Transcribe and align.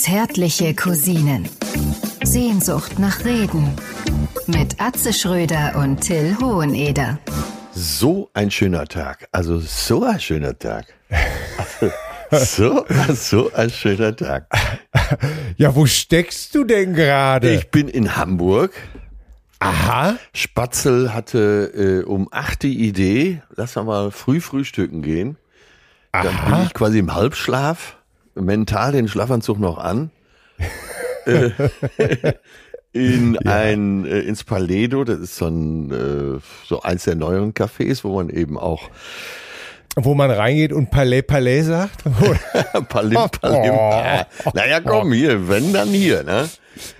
Zärtliche 0.00 0.74
Cousinen. 0.74 1.46
Sehnsucht 2.24 2.98
nach 2.98 3.22
Reden. 3.26 3.76
Mit 4.46 4.80
Atze 4.80 5.12
Schröder 5.12 5.76
und 5.76 6.00
Till 6.00 6.38
Hoheneder. 6.40 7.18
So 7.72 8.30
ein 8.32 8.50
schöner 8.50 8.86
Tag. 8.86 9.28
Also 9.30 9.58
so 9.58 10.04
ein 10.04 10.18
schöner 10.18 10.58
Tag. 10.58 10.86
So, 12.30 12.86
so 13.12 13.52
ein 13.52 13.68
schöner 13.68 14.16
Tag. 14.16 14.46
Ja, 15.58 15.74
wo 15.74 15.84
steckst 15.84 16.54
du 16.54 16.64
denn 16.64 16.94
gerade? 16.94 17.52
Ich 17.52 17.70
bin 17.70 17.88
in 17.88 18.16
Hamburg. 18.16 18.72
Aha. 19.58 20.16
Spatzel 20.32 21.12
hatte 21.12 22.02
äh, 22.06 22.08
um 22.08 22.28
acht 22.30 22.62
die 22.62 22.88
Idee, 22.88 23.42
lass 23.54 23.76
wir 23.76 23.84
mal 23.84 24.10
früh 24.10 24.40
frühstücken 24.40 25.02
gehen. 25.02 25.36
Dann 26.12 26.28
Aha. 26.28 26.56
bin 26.56 26.66
ich 26.66 26.72
quasi 26.72 27.00
im 27.00 27.12
Halbschlaf, 27.12 27.96
mental 28.34 28.92
den 28.92 29.08
Schlafanzug 29.08 29.58
noch 29.58 29.78
an. 29.78 30.10
äh, 31.26 31.50
in 32.92 33.38
ein 33.38 34.04
äh, 34.04 34.20
ins 34.20 34.44
Paledo, 34.44 35.04
das 35.04 35.20
ist 35.20 35.36
so 35.36 35.46
ein 35.46 35.90
äh, 35.90 36.40
so 36.66 36.82
eins 36.82 37.04
der 37.04 37.14
neueren 37.14 37.54
Cafés, 37.54 38.04
wo 38.04 38.16
man 38.16 38.30
eben 38.30 38.58
auch 38.58 38.90
Wo 39.96 40.14
man 40.14 40.30
reingeht 40.30 40.72
und 40.72 40.90
Palais 40.90 41.22
Palais 41.22 41.62
sagt? 41.62 42.04
Palim 42.88 43.18
Palim. 43.40 43.72
Oh. 43.72 44.50
Naja, 44.54 44.80
komm 44.80 45.12
hier, 45.12 45.48
wenn 45.48 45.72
dann 45.72 45.88
hier, 45.88 46.22
ne? 46.22 46.48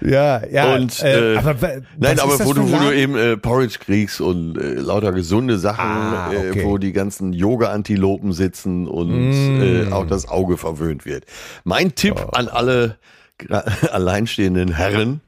ja, 0.01 0.45
ja. 0.51 0.75
Und 0.75 1.01
äh, 1.03 1.37
aber, 1.39 1.63
wa- 1.63 1.69
nein, 1.97 2.19
aber 2.19 2.39
wo 2.45 2.53
du, 2.53 2.71
wo 2.71 2.77
du 2.77 2.91
eben 2.95 3.17
äh, 3.17 3.37
Porridge 3.37 3.79
kriegst 3.79 4.21
und 4.21 4.59
äh, 4.59 4.75
lauter 4.75 5.13
gesunde 5.13 5.59
Sachen, 5.59 5.85
Ah, 5.85 6.29
okay. 6.31 6.61
äh, 6.61 6.65
wo 6.65 6.79
die 6.79 6.93
ganzen 6.93 7.33
Yoga-Antilopen 7.33 8.33
sitzen 8.33 8.89
und 8.89 9.11
Mm. 9.31 9.63
äh, 9.63 9.93
auch 9.93 10.07
das 10.07 10.29
Auge 10.29 10.57
verwöhnt 10.59 11.07
wird. 11.07 11.25
Mein 11.65 11.95
Tipp 11.95 12.17
Oh. 12.17 12.31
an 12.33 12.49
alle 12.49 12.97
alleinstehenden 13.93 14.75
Herren, 14.75 15.21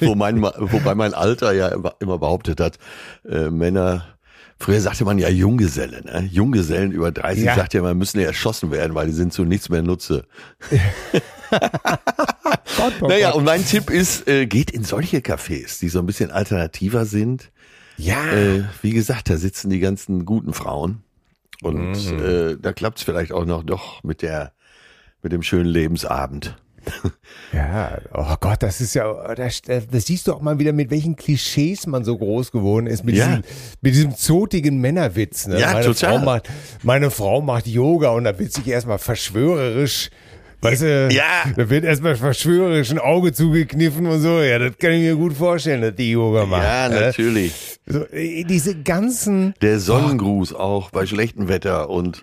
wo 0.00 0.14
mein, 0.14 0.40
wobei 0.42 0.94
mein 0.94 1.14
Alter 1.14 1.52
ja 1.52 1.68
immer, 1.68 1.94
immer 2.00 2.18
behauptet 2.18 2.60
hat, 2.60 2.78
äh, 3.28 3.50
Männer 3.50 4.04
Früher 4.62 4.80
sagte 4.80 5.04
man 5.06 5.18
ja 5.18 5.28
Junggeselle, 5.30 6.02
ne? 6.04 6.28
Junggesellen 6.30 6.92
über 6.92 7.10
30 7.10 7.44
Ja. 7.44 7.54
sagt 7.56 7.72
ja, 7.74 7.80
man 7.82 7.96
müssen 7.96 8.20
ja 8.20 8.26
erschossen 8.26 8.70
werden, 8.70 8.94
weil 8.94 9.06
die 9.06 9.12
sind 9.14 9.32
zu 9.32 9.44
nichts 9.44 9.70
mehr 9.70 9.82
Nutze. 9.82 10.26
Gott, 12.76 12.92
oh 13.00 13.08
Naja, 13.08 13.30
Gott. 13.30 13.38
und 13.38 13.44
mein 13.44 13.64
Tipp 13.64 13.90
ist, 13.90 14.28
äh, 14.28 14.46
geht 14.46 14.70
in 14.70 14.84
solche 14.84 15.18
Cafés, 15.18 15.80
die 15.80 15.88
so 15.88 15.98
ein 15.98 16.06
bisschen 16.06 16.30
alternativer 16.30 17.04
sind. 17.06 17.50
ja. 17.96 18.24
Äh, 18.32 18.64
wie 18.82 18.92
gesagt, 18.92 19.28
da 19.30 19.36
sitzen 19.36 19.70
die 19.70 19.80
ganzen 19.80 20.24
guten 20.24 20.52
Frauen. 20.54 21.02
Und 21.62 21.92
Mhm. 22.12 22.22
äh, 22.24 22.56
da 22.60 22.72
klappt's 22.72 23.02
vielleicht 23.02 23.32
auch 23.32 23.44
noch 23.44 23.62
doch 23.62 24.02
mit 24.02 24.22
der 24.22 24.52
mit 25.22 25.32
dem 25.32 25.42
schönen 25.42 25.66
Lebensabend. 25.66 26.56
Ja, 27.52 27.98
oh 28.14 28.34
Gott, 28.40 28.62
das 28.62 28.80
ist 28.80 28.94
ja, 28.94 29.34
das, 29.34 29.62
das 29.62 30.06
siehst 30.06 30.26
du 30.28 30.32
auch 30.34 30.40
mal 30.40 30.58
wieder, 30.60 30.72
mit 30.72 30.90
welchen 30.90 31.16
Klischees 31.16 31.86
man 31.86 32.04
so 32.04 32.16
groß 32.16 32.52
geworden 32.52 32.86
ist, 32.86 33.04
mit, 33.04 33.16
Ja. 33.16 33.26
diesem, 33.26 33.42
mit 33.80 33.94
diesem 33.94 34.16
zotigen 34.16 34.80
Männerwitz. 34.80 35.48
Ne? 35.48 35.58
Ja, 35.60 35.72
meine 35.72 35.86
total. 35.86 36.18
Frau 36.18 36.24
macht, 36.24 36.48
meine 36.84 37.10
Frau 37.10 37.40
macht 37.40 37.66
Yoga 37.66 38.10
und 38.10 38.24
da 38.24 38.38
wird 38.38 38.52
sich 38.52 38.66
erstmal 38.68 38.98
verschwörerisch, 38.98 40.10
weißt 40.60 40.82
du, 40.82 41.08
Ja. 41.10 41.44
da 41.56 41.68
wird 41.68 41.84
erstmal 41.84 42.14
verschwörerisch 42.14 42.90
ein 42.92 42.98
Auge 43.00 43.32
zugekniffen 43.32 44.06
und 44.06 44.20
so. 44.20 44.40
Ja, 44.40 44.58
das 44.60 44.78
kann 44.78 44.92
ich 44.92 45.02
mir 45.02 45.16
gut 45.16 45.32
vorstellen, 45.32 45.82
dass 45.82 45.94
die 45.96 46.12
Yoga 46.12 46.46
macht. 46.46 46.62
Ja, 46.62 46.88
ne? 46.88 47.00
natürlich. 47.00 47.78
So, 47.86 48.04
äh, 48.12 48.44
diese 48.44 48.80
ganzen, 48.80 49.54
Der 49.60 49.80
Sonnengruß 49.80 50.54
auch 50.54 50.90
bei 50.90 51.04
schlechtem 51.06 51.48
Wetter 51.48 51.90
und 51.90 52.22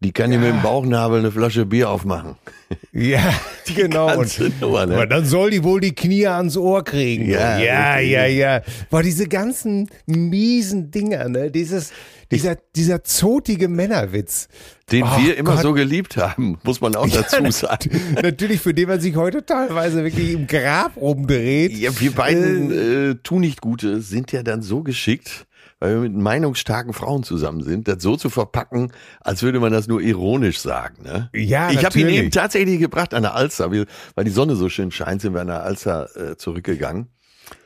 die 0.00 0.12
kann 0.12 0.30
dir 0.30 0.38
mit 0.38 0.48
dem 0.48 0.62
Bauchnabel 0.62 1.20
eine 1.20 1.32
Flasche 1.32 1.64
Bier 1.64 1.88
aufmachen. 1.88 2.36
ja, 2.92 3.32
genau. 3.74 4.08
ganze 4.08 4.46
Und, 4.46 4.60
Nummer, 4.60 4.86
ne? 4.86 4.94
aber 4.94 5.06
dann 5.06 5.24
soll 5.24 5.50
die 5.50 5.64
wohl 5.64 5.80
die 5.80 5.94
Knie 5.94 6.26
ans 6.26 6.56
Ohr 6.56 6.84
kriegen. 6.84 7.28
Ja, 7.28 7.58
ja, 7.58 7.98
ja, 7.98 8.26
ja. 8.26 8.60
Boah, 8.90 9.02
diese 9.02 9.26
ganzen 9.26 9.88
miesen 10.06 10.90
Dinger, 10.90 11.28
ne? 11.28 11.50
Dieses, 11.50 11.92
dieser, 12.30 12.56
dieser 12.74 13.04
zotige 13.04 13.68
Männerwitz. 13.68 14.48
Den 14.92 15.04
Oh 15.04 15.18
wir 15.18 15.36
immer 15.36 15.54
Gott. 15.54 15.62
so 15.62 15.72
geliebt 15.72 16.16
haben, 16.16 16.58
muss 16.62 16.80
man 16.80 16.94
auch 16.94 17.08
dazu 17.08 17.50
sagen. 17.50 17.90
Natürlich, 18.22 18.60
für 18.60 18.74
den 18.74 18.88
man 18.88 19.00
sich 19.00 19.16
heute 19.16 19.44
teilweise 19.44 20.04
wirklich 20.04 20.32
im 20.32 20.46
Grab 20.46 20.96
rumdreht. 20.96 21.72
Ja, 21.72 21.98
wir 21.98 22.12
beiden 22.12 23.12
äh, 23.12 23.14
tu 23.22 23.38
nicht 23.38 23.60
Gute 23.60 24.02
sind 24.02 24.30
ja 24.32 24.42
dann 24.42 24.62
so 24.62 24.82
geschickt, 24.82 25.46
weil 25.80 25.94
wir 25.94 26.00
mit 26.08 26.14
meinungsstarken 26.14 26.92
Frauen 26.92 27.22
zusammen 27.22 27.62
sind, 27.62 27.86
das 27.88 28.02
so 28.02 28.16
zu 28.16 28.30
verpacken, 28.30 28.92
als 29.20 29.42
würde 29.42 29.60
man 29.60 29.72
das 29.72 29.88
nur 29.88 30.00
ironisch 30.00 30.58
sagen. 30.58 31.02
Ne? 31.04 31.28
Ja, 31.34 31.70
ich 31.70 31.84
habe 31.84 31.98
ihn 32.00 32.08
eben 32.08 32.30
tatsächlich 32.30 32.78
gebracht 32.80 33.12
an 33.14 33.22
der 33.22 33.34
Alster, 33.34 33.70
weil 33.70 34.24
die 34.24 34.30
Sonne 34.30 34.56
so 34.56 34.68
schön 34.68 34.90
scheint, 34.90 35.20
sind 35.20 35.34
wir 35.34 35.40
an 35.42 35.48
der 35.48 35.62
Alster 35.62 36.08
äh, 36.16 36.36
zurückgegangen. 36.36 37.08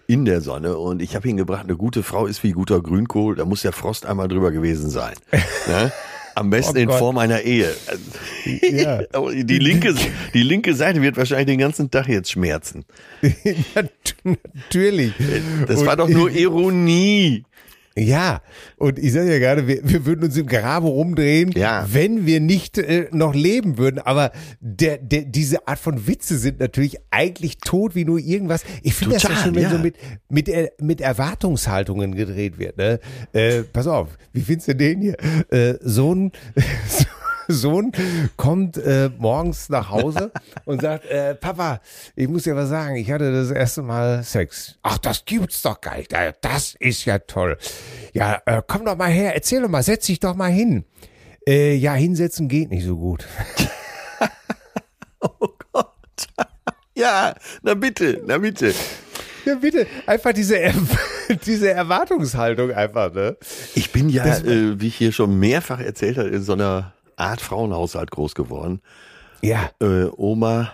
In 0.07 0.25
der 0.25 0.41
Sonne 0.41 0.77
und 0.77 1.01
ich 1.03 1.15
habe 1.15 1.29
ihn 1.29 1.37
gebracht, 1.37 1.65
eine 1.65 1.77
gute 1.77 2.03
Frau 2.03 2.27
ist 2.27 2.43
wie 2.43 2.51
guter 2.51 2.83
Grünkohl, 2.83 3.37
da 3.37 3.45
muss 3.45 3.63
der 3.63 3.71
Frost 3.73 4.07
einmal 4.07 4.27
drüber 4.27 4.51
gewesen 4.51 4.91
sein. 4.91 5.15
ne? 5.69 5.93
Am 6.35 6.51
besten 6.51 6.79
Oh 6.79 6.81
in. 6.81 6.91
Form 6.91 7.19
einer 7.19 7.43
Ehe. 7.43 7.73
Ja. 8.63 9.03
Die 9.33 9.59
linke, 9.59 9.95
die 10.33 10.43
linke 10.43 10.75
Seite 10.75 11.03
wird 11.03 11.17
wahrscheinlich 11.17 11.47
den 11.47 11.59
ganzen 11.59 11.91
Tag 11.91 12.09
jetzt 12.09 12.31
schmerzen. 12.31 12.85
Nat- 13.75 13.91
Natürlich. 14.25 15.13
Das 15.67 15.81
Und- 15.81 15.87
war 15.87 15.97
doch 15.97 16.09
nur 16.09 16.31
Ironie. 16.31 17.45
Ja, 18.01 18.41
und 18.79 18.99
ich 18.99 19.13
sage 19.13 19.31
ja 19.31 19.39
gerade, 19.39 19.69
wir, 19.69 19.81
wir 19.83 20.07
würden 20.07 20.25
uns 20.25 20.37
im 20.37 20.47
Grabe 20.47 20.87
rumdrehen, 20.87 21.53
Ja. 21.53 21.87
wenn 21.91 22.25
wir 22.25 22.41
nicht 22.41 22.79
äh, 22.79 23.09
noch 23.13 23.35
leben 23.35 23.77
würden. 23.77 23.99
Aber 23.99 24.33
der, 24.61 24.97
der, 24.97 25.23
diese 25.23 25.69
Art 25.69 25.79
von 25.79 26.07
Witze 26.07 26.39
sind 26.39 26.61
natürlich 26.61 26.97
eigentlich 27.11 27.59
tot 27.59 27.95
wie 27.95 28.07
nur 28.07 28.19
irgendwas. 28.19 28.65
Ich 28.83 28.95
finde 28.95 29.15
das 29.17 29.25
ja 29.25 29.37
schon, 29.37 29.55
wenn 29.55 29.65
ja. 29.65 29.71
so 29.71 29.79
mit, 29.79 29.97
mit, 30.31 30.49
äh, 30.49 30.71
mit 30.81 31.03
Erwartungshaltungen 31.03 32.15
gedreht 32.15 32.59
wird. 32.59 32.79
Ne? 32.79 33.01
Äh, 33.35 33.65
pass 33.65 33.87
auf, 33.87 34.09
wie 34.33 34.41
findest 34.41 34.69
du 34.69 34.77
den 34.77 35.01
hier? 35.03 35.17
Äh, 35.51 35.75
so 35.83 36.15
ein... 36.15 36.33
Sohn 37.53 37.93
kommt 38.37 38.77
äh, 38.77 39.11
morgens 39.19 39.69
nach 39.69 39.91
Hause 39.91 40.33
und 40.65 40.83
sagt, 40.83 41.07
äh, 41.07 41.35
Papa, 41.35 41.81
ich 42.17 42.29
muss 42.29 42.45
dir 42.45 42.57
was 42.57 42.69
sagen, 42.69 42.97
ich 42.97 43.11
hatte 43.11 43.33
das 43.33 43.51
erste 43.51 43.83
Mal 43.83 44.23
Sex. 44.23 44.79
Ach, 44.83 44.99
das 44.99 45.25
gibt's 45.25 45.63
doch 45.63 45.81
gar 45.81 45.97
nicht. 45.97 46.15
Das 46.41 46.75
ist 46.79 47.05
ja 47.05 47.19
toll. 47.19 47.59
Ja, 48.13 48.41
äh, 48.47 48.63
komm 48.67 48.85
doch 48.85 48.97
mal 48.97 49.11
her, 49.11 49.35
erzähl 49.35 49.63
doch 49.63 49.69
mal, 49.69 49.83
setz 49.83 50.07
dich 50.07 50.21
doch 50.21 50.35
mal 50.35 50.51
hin. 50.51 50.85
Äh, 51.47 51.75
ja, 51.75 51.95
hinsetzen 51.95 52.49
geht 52.49 52.71
nicht 52.71 52.85
so 52.85 52.97
gut. 52.97 53.27
Oh 55.23 55.49
Gott. 55.73 56.29
Ja, 56.95 57.35
na 57.63 57.75
bitte, 57.75 58.23
na 58.27 58.39
bitte. 58.39 58.75
Ja, 59.45 59.55
bitte, 59.55 59.87
einfach 60.07 60.33
diese, 60.33 60.59
er 60.59 60.75
diese 61.47 61.71
Erwartungshaltung 61.71 62.73
einfach, 62.73 63.13
ne? 63.13 63.37
Ich 63.75 63.91
bin 63.91 64.09
ja, 64.09 64.25
äh, 64.39 64.81
wie 64.81 64.89
ich 64.89 64.97
hier 64.97 65.13
schon 65.13 65.39
mehrfach 65.39 65.81
erzählt 65.81 66.19
habe, 66.19 66.29
in 66.29 66.43
so 66.43 66.53
einer 66.53 66.93
Art 67.21 67.41
Frauenhaushalt 67.41 68.11
groß 68.11 68.35
geworden. 68.35 68.81
Ja, 69.43 69.71
Äh, 69.81 70.05
Oma, 70.17 70.73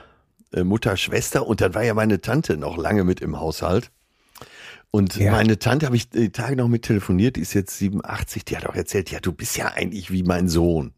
äh, 0.52 0.64
Mutter, 0.64 0.96
Schwester 0.96 1.46
und 1.46 1.60
dann 1.60 1.74
war 1.74 1.82
ja 1.82 1.94
meine 1.94 2.20
Tante 2.20 2.56
noch 2.56 2.76
lange 2.76 3.04
mit 3.04 3.20
im 3.20 3.38
Haushalt. 3.38 3.90
Und 4.90 5.16
Ja. 5.16 5.32
meine 5.32 5.58
Tante 5.58 5.86
habe 5.86 5.96
ich 5.96 6.08
die 6.08 6.30
Tage 6.30 6.56
noch 6.56 6.68
mit 6.68 6.82
telefoniert, 6.82 7.36
die 7.36 7.40
ist 7.42 7.52
jetzt 7.54 7.76
87, 7.78 8.44
die 8.44 8.56
hat 8.56 8.66
auch 8.66 8.74
erzählt, 8.74 9.10
ja, 9.10 9.20
du 9.20 9.32
bist 9.32 9.56
ja 9.56 9.66
eigentlich 9.74 10.10
wie 10.10 10.22
mein 10.22 10.48
Sohn. 10.48 10.92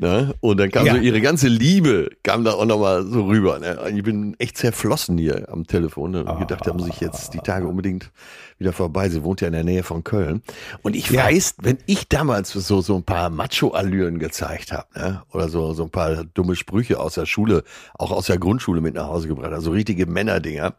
Ne? 0.00 0.32
Und 0.38 0.60
dann 0.60 0.70
kam 0.70 0.86
Ja. 0.86 0.94
so 0.94 1.00
ihre 1.00 1.20
ganze 1.20 1.48
Liebe, 1.48 2.10
kam 2.22 2.44
da 2.44 2.52
auch 2.52 2.64
nochmal 2.64 3.04
so 3.04 3.24
rüber. 3.26 3.58
Ne? 3.58 3.76
Ich 3.96 4.04
bin 4.04 4.36
echt 4.38 4.56
zerflossen 4.56 5.18
hier 5.18 5.48
am 5.50 5.66
Telefon 5.66 6.12
ne? 6.12 6.24
und 6.24 6.38
gedacht, 6.38 6.64
da 6.68 6.72
muss 6.72 6.86
ich 6.86 7.00
jetzt 7.00 7.34
die 7.34 7.40
Tage 7.40 7.66
unbedingt 7.66 8.12
wieder 8.60 8.72
vorbei. 8.72 9.08
Sie 9.08 9.24
wohnt 9.24 9.40
ja 9.40 9.48
in 9.48 9.54
der 9.54 9.64
Nähe 9.64 9.82
von 9.82 10.04
Köln. 10.04 10.42
Und 10.82 10.94
ich 10.94 11.10
Ja. 11.10 11.24
weiß, 11.24 11.56
wenn 11.62 11.78
ich 11.86 12.06
damals 12.08 12.52
so, 12.52 12.80
so 12.80 12.94
ein 12.94 13.02
paar 13.02 13.28
Macho-Allüren 13.28 14.20
gezeigt 14.20 14.70
habe, 14.70 14.86
ne? 14.96 15.22
oder 15.32 15.48
so, 15.48 15.72
so 15.74 15.82
ein 15.82 15.90
paar 15.90 16.22
dumme 16.32 16.54
Sprüche 16.54 17.00
aus 17.00 17.14
der 17.14 17.26
Schule, 17.26 17.64
auch 17.98 18.12
aus 18.12 18.26
der 18.26 18.38
Grundschule 18.38 18.80
mit 18.80 18.94
nach 18.94 19.08
Hause 19.08 19.26
gebracht, 19.26 19.52
also 19.52 19.72
richtige 19.72 20.06
Männerdinger, 20.06 20.74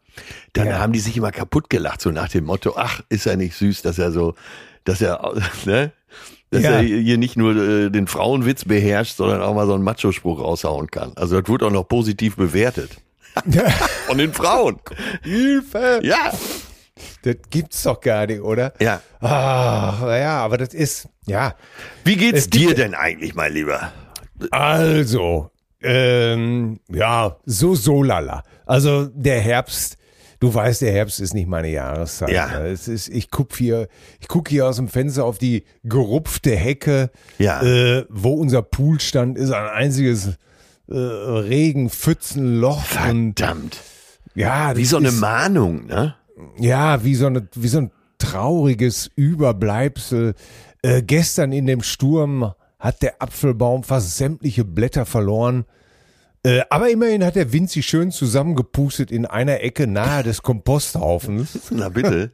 dann 0.53 0.67
Ja. 0.67 0.79
haben 0.79 0.93
die 0.93 0.99
sich 0.99 1.17
immer 1.17 1.33
kaputt 1.33 1.69
gelacht, 1.69 1.99
so 1.99 2.09
nach 2.11 2.29
dem 2.29 2.45
Motto, 2.45 2.73
ach, 2.77 3.01
ist 3.09 3.25
er 3.25 3.35
nicht 3.35 3.55
süß, 3.57 3.81
dass 3.81 3.99
er 3.99 4.13
so, 4.13 4.35
dass 4.85 5.01
er, 5.01 5.33
ne? 5.65 5.91
Dass 6.51 6.63
Ja. 6.63 6.71
er 6.71 6.81
hier 6.81 7.17
nicht 7.17 7.37
nur 7.37 7.55
äh, 7.55 7.89
den 7.91 8.07
Frauenwitz 8.07 8.65
beherrscht, 8.65 9.17
sondern 9.17 9.41
auch 9.41 9.53
mal 9.53 9.67
so 9.67 9.73
einen 9.75 9.83
Macho-Spruch 9.83 10.39
raushauen 10.39 10.89
kann. 10.89 11.13
Also 11.15 11.39
das 11.39 11.47
wurde 11.49 11.67
auch 11.67 11.71
noch 11.71 11.87
positiv 11.87 12.35
bewertet. 12.37 12.97
Von 14.07 14.17
den 14.17 14.33
Frauen. 14.33 14.79
Hilfe! 15.23 15.99
Ja. 16.01 16.31
Das 17.21 17.35
gibt's 17.49 17.83
doch 17.83 18.01
gar 18.01 18.25
nicht, 18.25 18.41
oder? 18.41 18.73
Ja. 18.81 19.01
Ach, 19.21 20.01
ja, 20.01 20.39
aber 20.43 20.57
das 20.57 20.73
ist, 20.73 21.07
ja. 21.27 21.53
Wie 22.03 22.15
geht's 22.17 22.39
Es 22.39 22.49
dir 22.49 22.73
denn 22.73 22.95
eigentlich, 22.95 23.35
mein 23.35 23.53
Lieber? 23.53 23.93
Also, 24.51 25.51
ähm, 25.81 26.79
ja, 26.89 27.37
so 27.45 27.75
so 27.75 28.03
lala. 28.03 28.43
Also 28.65 29.05
der 29.13 29.39
Herbst, 29.39 29.97
du 30.39 30.53
weißt, 30.53 30.81
der 30.81 30.91
Herbst 30.91 31.19
ist 31.19 31.33
nicht 31.33 31.47
meine 31.47 31.69
Jahreszeit. 31.69 32.29
Ja. 32.31 32.47
ne? 32.59 32.67
Es 32.67 32.87
ist, 32.87 33.09
ich 33.09 33.29
guck 33.31 33.55
hier, 33.55 33.87
ich 34.19 34.27
guck 34.27 34.49
hier 34.49 34.67
aus 34.67 34.77
dem 34.77 34.87
Fenster 34.87 35.25
auf 35.25 35.37
die 35.37 35.63
gerupfte 35.83 36.55
Hecke, 36.55 37.11
Ja. 37.37 37.61
äh, 37.61 38.05
wo 38.09 38.33
unser 38.33 38.61
Pool 38.61 38.99
stand, 38.99 39.37
ist 39.37 39.51
ein 39.51 39.67
einziges 39.69 40.37
äh, 40.89 40.95
Regen, 40.95 41.89
Pfützen, 41.89 42.59
Loch 42.59 42.77
und 43.09 43.39
Verdammt. 43.39 43.77
ja, 44.35 44.75
Wie 44.75 44.85
so 44.85 44.97
eine 44.97 45.09
ist- 45.09 45.19
Mahnung, 45.19 45.85
ne? 45.87 46.15
ja, 46.57 47.03
wie 47.03 47.15
so, 47.15 47.27
eine, 47.27 47.47
wie 47.55 47.67
so 47.67 47.79
ein 47.79 47.91
trauriges 48.17 49.09
Überbleibsel. 49.15 50.33
Äh, 50.81 51.01
gestern 51.03 51.51
in 51.51 51.65
dem 51.65 51.81
Sturm 51.83 52.53
hat 52.79 53.01
der 53.01 53.21
Apfelbaum 53.21 53.83
fast 53.83 54.15
sämtliche 54.17 54.63
Blätter 54.63 55.05
verloren. 55.05 55.65
Äh, 56.43 56.61
aber 56.69 56.89
immerhin 56.89 57.25
hat 57.25 57.35
der 57.35 57.51
Wind 57.51 57.69
sie 57.69 57.83
schön 57.83 58.11
zusammengepustet 58.11 59.11
in 59.11 59.25
einer 59.25 59.61
Ecke 59.61 59.87
nahe 59.87 60.23
des 60.23 60.41
Komposthaufens. 60.41 61.59
Na 61.71 61.89
bitte. 61.89 62.31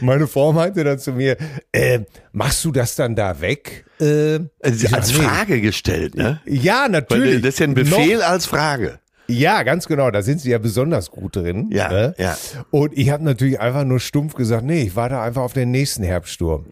Meine 0.00 0.28
Frau 0.28 0.52
meinte 0.52 0.84
dann 0.84 1.00
zu 1.00 1.12
mir, 1.12 1.36
äh, 1.72 2.00
machst 2.32 2.64
du 2.64 2.70
das 2.70 2.94
dann 2.94 3.16
da 3.16 3.40
weg? 3.40 3.84
Äh, 4.00 4.40
als 4.62 4.80
sag, 4.80 5.06
nee. 5.08 5.14
Frage 5.14 5.60
gestellt, 5.60 6.14
ne? 6.14 6.40
Ja, 6.46 6.84
Weil 6.84 6.90
natürlich. 6.90 7.42
das 7.42 7.54
ist 7.54 7.58
ja 7.58 7.66
ein 7.66 7.74
Befehl 7.74 8.22
als 8.22 8.46
Frage. 8.46 9.00
Ja, 9.26 9.62
ganz 9.62 9.86
genau. 9.86 10.10
Da 10.10 10.22
sind 10.22 10.40
sie 10.40 10.50
ja 10.50 10.58
besonders 10.58 11.10
gut 11.10 11.36
drin. 11.36 11.68
Ja, 11.72 11.88
ne? 11.88 12.14
ja. 12.18 12.36
Und 12.70 12.96
ich 12.96 13.10
habe 13.10 13.24
natürlich 13.24 13.60
einfach 13.60 13.84
nur 13.84 14.00
stumpf 14.00 14.34
gesagt, 14.34 14.64
nee, 14.64 14.82
ich 14.82 14.96
warte 14.96 15.18
einfach 15.18 15.42
auf 15.42 15.52
den 15.52 15.70
nächsten 15.70 16.02
Herbststurm. 16.02 16.66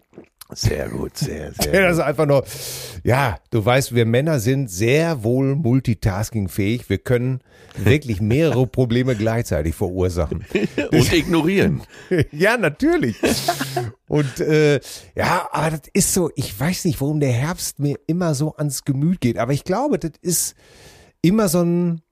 Sehr 0.52 0.88
gut, 0.88 1.16
sehr, 1.16 1.52
sehr 1.60 1.82
das 1.82 1.98
ist 1.98 2.02
einfach 2.02 2.26
nur, 2.26 2.44
ja, 3.04 3.38
du 3.50 3.64
weißt, 3.64 3.94
wir 3.94 4.06
Männer 4.06 4.40
sind 4.40 4.70
sehr 4.70 5.22
wohl 5.22 5.54
multitaskingfähig. 5.56 6.88
Wir 6.88 6.98
können 6.98 7.40
wirklich 7.76 8.20
mehrere 8.20 8.66
Probleme 8.66 9.16
gleichzeitig 9.16 9.74
verursachen. 9.74 10.44
Und 10.92 11.12
ignorieren. 11.12 11.82
ja, 12.32 12.56
natürlich. 12.56 13.16
Und 14.08 14.40
äh, 14.40 14.80
ja, 15.14 15.48
aber 15.52 15.70
das 15.70 15.82
ist 15.92 16.14
so, 16.14 16.30
ich 16.34 16.58
weiß 16.58 16.84
nicht, 16.84 17.00
warum 17.00 17.20
der 17.20 17.32
Herbst 17.32 17.78
mir 17.78 17.98
immer 18.06 18.34
so 18.34 18.54
ans 18.56 18.84
Gemüt 18.84 19.20
geht, 19.20 19.38
aber 19.38 19.52
ich 19.52 19.64
glaube, 19.64 19.98
das 19.98 20.12
ist 20.20 20.54
immer 21.22 21.48
so 21.48 21.62
ein, 21.62 22.02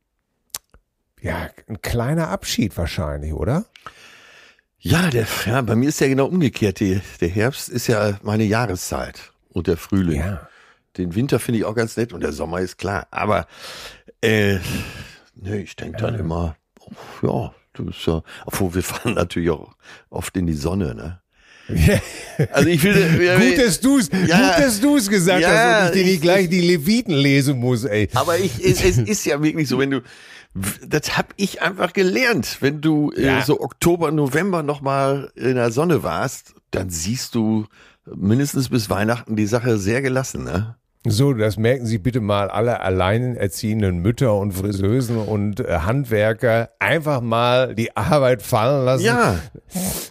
ja, 1.21 1.49
ein 1.67 1.83
kleiner 1.83 2.29
Abschied 2.29 2.77
wahrscheinlich, 2.77 3.33
oder? 3.33 3.65
Ja, 4.81 5.11
der, 5.11 5.27
ja, 5.47 5.61
bei 5.63 5.75
mir 5.75 5.89
ist 5.89 6.01
ja 6.01 6.09
genau 6.09 6.27
umgekehrt. 6.27 6.81
Die, 6.81 7.01
der 7.21 7.29
Herbst 7.29 7.69
ist 7.69 7.89
ja 7.89 8.19
meine 8.23 8.45
Jahreszeit 8.45 9.33
und 9.51 9.67
der 9.67 9.77
Frühling. 9.77 10.21
Ja. 10.21 10.49
Den 10.97 11.15
Winter 11.15 11.39
finde 11.41 11.59
ich 11.59 11.65
auch 11.65 11.75
ganz 11.75 11.97
nett 11.97 12.13
und 12.13 12.23
der 12.23 12.33
Sommer 12.33 12.61
ist 12.61 12.79
klar. 12.79 13.07
Aber 13.11 13.47
äh, 14.21 14.59
nee, 15.35 15.59
ich 15.63 15.75
denke 15.77 15.99
dann 15.99 16.15
immer, 16.15 16.57
oh, 16.81 17.27
ja, 17.27 17.55
du 17.73 17.87
bist 17.87 18.07
ja, 18.07 18.23
obwohl 18.47 18.75
wir 18.75 18.83
fahren 18.85 19.15
natürlich 19.15 19.51
auch 19.51 19.75
oft 20.11 20.37
in 20.37 20.47
die 20.47 20.55
Sonne, 20.55 20.95
ne? 20.95 21.21
Also 22.53 22.69
ich 22.69 22.83
will, 22.83 23.21
ja, 23.23 23.37
Gut, 23.39 23.59
dass 23.59 23.81
du's, 23.81 24.09
Ja. 24.27 24.55
gut, 24.55 24.65
dass 24.65 24.81
du's 24.81 25.09
gesagt 25.09 25.43
Ja, 25.43 25.51
hast 25.51 25.81
und 25.81 25.87
ich 25.89 25.93
dir 25.93 26.01
ich- 26.01 26.07
nicht 26.13 26.23
gleich 26.23 26.49
die 26.49 26.61
Leviten 26.63 27.13
lesen 27.13 27.59
muss, 27.59 27.85
ey. 27.85 28.09
Aber 28.15 28.39
ich, 28.39 28.65
es, 28.65 28.83
es 28.83 28.97
ist 28.97 29.27
ja 29.27 29.43
wirklich 29.43 29.69
so, 29.69 29.79
wenn 29.79 29.91
du, 29.91 30.01
das 30.55 31.17
hab 31.17 31.33
ich 31.37 31.63
einfach 31.63 31.93
gelernt. 31.93 32.59
Wenn 32.61 32.81
du 32.81 33.13
äh, 33.13 33.27
Ja. 33.27 33.43
so 33.43 33.61
Oktober, 33.61 34.11
November 34.11 34.63
nochmal 34.63 35.31
in 35.35 35.55
der 35.55 35.71
Sonne 35.71 36.03
warst, 36.03 36.55
dann 36.71 36.91
siehst 36.91 37.35
du 37.35 37.67
mindestens 38.07 38.69
bis 38.71 38.91
Weihnachten 38.91 39.37
die 39.37 39.47
Sache 39.47 39.79
sehr 39.79 40.03
gelassen, 40.03 40.45
ne? 40.45 40.77
So, 41.07 41.33
das 41.33 41.57
merken 41.57 41.87
Sie 41.87 41.99
bitte 41.99 42.21
mal 42.21 42.51
alle 42.51 42.81
alleinerziehenden 42.81 43.99
Mütter 44.01 44.35
und 44.35 44.53
Friseusen 44.53 45.17
und 45.17 45.61
äh, 45.61 45.79
Handwerker 45.83 46.71
einfach 46.81 47.21
mal 47.21 47.75
die 47.77 47.97
Arbeit 47.97 48.43
fallen 48.43 48.85
lassen. 48.85 49.05
Ja. 49.05 49.39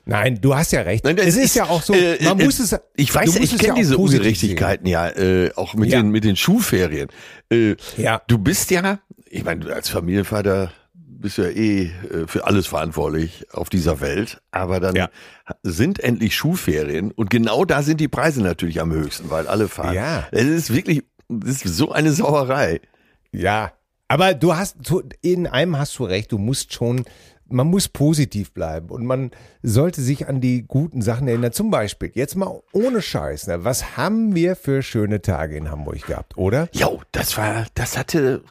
Nein, 0.06 0.40
du 0.42 0.56
hast 0.56 0.72
ja 0.72 0.82
recht. 0.82 1.04
Nein, 1.04 1.18
es 1.18 1.36
ist, 1.36 1.56
ja 1.56 1.66
auch 1.66 1.82
so, 1.84 1.94
äh, 1.94 2.24
man 2.24 2.40
äh, 2.40 2.46
muss 2.46 2.60
es. 2.60 2.76
Ich 2.96 3.14
weiß, 3.14 3.36
ich 3.36 3.54
es 3.54 3.60
kenne 3.60 3.74
ja 3.74 3.76
diese 3.76 3.98
Ungerechtigkeiten 3.98 4.88
ja, 4.88 5.10
äh, 5.10 5.52
auch 5.56 5.74
mit 5.74 5.90
Ja. 5.92 6.02
den 6.02 6.10
mit 6.10 6.24
den 6.24 6.38
Schulferien. 6.38 7.10
Äh, 7.52 7.76
Ja. 7.98 8.22
Du 8.28 8.38
bist 8.38 8.72
ja, 8.72 9.00
ich 9.30 9.44
meine, 9.44 9.62
du 9.62 9.74
als 9.74 9.90
Familienvater 9.90 10.72
bist 10.94 11.38
ja 11.40 11.46
eh 11.46 11.84
äh, 11.86 12.28
für 12.28 12.46
alles 12.46 12.68
verantwortlich 12.68 13.48
auf 13.52 13.70
dieser 13.70 14.02
Welt, 14.02 14.42
aber 14.52 14.80
dann 14.80 14.96
Ja. 14.96 15.10
sind 15.64 16.00
endlich 16.00 16.36
Schulferien 16.36 17.12
und 17.12 17.30
genau 17.30 17.66
da 17.66 17.82
sind 17.82 18.00
die 18.00 18.08
Preise 18.08 18.42
natürlich 18.42 18.80
am 18.82 18.92
höchsten, 18.92 19.30
weil 19.30 19.48
alle 19.48 19.68
fahren. 19.68 19.96
Ja. 19.96 20.28
Es 20.32 20.46
ist 20.46 20.74
wirklich, 20.74 21.04
es 21.46 21.64
ist 21.66 21.76
so 21.76 21.92
eine 21.92 22.12
Sauerei. 22.12 22.82
Ja, 23.32 23.72
aber 24.08 24.34
du 24.36 24.56
hast, 24.56 24.78
in 25.22 25.48
einem 25.48 25.78
hast 25.78 25.98
du 25.98 26.04
recht, 26.06 26.32
du 26.32 26.38
musst 26.38 26.74
schon, 26.74 27.04
man 27.50 27.68
muss 27.68 27.88
positiv 27.88 28.52
bleiben 28.54 28.90
und 28.90 29.06
man 29.06 29.32
sollte 29.64 30.02
sich 30.02 30.28
an 30.28 30.40
die 30.40 30.64
guten 30.68 31.02
Sachen 31.02 31.28
erinnern. 31.28 31.52
Zum 31.52 31.72
Beispiel, 31.72 32.12
jetzt 32.14 32.36
mal 32.36 32.62
ohne 32.74 33.02
Scheiß, 33.02 33.48
ne, 33.48 33.64
was 33.64 33.98
haben 33.98 34.36
wir 34.36 34.56
für 34.56 34.82
schöne 34.84 35.22
Tage 35.22 35.58
in 35.58 35.72
Hamburg 35.72 36.06
gehabt, 36.06 36.38
oder? 36.38 36.70
Jo, 36.74 37.02
das 37.12 37.38
war, 37.38 37.66
das 37.74 37.98
hatte, 37.98 38.44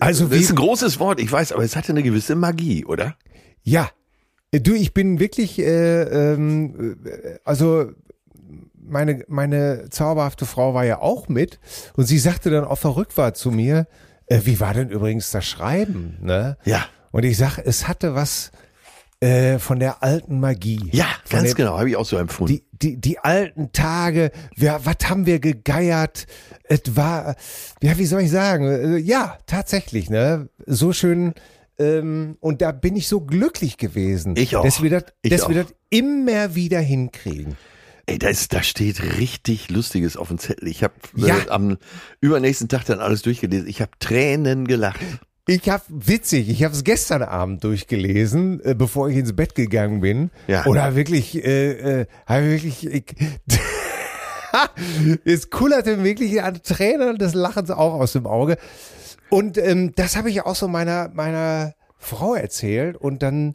Also 0.00 0.26
das 0.28 0.38
wie- 0.38 0.42
ist 0.42 0.50
ein 0.50 0.56
großes 0.56 1.00
Wort, 1.00 1.20
ich 1.20 1.30
weiß, 1.30 1.52
aber 1.52 1.62
es 1.64 1.74
hatte 1.76 1.90
eine 1.92 2.02
gewisse 2.02 2.34
Magie, 2.34 2.84
oder? 2.84 3.16
Ja. 3.62 3.90
Du, 4.52 4.72
ich 4.72 4.94
bin 4.94 5.18
wirklich, 5.18 5.58
äh, 5.58 6.02
ähm, 6.34 6.96
äh, 7.04 7.38
also 7.44 7.90
meine, 8.80 9.24
meine 9.26 9.88
zauberhafte 9.90 10.46
Frau 10.46 10.74
war 10.74 10.84
ja 10.84 11.00
auch 11.00 11.28
mit 11.28 11.58
und 11.96 12.04
sie 12.04 12.18
sagte 12.18 12.50
dann 12.50 12.64
auf 12.64 12.82
der 12.82 12.94
Rückfahrt 12.94 13.36
zu 13.36 13.50
mir, 13.50 13.88
äh, 14.26 14.40
wie 14.44 14.60
war 14.60 14.74
denn 14.74 14.90
übrigens 14.90 15.30
das 15.32 15.44
Schreiben? 15.46 16.18
Ne? 16.20 16.56
Ja. 16.64 16.84
Und 17.10 17.24
ich 17.24 17.36
sag, 17.36 17.58
es 17.58 17.88
hatte 17.88 18.14
was 18.14 18.52
äh, 19.20 19.58
von 19.58 19.78
der 19.80 20.02
alten 20.02 20.40
Magie. 20.40 20.90
Ja, 20.92 21.06
von 21.24 21.38
ganz 21.38 21.50
der, 21.50 21.54
genau, 21.56 21.78
habe 21.78 21.88
ich 21.88 21.96
auch 21.96 22.04
so 22.04 22.16
empfunden. 22.16 22.52
Die, 22.52 22.64
die, 22.72 23.00
die 23.00 23.18
alten 23.18 23.72
Tage, 23.72 24.30
wir, 24.56 24.80
was 24.84 24.96
haben 25.08 25.26
wir 25.26 25.38
gegeiert? 25.40 26.26
Es 26.64 26.80
war, 26.96 27.36
ja, 27.82 27.96
wie 27.98 28.06
soll 28.06 28.22
ich 28.22 28.30
sagen? 28.30 28.66
Äh, 28.68 28.96
Ja, 28.98 29.38
tatsächlich, 29.46 30.10
ne? 30.10 30.48
So 30.66 30.92
schön. 30.92 31.34
Ähm, 31.78 32.36
und 32.40 32.62
da 32.62 32.70
bin 32.72 32.94
ich 32.96 33.08
so 33.08 33.20
glücklich 33.20 33.78
gewesen, 33.78 34.34
Ich 34.36 34.54
auch. 34.56 34.64
dass 34.64 34.82
wir 34.82 34.90
das, 34.90 35.04
Ich 35.22 35.30
dass 35.30 35.48
wir 35.48 35.60
auch. 35.62 35.66
das 35.66 35.74
immer 35.90 36.54
wieder 36.54 36.78
hinkriegen. 36.80 37.56
Ey, 38.06 38.18
da, 38.18 38.28
ist, 38.28 38.52
da 38.52 38.62
steht 38.62 39.02
richtig 39.18 39.70
Lustiges 39.70 40.16
auf 40.18 40.28
dem 40.28 40.38
Zettel. 40.38 40.68
Ich 40.68 40.84
habe 40.84 40.92
Ja. 41.16 41.38
äh, 41.38 41.48
am 41.48 41.78
übernächsten 42.20 42.68
Tag 42.68 42.84
dann 42.84 43.00
alles 43.00 43.22
durchgelesen. 43.22 43.66
Ich 43.66 43.80
habe 43.80 43.90
Tränen 43.98 44.66
gelacht. 44.68 45.00
Ich 45.46 45.68
habe 45.68 45.82
witzig, 45.88 46.48
ich 46.48 46.64
habe 46.64 46.74
es 46.74 46.84
gestern 46.84 47.22
Abend 47.22 47.62
durchgelesen, 47.64 48.64
äh, 48.64 48.74
bevor 48.74 49.10
ich 49.10 49.18
ins 49.18 49.36
Bett 49.36 49.54
gegangen 49.54 50.00
bin. 50.00 50.30
Ja. 50.46 50.64
Oder 50.64 50.96
wirklich, 50.96 51.44
äh, 51.44 52.00
äh, 52.00 52.06
habe 52.26 52.50
wirklich, 52.50 52.86
ich, 52.86 53.04
es 55.26 55.50
kullerte 55.50 56.02
wirklich 56.02 56.42
an 56.42 56.62
Tränen 56.62 57.18
des 57.18 57.34
Lachens 57.34 57.70
auch 57.70 57.92
aus 57.92 58.12
dem 58.12 58.26
Auge. 58.26 58.56
Und 59.28 59.58
ähm, 59.58 59.92
das 59.96 60.16
habe 60.16 60.30
ich 60.30 60.42
auch 60.46 60.54
so 60.54 60.66
meiner 60.66 61.10
meiner 61.12 61.74
Frau 61.98 62.34
erzählt 62.34 62.96
und 62.96 63.22
dann 63.22 63.54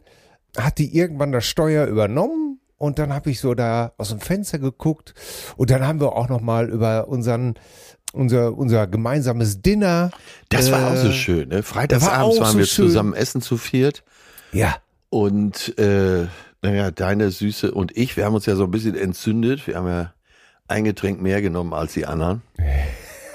hat 0.56 0.78
die 0.78 0.96
irgendwann 0.96 1.32
das 1.32 1.46
Steuer 1.46 1.86
übernommen 1.86 2.60
und 2.76 2.98
dann 2.98 3.12
habe 3.12 3.30
ich 3.30 3.40
so 3.40 3.54
da 3.54 3.92
aus 3.98 4.10
dem 4.10 4.20
Fenster 4.20 4.58
geguckt 4.58 5.14
und 5.56 5.70
dann 5.70 5.86
haben 5.86 6.00
wir 6.00 6.14
auch 6.14 6.28
noch 6.28 6.40
mal 6.40 6.68
über 6.70 7.08
unseren 7.08 7.54
unser 8.12 8.56
unser 8.56 8.86
gemeinsames 8.86 9.62
Dinner. 9.62 10.10
Das 10.48 10.70
war 10.72 10.92
auch 10.92 10.96
so 10.96 11.08
äh, 11.08 11.12
schön. 11.12 11.48
Ne? 11.48 11.56
war 11.56 11.62
Freitagsabends 11.62 12.36
auch 12.38 12.40
waren 12.42 12.52
so 12.52 12.58
wir 12.58 12.66
schön. 12.66 12.86
zusammen 12.86 13.14
essen 13.14 13.40
zu 13.40 13.56
viert. 13.56 14.02
Ja. 14.52 14.76
Und 15.10 15.78
äh, 15.78 16.26
naja, 16.62 16.90
deine 16.90 17.30
Süße 17.30 17.72
und 17.72 17.96
ich, 17.96 18.16
wir 18.16 18.24
haben 18.24 18.34
uns 18.34 18.46
ja 18.46 18.54
so 18.56 18.64
ein 18.64 18.70
bisschen 18.70 18.94
entzündet. 18.96 19.66
Wir 19.66 19.76
haben 19.76 19.86
ja 19.88 20.12
ein 20.68 20.84
Getränk 20.84 21.20
mehr 21.20 21.42
genommen 21.42 21.72
als 21.72 21.94
die 21.94 22.06
anderen. 22.06 22.42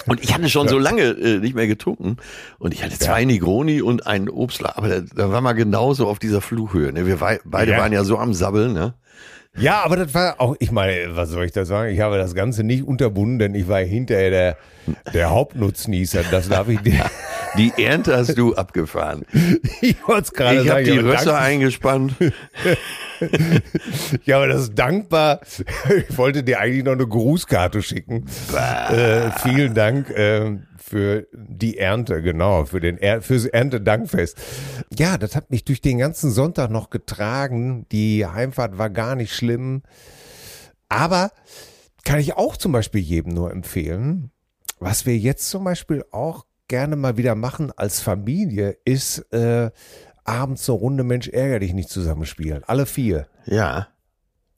Und 0.07 0.23
ich 0.23 0.35
hatte 0.35 0.47
schon 0.49 0.67
so 0.67 0.77
lange 0.77 1.01
äh, 1.01 1.39
nicht 1.39 1.55
mehr 1.55 1.65
getrunken. 1.65 2.17
Und 2.59 2.75
ich 2.75 2.83
hatte 2.83 2.95
zwei 2.99 3.25
Negroni 3.25 3.81
und 3.81 4.05
einen 4.05 4.29
Obstler. 4.29 4.77
Aber 4.77 4.87
da, 4.87 4.99
da 5.01 5.31
war 5.31 5.41
man 5.41 5.55
genauso 5.55 6.07
auf 6.07 6.19
dieser 6.19 6.41
Flughöhe. 6.41 6.93
Ne? 6.93 7.07
Wir 7.07 7.17
beide 7.43 7.71
Ja. 7.71 7.79
waren 7.79 7.91
ja 7.91 8.03
so 8.03 8.19
am 8.19 8.35
Sabbeln. 8.35 8.73
Ne? 8.73 8.93
Ja, 9.57 9.83
aber 9.83 9.95
das 9.97 10.13
war 10.13 10.39
auch, 10.41 10.55
ich 10.59 10.71
meine, 10.71 11.15
was 11.15 11.29
soll 11.29 11.45
ich 11.45 11.51
da 11.53 11.63
sagen? 11.65 11.93
Ich 11.93 12.01
habe 12.01 12.17
das 12.17 12.35
Ganze 12.35 12.63
nicht 12.63 12.83
unterbunden, 12.83 13.39
denn 13.39 13.55
ich 13.55 13.67
war 13.67 13.79
hinterher 13.79 14.29
der, 14.29 14.57
der 15.13 15.29
Hauptnutznießer. 15.29 16.23
Das 16.29 16.49
darf 16.49 16.67
ich 16.67 16.79
dir. 16.81 17.05
Die 17.57 17.71
Ernte 17.81 18.17
hast 18.17 18.37
du 18.37 18.53
abgefahren. 18.55 19.23
Ich 19.79 19.95
wollte 20.05 20.23
es 20.23 20.33
gerade 20.33 20.55
Ich 20.61 20.69
habe 20.69 20.83
sagen. 20.83 20.85
die 20.85 20.97
Rösser 21.07 21.25
dank- 21.31 21.41
eingespannt. 21.45 22.15
Ja, 24.25 24.35
aber 24.37 24.47
das 24.47 24.63
ist 24.63 24.75
dankbar. 24.77 25.39
Ich 26.09 26.17
wollte 26.17 26.43
dir 26.43 26.59
eigentlich 26.59 26.83
noch 26.83 26.91
eine 26.91 27.07
Grußkarte 27.07 27.81
schicken. 27.81 28.25
Äh, 28.53 29.31
vielen 29.41 29.73
Dank 29.73 30.09
äh, 30.09 30.57
für 30.87 31.27
die 31.33 31.79
Ernte, 31.79 32.21
genau, 32.21 32.65
für 32.65 32.79
den 32.79 32.99
er 32.99 33.23
fürs 33.23 33.45
Erntedankfest. 33.45 34.37
Ja, 34.95 35.17
das 35.17 35.35
hat 35.35 35.49
mich 35.49 35.65
durch 35.65 35.81
den 35.81 35.97
ganzen 35.97 36.29
Sonntag 36.29 36.69
noch 36.69 36.91
getragen. 36.91 37.87
Die 37.91 38.23
Heimfahrt 38.23 38.77
war 38.77 38.91
gar 38.91 39.15
nicht 39.15 39.33
schlimm. 39.33 39.81
Aber 40.87 41.31
kann 42.03 42.19
ich 42.19 42.35
auch 42.35 42.55
zum 42.55 42.71
Beispiel 42.71 43.01
jedem 43.01 43.33
nur 43.33 43.51
empfehlen. 43.51 44.29
Was 44.79 45.07
wir 45.07 45.17
jetzt 45.17 45.49
zum 45.49 45.63
Beispiel 45.63 46.05
auch 46.11 46.45
gerne 46.67 46.95
mal 46.95 47.17
wieder 47.17 47.33
machen 47.33 47.71
als 47.75 47.99
Familie, 47.99 48.77
ist 48.85 49.19
äh, 49.33 49.71
abends 50.23 50.69
eine 50.69 50.77
Runde 50.77 51.03
Mensch 51.03 51.29
ärger 51.29 51.59
dich 51.59 51.73
nicht 51.73 51.89
zusammenspielen. 51.89 52.63
Alle 52.63 52.85
vier 52.85 53.27
Ja, 53.47 53.87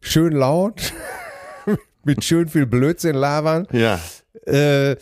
schön 0.01 0.33
laut, 0.33 0.93
mit 2.03 2.25
schön 2.25 2.49
viel 2.49 2.65
Blödsinn 2.65 3.15
labern. 3.15 3.65
ja. 3.71 3.97
Äh, 4.45 4.97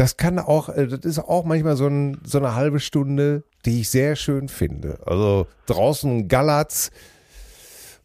das 0.00 0.16
kann 0.16 0.38
auch, 0.38 0.70
äh, 0.70 0.86
das 0.86 1.00
ist 1.00 1.18
auch 1.18 1.44
manchmal 1.44 1.76
so, 1.76 1.86
ein, 1.86 2.22
so 2.24 2.38
eine 2.38 2.54
halbe 2.54 2.80
Stunde, 2.80 3.42
die 3.66 3.82
ich 3.82 3.90
sehr 3.90 4.16
schön 4.16 4.48
finde. 4.48 4.98
Also 5.04 5.46
draußen 5.66 6.26
Galatz 6.26 6.90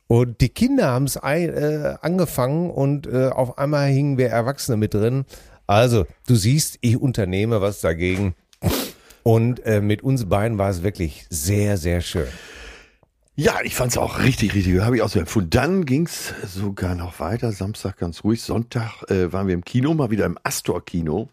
und 0.07 0.41
die 0.41 0.49
Kinder 0.49 0.87
haben 0.87 1.05
es 1.05 1.15
äh, 1.15 1.95
angefangen 2.01 2.69
und 2.69 3.07
äh, 3.07 3.29
auf 3.29 3.57
einmal 3.57 3.87
hingen 3.87 4.17
wir 4.17 4.27
Erwachsene 4.27 4.75
mit 4.75 4.93
drin. 4.93 5.23
Also, 5.67 6.05
du 6.27 6.35
siehst, 6.35 6.79
ich 6.81 6.97
unternehme 6.97 7.61
was 7.61 7.79
dagegen. 7.79 8.35
Und 9.23 9.65
äh, 9.65 9.79
mit 9.79 10.03
uns 10.03 10.25
beiden 10.25 10.57
war 10.57 10.69
es 10.69 10.83
wirklich 10.83 11.25
sehr, 11.29 11.77
sehr 11.77 12.01
schön. 12.01 12.27
Ja, 13.35 13.55
ich 13.63 13.73
fand 13.73 13.93
es 13.93 13.97
auch 13.97 14.19
richtig, 14.19 14.53
richtig. 14.53 14.81
Habe 14.81 14.97
ich 14.97 15.01
auch 15.01 15.09
so 15.09 15.19
empfunden. 15.19 15.49
Dann 15.49 15.85
ging 15.85 16.05
es 16.05 16.33
sogar 16.45 16.93
noch 16.93 17.21
weiter. 17.21 17.53
Samstag 17.53 17.97
ganz 17.97 18.23
ruhig. 18.25 18.41
Sonntag 18.41 19.09
äh, 19.09 19.31
waren 19.31 19.47
wir 19.47 19.53
im 19.53 19.63
Kino, 19.63 19.93
mal 19.93 20.11
wieder 20.11 20.25
im 20.25 20.37
Astor-Kino. 20.43 21.29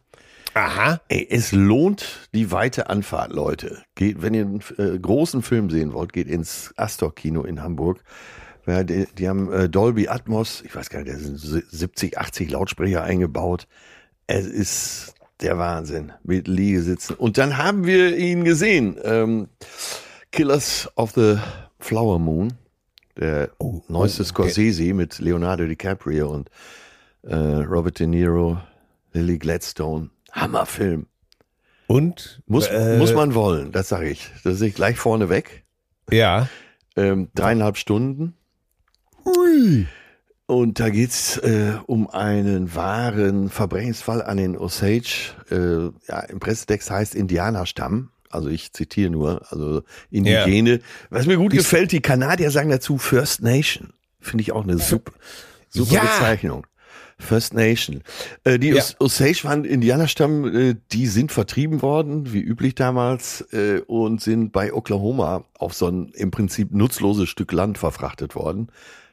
Aha. 0.55 1.01
Ey, 1.09 1.27
es 1.31 1.53
lohnt 1.53 2.29
die 2.35 2.51
weite 2.51 2.91
Anfahrt, 2.91 3.33
Leute. 3.33 3.83
Geht, 3.95 4.23
wenn 4.23 4.35
ihr 4.35 4.43
einen 4.43 4.63
äh, 4.79 4.99
großen 4.99 5.43
Film 5.43 5.71
sehen 5.71 5.93
wollt, 5.93 6.13
geht 6.13 6.29
ins 6.29 6.75
Astor-Kino 6.77 7.43
in 7.43 7.63
Hamburg. 7.63 8.03
Ja, 8.67 8.85
die, 8.85 9.07
die 9.19 9.29
haben 9.29 9.53
äh, 9.53 9.69
Dolby 9.69 10.09
Atmos, 10.09 10.63
ich 10.63 10.75
weiß 10.75 10.91
gar 10.91 11.03
nicht, 11.03 11.13
da 11.13 11.19
sind 11.19 11.39
70, 11.39 12.19
80 12.19 12.51
Lautsprecher 12.51 13.03
eingebaut. 13.03 13.67
Es 14.27 14.47
ist 14.47 15.15
der 15.41 15.59
Wahnsinn 15.59 16.13
mit 16.23 16.47
Liegesitzen. 16.47 17.17
Und 17.17 17.39
dann 17.39 17.59
haben 17.59 17.85
wir 17.87 18.17
ihn 18.17 18.45
gesehen. 18.45 18.97
Ähm, 19.03 19.49
Killers 20.31 20.89
of 20.97 21.13
the 21.13 21.39
Flower 21.81 22.19
Moon, 22.19 22.53
der 23.19 23.51
oh, 23.59 23.83
neueste 23.89 24.23
oh, 24.23 24.25
okay. 24.25 24.29
Scorsese 24.29 24.95
mit 24.95 25.19
Leonardo 25.19 25.67
DiCaprio 25.67 26.31
und 26.31 26.49
äh, 27.23 27.35
Robert 27.35 27.99
De 27.99 28.07
Niro, 28.07 28.59
Lily 29.13 29.39
Gladstone. 29.39 30.11
Hammerfilm. 30.33 31.07
Und? 31.87 32.43
Muss, 32.47 32.67
äh, 32.67 32.99
muss 32.99 33.13
man 33.15 33.35
wollen, 33.35 33.71
das 33.71 33.89
sage 33.89 34.09
ich. 34.09 34.31
Das 34.45 34.59
sehe 34.59 34.69
ich 34.69 34.75
gleich 34.75 34.97
vorne 34.97 35.29
weg. 35.29 35.65
Ja. 36.11 36.49
Ähm, 36.97 37.29
dreieinhalb 37.35 37.77
Stunden. 37.77 38.35
Ui. 39.25 39.87
Und 40.47 40.81
da 40.81 40.91
geht's 40.91 41.39
äh, 41.39 41.75
um 41.87 42.11
einen 42.11 42.75
wahren 42.75 43.49
Verbrechensfall 43.49 44.23
an 44.23 44.37
den 44.37 44.57
Osage. 44.57 45.35
Äh, 45.51 46.11
ja, 46.11 46.21
Im 46.21 46.41
Pressetext 46.41 46.91
heißt 46.91 47.15
Indianerstamm. 47.15 48.11
Also 48.29 48.49
ich 48.49 48.73
zitiere 48.73 49.11
nur, 49.11 49.43
also 49.51 49.83
Indigene. 50.11 50.73
Ja. 50.73 50.79
Was 51.11 51.27
mir 51.27 51.37
gut 51.37 51.53
die 51.53 51.59
gefällt, 51.59 51.93
die 51.93 52.01
Kanadier 52.01 52.51
sagen 52.51 52.71
dazu 52.71 52.99
First 52.99 53.43
Nation. 53.43 53.93
Finde 54.21 54.43
ich 54.43 54.53
auch 54.53 54.65
eine 54.65 54.79
super, 54.79 55.13
super 55.69 55.95
ja. 55.95 56.01
Bezeichnung. 56.03 56.67
First 57.19 57.55
Nation. 57.55 58.03
Äh, 58.45 58.59
die 58.59 58.69
ja. 58.69 58.83
Osage 58.99 59.45
waren 59.45 59.65
Indianerstamm, 59.65 60.45
äh, 60.45 60.75
die 60.93 61.07
sind 61.07 61.33
vertrieben 61.33 61.83
worden, 61.83 62.33
wie 62.33 62.41
üblich 62.41 62.75
damals, 62.75 63.43
äh, 63.53 63.81
und 63.87 64.21
sind 64.21 64.53
bei 64.53 64.73
Oklahoma 64.73 65.45
auf 65.59 65.75
so 65.75 65.89
ein 65.89 66.11
im 66.15 66.31
Prinzip 66.31 66.73
nutzloses 66.73 67.29
Stück 67.29 67.53
Land 67.53 67.79
verfrachtet 67.79 68.35
worden. 68.35 68.69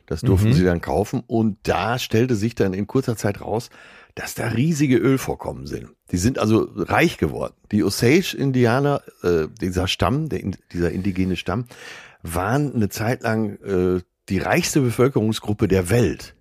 Das 0.06 0.22
durften 0.22 0.50
mhm. 0.50 0.54
sie 0.54 0.64
dann 0.64 0.82
kaufen 0.82 1.22
und 1.28 1.58
da 1.64 2.00
stellte 2.00 2.36
sich 2.36 2.56
dann 2.56 2.74
in 2.74 2.88
kurzer 2.88 3.16
Zeit 3.16 3.42
raus, 3.42 3.70
dass 4.16 4.34
da 4.34 4.48
riesige 4.48 4.98
Ölvorkommen 4.98 5.68
sind. 5.68 5.90
Die 6.12 6.18
sind 6.18 6.40
also 6.40 6.68
reich 6.76 7.18
geworden. 7.18 7.54
Die 7.72 7.84
Osage-Indianer, 7.84 9.04
äh, 9.22 9.48
dieser 9.62 9.88
Stamm, 9.88 10.28
der, 10.28 10.42
dieser 10.74 10.92
indigene 10.92 11.36
Stamm, 11.36 11.66
waren 12.24 12.74
eine 12.74 12.90
Zeit 12.90 13.22
lang 13.22 13.60
äh, 13.62 14.02
die 14.30 14.40
reichste 14.40 14.82
Bevölkerungsgruppe 14.82 15.68
der 15.68 15.90
Welt. 15.90 16.36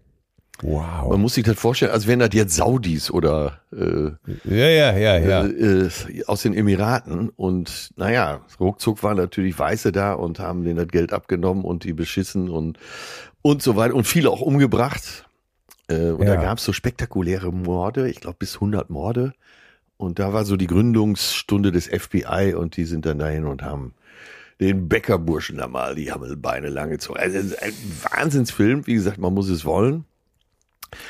Wow. 0.63 1.11
Man 1.11 1.21
muss 1.21 1.35
sich 1.35 1.45
das 1.45 1.59
vorstellen, 1.59 1.93
als 1.93 2.07
wären 2.07 2.19
das 2.19 2.31
jetzt 2.33 2.57
Saudis 2.57 3.11
oder 3.11 3.61
äh, 3.73 4.11
ja, 4.45 4.69
ja, 4.69 4.97
ja, 4.97 5.19
ja. 5.19 5.45
Äh, 5.45 5.87
äh, 5.87 6.25
aus 6.27 6.43
den 6.43 6.55
Emiraten. 6.55 7.29
Und 7.31 7.91
naja, 7.97 8.41
ruckzuck 8.59 9.03
waren 9.03 9.17
natürlich 9.17 9.59
Weiße 9.59 9.93
da 9.93 10.15
und 10.15 10.41
haben 10.41 10.65
denen 10.65 10.77
das 10.77 10.89
Geld 10.89 11.13
abgenommen 11.13 11.65
und 11.65 11.85
die 11.85 11.93
beschissen 11.93 12.49
und 12.49 12.79
und 13.43 13.63
so 13.63 13.77
weiter 13.77 13.95
und 13.95 14.05
viele 14.05 14.31
auch 14.31 14.41
umgebracht. 14.41 15.27
Äh, 15.89 16.11
und 16.11 16.27
ja. 16.27 16.35
da 16.35 16.43
gab 16.43 16.59
es 16.59 16.65
so 16.65 16.73
spektakuläre 16.73 17.53
Morde, 17.53 18.11
ich 18.11 18.21
glaube 18.21 18.37
bis 18.41 18.55
100 18.55 18.91
Morde. 18.91 19.35
Und 19.97 20.19
da 20.19 20.33
war 20.33 20.45
so 20.45 20.57
die 20.57 20.67
Gründungsstunde 20.67 21.73
des 21.73 21.87
FBI 21.87 22.55
und 22.57 22.77
die 22.77 22.85
sind 22.85 23.05
dann 23.07 23.19
dahin 23.19 23.47
und 23.47 23.63
haben 23.63 23.95
den 24.61 24.89
Bäckerburschen 24.89 25.59
da 25.59 25.69
mal 25.69 25.95
die 25.95 26.13
Hammelbeine 26.13 26.69
lang 26.69 26.91
gezogen. 26.91 27.19
Also 27.19 27.39
ein 27.39 27.73
Wahnsinnsfilm, 28.11 28.87
wie 28.87 28.95
gesagt, 28.95 29.19
man 29.19 29.35
muss 29.35 29.49
es 29.49 29.65
wollen. 29.65 30.05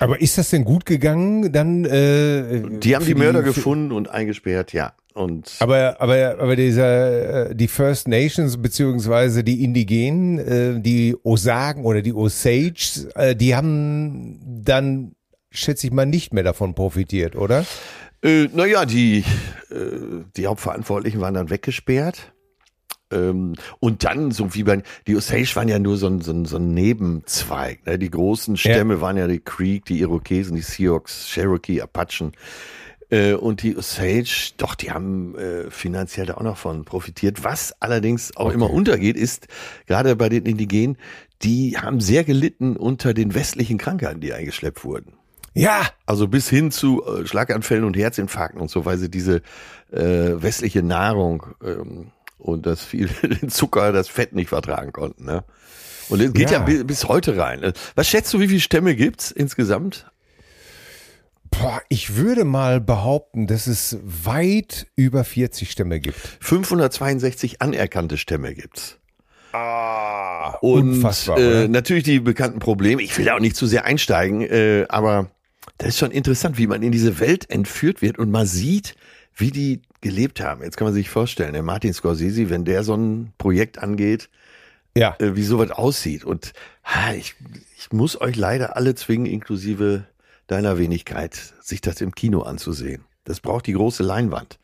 Aber 0.00 0.20
ist 0.20 0.38
das 0.38 0.50
denn 0.50 0.64
gut 0.64 0.87
gegangen? 0.87 1.52
Dann 1.52 1.85
äh, 1.85 2.62
die 2.78 2.94
haben 2.94 3.04
die 3.04 3.14
Mörder 3.14 3.40
die, 3.42 3.47
gefunden 3.47 3.92
und 3.92 4.08
eingesperrt, 4.08 4.73
ja. 4.73 4.92
Und 5.14 5.56
aber 5.58 6.00
aber 6.00 6.38
aber 6.38 6.56
dieser 6.56 7.50
äh, 7.50 7.54
die 7.54 7.68
First 7.68 8.06
Nations 8.08 8.56
beziehungsweise 8.62 9.42
die 9.42 9.64
Indigenen, 9.64 10.38
äh, 10.38 10.80
die 10.80 11.16
Osagen 11.23 11.85
oder 11.85 12.02
die 12.02 12.14
Osages, 12.14 13.08
äh, 13.14 13.35
die 13.35 13.56
haben 13.56 14.40
dann 14.64 15.12
schätze 15.50 15.87
ich 15.87 15.92
mal 15.92 16.06
nicht 16.06 16.32
mehr 16.32 16.44
davon 16.44 16.75
profitiert, 16.75 17.35
oder? 17.35 17.64
Äh, 18.23 18.49
naja, 18.54 18.85
die 18.85 19.25
äh, 19.70 20.25
die 20.37 20.47
Hauptverantwortlichen 20.47 21.20
waren 21.20 21.35
dann 21.35 21.50
weggesperrt. 21.50 22.32
Ähm, 23.11 23.55
und 23.81 24.05
dann, 24.05 24.31
so 24.31 24.55
wie 24.55 24.65
bei, 24.65 24.83
die 25.07 25.17
Osage 25.17 25.50
waren 25.55 25.69
ja 25.69 25.79
nur 25.79 25.97
so 25.97 26.07
ein, 26.07 26.21
so 26.21 26.33
ein, 26.33 26.45
so 26.45 26.57
ein 26.57 26.75
Nebenzweig. 26.75 27.87
Ne? 27.87 27.99
Die 27.99 28.11
großen 28.11 28.57
Stämme 28.57 28.95
ja. 28.95 29.00
waren 29.00 29.17
ja 29.17 29.27
die 29.27 29.41
Creek, 29.41 29.85
die 29.87 30.00
Irokesen, 30.00 30.57
die 30.57 30.62
Sioux, 30.62 31.03
Cherokee, 31.07 31.81
Apachen. 31.81 32.33
Äh, 33.11 33.35
und 33.35 33.62
die 33.62 33.77
Osage, 33.77 34.53
doch, 34.59 34.75
die 34.75 34.91
haben 34.91 35.35
äh, 35.37 35.71
finanziell 35.71 36.27
da 36.27 36.35
auch 36.35 36.43
noch 36.43 36.59
von 36.59 36.85
profitiert. 36.85 37.45
Was 37.45 37.75
allerdings 37.81 38.37
auch 38.37 38.47
okay. 38.47 38.55
immer 38.55 38.71
untergeht, 38.71 39.17
ist, 39.17 39.49
gerade 39.87 40.15
bei 40.17 40.29
den 40.29 40.45
Indigenen, 40.45 40.99
die 41.43 41.77
haben 41.79 42.00
sehr 42.00 42.25
gelitten 42.25 42.77
unter 42.77 43.15
den 43.15 43.35
westlichen 43.35 43.79
Krankheiten, 43.79 44.21
die 44.21 44.33
eingeschleppt 44.33 44.85
wurden. 44.85 45.12
Ja. 45.55 45.83
Also 46.07 46.29
bis 46.29 46.49
hin 46.49 46.71
zu 46.71 47.03
äh, 47.05 47.27
Schlaganfällen 47.27 47.85
und 47.85 47.97
Herzinfarkten 47.97 48.61
und 48.61 48.71
so, 48.71 48.85
weil 48.85 48.99
sie 48.99 49.11
diese 49.11 49.43
äh, 49.91 50.00
westliche 50.43 50.83
Nahrung 50.83 51.47
ähm, 51.65 52.12
und 52.38 52.66
das 52.66 52.85
viel 52.85 53.09
den 53.23 53.50
Zucker, 53.50 53.92
das 53.92 54.09
Fett 54.09 54.33
nicht 54.33 54.49
vertragen 54.49 54.92
konnten. 54.92 55.25
Ne? 55.25 55.45
Und 56.09 56.21
es 56.21 56.33
geht 56.33 56.50
ja. 56.50 56.66
ja 56.66 56.83
bis 56.85 57.04
heute 57.07 57.37
rein. 57.37 57.73
Was 57.95 58.09
schätzt 58.09 58.33
du, 58.33 58.40
wie 58.40 58.49
viele 58.49 58.61
Stämme 58.61 58.97
gibt's 58.97 59.30
insgesamt? 59.30 60.11
Boah, 61.50 61.80
ich 61.88 62.16
würde 62.16 62.45
mal 62.45 62.80
behaupten, 62.80 63.47
dass 63.47 63.66
es 63.66 63.99
weit 64.02 64.87
über 64.97 65.25
40 65.25 65.71
Stämme 65.71 65.99
gibt. 66.00 66.18
562 66.40 67.62
anerkannte 67.62 68.18
Stämme 68.18 68.54
gibt's. 68.54 68.99
Ah, 69.52 70.59
und 70.61 70.95
unfassbar. 70.95 71.38
Äh, 71.38 71.68
natürlich 71.68 72.04
die 72.04 72.21
bekannten 72.21 72.59
Probleme. 72.59 73.02
Ich 73.02 73.16
will 73.16 73.25
da 73.25 73.35
auch 73.35 73.40
nicht 73.40 73.57
zu 73.57 73.66
sehr 73.66 73.87
einsteigen, 73.87 74.42
äh, 74.42 74.85
aber 74.88 75.30
das 75.78 75.88
ist 75.88 75.99
schon 75.99 76.11
interessant, 76.11 76.59
wie 76.59 76.66
man 76.66 76.83
in 76.83 76.92
diese 76.92 77.18
Welt 77.18 77.49
entführt 77.50 78.02
wird 78.02 78.18
und 78.18 78.30
man 78.30 78.47
sieht, 78.47 78.95
wie 79.35 79.50
die 79.50 79.80
gelebt 80.00 80.40
haben. 80.40 80.62
Jetzt 80.62 80.76
kann 80.76 80.87
man 80.87 80.95
sich 80.95 81.11
vorstellen, 81.11 81.52
der 81.52 81.62
Martin 81.62 81.93
Scorsese, 81.93 82.50
wenn 82.50 82.64
der 82.64 82.85
so 82.85 82.95
ein 82.95 83.33
Projekt 83.38 83.78
angeht, 83.78 84.28
ja. 84.97 85.17
äh, 85.19 85.37
wie 85.37 85.43
sowas 85.43 85.71
aussieht. 85.71 86.25
Und 86.25 86.52
ha, 86.85 87.12
ich, 87.14 87.35
ich 87.76 87.93
muss 87.93 88.21
euch 88.21 88.37
leider 88.37 88.76
alle 88.76 88.95
zwingen, 88.95 89.26
inklusive 89.26 90.05
deiner 90.47 90.78
Wenigkeit, 90.78 91.55
sich 91.61 91.81
das 91.81 92.00
im 92.00 92.14
Kino 92.14 92.43
anzusehen. 92.43 93.05
Das 93.25 93.40
braucht 93.40 93.67
die 93.67 93.75
große 93.75 94.02
Leinwand. 94.02 94.59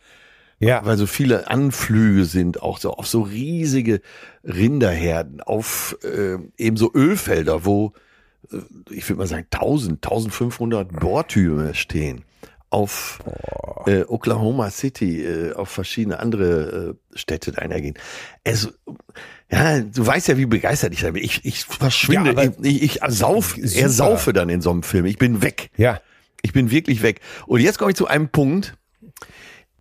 Ja. 0.61 0.85
Weil 0.87 0.97
so 0.97 1.07
viele 1.07 1.51
Anflüge 1.51 2.25
sind, 2.25 2.63
auch 2.63 2.79
so 2.79 2.93
auf 2.93 3.07
so 3.07 3.23
riesige 3.23 4.01
Rinderherden, 4.45 5.41
auf 5.41 5.99
äh, 6.03 6.39
eben 6.57 6.77
so 6.77 6.93
Ölfelder, 6.95 7.65
wo 7.65 7.93
äh, 8.51 8.59
ich 8.91 9.09
würde 9.09 9.19
mal 9.19 9.27
sagen 9.27 9.47
1000, 9.51 10.05
1500 10.05 11.01
Bohrtürme 11.01 11.75
stehen 11.75 12.25
auf 12.75 13.21
äh, 13.87 14.03
Oklahoma 14.03 14.69
City, 14.71 15.23
äh, 15.23 15.53
auf 15.53 15.69
verschiedene 15.69 16.19
andere 16.19 16.97
äh, 17.15 17.17
Städte 17.17 17.57
einhergehen. 17.57 17.95
Es, 18.43 18.69
ja, 19.49 19.79
du 19.79 20.05
weißt 20.05 20.27
ja, 20.27 20.37
wie 20.37 20.47
begeistert 20.47 20.93
ich 20.93 21.03
da 21.03 21.13
bin. 21.13 21.23
Ich, 21.23 21.45
ich 21.45 21.65
verschwinde, 21.65 22.33
ja, 22.33 22.51
ich, 22.63 22.83
ich, 22.83 22.83
ich 22.83 23.01
sauf, 23.07 23.57
er 23.57 23.89
saufe 23.89 24.33
dann 24.33 24.49
in 24.49 24.61
so 24.61 24.73
einem 24.73 24.83
Film. 24.83 25.05
Ich 25.05 25.19
bin 25.19 25.41
weg. 25.41 25.71
Ja. 25.77 26.01
Ich 26.43 26.53
bin 26.53 26.73
wirklich 26.73 27.03
weg. 27.03 27.21
Und 27.47 27.61
jetzt 27.61 27.79
komme 27.79 27.93
ich 27.93 27.97
zu 27.97 28.09
einem 28.09 28.29
Punkt, 28.29 28.75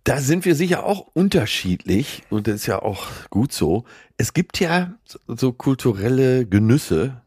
da 0.04 0.20
sind 0.20 0.44
wir 0.44 0.54
sicher 0.54 0.84
auch 0.84 1.08
unterschiedlich 1.14 2.22
und 2.30 2.46
das 2.46 2.54
ist 2.56 2.66
ja 2.66 2.80
auch 2.80 3.06
gut 3.28 3.52
so. 3.52 3.84
Es 4.18 4.34
gibt 4.34 4.60
ja 4.60 4.94
so, 5.26 5.52
kulturelle 5.52 6.46
Genüsse, 6.46 7.22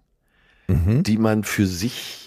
mhm. 0.67 1.03
die 1.03 1.17
man 1.17 1.43
für 1.43 1.67
sich 1.67 2.26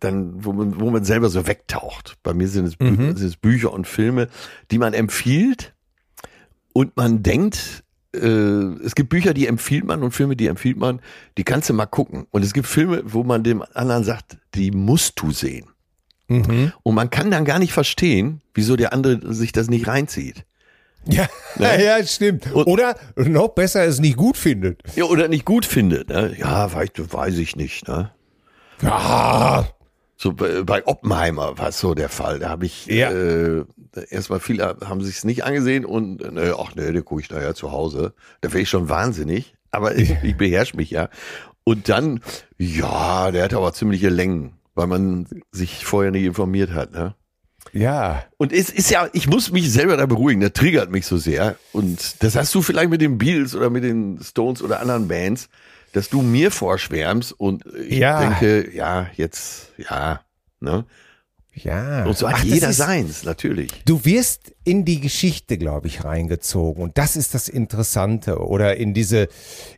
dann, 0.00 0.44
wo 0.44 0.52
man, 0.52 0.80
wo 0.80 0.90
man 0.90 1.04
selber 1.04 1.28
so 1.28 1.46
wegtaucht. 1.46 2.16
Bei 2.22 2.32
mir 2.34 2.48
sind 2.48 2.66
es, 2.66 2.78
mhm. 2.78 3.16
sind 3.16 3.26
es 3.26 3.36
Bücher 3.36 3.72
und 3.72 3.86
Filme, 3.86 4.28
die 4.70 4.78
man 4.78 4.94
empfiehlt 4.94 5.74
und 6.72 6.96
man 6.96 7.22
denkt, 7.22 7.84
äh, 8.14 8.18
es 8.18 8.94
gibt 8.94 9.10
Bücher, 9.10 9.34
die 9.34 9.46
empfiehlt 9.46 9.84
man 9.84 10.02
und 10.02 10.12
Filme, 10.12 10.36
die 10.36 10.46
empfiehlt 10.46 10.78
man, 10.78 11.00
die 11.36 11.44
kannst 11.44 11.68
du 11.68 11.74
mal 11.74 11.86
gucken. 11.86 12.26
Und 12.30 12.44
es 12.44 12.52
gibt 12.54 12.66
Filme, 12.66 13.02
wo 13.04 13.24
man 13.24 13.42
dem 13.44 13.62
anderen 13.74 14.04
sagt, 14.04 14.38
die 14.54 14.70
musst 14.70 15.20
du 15.20 15.30
sehen. 15.30 15.66
Mhm. 16.28 16.72
Und 16.82 16.94
man 16.94 17.10
kann 17.10 17.30
dann 17.30 17.44
gar 17.44 17.58
nicht 17.58 17.72
verstehen, 17.72 18.42
wieso 18.54 18.76
der 18.76 18.92
andere 18.92 19.34
sich 19.34 19.52
das 19.52 19.68
nicht 19.68 19.86
reinzieht. 19.86 20.44
Ja, 21.06 21.28
ja, 21.58 22.04
stimmt. 22.04 22.52
Und- 22.52 22.66
Oder 22.66 22.96
noch 23.16 23.48
besser 23.48 23.84
es 23.84 23.98
nicht 24.00 24.16
gut 24.16 24.36
findet. 24.36 24.82
Ja, 24.94 25.04
oder 25.04 25.28
nicht 25.28 25.44
gut 25.44 25.64
findet. 25.64 26.08
Ne? 26.10 26.34
Ja, 26.38 26.72
weiß, 26.72 26.90
weiß 26.96 27.38
ich 27.38 27.56
nicht. 27.56 27.88
Ne? 27.88 28.10
Ja, 28.82 29.66
So 30.16 30.32
bei, 30.32 30.62
bei 30.62 30.86
Oppenheimer 30.86 31.58
war 31.58 31.68
es 31.68 31.78
so 31.80 31.94
der 31.94 32.08
Fall. 32.08 32.38
Da 32.38 32.48
habe 32.48 32.66
ich 32.66 32.86
Ja. 32.86 33.10
äh, 33.10 33.64
erstmal 34.10 34.40
viele 34.40 34.76
haben 34.84 35.02
sich 35.02 35.24
nicht 35.24 35.44
angesehen 35.44 35.84
und 35.84 36.32
ne, 36.32 36.54
ach 36.58 36.74
nee, 36.74 36.90
den 36.92 37.04
gucke 37.04 37.20
ich 37.22 37.30
nachher 37.30 37.54
zu 37.54 37.72
Hause. 37.72 38.14
Da 38.40 38.52
wäre 38.52 38.62
ich 38.62 38.68
schon 38.70 38.88
wahnsinnig. 38.88 39.54
Aber 39.70 39.96
ich, 39.96 40.14
ich 40.22 40.36
beherrsche 40.36 40.76
mich 40.76 40.90
ja. 40.90 41.08
Und 41.64 41.88
dann, 41.88 42.20
ja, 42.56 43.30
der 43.30 43.44
hat 43.44 43.54
aber 43.54 43.72
ziemliche 43.74 44.08
Längen, 44.08 44.54
weil 44.74 44.86
man 44.86 45.26
sich 45.52 45.84
vorher 45.84 46.10
nicht 46.10 46.24
informiert 46.24 46.72
hat. 46.72 46.92
Ne? 46.92 47.14
ja. 47.74 48.24
Und 48.38 48.52
es 48.52 48.70
ist 48.70 48.90
ja, 48.90 49.08
ich 49.12 49.28
muss 49.28 49.52
mich 49.52 49.70
selber 49.70 49.96
da 49.98 50.06
beruhigen, 50.06 50.40
das 50.40 50.54
triggert 50.54 50.90
mich 50.90 51.04
so 51.06 51.18
sehr. 51.18 51.56
Und 51.72 52.22
das 52.22 52.34
hast 52.34 52.54
du 52.54 52.62
vielleicht 52.62 52.88
mit 52.88 53.02
den 53.02 53.18
Beatles 53.18 53.54
oder 53.54 53.68
mit 53.68 53.84
den 53.84 54.18
Stones 54.22 54.62
oder 54.62 54.80
anderen 54.80 55.06
Bands, 55.08 55.48
dass 55.98 56.08
du 56.08 56.22
mir 56.22 56.50
vorschwärmst 56.50 57.32
und 57.32 57.64
ich 57.88 57.98
Ja. 57.98 58.20
denke, 58.20 58.74
ja, 58.74 59.08
jetzt, 59.16 59.72
ja, 59.76 60.20
ne? 60.60 60.84
Ja. 61.54 62.04
Und 62.04 62.16
so 62.16 62.28
hat 62.28 62.36
Ach, 62.38 62.44
jeder 62.44 62.70
ist- 62.70 62.76
seins, 62.76 63.24
natürlich. 63.24 63.72
Du 63.84 64.04
wirst 64.04 64.54
in 64.64 64.84
die 64.84 65.00
Geschichte, 65.00 65.58
glaube 65.58 65.88
ich, 65.88 66.04
reingezogen. 66.04 66.82
Und 66.82 66.98
das 66.98 67.16
ist 67.16 67.34
das 67.34 67.48
Interessante. 67.48 68.38
Oder 68.38 68.76
in 68.76 68.94
diese, 68.94 69.26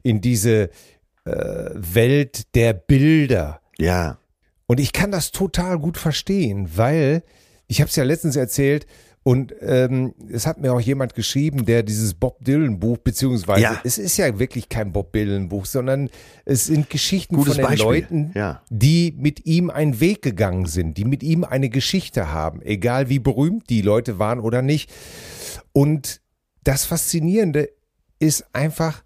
in 0.02 0.20
diese 0.20 0.68
äh, 1.24 1.70
Welt 1.74 2.54
der 2.54 2.74
Bilder. 2.74 3.60
Ja, 3.78 4.18
Und 4.66 4.78
ich 4.78 4.92
kann 4.92 5.10
das 5.10 5.32
total 5.32 5.78
gut 5.78 5.96
verstehen, 5.98 6.70
weil 6.76 7.22
ich 7.66 7.80
habe 7.80 7.88
es 7.88 7.96
ja 7.96 8.04
letztens 8.04 8.36
erzählt 8.36 8.86
und 9.22 9.54
ähm, 9.60 10.14
es 10.32 10.46
hat 10.46 10.58
mir 10.60 10.72
auch 10.72 10.80
jemand 10.80 11.14
geschrieben, 11.14 11.66
der 11.66 11.82
dieses 11.82 12.14
Bob 12.14 12.42
Dylan 12.42 12.80
Buch, 12.80 12.96
beziehungsweise 12.98 13.60
Ja. 13.62 13.80
es 13.84 13.98
ist 13.98 14.16
ja 14.16 14.38
wirklich 14.38 14.68
kein 14.70 14.92
Bob 14.92 15.12
Dylan 15.12 15.48
Buch, 15.50 15.66
sondern 15.66 16.08
es 16.46 16.66
sind 16.66 16.88
Geschichten 16.88 17.36
Gutes 17.36 17.54
von 17.54 17.62
den 17.62 17.66
Beispiel. 17.68 17.86
Leuten, 17.86 18.32
Ja. 18.34 18.62
die 18.70 19.14
mit 19.18 19.44
ihm 19.46 19.68
einen 19.68 20.00
Weg 20.00 20.22
gegangen 20.22 20.64
sind, 20.66 20.96
die 20.96 21.04
mit 21.04 21.22
ihm 21.22 21.44
eine 21.44 21.68
Geschichte 21.68 22.32
haben, 22.32 22.62
egal 22.62 23.08
wie 23.10 23.18
berühmt 23.18 23.68
die 23.68 23.82
Leute 23.82 24.18
waren 24.18 24.40
oder 24.40 24.62
nicht. 24.62 24.90
Und 25.72 26.20
das 26.64 26.84
Faszinierende 26.86 27.68
ist 28.18 28.46
einfach, 28.54 29.02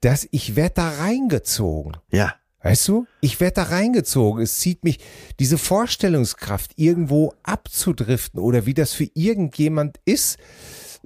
dass 0.00 0.28
ich 0.30 0.56
werde 0.56 0.74
da 0.76 0.88
reingezogen. 0.90 1.96
ja, 2.12 2.34
Weißt 2.64 2.88
du? 2.88 3.06
Ich 3.20 3.40
werde 3.40 3.56
da 3.56 3.62
reingezogen. 3.64 4.42
Es 4.42 4.58
zieht 4.58 4.84
mich, 4.84 4.98
diese 5.38 5.58
Vorstellungskraft, 5.58 6.72
irgendwo 6.76 7.34
abzudriften 7.42 8.40
oder 8.40 8.64
wie 8.64 8.72
das 8.72 8.94
für 8.94 9.06
irgendjemand 9.12 10.00
ist, 10.06 10.38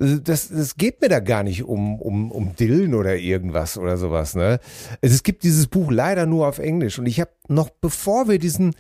äh, 0.00 0.20
das, 0.22 0.50
das 0.50 0.76
geht 0.76 1.00
mir 1.02 1.08
da 1.08 1.18
gar 1.18 1.42
nicht 1.42 1.64
um, 1.64 2.00
um, 2.00 2.30
um 2.30 2.54
Dillen 2.54 2.94
oder 2.94 3.16
irgendwas 3.16 3.76
oder 3.76 3.96
sowas. 3.96 4.36
Ne? 4.36 4.60
Es, 5.00 5.24
gibt 5.24 5.42
dieses 5.42 5.66
Buch 5.66 5.90
leider 5.90 6.26
nur 6.26 6.46
auf 6.46 6.60
Englisch 6.60 7.00
und 7.00 7.06
ich 7.06 7.18
habe 7.18 7.32
noch, 7.48 7.70
bevor 7.70 8.28
wir 8.28 8.38
diesen, 8.38 8.76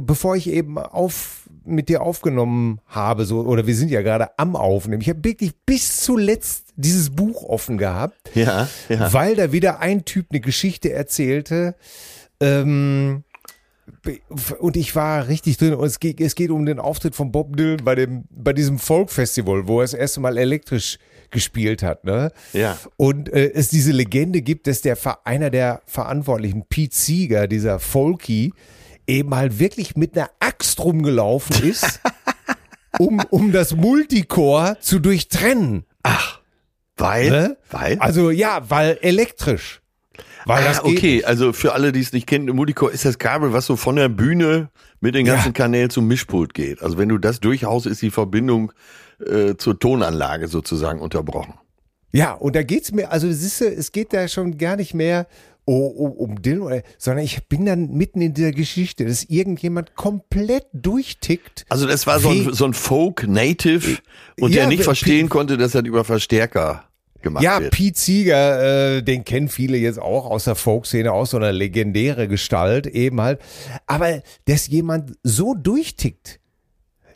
bevor 0.00 0.36
ich 0.36 0.48
eben 0.48 0.78
auf 0.78 1.48
mit 1.64 1.88
dir 1.88 2.02
aufgenommen 2.02 2.80
habe, 2.86 3.24
so 3.24 3.40
oder 3.40 3.66
wir 3.66 3.74
sind 3.74 3.90
ja 3.90 4.02
gerade 4.02 4.38
am 4.38 4.56
Aufnehmen, 4.56 5.02
ich 5.02 5.08
habe 5.08 5.22
wirklich 5.22 5.52
bis 5.66 6.00
zuletzt 6.00 6.72
dieses 6.76 7.10
Buch 7.10 7.42
offen 7.42 7.76
gehabt 7.76 8.30
ja, 8.34 8.68
ja. 8.88 9.12
weil 9.12 9.36
da 9.36 9.52
wieder 9.52 9.80
ein 9.80 10.04
Typ 10.04 10.26
eine 10.30 10.40
Geschichte 10.40 10.92
erzählte. 10.92 11.74
Ähm, 12.40 13.24
und 14.58 14.76
ich 14.76 14.94
war 14.94 15.28
richtig 15.28 15.56
drin. 15.56 15.74
Und 15.74 15.86
es 15.86 15.98
geht, 15.98 16.20
es 16.20 16.34
geht 16.34 16.50
um 16.50 16.66
den 16.66 16.78
Auftritt 16.78 17.14
von 17.14 17.32
Bob 17.32 17.56
Dylan 17.56 17.84
bei 17.84 17.94
dem, 17.94 18.24
bei 18.30 18.52
diesem 18.52 18.78
Folk-Festival, 18.78 19.66
wo 19.66 19.80
er 19.80 19.84
das 19.84 19.94
erste 19.94 20.20
Mal 20.20 20.36
elektrisch 20.38 20.98
gespielt 21.30 21.82
hat, 21.82 22.04
ne? 22.04 22.32
Ja. 22.52 22.78
Und 22.96 23.30
äh, 23.32 23.50
es 23.52 23.68
diese 23.68 23.92
Legende 23.92 24.40
gibt, 24.40 24.66
dass 24.66 24.80
der 24.80 24.96
einer 25.24 25.50
der 25.50 25.82
Verantwortlichen, 25.84 26.64
Pete 26.68 26.94
Seeger, 26.94 27.46
dieser 27.46 27.78
Folky, 27.78 28.52
eben 29.08 29.34
halt 29.34 29.58
wirklich 29.58 29.96
mit 29.96 30.16
einer 30.16 30.30
Axt 30.40 30.80
rumgelaufen 30.80 31.62
ist, 31.68 32.00
um, 32.98 33.20
um 33.30 33.52
das 33.52 33.74
Multicore 33.74 34.76
zu 34.80 34.98
durchtrennen. 35.00 35.84
Weil, 36.96 37.30
Ne? 37.30 37.56
weil, 37.70 37.98
Also 38.00 38.30
ja, 38.30 38.68
weil 38.68 38.98
elektrisch. 39.02 39.80
Weil 40.46 40.64
das 40.64 40.80
ah, 40.80 40.82
geht 40.84 40.98
okay, 40.98 41.24
also 41.24 41.52
für 41.52 41.74
alle, 41.74 41.92
die 41.92 42.00
es 42.00 42.12
nicht 42.12 42.26
kennen, 42.26 42.46
Multicore 42.56 42.90
ist 42.90 43.04
das 43.04 43.18
Kabel, 43.18 43.52
was 43.52 43.66
so 43.66 43.76
von 43.76 43.96
der 43.96 44.08
Bühne 44.08 44.70
mit 45.00 45.14
den 45.14 45.26
ganzen 45.26 45.48
Ja. 45.48 45.52
Kanälen 45.52 45.90
zum 45.90 46.08
Mischpult 46.08 46.54
geht. 46.54 46.82
Also 46.82 46.98
wenn 46.98 47.08
du 47.08 47.18
das 47.18 47.38
durchhaust, 47.40 47.86
ist 47.86 48.02
die 48.02 48.10
Verbindung 48.10 48.72
äh, 49.24 49.54
zur 49.56 49.78
Tonanlage 49.78 50.48
sozusagen 50.48 51.00
unterbrochen. 51.00 51.54
Ja, 52.10 52.32
und 52.32 52.56
da 52.56 52.62
geht's 52.62 52.90
mir, 52.92 53.12
also 53.12 53.30
siehst 53.30 53.60
du, 53.60 53.66
es 53.66 53.92
geht 53.92 54.12
da 54.14 54.26
schon 54.26 54.56
gar 54.56 54.76
nicht 54.76 54.94
mehr 54.94 55.26
um, 55.68 56.12
um, 56.12 56.12
um 56.12 56.62
oder, 56.62 56.82
sondern 56.96 57.24
ich 57.24 57.46
bin 57.46 57.66
dann 57.66 57.90
mitten 57.90 58.22
in 58.22 58.32
dieser 58.32 58.52
Geschichte, 58.52 59.04
dass 59.04 59.24
irgendjemand 59.24 59.94
komplett 59.96 60.66
durchtickt. 60.72 61.66
Also 61.68 61.86
das 61.86 62.06
war 62.06 62.20
so 62.20 62.30
ein, 62.30 62.54
so 62.54 62.64
ein 62.64 62.72
Folk-Native 62.72 63.98
und 64.40 64.54
Ja, 64.54 64.62
der 64.62 64.68
nicht 64.68 64.84
verstehen 64.84 65.28
konnte, 65.28 65.58
dass 65.58 65.72
das 65.72 65.84
über 65.84 66.04
Verstärker 66.04 66.84
gemacht 67.20 67.44
Ja, 67.44 67.60
wird. 67.60 67.72
Pete 67.74 67.98
Seeger, 67.98 68.96
äh, 68.96 69.02
den 69.02 69.24
kennen 69.24 69.50
viele 69.50 69.76
jetzt 69.76 69.98
auch 69.98 70.24
aus 70.24 70.44
der 70.44 70.54
Folkszene, 70.54 71.12
auch 71.12 71.26
so 71.26 71.36
eine 71.36 71.52
legendäre 71.52 72.28
Gestalt 72.28 72.86
eben 72.86 73.20
halt. 73.20 73.38
Aber 73.86 74.22
dass 74.46 74.68
jemand 74.68 75.16
so 75.22 75.52
durchtickt 75.52 76.40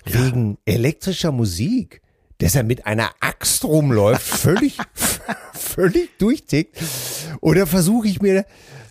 wegen 0.05 0.59
elektrischer 0.67 1.33
Musik, 1.33 2.03
dass 2.39 2.55
er 2.55 2.63
mit 2.63 2.87
einer 2.87 3.11
Axt 3.21 3.65
rumläuft, 3.65 4.23
völlig, 4.23 4.79
völlig 5.53 6.19
durchtickt. 6.19 6.77
Oder 7.41 7.67
versuche 7.67 8.09
ich 8.09 8.21
mir, 8.21 8.45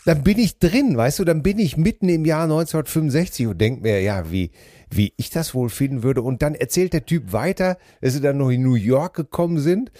dann 0.05 0.23
bin 0.23 0.39
ich 0.39 0.57
drin, 0.57 0.97
weißt 0.97 1.19
du, 1.19 1.25
dann 1.25 1.43
bin 1.43 1.59
ich 1.59 1.77
mitten 1.77 2.09
im 2.09 2.25
Jahr 2.25 2.43
1965 2.43 3.47
und 3.47 3.61
denke 3.61 3.81
mir, 3.81 4.01
ja, 4.01 4.31
wie, 4.31 4.51
wie 4.89 5.13
ich 5.17 5.29
das 5.29 5.53
wohl 5.53 5.69
finden 5.69 6.03
würde. 6.03 6.21
Und 6.21 6.41
dann 6.41 6.55
erzählt 6.55 6.93
der 6.93 7.05
Typ 7.05 7.33
weiter, 7.33 7.77
dass 8.01 8.13
sie 8.13 8.21
dann 8.21 8.37
noch 8.37 8.49
in 8.49 8.63
New 8.63 8.75
York 8.75 9.15
gekommen 9.15 9.59
sind 9.59 9.91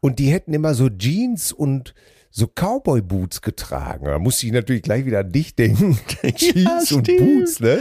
und 0.00 0.18
die 0.18 0.30
hätten 0.30 0.54
immer 0.54 0.74
so 0.74 0.88
Jeans 0.88 1.52
und 1.52 1.94
so 2.30 2.46
Cowboy-Boots 2.46 3.42
getragen. 3.42 4.04
Da 4.06 4.18
musste 4.18 4.46
ich 4.46 4.52
natürlich 4.52 4.82
gleich 4.82 5.06
wieder 5.06 5.20
an 5.20 5.32
dich 5.32 5.56
denken. 5.56 5.98
Jeans 6.36 6.92
und 6.92 7.06
stimmt. 7.06 7.18
Boots, 7.18 7.60
ne? 7.60 7.78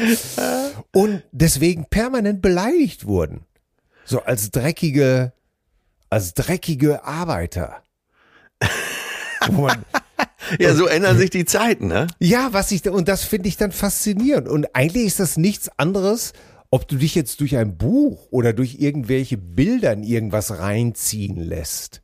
Und 0.94 1.24
deswegen 1.32 1.86
permanent 1.86 2.42
beleidigt 2.42 3.06
wurden. 3.06 3.42
So 4.08 4.22
als 4.24 4.52
dreckige, 4.52 5.34
als 6.10 6.34
dreckige 6.34 7.04
Arbeiter. 7.04 7.84
Man, 9.52 9.84
Ja, 10.60 10.74
so 10.74 10.88
ändern 10.88 11.18
sich 11.18 11.30
die 11.30 11.46
Zeiten, 11.46 11.88
ne? 11.88 12.08
ja, 12.20 12.50
was 12.54 12.72
ich, 12.72 12.88
und 12.90 13.08
das 13.08 13.24
finde 13.24 13.50
ich 13.50 13.58
dann 13.58 13.72
faszinierend. 13.72 14.48
Und 14.48 14.74
eigentlich 14.76 15.06
ist 15.06 15.20
das 15.20 15.38
nichts 15.38 15.70
anderes, 15.78 16.34
ob 16.70 16.88
du 16.88 16.96
dich 16.96 17.16
jetzt 17.16 17.42
durch 17.42 17.56
ein 17.58 17.78
Buch 17.78 18.28
oder 18.32 18.54
durch 18.54 18.76
irgendwelche 18.80 19.38
Bilder 19.38 19.92
in 19.94 20.04
irgendwas 20.04 20.58
reinziehen 20.58 21.36
lässt. 21.38 22.02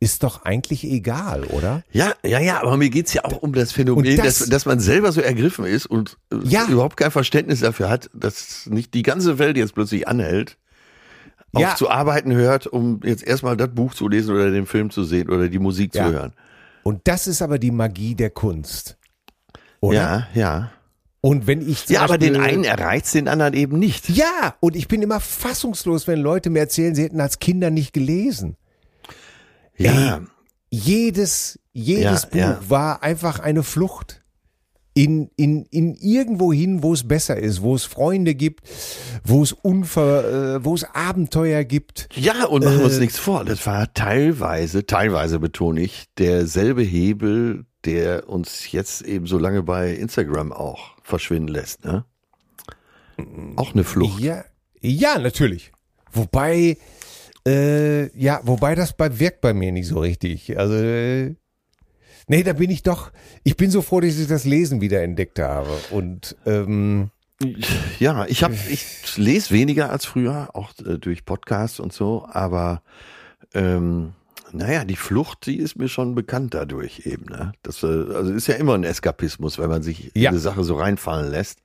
Ist 0.00 0.22
doch 0.24 0.44
eigentlich 0.44 0.82
egal, 0.84 1.44
oder? 1.44 1.84
Ja, 1.92 2.12
ja, 2.24 2.40
ja, 2.40 2.60
aber 2.60 2.76
mir 2.76 2.90
geht's 2.90 3.12
ja 3.14 3.24
auch 3.24 3.40
um 3.42 3.52
das 3.52 3.72
Phänomen, 3.72 4.16
das- 4.16 4.38
dass, 4.40 4.48
dass 4.48 4.66
man 4.66 4.80
selber 4.80 5.12
so 5.12 5.20
ergriffen 5.20 5.64
ist 5.64 5.86
und 5.86 6.16
äh, 6.32 6.36
Ja. 6.44 6.66
überhaupt 6.66 6.96
kein 6.96 7.10
Verständnis 7.12 7.60
dafür 7.60 7.88
hat, 7.88 8.10
dass 8.12 8.66
nicht 8.66 8.94
die 8.94 9.02
ganze 9.02 9.38
Welt 9.38 9.56
jetzt 9.56 9.74
plötzlich 9.74 10.08
anhält, 10.08 10.56
Ja. 11.60 11.74
zu 11.76 11.90
arbeiten 11.90 12.32
hört, 12.32 12.66
um 12.66 13.00
jetzt 13.04 13.22
erstmal 13.26 13.56
das 13.56 13.68
Buch 13.74 13.92
zu 13.94 14.08
lesen 14.08 14.34
oder 14.34 14.50
den 14.50 14.66
Film 14.66 14.90
zu 14.90 15.04
sehen 15.04 15.28
oder 15.28 15.48
die 15.48 15.58
Musik 15.58 15.94
Ja. 15.94 16.06
zu 16.06 16.12
hören. 16.12 16.32
Und 16.82 17.02
das 17.04 17.26
ist 17.26 17.42
aber 17.42 17.58
die 17.58 17.70
Magie 17.70 18.14
der 18.14 18.30
Kunst. 18.30 18.96
Oder? 19.80 19.94
Ja, 19.96 20.28
ja. 20.34 20.72
Und 21.20 21.46
wenn 21.46 21.60
ich 21.60 21.88
Ja, 21.88 22.02
aber 22.02 22.18
den 22.18 22.36
einen 22.36 22.64
erreicht's, 22.64 23.12
den 23.12 23.28
anderen 23.28 23.54
eben 23.54 23.78
nicht. 23.78 24.08
Ja, 24.08 24.56
und 24.60 24.74
ich 24.74 24.88
bin 24.88 25.02
immer 25.02 25.20
fassungslos, 25.20 26.08
wenn 26.08 26.20
Leute 26.20 26.50
mir 26.50 26.60
erzählen, 26.60 26.94
sie 26.94 27.04
hätten 27.04 27.20
als 27.20 27.38
Kinder 27.38 27.70
nicht 27.70 27.92
gelesen. 27.92 28.56
Ja, 29.76 30.20
Jedes, 30.70 31.58
jedes 31.74 32.28
Ja, 32.32 32.52
Buch 32.54 32.70
war 32.70 33.02
einfach 33.02 33.40
eine 33.40 33.62
Flucht. 33.62 34.21
In, 34.94 35.30
in, 35.36 35.64
in 35.70 35.94
irgendwo 35.94 36.52
hin, 36.52 36.82
wo 36.82 36.92
es 36.92 37.08
besser 37.08 37.38
ist, 37.38 37.62
wo 37.62 37.74
es 37.74 37.84
Freunde 37.84 38.34
gibt, 38.34 38.68
wo 39.24 39.42
es 39.42 39.52
Unver, 39.52 40.56
äh, 40.56 40.64
wo 40.64 40.74
es 40.74 40.84
Abenteuer 40.84 41.64
gibt. 41.64 42.08
ja, 42.14 42.44
und 42.44 42.62
machen 42.64 42.78
wir 42.78 42.84
uns 42.84 42.96
Äh, 42.98 43.00
nichts 43.00 43.18
vor. 43.18 43.44
Das 43.46 43.66
war 43.66 43.94
teilweise, 43.94 44.84
teilweise 44.84 45.38
betone 45.38 45.80
ich, 45.80 46.04
derselbe 46.18 46.82
Hebel, 46.82 47.64
der 47.86 48.28
uns 48.28 48.70
jetzt 48.70 49.00
eben 49.02 49.26
so 49.26 49.38
lange 49.38 49.62
bei 49.62 49.94
Instagram 49.94 50.52
auch 50.52 50.90
verschwinden 51.02 51.48
lässt, 51.48 51.84
ne? 51.86 52.04
Auch 53.56 53.72
eine 53.72 53.84
Flucht. 53.84 54.20
Ja, 54.20 54.44
ja, 54.80 55.18
natürlich. 55.18 55.72
Wobei, 56.12 56.76
äh, 57.46 58.16
ja, 58.18 58.40
wobei 58.44 58.74
das 58.74 58.96
bei, 58.96 59.18
wirkt 59.18 59.40
bei 59.40 59.54
mir 59.54 59.72
nicht 59.72 59.86
so 59.86 60.00
richtig. 60.00 60.58
Also, 60.58 60.74
äh, 60.74 61.34
nee, 62.32 62.42
da 62.42 62.54
bin 62.54 62.70
ich 62.70 62.82
doch, 62.82 63.12
ich 63.44 63.56
bin 63.58 63.70
so 63.70 63.82
froh, 63.82 64.00
dass 64.00 64.18
ich 64.18 64.26
das 64.26 64.44
Lesen 64.44 64.80
wieder 64.80 65.02
entdeckt 65.02 65.38
habe. 65.38 65.70
Und, 65.90 66.34
ähm, 66.46 67.10
Ja, 67.98 68.24
ich 68.26 68.42
habe, 68.42 68.54
ich 68.70 69.16
lese 69.18 69.50
weniger 69.50 69.90
als 69.90 70.04
früher, 70.06 70.48
auch 70.54 70.70
äh, 70.86 70.98
durch 70.98 71.24
Podcasts 71.24 71.78
und 71.80 71.92
so, 71.92 72.26
aber 72.30 72.82
ähm, 73.52 74.12
naja, 74.52 74.84
die 74.84 74.96
Flucht, 74.96 75.46
die 75.46 75.58
ist 75.58 75.76
mir 75.76 75.88
schon 75.88 76.14
bekannt 76.14 76.54
dadurch 76.54 77.02
eben. 77.04 77.26
Ne? 77.26 77.52
Das 77.62 77.82
äh, 77.82 77.86
also 77.86 78.32
ist 78.32 78.46
ja 78.46 78.54
immer 78.54 78.74
ein 78.74 78.84
Eskapismus, 78.84 79.58
wenn 79.58 79.68
man 79.68 79.82
sich 79.82 80.12
Ja. 80.14 80.30
in 80.30 80.36
eine 80.36 80.38
Sache 80.38 80.64
so 80.64 80.76
reinfallen 80.76 81.30
lässt. 81.30 81.58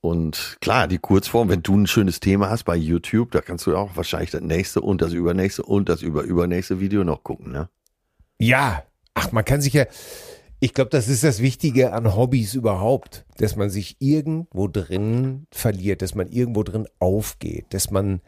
Und 0.00 0.56
klar, 0.60 0.86
die 0.86 0.98
Kurzform, 0.98 1.48
wenn 1.48 1.62
du 1.62 1.76
ein 1.76 1.86
schönes 1.88 2.20
Thema 2.20 2.48
hast 2.48 2.64
bei 2.64 2.76
YouTube, 2.76 3.32
da 3.32 3.40
kannst 3.40 3.66
du 3.66 3.76
auch 3.76 3.96
wahrscheinlich 3.96 4.30
das 4.30 4.42
nächste 4.42 4.80
und 4.80 5.02
das 5.02 5.12
übernächste 5.12 5.64
und 5.64 5.88
das 5.88 6.02
über 6.02 6.22
übernächste 6.22 6.78
Video 6.78 7.02
noch 7.04 7.24
gucken, 7.24 7.50
ne? 7.52 7.68
Ja, 8.38 8.84
ach, 9.18 9.32
man 9.32 9.44
kann 9.44 9.60
sich 9.60 9.72
ja. 9.74 9.86
Ich 10.60 10.74
glaube, 10.74 10.90
das 10.90 11.06
ist 11.06 11.22
das 11.22 11.40
Wichtige 11.40 11.92
an 11.92 12.16
Hobbys 12.16 12.54
überhaupt, 12.54 13.24
dass 13.36 13.54
man 13.54 13.70
sich 13.70 13.96
irgendwo 14.00 14.66
drin 14.66 15.46
verliert, 15.52 16.02
dass 16.02 16.16
man 16.16 16.28
irgendwo 16.28 16.64
drin 16.64 16.86
aufgeht, 16.98 17.66
dass 17.70 17.90
man. 17.90 18.20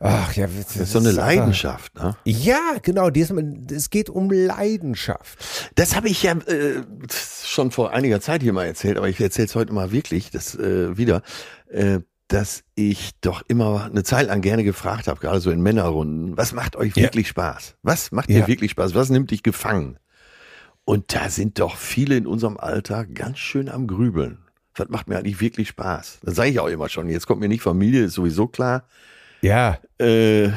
Ach 0.00 0.32
ja, 0.34 0.46
das, 0.46 0.66
Das 0.66 0.76
ist 0.76 0.92
so 0.92 1.00
eine 1.00 1.10
Leidenschaft, 1.10 1.96
ne? 1.96 2.16
Ja, 2.24 2.76
genau. 2.82 3.08
Es 3.08 3.90
geht 3.90 4.08
um 4.08 4.30
Leidenschaft. 4.30 5.72
Das 5.74 5.96
habe 5.96 6.08
ich 6.08 6.22
ja 6.22 6.34
äh, 6.34 6.84
schon 7.44 7.72
vor 7.72 7.92
einiger 7.92 8.20
Zeit 8.20 8.42
hier 8.42 8.52
mal 8.52 8.66
erzählt, 8.66 8.96
aber 8.96 9.08
ich 9.08 9.20
erzähle 9.20 9.46
es 9.46 9.56
heute 9.56 9.72
mal 9.72 9.90
wirklich, 9.90 10.30
das 10.30 10.54
äh, 10.54 10.96
wieder, 10.96 11.22
äh, 11.68 11.98
dass 12.28 12.62
ich 12.74 13.12
doch 13.20 13.42
immer 13.48 13.86
eine 13.86 14.04
Zeit 14.04 14.26
lang 14.26 14.40
gerne 14.42 14.62
gefragt 14.64 15.08
habe, 15.08 15.18
gerade 15.20 15.40
so 15.40 15.50
in 15.50 15.60
Männerrunden, 15.62 16.36
was 16.36 16.52
macht 16.52 16.76
euch 16.76 16.94
Ja. 16.96 17.04
wirklich 17.04 17.28
Spaß? 17.28 17.76
Was 17.82 18.12
macht 18.12 18.30
Ja. 18.30 18.40
dir 18.40 18.46
wirklich 18.46 18.72
Spaß? 18.72 18.94
Was 18.94 19.08
nimmt 19.10 19.30
dich 19.30 19.42
gefangen? 19.42 19.98
Und 20.84 21.14
da 21.14 21.28
sind 21.30 21.58
doch 21.58 21.76
viele 21.76 22.16
in 22.16 22.26
unserem 22.26 22.56
Alter 22.56 23.04
ganz 23.06 23.38
schön 23.38 23.68
am 23.68 23.86
Grübeln. 23.86 24.38
Was 24.74 24.88
macht 24.88 25.08
mir 25.08 25.18
eigentlich 25.18 25.40
wirklich 25.40 25.68
Spaß? 25.68 26.20
Das 26.22 26.34
sage 26.36 26.50
ich 26.50 26.60
auch 26.60 26.68
immer 26.68 26.88
schon. 26.88 27.08
Jetzt 27.08 27.26
kommt 27.26 27.40
mir 27.40 27.48
nicht 27.48 27.62
Familie, 27.62 28.04
ist 28.04 28.14
sowieso 28.14 28.46
klar. 28.46 28.84
Ja, 29.42 29.78
Äh, 29.98 30.50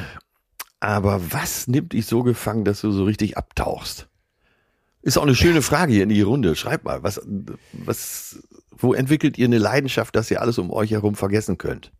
aber 0.80 1.32
was 1.34 1.68
nimmt 1.68 1.94
dich 1.94 2.06
so 2.06 2.24
gefangen, 2.24 2.66
dass 2.66 2.82
du 2.82 2.92
so 2.92 3.04
richtig 3.04 3.38
abtauchst? 3.38 4.08
Ist 5.04 5.18
auch 5.18 5.24
eine 5.24 5.36
schöne 5.36 5.62
Frage 5.64 5.94
hier 5.94 6.04
in 6.04 6.10
die 6.10 6.22
Runde. 6.22 6.56
Schreibt 6.56 6.86
mal, 6.86 7.02
was, 7.04 7.22
was, 7.74 8.44
wo 8.84 8.94
entwickelt 8.94 9.38
ihr 9.38 9.46
eine 9.46 9.58
Leidenschaft, 9.58 10.16
dass 10.16 10.32
ihr 10.32 10.42
alles 10.42 10.58
um 10.58 10.72
euch 10.72 10.92
herum 10.92 11.16
vergessen 11.16 11.58
könnt? 11.58 11.92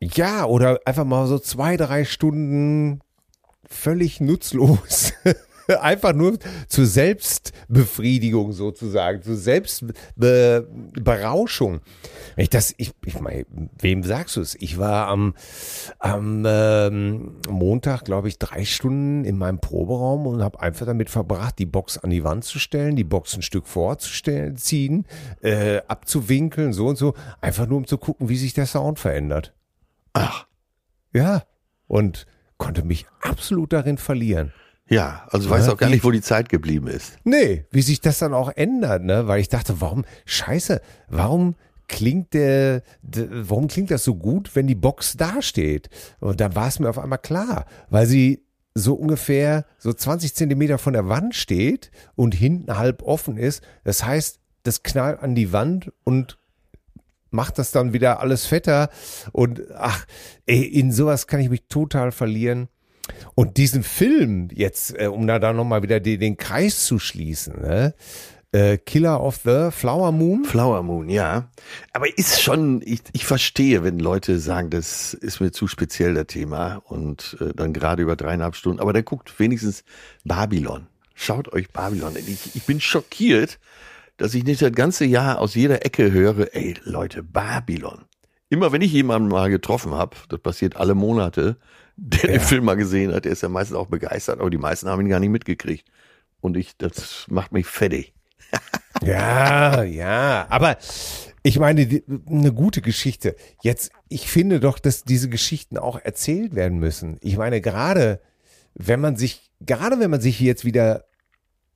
ja, 0.00 0.44
oder 0.44 0.80
einfach 0.84 1.04
mal 1.04 1.26
so 1.26 1.38
zwei, 1.38 1.76
drei 1.76 2.04
Stunden 2.04 3.00
völlig 3.68 4.20
nutzlos. 4.20 5.12
Einfach 5.80 6.12
nur 6.12 6.38
zur 6.68 6.86
Selbstbefriedigung 6.86 8.52
sozusagen, 8.52 9.22
zur 9.22 9.36
Selbstberauschung. 9.36 11.80
Wenn 12.34 12.42
ich 12.42 12.50
das, 12.50 12.74
ich, 12.76 12.92
ich 13.04 13.20
meine, 13.20 13.46
wem 13.80 14.02
sagst 14.02 14.36
du 14.36 14.40
es? 14.40 14.54
Ich 14.56 14.78
war 14.78 15.08
am, 15.08 15.34
am 15.98 16.44
ähm, 16.46 17.36
Montag, 17.48 18.04
glaube 18.04 18.28
ich, 18.28 18.38
drei 18.38 18.64
Stunden 18.64 19.24
in 19.24 19.38
meinem 19.38 19.60
Proberaum 19.60 20.26
und 20.26 20.42
habe 20.42 20.60
einfach 20.60 20.86
damit 20.86 21.10
verbracht, 21.10 21.58
die 21.58 21.66
Box 21.66 21.98
an 21.98 22.10
die 22.10 22.24
Wand 22.24 22.44
zu 22.44 22.58
stellen, 22.58 22.96
die 22.96 23.04
Box 23.04 23.34
ein 23.34 23.42
Stück 23.42 23.66
vorzustellen, 23.66 24.56
ziehen, 24.56 25.06
äh, 25.42 25.80
abzuwinkeln, 25.88 26.72
so 26.72 26.86
und 26.86 26.96
so, 26.96 27.14
einfach 27.40 27.66
nur 27.66 27.78
um 27.78 27.86
zu 27.86 27.98
gucken, 27.98 28.28
wie 28.28 28.36
sich 28.36 28.54
der 28.54 28.66
Sound 28.66 28.98
verändert. 28.98 29.54
Ach, 30.12 30.46
Ja. 31.12 31.42
Und 31.88 32.26
konnte 32.58 32.82
mich 32.82 33.06
absolut 33.20 33.72
darin 33.72 33.98
verlieren. 33.98 34.52
Ja, 34.88 35.26
also 35.30 35.50
weiß 35.50 35.66
Ja, 35.66 35.72
auch 35.72 35.76
gar 35.76 35.90
nicht, 35.90 36.04
wo 36.04 36.10
die 36.10 36.22
Zeit 36.22 36.48
geblieben 36.48 36.86
ist. 36.86 37.18
Nee, 37.24 37.64
wie 37.70 37.82
sich 37.82 38.00
das 38.00 38.18
dann 38.18 38.34
auch 38.34 38.50
ändert, 38.54 39.02
ne? 39.02 39.26
Weil 39.26 39.40
ich 39.40 39.48
dachte, 39.48 39.80
warum, 39.80 40.04
scheiße, 40.26 40.80
warum 41.08 41.56
klingt 41.88 42.34
der, 42.34 42.82
der 43.02 43.28
warum 43.48 43.68
klingt 43.68 43.90
das 43.90 44.04
so 44.04 44.14
gut, 44.14 44.54
wenn 44.54 44.66
die 44.66 44.74
Box 44.74 45.16
da 45.16 45.42
steht? 45.42 45.88
Und 46.20 46.40
dann 46.40 46.54
war 46.54 46.68
es 46.68 46.78
mir 46.78 46.88
auf 46.88 46.98
einmal 46.98 47.18
klar, 47.18 47.66
weil 47.90 48.06
sie 48.06 48.44
so 48.74 48.94
ungefähr 48.94 49.64
so 49.78 49.92
20 49.92 50.34
Zentimeter 50.34 50.78
von 50.78 50.92
der 50.92 51.08
Wand 51.08 51.34
steht 51.34 51.90
und 52.14 52.34
hinten 52.34 52.76
halb 52.76 53.02
offen 53.02 53.38
ist. 53.38 53.62
Das 53.84 54.04
heißt, 54.04 54.38
das 54.62 54.82
knallt 54.82 55.20
an 55.20 55.34
die 55.34 55.52
Wand 55.52 55.92
und 56.04 56.38
macht 57.30 57.58
das 57.58 57.70
dann 57.70 57.92
wieder 57.92 58.20
alles 58.20 58.46
fetter. 58.46 58.90
Und 59.32 59.62
ach, 59.74 60.06
ey, 60.44 60.62
in 60.62 60.92
sowas 60.92 61.26
kann 61.26 61.40
ich 61.40 61.48
mich 61.48 61.64
total 61.68 62.12
verlieren. 62.12 62.68
Und 63.34 63.56
diesen 63.56 63.82
Film 63.82 64.48
jetzt, 64.52 64.98
äh, 64.98 65.06
um 65.06 65.26
da 65.26 65.38
dann 65.38 65.56
nochmal 65.56 65.82
wieder 65.82 66.00
den, 66.00 66.20
den 66.20 66.36
Kreis 66.36 66.84
zu 66.84 66.98
schließen, 66.98 67.60
ne? 67.60 67.94
äh, 68.56 68.78
Killer 68.78 69.22
of 69.22 69.40
the 69.44 69.70
Flower 69.70 70.12
Moon. 70.12 70.44
Flower 70.44 70.82
Moon, 70.82 71.08
ja. 71.08 71.50
Aber 71.92 72.06
ist 72.16 72.40
schon, 72.40 72.82
ich, 72.84 73.00
ich 73.12 73.26
verstehe, 73.26 73.84
wenn 73.84 73.98
Leute 73.98 74.38
sagen, 74.38 74.70
das 74.70 75.14
ist 75.14 75.40
mir 75.40 75.52
zu 75.52 75.66
speziell, 75.68 76.14
der 76.14 76.26
Thema. 76.26 76.82
Und 76.84 77.36
äh, 77.40 77.52
dann 77.54 77.72
gerade 77.72 78.02
über 78.02 78.16
dreieinhalb 78.16 78.56
Stunden. 78.56 78.80
Aber 78.80 78.92
dann 78.92 79.04
guckt 79.04 79.38
wenigstens 79.38 79.84
Babylon. 80.24 80.86
Schaut 81.14 81.52
euch 81.52 81.70
Babylon. 81.70 82.16
an. 82.16 82.22
Ich, 82.26 82.54
ich 82.54 82.62
bin 82.64 82.80
schockiert, 82.80 83.58
dass 84.16 84.34
ich 84.34 84.44
nicht 84.44 84.62
das 84.62 84.72
ganze 84.72 85.04
Jahr 85.04 85.38
aus 85.38 85.54
jeder 85.54 85.84
Ecke 85.84 86.10
höre, 86.10 86.54
ey 86.54 86.74
Leute, 86.84 87.22
Babylon. 87.22 88.04
Immer 88.48 88.72
wenn 88.72 88.82
ich 88.82 88.92
jemanden 88.92 89.28
mal 89.28 89.50
getroffen 89.50 89.92
habe, 89.94 90.16
das 90.28 90.40
passiert 90.40 90.76
alle 90.76 90.94
Monate, 90.94 91.56
der 91.96 92.30
den 92.30 92.40
Film 92.40 92.64
mal 92.64 92.76
gesehen 92.76 93.12
hat, 93.12 93.24
der 93.24 93.32
ist 93.32 93.42
ja 93.42 93.48
meistens 93.48 93.76
auch 93.76 93.88
begeistert, 93.88 94.40
aber 94.40 94.50
die 94.50 94.58
meisten 94.58 94.88
haben 94.88 95.00
ihn 95.00 95.08
gar 95.08 95.20
nicht 95.20 95.30
mitgekriegt. 95.30 95.88
Und 96.40 96.56
ich, 96.56 96.76
das 96.76 97.26
macht 97.28 97.52
mich 97.52 97.66
fertig. 97.66 98.12
Ja, 99.02 99.82
ja, 99.82 100.46
aber 100.48 100.78
ich 101.42 101.58
meine, 101.58 101.86
die, 101.86 102.02
eine 102.28 102.52
gute 102.52 102.80
Geschichte. 102.80 103.36
Jetzt, 103.62 103.92
ich 104.08 104.30
finde 104.30 104.58
doch, 104.58 104.78
dass 104.78 105.04
diese 105.04 105.28
Geschichten 105.28 105.76
auch 105.76 106.00
erzählt 106.02 106.54
werden 106.54 106.78
müssen. 106.78 107.18
Ich 107.20 107.36
meine, 107.36 107.60
gerade 107.60 108.20
wenn 108.74 109.00
man 109.00 109.16
sich, 109.16 109.52
gerade 109.60 110.00
wenn 110.00 110.10
man 110.10 110.22
sich 110.22 110.40
jetzt 110.40 110.64
wieder 110.64 111.04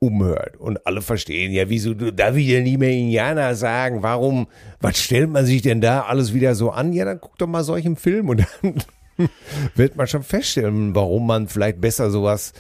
umhört 0.01 0.57
und 0.57 0.87
alle 0.87 1.03
verstehen, 1.03 1.53
ja, 1.53 1.69
wieso 1.69 1.93
darf 1.95 2.35
ich 2.35 2.49
ja 2.49 2.61
nie 2.61 2.79
mehr 2.79 2.91
Indianer 2.91 3.55
sagen, 3.55 4.03
warum, 4.03 4.49
was 4.81 4.99
stellt 4.99 5.31
man 5.31 5.45
sich 5.45 5.61
denn 5.63 5.83
da 5.83 6.03
alles 6.03 6.33
wieder 6.33 6.55
so 6.55 6.71
an? 6.71 6.93
Ja, 6.95 7.05
dann 7.05 7.21
guck 7.21 7.37
doch 7.39 7.47
mal 7.47 7.63
solchen 7.63 7.97
Film 7.97 8.31
und 8.31 8.47
dann 8.63 8.75
wird 9.77 9.97
man 9.97 10.07
schon 10.07 10.23
feststellen, 10.23 10.95
warum 10.95 11.27
man 11.27 11.49
vielleicht 11.49 11.83
besser 11.83 12.11
sowas 12.11 12.55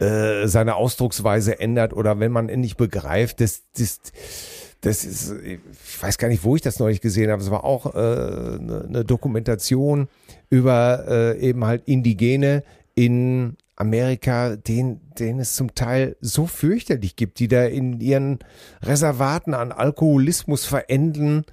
äh, 0.00 0.48
seine 0.48 0.74
Ausdrucksweise 0.74 1.60
ändert 1.60 1.92
oder 1.92 2.18
wenn 2.18 2.32
man 2.32 2.48
endlich 2.48 2.76
begreift, 2.76 3.40
dass 3.40 3.62
das, 3.78 4.00
das 4.80 5.04
ist, 5.04 5.32
ich 5.40 6.02
weiß 6.02 6.18
gar 6.18 6.26
nicht, 6.26 6.42
wo 6.42 6.56
ich 6.56 6.62
das 6.62 6.80
neulich 6.80 7.00
gesehen 7.00 7.30
habe. 7.30 7.40
Es 7.40 7.52
war 7.52 7.62
auch 7.62 7.94
äh, 7.94 7.98
eine, 7.98 8.84
eine 8.88 9.04
Dokumentation 9.04 10.08
über 10.50 11.04
äh, 11.06 11.38
eben 11.38 11.64
halt 11.64 11.84
Indigene 11.86 12.64
in 12.96 13.56
Amerika, 13.76 14.56
denen, 14.56 15.00
denen 15.18 15.40
es 15.40 15.54
zum 15.54 15.74
Teil 15.74 16.16
so 16.20 16.46
fürchterlich 16.46 17.16
gibt, 17.16 17.38
die 17.38 17.48
da 17.48 17.64
in 17.64 18.00
ihren 18.00 18.38
Reservaten 18.82 19.54
an 19.54 19.72
Alkoholismus 19.72 20.64
verenden, 20.66 21.44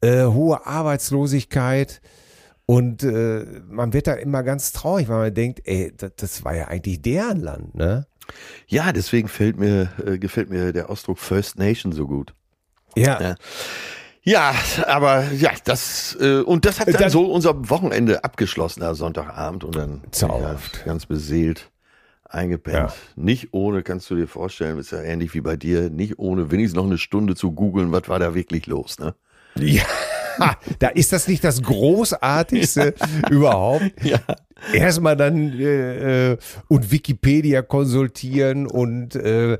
äh, 0.00 0.24
hohe 0.24 0.66
Arbeitslosigkeit. 0.66 2.00
Und 2.64 3.04
äh, 3.04 3.44
man 3.68 3.92
wird 3.92 4.08
da 4.08 4.14
immer 4.14 4.42
ganz 4.42 4.72
traurig, 4.72 5.08
weil 5.08 5.18
man 5.18 5.34
denkt, 5.34 5.60
ey, 5.64 5.92
das, 5.96 6.12
das 6.16 6.44
war 6.44 6.56
ja 6.56 6.66
eigentlich 6.68 7.02
deren 7.02 7.40
Land, 7.40 7.74
ne? 7.74 8.06
Ja, 8.66 8.92
deswegen 8.92 9.28
fällt 9.28 9.56
mir, 9.56 9.92
äh, 10.04 10.18
gefällt 10.18 10.50
mir 10.50 10.72
der 10.72 10.90
Ausdruck 10.90 11.18
First 11.18 11.58
Nation 11.58 11.92
so 11.92 12.08
gut. 12.08 12.34
Ja. 12.96 13.20
Ja. 13.20 13.34
Ja, 14.28 14.54
aber 14.88 15.30
ja, 15.32 15.50
das 15.64 16.16
äh, 16.20 16.40
und 16.40 16.64
das 16.64 16.80
hat 16.80 16.88
dann, 16.88 16.94
Dann- 16.94 17.10
so 17.10 17.26
unser 17.30 17.70
Wochenende 17.70 18.24
abgeschlossen, 18.24 18.82
also 18.82 19.04
Sonntagabend 19.04 19.62
und 19.62 19.76
dann 19.76 20.02
ja, 20.20 20.56
ganz 20.84 21.06
beseelt 21.06 21.70
eingepennt. 22.24 22.76
Ja. 22.90 22.92
Nicht 23.14 23.48
ohne, 23.52 23.84
kannst 23.84 24.10
du 24.10 24.16
dir 24.16 24.26
vorstellen, 24.26 24.78
ist 24.78 24.90
ja 24.90 25.00
ähnlich 25.00 25.32
wie 25.34 25.40
bei 25.42 25.56
dir, 25.56 25.90
nicht 25.90 26.18
ohne 26.18 26.50
wenigstens 26.50 26.76
noch 26.76 26.86
eine 26.86 26.98
Stunde 26.98 27.36
zu 27.36 27.52
googeln, 27.52 27.92
was 27.92 28.08
war 28.08 28.18
da 28.18 28.34
wirklich 28.34 28.66
los, 28.66 28.98
ne? 28.98 29.14
Ja, 29.56 29.84
da 30.80 30.88
ist 30.88 31.12
das 31.12 31.28
nicht 31.28 31.44
das 31.44 31.62
Großartigste 31.62 32.94
überhaupt. 33.30 33.84
Ja. 34.02 34.18
Erstmal 34.72 35.16
dann 35.16 35.52
äh, 35.58 36.32
äh, 36.32 36.36
und 36.66 36.90
Wikipedia 36.90 37.62
konsultieren 37.62 38.66
und 38.66 39.14
äh, 39.14 39.58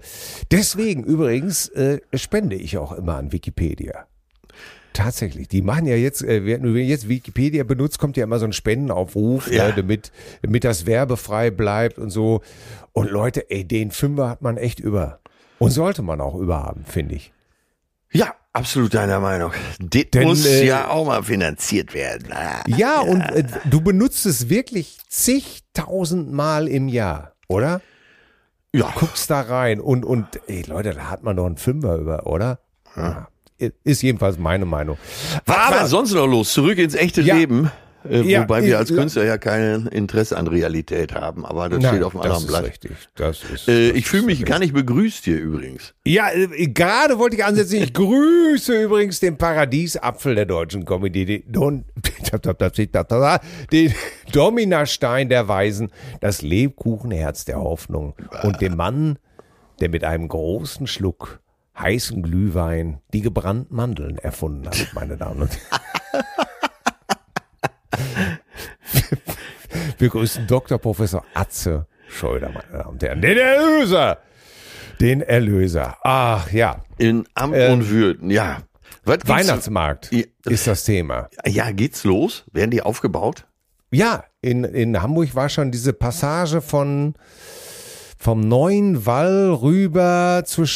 deswegen 0.51 1.05
übrigens 1.05 1.69
äh, 1.69 2.01
spende 2.15 2.57
ich 2.57 2.79
auch 2.79 2.91
immer 2.93 3.15
an 3.17 3.31
Wikipedia. 3.31 4.07
Tatsächlich, 4.97 5.49
die 5.49 5.61
machen 5.61 5.85
ja 5.87 5.95
jetzt, 5.95 6.23
äh, 6.23 6.47
wenn 6.47 6.63
du 6.63 6.71
jetzt 6.71 7.07
Wikipedia 7.09 7.65
benutzt, 7.65 7.99
kommt 7.99 8.17
ja 8.17 8.25
immer 8.25 8.39
so 8.39 8.47
ein 8.47 8.53
Spendenaufruf, 8.55 9.51
Ja. 9.51 9.69
ne, 9.69 9.75
damit, 9.77 10.11
damit 10.43 10.65
das 10.65 10.87
werbefrei 10.87 11.51
bleibt 11.51 11.99
und 11.99 12.09
so. 12.11 12.41
Und 12.93 13.11
Leute, 13.11 13.51
ey, 13.51 13.65
den 13.65 13.91
Fünfer 13.91 14.31
hat 14.31 14.41
man 14.41 14.57
echt 14.57 14.81
über. 14.81 15.21
Und 15.59 15.71
sollte 15.71 16.01
man 16.03 16.21
auch 16.23 16.35
überhaben, 16.35 16.85
finde 16.87 17.15
ich. 17.17 17.33
Ja, 18.11 18.35
absolut 18.55 18.95
deiner 18.95 19.21
Meinung. 19.21 19.53
Das 19.81 20.05
Denn, 20.15 20.23
muss 20.23 20.47
äh, 20.47 20.65
ja 20.65 20.89
auch 20.89 21.05
mal 21.07 21.23
finanziert 21.23 21.93
werden. 21.93 22.33
Ah. 22.33 22.63
Ja, 22.67 23.01
und 23.01 23.21
äh, 23.21 23.45
du 23.69 23.83
benutzt 23.83 24.25
es 24.25 24.49
wirklich 24.49 24.99
zigtausend 25.09 26.33
Mal 26.33 26.69
im 26.69 26.89
Jahr, 26.89 27.33
oder? 27.49 27.83
Ja, 28.75 28.93
Guckst 28.95 29.29
da 29.31 29.43
rein 29.43 29.81
und, 29.81 30.05
und 30.05 30.27
ey 30.47 30.63
Leute, 30.63 30.93
da 30.95 31.11
hat 31.11 31.23
man 31.23 31.37
doch 31.37 31.47
einen 31.47 31.57
Fünfer 31.59 31.97
über, 31.97 32.27
oder? 32.27 32.61
Ja. 32.97 33.29
Ist 33.85 34.03
jedenfalls 34.03 34.39
meine 34.39 34.65
Meinung. 34.67 34.99
Was 35.47 35.57
Aber- 35.57 35.77
war 35.77 35.87
sonst 35.89 36.13
noch 36.13 36.27
los? 36.27 36.53
Zurück 36.53 36.79
ins 36.79 36.95
echte 36.95 37.23
Ja. 37.23 37.37
Leben. 37.37 37.71
Äh, 38.09 38.21
Ja, 38.23 38.43
wobei 38.43 38.63
wir 38.63 38.79
als. 38.79 38.91
Künstler 38.95 39.25
ja 39.25 39.37
kein 39.37 39.89
Interesse 39.89 40.37
an 40.37 40.47
Realität 40.47 41.13
haben, 41.13 41.45
aber 41.45 41.69
das 41.69 41.81
Nein, 41.81 41.95
steht 41.95 42.05
auf 42.05 42.15
einem 42.15 42.23
anderen 42.23 42.47
Blatt. 42.47 42.65
richtig. 42.65 42.93
Das 43.17 43.43
ist, 43.43 43.67
Äh, 43.69 43.89
das 43.89 43.97
ich 43.99 44.07
fühle 44.07 44.23
mich 44.23 44.35
richtig. 44.35 44.47
gar 44.49 44.61
nicht 44.61 44.75
begrüßt 44.75 45.25
hier 45.25 45.41
übrigens. 45.41 45.93
Ja, 46.07 46.29
äh, 46.33 46.69
gerade 46.69 47.19
wollte 47.19 47.35
ich 47.35 47.45
ansetzen. 47.45 47.83
Ich 47.83 47.93
grüße 47.93 48.81
übrigens 48.85 49.19
den 49.19 49.37
Paradiesapfel 49.37 50.37
der 50.37 50.47
deutschen 50.47 50.85
Comedy, 50.85 51.25
den, 51.25 51.43
Don, 51.51 51.85
den 53.73 53.93
Dominastein 54.33 55.29
der 55.29 55.49
Weisen, 55.49 55.91
das 56.21 56.43
Lebkuchenherz 56.43 57.45
der 57.45 57.61
Hoffnung 57.61 58.15
und 58.43 58.61
den 58.61 58.77
Mann, 58.77 59.19
der 59.81 59.89
mit 59.89 60.05
einem 60.05 60.29
großen 60.29 60.87
Schluck 60.87 61.41
heißen 61.79 62.23
Glühwein 62.23 63.01
die 63.13 63.21
gebrannten 63.23 63.75
Mandeln 63.75 64.19
erfunden 64.19 64.67
hat, 64.67 64.89
meine 64.95 65.17
Damen 65.17 65.43
und 65.43 65.51
Herren. 65.71 65.83
Wir 69.99 70.09
grüßen 70.09 70.47
Dr. 70.47 70.79
Professor 70.79 71.25
Atze 71.35 71.87
Schröder, 72.09 72.51
meine 72.51 72.83
Damen 72.83 72.95
und 72.95 73.03
Herren. 73.03 73.21
Den 73.21 73.39
Erlöser! 73.39 74.19
Den 75.01 75.21
Erlöser. 75.21 75.99
Ach 76.03 76.51
ja, 76.53 76.85
In 76.97 77.27
Amt 77.35 77.55
Ähm, 77.57 77.73
und 77.75 77.91
Würden, 77.91 78.31
ja. 78.31 78.63
Weihnachtsmarkt 79.05 80.11
Ja. 80.11 80.25
ist 80.47 80.67
das 80.67 80.85
Thema. 80.85 81.29
Ja, 81.47 81.71
geht's 81.71 82.05
los? 82.05 82.45
Werden 82.53 82.71
die 82.71 82.83
aufgebaut? 82.83 83.47
Ja, 83.91 84.25
in, 84.41 84.65
in 84.65 85.01
Hamburg 85.01 85.35
war 85.35 85.49
schon 85.49 85.71
diese 85.71 85.93
Passage 85.93 86.61
von 86.63 87.15
vom 88.19 88.41
neuen 88.41 89.05
Wall 89.07 89.51
rüber 89.53 90.43
zur 90.47 90.67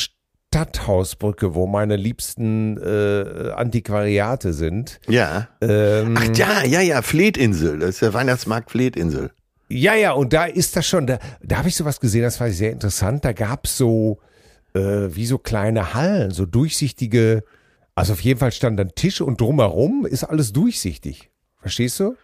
Stadthausbrücke, 0.52 1.54
wo 1.54 1.68
meine 1.68 1.94
liebsten 1.94 2.76
äh, 2.76 3.52
Antiquariate 3.54 4.52
sind. 4.52 4.98
Ja. 5.08 5.46
Ähm, 5.60 6.16
Ach 6.18 6.36
ja, 6.36 6.64
ja, 6.64 6.80
ja, 6.80 7.02
Fletinsel. 7.02 7.78
Das 7.78 7.90
ist 7.90 8.02
der 8.02 8.12
Weihnachtsmarkt 8.14 8.72
Fletinsel. 8.72 9.30
Ja, 9.68 9.94
ja, 9.94 10.10
und 10.10 10.32
da 10.32 10.46
ist 10.46 10.74
das 10.74 10.88
schon, 10.88 11.06
da, 11.06 11.20
da 11.40 11.58
habe 11.58 11.68
ich 11.68 11.76
sowas 11.76 12.00
gesehen, 12.00 12.22
das 12.22 12.40
war 12.40 12.50
sehr 12.50 12.72
interessant. 12.72 13.24
Da 13.24 13.32
gab's 13.32 13.76
so, 13.76 14.18
äh, 14.74 14.80
wie 14.80 15.24
so 15.24 15.38
kleine 15.38 15.94
Hallen, 15.94 16.32
so 16.32 16.46
durchsichtige, 16.46 17.44
also 17.94 18.14
auf 18.14 18.20
jeden 18.20 18.40
Fall 18.40 18.50
stand 18.50 18.80
ein 18.80 18.90
Tisch 18.96 19.20
und 19.20 19.40
drumherum 19.40 20.04
ist 20.04 20.24
alles 20.24 20.52
durchsichtig. 20.52 21.30
Verstehst 21.60 22.00
du? 22.00 22.16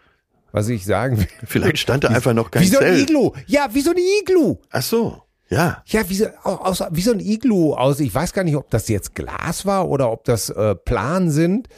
Was 0.51 0.69
ich 0.69 0.85
sagen 0.85 1.19
will? 1.19 1.29
Vielleicht 1.45 1.79
stand 1.79 2.03
da 2.03 2.09
einfach 2.09 2.35
noch 2.35 2.51
kein 2.51 2.63
Wie 2.63 2.67
so 2.67 2.79
ein 2.79 2.87
Zelt. 2.87 3.09
Iglu. 3.09 3.31
Ja, 3.47 3.69
wie 3.73 3.83
so 3.83 3.91
ein 3.91 3.99
Iglu. 4.21 4.57
Ach 4.71 4.83
so, 4.83 5.23
ja. 5.49 5.83
Ja, 5.87 6.09
wie 6.09 6.15
so, 6.15 6.27
aus, 6.43 6.83
wie 6.91 7.03
so 7.03 7.13
ein 7.13 7.21
Iglu 7.21 7.75
aus. 7.75 8.01
Ich 8.01 8.15
weiß 8.15 8.33
gar 8.33 8.45
nicht, 8.45 8.57
ob 8.57 8.71
das 8.71 8.89
jetzt 8.89 9.15
Glas 9.15 9.65
war 9.67 9.89
oder 9.89 10.11
ob 10.11 10.25
das 10.25 10.51
äh, 10.51 10.75
Plan 10.75 11.31
sind. 11.31 11.69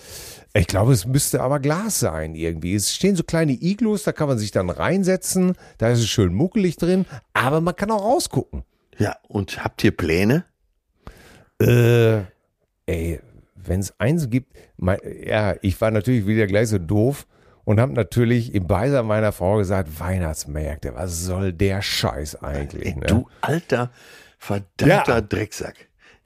Ich 0.55 0.67
glaube, 0.67 0.93
es 0.93 1.07
müsste 1.07 1.43
aber 1.43 1.61
Glas 1.61 2.01
sein 2.01 2.35
irgendwie. 2.35 2.75
Es 2.75 2.95
stehen 2.95 3.15
so 3.15 3.23
kleine 3.23 3.53
Iglus, 3.53 4.05
da 4.05 4.13
kann 4.13 4.29
man 4.29 4.39
sich 4.39 4.51
dann 4.51 4.71
reinsetzen. 4.71 5.55
Da 5.77 5.91
ist 5.91 6.01
es 6.01 6.09
schön 6.09 6.35
muckelig 6.35 6.77
drin, 6.77 7.05
aber 7.35 7.61
man 7.61 7.77
kann 7.77 7.91
auch 7.91 8.03
rausgucken. 8.03 8.65
Ja, 8.97 9.17
und 9.29 9.63
habt 9.63 9.85
ihr 9.85 9.97
Pläne? 9.97 10.45
Äh, 11.61 12.23
ey, 12.87 13.21
wenn 13.55 13.81
es 13.81 13.99
eins 14.01 14.31
gibt, 14.31 14.57
mein, 14.77 14.99
ja, 15.25 15.55
ich 15.61 15.81
war 15.81 15.91
natürlich 15.91 16.27
wieder 16.27 16.47
gleich 16.47 16.69
so 16.69 16.79
doof 16.79 17.27
und 17.69 17.79
habe 17.81 17.93
natürlich 17.93 18.55
im 18.55 18.67
Beisein 18.67 19.05
meiner 19.05 19.31
Frau 19.31 19.59
gesagt, 19.59 20.01
Weihnachtsmärkte, 20.01 20.95
was 20.95 21.27
soll 21.27 21.53
der 21.53 21.83
Scheiß 21.83 22.43
eigentlich? 22.43 22.97
Ne? 22.97 23.05
du 23.05 23.29
alter, 23.43 23.91
verdammter 24.39 25.17
Ja. 25.17 25.21
Drecksack. 25.21 25.75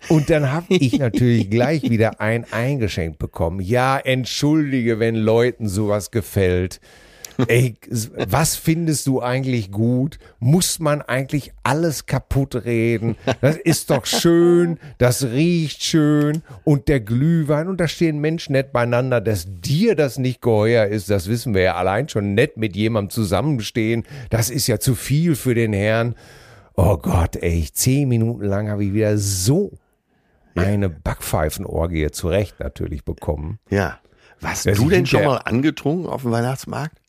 Und 0.08 0.30
dann 0.30 0.52
habe 0.52 0.66
ich 0.68 1.00
natürlich 1.00 1.50
gleich 1.50 1.82
wieder 1.82 2.20
ein 2.20 2.46
eingeschenkt 2.52 3.18
bekommen. 3.18 3.58
Ja, 3.58 3.98
entschuldige, 3.98 5.00
wenn 5.00 5.16
Leuten 5.16 5.68
sowas 5.68 6.12
gefällt. 6.12 6.80
Ey, 7.48 7.74
was 8.28 8.56
findest 8.56 9.06
du 9.06 9.20
eigentlich 9.22 9.70
gut? 9.70 10.18
Muss 10.38 10.78
man 10.78 11.02
eigentlich 11.02 11.52
alles 11.62 12.06
kaputt 12.06 12.64
reden? 12.64 13.16
Das 13.40 13.56
ist 13.56 13.90
doch 13.90 14.06
schön, 14.06 14.78
das 14.98 15.24
riecht 15.24 15.82
schön 15.82 16.42
und 16.64 16.88
der 16.88 17.00
Glühwein 17.00 17.68
und 17.68 17.80
da 17.80 17.88
stehen 17.88 18.18
Menschen 18.18 18.52
nett 18.52 18.72
beieinander, 18.72 19.20
dass 19.20 19.46
dir 19.48 19.94
das 19.94 20.18
nicht 20.18 20.42
geheuer 20.42 20.86
ist, 20.86 21.10
das 21.10 21.28
wissen 21.28 21.54
wir 21.54 21.62
ja 21.62 21.74
allein 21.76 22.08
schon 22.08 22.34
nett 22.34 22.56
mit 22.56 22.76
jemandem 22.76 23.10
zusammenstehen. 23.10 24.04
Das 24.30 24.50
ist 24.50 24.66
ja 24.66 24.78
zu 24.78 24.94
viel 24.94 25.36
für 25.36 25.54
den 25.54 25.72
Herrn. 25.72 26.14
Oh 26.74 26.96
Gott, 26.96 27.36
ey, 27.36 27.68
zehn 27.72 28.08
Minuten 28.08 28.44
lang 28.44 28.68
habe 28.68 28.84
ich 28.84 28.92
wieder 28.92 29.18
so 29.18 29.72
eine 30.54 30.88
Backpfeifenorgie 30.88 32.10
zu 32.10 32.28
Recht 32.28 32.60
natürlich 32.60 33.04
bekommen. 33.04 33.58
Ja. 33.70 33.98
Warst 34.40 34.66
Wer 34.66 34.74
du 34.74 34.88
denn 34.90 35.06
schon 35.06 35.24
mal 35.24 35.38
angetrunken 35.38 36.06
auf 36.06 36.22
dem 36.22 36.32
Weihnachtsmarkt? 36.32 37.01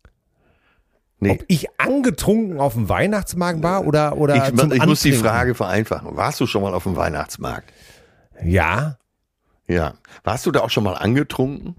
Nee. 1.24 1.32
Ob 1.32 1.44
ich 1.48 1.68
angetrunken 1.80 2.60
auf 2.60 2.74
dem 2.74 2.90
Weihnachtsmarkt 2.90 3.64
war 3.64 3.86
oder, 3.86 4.18
oder 4.18 4.36
Ich, 4.48 4.56
zum 4.56 4.72
ich 4.72 4.86
muss 4.86 5.02
die? 5.02 5.14
Frage 5.14 5.56
vereinfachen. 5.56 6.16
Warst 6.16 6.40
du 6.40 6.46
schon 6.48 6.62
mal 6.62 6.74
auf 6.74 6.84
dem 6.84 6.96
Weihnachtsmarkt? 6.96 7.72
Ja, 8.44 8.98
Ja. 9.68 9.94
Warst 10.24 10.46
du 10.46 10.52
da 10.52 10.60
auch 10.62 10.70
schon 10.70 10.84
mal 10.84 10.96
angetrunken? 10.96 11.76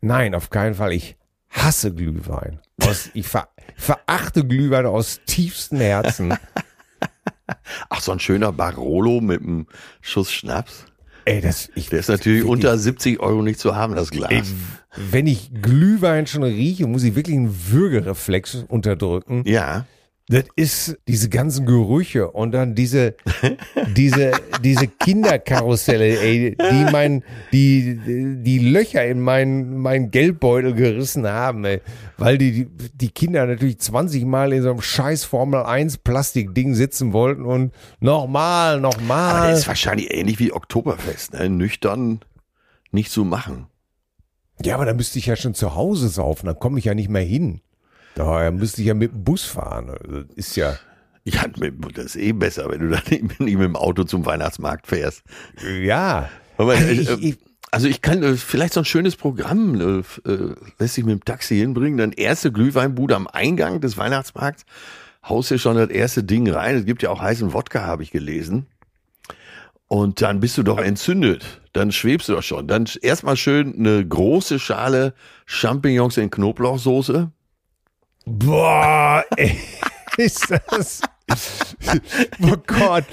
nein, 0.00 0.34
auf 0.34 0.50
keinen 0.50 0.74
Fall. 0.74 0.92
Ich 0.92 1.16
hasse 1.50 1.92
Glühwein. 1.92 2.60
Aus, 2.82 3.10
ich 3.14 3.26
ver, 3.26 3.48
verachte 3.76 4.46
Glühwein 4.46 4.86
aus 4.86 5.20
tiefstem 5.26 5.80
Herzen. 5.80 6.36
Ach, 7.88 8.00
so 8.00 8.12
ein 8.12 8.20
schöner 8.20 8.52
Barolo 8.52 9.20
mit 9.20 9.42
einem 9.42 9.66
Schuss 10.00 10.30
Schnaps. 10.32 10.84
Ey, 11.28 11.40
das, 11.42 11.68
ich, 11.74 11.90
Der 11.90 11.98
ist 12.00 12.08
natürlich 12.08 12.40
wirklich- 12.40 12.50
unter 12.52 12.78
70 12.78 13.20
Euro 13.20 13.42
nicht 13.42 13.60
zu 13.60 13.76
haben, 13.76 13.94
das 13.94 14.10
Glas. 14.10 14.30
Ey, 14.30 14.42
wenn 15.10 15.26
ich 15.26 15.50
Glühwein 15.60 16.26
schon 16.26 16.42
rieche, 16.42 16.86
muss 16.86 17.02
ich 17.02 17.14
wirklich 17.16 17.36
einen 17.36 17.54
Würgereflex 17.70 18.64
unterdrücken. 18.68 19.42
Ja. 19.46 19.84
Das 20.30 20.44
ist 20.56 20.98
diese 21.08 21.30
ganzen 21.30 21.64
Gerüche 21.64 22.30
und 22.30 22.52
dann 22.52 22.74
diese, 22.74 23.14
diese, 23.96 24.32
diese 24.62 24.86
Kinderkarusselle, 24.86 26.20
ey, 26.20 26.54
die 26.54 26.92
mein, 26.92 27.24
die, 27.50 27.98
die 28.42 28.58
Löcher 28.58 29.06
in 29.06 29.20
meinen, 29.20 29.78
meinen 29.78 30.10
Geldbeutel 30.10 30.74
gerissen 30.74 31.26
haben, 31.26 31.64
ey, 31.64 31.80
weil 32.18 32.36
die, 32.36 32.66
die 32.66 33.08
Kinder 33.08 33.46
natürlich 33.46 33.78
20 33.78 34.26
Mal 34.26 34.52
in 34.52 34.62
so 34.62 34.70
einem 34.70 34.82
scheiß 34.82 35.24
Formel 35.24 35.62
1 35.62 35.98
Plastikding 35.98 36.74
sitzen 36.74 37.14
wollten 37.14 37.46
und 37.46 37.72
nochmal, 38.00 38.72
Aber 38.74 38.80
nochmal. 38.82 39.54
ist 39.54 39.66
wahrscheinlich 39.66 40.12
ähnlich 40.12 40.38
wie 40.38 40.52
Oktoberfest, 40.52 41.32
ne? 41.32 41.48
Nüchtern 41.48 42.20
nicht 42.90 43.10
zu 43.10 43.24
machen. 43.24 43.66
Ja, 44.62 44.74
aber 44.74 44.84
da 44.84 44.92
müsste 44.92 45.18
ich 45.18 45.26
ja 45.26 45.36
schon 45.36 45.54
zu 45.54 45.74
Hause 45.74 46.08
saufen, 46.08 46.46
dann 46.46 46.58
komme 46.58 46.78
ich 46.78 46.84
ja 46.84 46.94
nicht 46.94 47.08
mehr 47.08 47.22
hin. 47.22 47.62
Daher 48.18 48.50
müsste 48.50 48.80
ich 48.82 48.88
ja 48.88 48.94
mit 48.94 49.12
dem 49.12 49.24
Bus 49.24 49.44
fahren. 49.44 49.90
Also, 49.90 50.22
Das 50.22 50.36
ist 50.36 50.56
ja, 50.56 50.76
Ja, 51.24 51.42
das 51.46 52.04
ist 52.04 52.16
eh 52.16 52.32
besser, 52.32 52.70
wenn 52.70 52.80
du 52.80 52.88
dann 52.88 53.02
nicht 53.08 53.38
mit 53.38 53.50
dem 53.50 53.76
Auto 53.76 54.04
zum 54.04 54.24
Weihnachtsmarkt 54.26 54.86
fährst. 54.86 55.22
ja. 55.80 56.28
Aber, 56.56 56.72
Also 56.72 56.86
äh, 56.86 56.92
ich- 56.92 57.22
ich- 57.24 57.38
also 57.70 57.86
ich 57.86 58.00
kann 58.02 58.22
äh, 58.22 58.34
vielleicht 58.36 58.72
so 58.72 58.80
ein 58.80 58.84
schönes 58.86 59.14
Programm 59.14 60.02
äh, 60.26 60.28
äh, 60.30 60.54
lässt 60.78 60.94
sich 60.94 61.04
mit 61.04 61.12
dem 61.20 61.24
Taxi 61.24 61.56
hinbringen. 61.58 61.98
Dann 61.98 62.12
erste 62.12 62.50
Glühweinbude 62.50 63.14
am 63.14 63.26
Eingang 63.28 63.80
des 63.80 63.96
Weihnachtsmarkts. 63.98 64.64
Haust 65.28 65.50
dir 65.50 65.58
schon 65.58 65.76
das 65.76 65.90
erste 65.90 66.24
Ding 66.24 66.50
rein. 66.50 66.76
Es 66.76 66.86
gibt 66.86 67.02
ja 67.02 67.10
auch 67.10 67.20
heißen 67.20 67.52
Wodka, 67.52 67.82
habe 67.86 68.02
ich 68.02 68.10
gelesen. 68.10 68.66
Und 69.86 70.20
dann 70.22 70.40
bist 70.40 70.56
du 70.58 70.62
doch 70.62 70.78
entzündet. 70.78 71.60
Dann 71.74 71.92
schwebst 71.92 72.28
du 72.28 72.34
doch 72.34 72.42
schon. 72.42 72.66
Dann 72.66 72.86
erstmal 73.02 73.36
schön 73.36 73.74
eine 73.78 74.06
große 74.06 74.58
Schale 74.58 75.14
Champignons 75.46 76.16
in 76.16 76.30
Knoblauchsoße. 76.30 77.30
Boah, 78.30 79.24
ey, 79.36 79.58
ist 80.18 80.50
das. 80.50 81.00
Oh 82.42 82.56
Gott. 82.66 83.04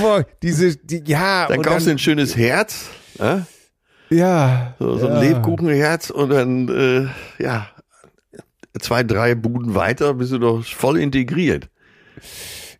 Boah, 0.00 0.26
diese, 0.42 0.76
die, 0.76 1.02
ja. 1.06 1.46
Dann 1.46 1.62
kaufst 1.62 1.86
du 1.86 1.92
ein 1.92 1.98
schönes 1.98 2.36
Herz. 2.36 2.86
Ja? 3.18 3.46
Ja. 4.10 4.74
So, 4.78 4.98
so 4.98 5.06
ein 5.06 5.14
ja. 5.14 5.20
Lebkuchenherz 5.20 6.10
und 6.10 6.30
dann, 6.30 6.68
äh, 6.68 7.42
ja, 7.42 7.68
zwei, 8.80 9.04
drei 9.04 9.34
Buden 9.34 9.74
weiter 9.74 10.14
bist 10.14 10.32
du 10.32 10.38
doch 10.38 10.64
voll 10.64 10.98
integriert. 10.98 11.68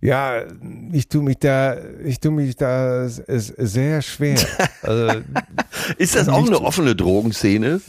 Ja, 0.01 0.45
ich 0.93 1.09
tu 1.09 1.23
mich 1.23 1.39
da, 1.39 1.77
ich 2.05 2.21
tu 2.21 2.31
mich 2.31 2.57
da 2.57 3.07
sehr 3.09 4.03
schwer. 4.03 4.39
Also, 4.83 5.23
Ist 5.99 6.17
das 6.17 6.29
auch 6.29 6.47
eine 6.47 6.61
offene 6.61 6.97
Drogenszene? 6.97 7.81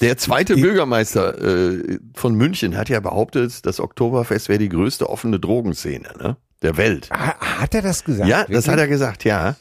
Der 0.00 0.16
zweite 0.16 0.56
Bürgermeister 0.56 1.40
äh, 1.42 1.98
von 2.14 2.34
München 2.34 2.76
hat 2.76 2.88
ja 2.88 3.00
behauptet, 3.00 3.64
das 3.64 3.80
Oktoberfest 3.80 4.48
wäre 4.48 4.58
die 4.58 4.68
größte 4.68 5.08
offene 5.08 5.38
Drogenszene 5.38 6.08
ne? 6.20 6.36
der 6.62 6.76
Welt. 6.76 7.10
ha- 7.10 7.38
hat 7.60 7.74
er 7.74 7.82
das 7.82 8.04
gesagt? 8.04 8.28
Ja, 8.28 8.40
das 8.40 8.48
Wirklich? 8.50 8.68
hat 8.68 8.78
er 8.78 8.88
gesagt, 8.88 9.24
ja. 9.24 9.56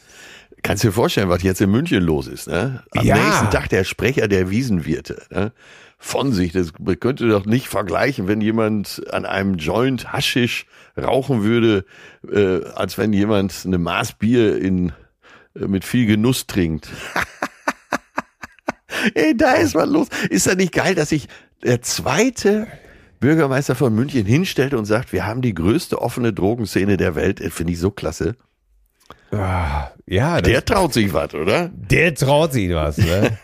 Kannst 0.64 0.84
dir 0.84 0.92
vorstellen, 0.94 1.30
was 1.30 1.44
jetzt 1.44 1.60
in 1.62 1.70
München 1.72 2.02
los 2.04 2.28
ist. 2.28 2.48
Ne? 2.48 2.84
Am 2.92 3.06
Ja. 3.06 3.16
nächsten 3.16 3.52
Tag 3.52 3.70
der 3.70 3.84
Sprecher 3.84 4.28
der 4.28 4.50
Wiesenwirte. 4.50 5.22
Ne? 5.30 5.52
Von 6.00 6.32
sich, 6.34 6.52
das 6.54 6.72
könnte 7.00 7.28
doch 7.30 7.46
nicht 7.46 7.68
vergleichen, 7.68 8.28
wenn 8.28 8.42
jemand 8.42 9.02
an 9.12 9.26
einem 9.26 9.56
Joint 9.56 10.12
Haschisch 10.14 10.66
rauchen 10.98 11.44
würde, 11.44 11.86
äh, 12.32 12.64
als 12.76 12.98
wenn 12.98 13.14
jemand 13.14 13.54
eine 13.66 13.78
Maß 13.78 14.14
Bier 14.14 14.58
in 14.58 14.94
äh, 15.56 15.68
mit 15.68 15.86
viel 15.86 16.06
Genuss 16.06 16.48
trinkt. 16.48 16.90
Ey, 19.14 19.36
da 19.36 19.54
ist 19.54 19.76
was 19.76 19.88
los. 19.90 20.08
Ist 20.30 20.48
das 20.48 20.56
nicht 20.56 20.72
geil, 20.74 20.96
dass 20.96 21.10
sich 21.10 21.28
der 21.64 21.82
zweite 21.82 22.68
Bürgermeister 23.20 23.76
von 23.76 23.94
München 23.96 24.26
hinstellt 24.26 24.74
und 24.74 24.86
sagt, 24.86 25.14
wir 25.14 25.26
haben 25.26 25.42
die 25.42 25.54
größte 25.54 26.02
offene 26.02 26.34
Drogenszene 26.34 26.98
der 26.98 27.16
Welt. 27.16 27.40
Äh, 27.42 27.50
Finde 27.50 27.74
ich 27.74 27.80
so 27.80 27.90
klasse. 27.92 28.36
Ah, 29.32 29.88
ja, 30.06 30.42
Der 30.42 30.64
traut 30.64 30.94
sich 30.94 31.12
was, 31.14 31.34
oder? 31.34 31.70
der 31.74 32.14
traut 32.14 32.54
sich 32.54 32.72
was, 32.74 32.98
ne? 32.98 33.38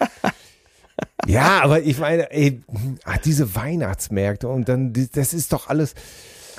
ja, 1.27 1.61
aber 1.63 1.81
ich 1.81 1.97
meine, 1.97 2.31
ey, 2.31 2.61
ach, 3.05 3.17
diese 3.17 3.55
Weihnachtsmärkte 3.55 4.47
und 4.47 4.69
dann, 4.69 4.93
das 5.13 5.33
ist 5.33 5.51
doch 5.51 5.67
alles, 5.67 5.95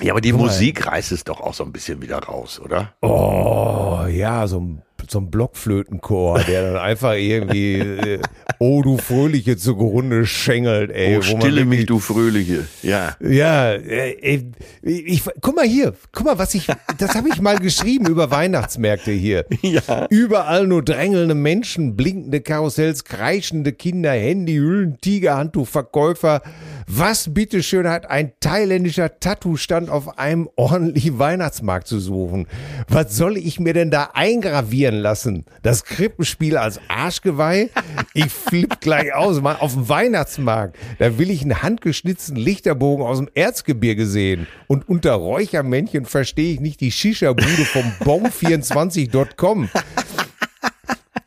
Ja, 0.01 0.11
aber 0.13 0.21
die. 0.21 0.33
Musik 0.33 0.85
reißt 0.87 1.11
es 1.13 1.23
doch 1.23 1.39
auch 1.39 1.53
so 1.53 1.63
ein 1.63 1.71
bisschen 1.71 2.01
wieder 2.01 2.19
raus, 2.19 2.59
oder? 2.59 2.93
oh, 3.01 4.05
ja, 4.09 4.47
so 4.47 4.59
ein, 4.59 4.81
so 5.09 5.19
ein 5.19 5.31
Blockflötenchor, 5.31 6.39
der 6.39 6.71
dann 6.73 6.81
einfach 6.81 7.13
irgendwie, 7.13 7.73
äh, 7.79 8.19
oh, 8.59 8.81
du 8.81 8.97
Fröhliche 8.97 9.57
zugrunde 9.57 10.25
schengelt, 10.25 10.91
ey. 10.91 11.17
oh, 11.17 11.21
stille 11.21 11.65
mich, 11.65 11.85
du 11.85 11.99
Fröhliche. 11.99 12.67
Ja. 12.81 13.15
Ja, 13.19 13.73
äh, 13.73 14.17
ey, 14.21 14.51
ich, 14.81 15.23
guck 15.41 15.55
mal 15.55 15.65
hier, 15.65 15.93
guck 16.11 16.25
mal, 16.25 16.37
was 16.37 16.53
ich, 16.53 16.67
das 16.97 17.15
habe 17.15 17.29
ich 17.29 17.41
mal 17.41 17.57
geschrieben 17.57 18.07
über 18.07 18.31
Weihnachtsmärkte 18.31 19.11
hier. 19.11 19.45
Ja. 19.61 20.07
Überall 20.09 20.67
nur 20.67 20.83
drängelnde 20.83 21.35
Menschen, 21.35 21.95
blinkende 21.95 22.41
Karussells, 22.41 23.05
kreischende 23.05 23.71
Kinder, 23.71 24.11
Handyhüllen, 24.11 24.97
Tigerhandtuchverkäufer. 24.99 26.41
Was 26.87 27.33
bitteschön 27.33 27.87
hat 27.87 28.09
ein 28.09 28.33
thailändischer 28.39 29.19
Tattoo-Stand 29.19 29.89
auf 29.89 30.17
einem 30.17 30.49
ordentlichen 30.55 31.19
Weihnachtsmarkt 31.19 31.87
zu 31.87 31.99
suchen? 31.99 32.47
Was 32.87 33.15
soll 33.15 33.37
ich 33.37 33.59
mir 33.59 33.73
denn 33.73 33.91
da 33.91 34.11
eingravieren 34.13 34.95
lassen? 34.95 35.45
Das 35.61 35.83
Krippenspiel 35.85 36.57
als 36.57 36.79
Arschgeweih? 36.87 37.69
Ich 38.13 38.31
flipp 38.31 38.81
gleich 38.81 39.13
aus, 39.13 39.41
mal 39.41 39.55
auf 39.57 39.73
dem 39.73 39.89
Weihnachtsmarkt. 39.89 40.77
Da 40.99 41.17
will 41.17 41.29
ich 41.29 41.41
einen 41.43 41.61
handgeschnitzten 41.61 42.35
Lichterbogen 42.35 43.05
aus 43.05 43.17
dem 43.17 43.29
Erzgebirge 43.33 44.05
sehen. 44.05 44.47
Und 44.67 44.89
unter 44.89 45.13
Räuchermännchen 45.13 46.05
verstehe 46.05 46.53
ich 46.53 46.59
nicht 46.59 46.81
die 46.81 46.91
Shisha-Bude 46.91 47.65
vom 47.65 47.91
Bong24.com. 48.01 49.69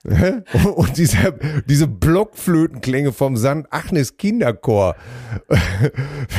Und 0.76 0.98
diese, 0.98 1.34
diese 1.66 1.86
Blockflötenklänge 1.86 3.12
vom 3.12 3.36
St. 3.38 3.64
Agnes 3.70 4.16
Kinderchor. 4.16 4.96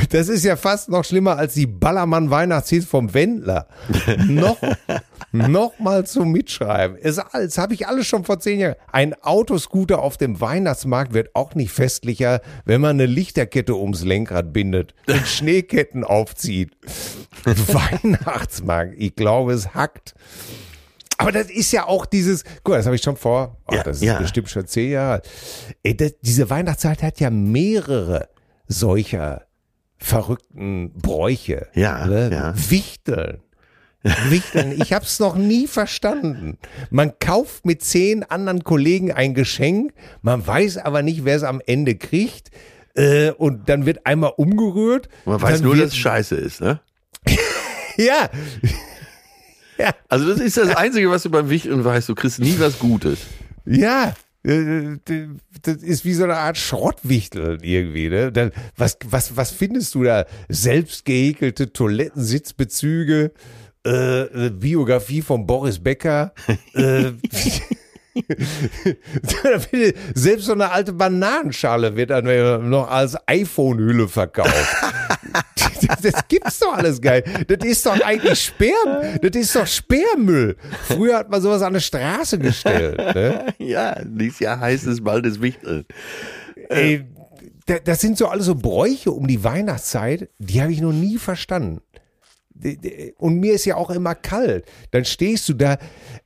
Das 0.09 0.29
ist 0.29 0.43
ja 0.43 0.55
fast 0.55 0.89
noch 0.89 1.03
schlimmer 1.03 1.37
als 1.37 1.55
die 1.55 1.65
Ballermann-Weihnachtshits 1.65 2.85
vom 2.85 3.13
Wendler. 3.13 3.67
noch, 4.27 4.57
noch 5.31 5.79
mal 5.79 6.05
zum 6.05 6.31
Mitschreiben. 6.31 6.97
Es, 7.01 7.19
das 7.33 7.57
habe 7.57 7.73
ich 7.73 7.87
alles 7.87 8.07
schon 8.07 8.23
vor 8.23 8.39
zehn 8.39 8.59
Jahren. 8.59 8.75
Ein 8.91 9.13
Autoscooter 9.21 9.99
auf 10.01 10.17
dem 10.17 10.39
Weihnachtsmarkt 10.39 11.13
wird 11.13 11.35
auch 11.35 11.55
nicht 11.55 11.71
festlicher, 11.71 12.41
wenn 12.65 12.81
man 12.81 12.91
eine 12.91 13.05
Lichterkette 13.05 13.75
ums 13.75 14.03
Lenkrad 14.03 14.53
bindet 14.53 14.93
und 15.07 15.27
Schneeketten 15.27 16.03
aufzieht. 16.03 16.71
Weihnachtsmarkt, 17.45 18.93
ich 18.97 19.15
glaube, 19.15 19.53
es 19.53 19.73
hackt. 19.73 20.13
Aber 21.17 21.31
das 21.31 21.49
ist 21.49 21.71
ja 21.71 21.87
auch 21.87 22.05
dieses, 22.05 22.43
guck 22.63 22.75
das 22.75 22.85
habe 22.85 22.95
ich 22.95 23.01
schon 23.01 23.17
vor, 23.17 23.57
oh, 23.67 23.75
Ja, 23.75 23.83
das 23.83 23.97
ist 23.97 24.03
ja. 24.03 24.19
bestimmt 24.19 24.49
schon 24.49 24.67
zehn 24.67 24.91
Jahre. 24.91 25.21
Ey, 25.83 25.95
das, 25.95 26.13
diese 26.21 26.49
Weihnachtszeit 26.49 27.03
hat 27.03 27.19
ja 27.19 27.29
mehrere 27.29 28.29
solcher 28.67 29.45
verrückten 29.97 30.93
Bräuche. 30.93 31.67
Ja, 31.73 32.05
ne? 32.05 32.29
ja. 32.31 32.53
Wichteln. 32.69 33.39
Wichteln. 34.29 34.79
Ich 34.79 34.93
habe 34.93 35.05
es 35.05 35.19
noch 35.19 35.35
nie 35.35 35.67
verstanden. 35.67 36.57
Man 36.91 37.17
kauft 37.19 37.65
mit 37.65 37.83
zehn 37.83 38.23
anderen 38.23 38.63
Kollegen 38.63 39.11
ein 39.11 39.33
Geschenk, 39.33 39.93
man 40.21 40.45
weiß 40.45 40.77
aber 40.77 41.01
nicht, 41.01 41.25
wer 41.25 41.37
es 41.37 41.43
am 41.43 41.61
Ende 41.65 41.95
kriegt. 41.95 42.51
Äh, 42.93 43.31
und 43.31 43.67
dann 43.67 43.85
wird 43.85 44.05
einmal 44.05 44.33
umgerührt. 44.37 45.09
Man 45.25 45.41
weiß 45.41 45.61
nur, 45.61 45.73
wird, 45.73 45.85
dass 45.87 45.91
es 45.91 45.97
scheiße 45.97 46.35
ist, 46.35 46.61
ne? 46.61 46.79
Ja, 47.97 48.29
Also 50.07 50.29
das 50.29 50.39
ist 50.39 50.57
das 50.57 50.75
Einzige, 50.75 51.09
was 51.09 51.23
du 51.23 51.29
beim 51.29 51.49
Wichteln 51.49 51.83
weißt. 51.83 52.09
Du 52.09 52.15
kriegst 52.15 52.39
nie 52.39 52.55
was 52.59 52.79
Gutes. 52.79 53.19
Ja, 53.65 54.13
äh, 54.43 54.97
das 55.63 55.77
ist 55.77 56.05
wie 56.05 56.13
so 56.13 56.23
eine 56.25 56.37
Art 56.37 56.57
Schrottwichtel 56.57 57.57
irgendwie. 57.61 58.09
Ne? 58.09 58.51
Was, 58.77 58.97
was, 59.05 59.35
was 59.35 59.51
findest 59.51 59.95
du 59.95 60.03
da? 60.03 60.25
Selbst 60.49 61.05
gehäkelte 61.05 61.73
Toilettensitzbezüge, 61.73 63.31
äh, 63.85 64.21
äh, 64.21 64.49
Biografie 64.51 65.21
von 65.21 65.47
Boris 65.47 65.79
Becker. 65.79 66.33
äh, 66.73 67.11
Selbst 70.13 70.45
so 70.45 70.53
eine 70.53 70.71
alte 70.71 70.93
Bananenschale 70.93 71.95
wird 71.95 72.09
dann 72.09 72.69
noch 72.69 72.89
als 72.89 73.15
iPhone-Hülle 73.27 74.07
verkauft. 74.07 74.53
Das 76.01 76.27
gibt's 76.29 76.59
doch 76.59 76.73
alles 76.73 76.99
geil. 76.99 77.23
Das 77.47 77.67
ist 77.67 77.85
doch 77.85 77.99
eigentlich 78.01 78.39
Sperr, 78.41 79.17
das 79.21 79.35
ist 79.39 79.55
doch 79.55 79.67
Sperrmüll. 79.67 80.55
Früher 80.87 81.17
hat 81.17 81.29
man 81.29 81.41
sowas 81.41 81.61
an 81.61 81.69
eine 81.69 81.81
Straße 81.81 82.39
gestellt. 82.39 82.97
Ne? 82.97 83.45
Ja, 83.59 83.95
dieses 84.03 84.39
Jahr 84.39 84.59
heißt 84.59 84.87
es 84.87 85.03
bald 85.03 85.25
das 85.27 85.41
Wichteln. 85.41 85.85
Ey, 86.69 87.05
da- 87.67 87.79
das 87.79 88.01
sind 88.01 88.17
so 88.17 88.27
alles 88.27 88.47
so 88.47 88.55
Bräuche 88.55 89.11
um 89.11 89.27
die 89.27 89.43
Weihnachtszeit, 89.43 90.29
die 90.39 90.61
habe 90.61 90.71
ich 90.71 90.81
noch 90.81 90.93
nie 90.93 91.17
verstanden. 91.17 91.81
Und 93.17 93.39
mir 93.39 93.53
ist 93.53 93.65
ja 93.65 93.75
auch 93.75 93.89
immer 93.89 94.15
kalt. 94.15 94.65
Dann 94.91 95.03
stehst 95.05 95.49
du 95.49 95.53
da, 95.53 95.77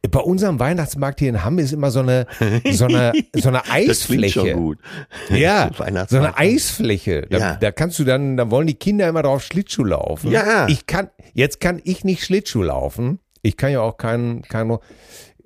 bei 0.10 0.20
unserem 0.20 0.60
Weihnachtsmarkt 0.60 1.20
hier 1.20 1.30
in 1.30 1.44
Hamm 1.44 1.58
ist 1.60 1.74
immer 1.74 1.90
so 1.92 2.00
eine, 2.02 2.28
so 2.72 2.86
eine, 2.86 3.14
so 3.36 3.50
eine 3.50 3.60
Das 3.66 3.72
Eisfläche. 3.72 4.40
schon 4.42 4.54
gut. 4.54 4.78
Ja, 5.30 5.72
so 6.08 6.18
eine 6.18 6.38
Eisfläche. 6.38 7.26
Da, 7.30 7.38
Ja. 7.38 7.56
da 7.56 7.72
kannst 7.72 7.98
du 8.00 8.04
dann, 8.04 8.38
da 8.38 8.52
wollen 8.52 8.68
die 8.68 8.76
Kinder 8.76 9.08
immer 9.10 9.24
drauf 9.24 9.44
Schlittschuh 9.44 9.84
laufen. 9.86 10.32
Ja. 10.32 10.68
Ich 10.68 10.86
kann, 10.86 11.10
jetzt 11.34 11.60
kann 11.60 11.82
ich 11.84 12.04
nicht 12.04 12.24
Schlittschuh 12.24 12.64
laufen. 12.64 13.20
Ich 13.42 13.58
kann 13.58 13.72
ja 13.72 13.82
auch 13.82 13.98
keinen, 13.98 14.42
keinen, 14.44 14.78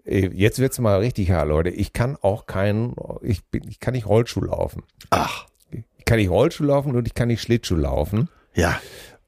äh, 0.05 0.27
jetzt 0.33 0.59
wird's 0.59 0.79
mal 0.79 0.99
richtig 0.99 1.31
hart, 1.31 1.47
Leute. 1.47 1.69
Ich 1.69 1.93
kann 1.93 2.17
auch 2.21 2.45
keinen, 2.45 2.93
ich 3.21 3.43
bin, 3.45 3.63
ich 3.69 3.79
kann 3.79 3.93
nicht 3.93 4.07
Rollschuh 4.07 4.41
laufen. 4.41 4.83
Ach, 5.11 5.45
Ich 5.71 6.05
kann 6.05 6.17
nicht 6.17 6.29
Rollschuh 6.29 6.65
laufen 6.65 6.95
und 6.95 7.07
ich 7.07 7.13
kann 7.13 7.29
nicht 7.29 7.41
Schlittschuh 7.41 7.75
laufen. 7.77 8.27
ja, 8.53 8.79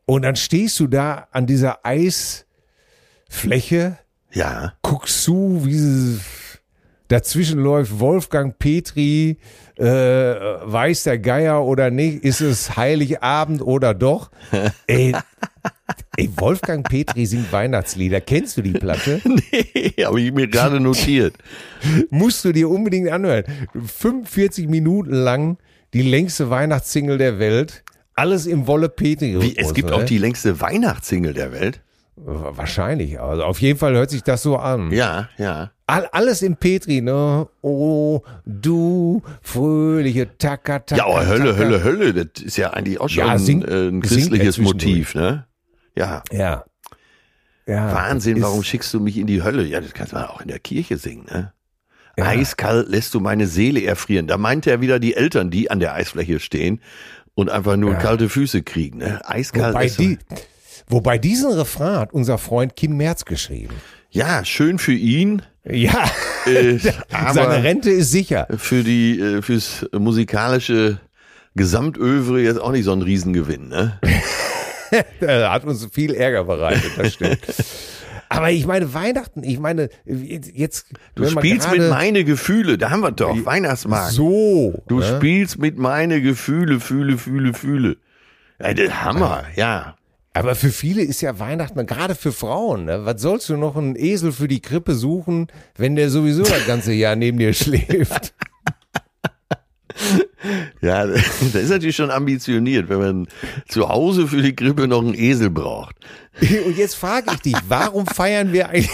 Und 0.06 0.22
dann 0.24 0.36
stehst 0.36 0.80
du 0.80 0.88
da 0.88 1.28
an 1.32 1.48
dieser 1.48 1.80
Eisfläche, 1.84 2.46
ja. 4.32 4.74
guckst 4.82 5.24
zu, 5.24 5.66
wie 5.66 5.74
sie, 5.74 6.20
dazwischen 7.08 7.60
läuft 7.60 8.00
Wolfgang 8.00 8.58
Petri, 8.58 9.38
äh, 9.78 9.84
weiß 9.84 11.04
der 11.04 11.20
Geier 11.20 11.64
oder 11.64 11.90
nicht, 11.92 12.24
ist 12.24 12.42
es 12.42 12.78
Heiligabend 12.78 13.62
oder 13.62 13.94
doch? 13.94 14.32
Ey, 14.88 15.16
ey, 16.18 16.30
Wolfgang 16.36 16.88
Petri 16.88 17.26
singt 17.26 17.52
Weihnachtslieder. 17.52 18.22
Kennst 18.22 18.58
du 18.58 18.62
die 18.62 18.74
Platte? 18.74 19.22
Nee, 19.52 19.94
habe 20.04 20.22
ich 20.22 20.32
mir 20.32 20.48
gerade 20.48 20.80
notiert. 20.80 21.36
Musst 22.10 22.44
du 22.46 22.52
dir 22.52 22.70
unbedingt 22.70 23.10
anhören. 23.10 23.44
45 23.74 24.68
Minuten 24.68 25.14
lang 25.14 25.58
die 25.94 26.02
längste 26.02 26.50
Weihnachtssingle 26.50 27.18
der 27.18 27.40
Welt. 27.40 27.84
Alles 28.16 28.46
im 28.46 28.66
Wolle 28.68 28.90
Petri. 28.90 29.42
Wie, 29.42 29.58
es 29.58 29.74
gibt 29.74 29.90
ne? 29.90 29.96
auch 29.96 30.04
die 30.04 30.18
längste 30.18 30.62
Weihnachtssingle 30.62 31.34
der 31.34 31.52
Welt. 31.52 31.82
Wahrscheinlich. 32.16 33.20
Also 33.20 33.44
auf 33.44 33.60
jeden 33.60 33.78
Fall 33.78 33.94
hört 33.94 34.10
sich 34.10 34.24
das 34.24 34.42
so 34.42 34.56
an. 34.58 34.90
Ja, 34.92 35.28
ja. 35.38 35.72
All, 35.86 36.08
alles 36.14 36.42
im 36.42 36.56
Petri, 36.56 37.02
ne? 37.02 37.48
Oh, 37.62 38.22
du 38.46 39.22
fröhliche 39.42 40.38
Taka, 40.38 40.80
Taka, 40.80 40.96
Ja, 40.96 41.06
aber 41.06 41.28
Hölle, 41.28 41.52
Taka. 41.52 41.58
Hölle, 41.58 41.84
Hölle, 41.84 42.14
das 42.26 42.42
ist 42.42 42.58
ja 42.58 42.72
eigentlich 42.72 43.02
auch 43.02 43.10
schon 43.10 43.28
Ja, 43.28 43.38
singt- 43.38 43.68
äh, 43.68 43.90
ein 43.90 44.02
singt 44.02 44.04
er 44.04 44.08
christliches. 44.08 44.58
Motiv, 44.60 45.14
ne? 45.14 45.46
Ja. 45.96 46.24
Ja. 46.32 46.64
ja. 47.68 47.94
Wahnsinn, 47.94 48.42
warum 48.42 48.64
schickst 48.64 48.94
du 48.94 49.02
mich 49.02 49.18
in 49.18 49.28
die 49.28 49.44
Hölle? 49.44 49.66
Ja, 49.66 49.82
das 49.82 49.94
kannst 49.94 50.14
du 50.14 50.18
auch 50.18 50.40
in 50.40 50.48
der 50.48 50.60
Kirche 50.60 50.98
singen, 50.98 51.26
ne? 51.30 51.52
Ja. 52.18 52.28
Eiskalt 52.28 52.88
lässt 52.88 53.14
du 53.14 53.20
meine 53.20 53.46
Seele 53.46 53.84
erfrieren. 53.84 54.26
Da 54.26 54.38
meinte 54.38 54.72
er 54.72 54.80
wieder 54.80 55.00
die 55.00 55.16
Eltern, 55.16 55.52
die 55.52 55.70
an 55.70 55.82
der 55.82 55.94
Eisfläche 55.96 56.40
stehen 56.40 56.80
und 57.36 57.50
einfach 57.50 57.76
nur 57.78 57.92
Ja. 57.94 58.00
kalte 58.00 58.30
Füße 58.30 58.64
kriegen, 58.64 58.98
ne? 59.00 59.22
Eiskalt 59.26 59.74
Wobei, 59.76 59.88
die, 59.88 60.18
wobei 60.88 61.18
diesen 61.18 61.52
Refrain 61.52 61.98
hat 62.00 62.14
unser 62.14 62.38
Freund 62.38 62.76
Kim 62.76 62.98
Merz 62.98 63.26
geschrieben. 63.26 63.74
Ja, 64.10 64.44
schön 64.46 64.80
für 64.80 64.94
ihn, 64.94 65.42
Ja, 65.70 66.06
äh, 66.46 66.78
seine 67.34 67.64
Rente 67.64 67.90
ist 67.92 68.12
sicher. 68.12 68.48
für 68.58 68.84
die, 68.84 69.20
äh, 69.20 69.42
fürs 69.42 69.86
musikalische 69.92 71.00
Gesamtövre 71.56 72.42
jetzt 72.42 72.60
auch 72.60 72.72
nicht 72.72 72.86
so 72.86 72.92
ein 72.94 73.02
Riesengewinn, 73.02 73.68
ne? 73.70 74.00
Er 75.20 75.52
hat 75.52 75.66
uns 75.66 75.86
viel 75.92 76.14
Ärger 76.14 76.44
bereitet, 76.46 76.92
das 76.98 77.14
stimmt. 77.16 77.40
Aber 78.30 78.52
ich 78.52 78.66
meine, 78.66 78.94
Weihnachten, 78.94 79.44
ich 79.44 79.60
meine, 79.60 79.90
jetzt. 80.06 80.88
Du 81.16 81.28
spielst 81.28 81.72
mit 81.72 81.90
meine 81.90 82.24
Gefühle, 82.24 82.78
da 82.78 82.90
haben 82.90 83.02
wir 83.02 83.12
doch, 83.12 83.46
Weihnachtsmarkt. 83.46 84.14
So. 84.14 84.84
Du 84.88 85.00
ne? 85.00 85.06
spielst 85.06 85.60
mit 85.60 85.78
meine 85.78 86.22
Gefühle, 86.22 86.80
fühle, 86.80 87.18
fühle, 87.18 87.54
fühle. 87.54 87.98
Ja, 88.60 88.74
das 88.74 89.04
Hammer, 89.04 89.44
ja. 89.56 89.96
Aber 90.34 90.56
für 90.56 90.70
viele 90.70 91.02
ist 91.02 91.22
ja 91.22 91.40
Weihnachten, 91.40 91.86
gerade 91.86 92.14
für 92.14 92.34
Frauen, 92.34 92.86
ne? 92.86 93.06
was 93.06 93.22
sollst 93.22 93.48
du 93.48 93.56
noch 93.56 93.78
einen 93.78 93.96
Esel 93.96 94.34
für 94.34 94.50
die 94.50 94.62
Krippe 94.62 94.94
suchen, 94.94 95.48
wenn 95.78 95.96
der 95.96 96.10
sowieso 96.10 96.44
das 96.44 96.68
ganze 96.68 96.92
Jahr 96.92 97.16
neben 97.16 97.38
dir 97.38 97.54
schläft? 97.54 98.34
Ja, 100.82 101.06
das 101.08 101.44
ist 101.54 101.70
natürlich 101.70 101.96
schon 101.96 102.12
ambitioniert, 102.12 102.90
wenn 102.90 103.00
man 103.00 103.28
zu 103.68 103.90
Hause 103.90 104.28
für 104.28 104.42
die 104.42 104.56
Krippe 104.56 104.88
noch 104.88 105.02
einen 105.02 105.14
Esel 105.16 105.50
braucht. 105.50 105.96
Und 106.66 106.78
jetzt 106.78 106.96
frage 106.96 107.32
ich 107.34 107.42
dich, 107.42 107.56
warum 107.68 108.06
feiern 108.06 108.52
wir 108.54 108.70
eigentlich, 108.70 108.90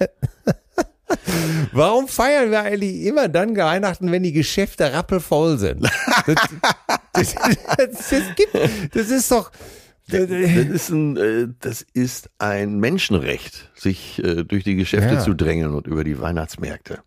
warum 1.72 2.08
feiern 2.08 2.50
wir 2.50 2.62
eigentlich 2.62 3.02
immer 3.02 3.28
dann 3.28 3.56
Weihnachten, 3.56 4.10
wenn 4.12 4.22
die 4.22 4.32
Geschäfte 4.32 4.92
rappelvoll 4.92 5.58
sind? 5.58 5.84
Das, 6.26 6.34
das, 7.12 7.34
das, 7.76 8.08
das, 8.10 8.22
gibt, 8.36 8.54
das 8.94 9.08
ist 9.10 9.30
doch, 9.30 9.50
Das 10.08 10.28
ist 10.30 10.88
ein, 10.90 11.16
äh, 11.16 11.48
das 11.60 11.84
ist 11.94 12.30
ein 12.38 12.78
Menschenrecht, 12.78 13.70
sich 13.74 14.22
äh, 14.22 14.44
durch 14.44 14.64
die 14.64 14.76
Geschäfte 14.76 15.14
Ja. 15.14 15.20
zu 15.20 15.34
drängeln 15.34 15.74
und 15.74 15.86
über 15.86 16.04
die 16.04 16.20
Weihnachtsmärkte. 16.20 17.00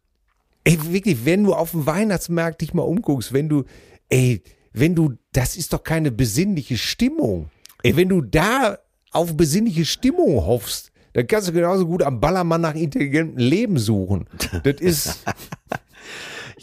Ey, 0.63 0.77
wirklich, 0.91 1.25
wenn 1.25 1.43
du 1.43 1.53
auf 1.53 1.71
dem 1.71 1.85
Weihnachtsmarkt 1.85 2.61
dich 2.61 2.73
mal 2.73 2.83
umguckst, 2.83 3.33
wenn 3.33 3.49
du, 3.49 3.63
ey, 4.09 4.43
wenn 4.73 4.95
du, 4.95 5.13
das 5.33 5.55
ist 5.57 5.73
doch 5.73 5.83
keine 5.83 6.11
besinnliche 6.11 6.77
Stimmung. 6.77 7.49
Ey, 7.83 7.95
wenn 7.95 8.09
du 8.09 8.21
da 8.21 8.77
auf 9.11 9.35
besinnliche 9.35 9.85
Stimmung 9.85 10.45
hoffst, 10.45 10.91
dann 11.13 11.27
kannst 11.27 11.49
du 11.49 11.51
genauso 11.51 11.85
gut 11.85 12.03
am 12.03 12.19
Ballermann 12.21 12.61
nach 12.61 12.75
intelligentem 12.75 13.37
Leben 13.37 13.77
suchen. 13.77 14.27
Das 14.63 14.75
ist, 14.79 15.23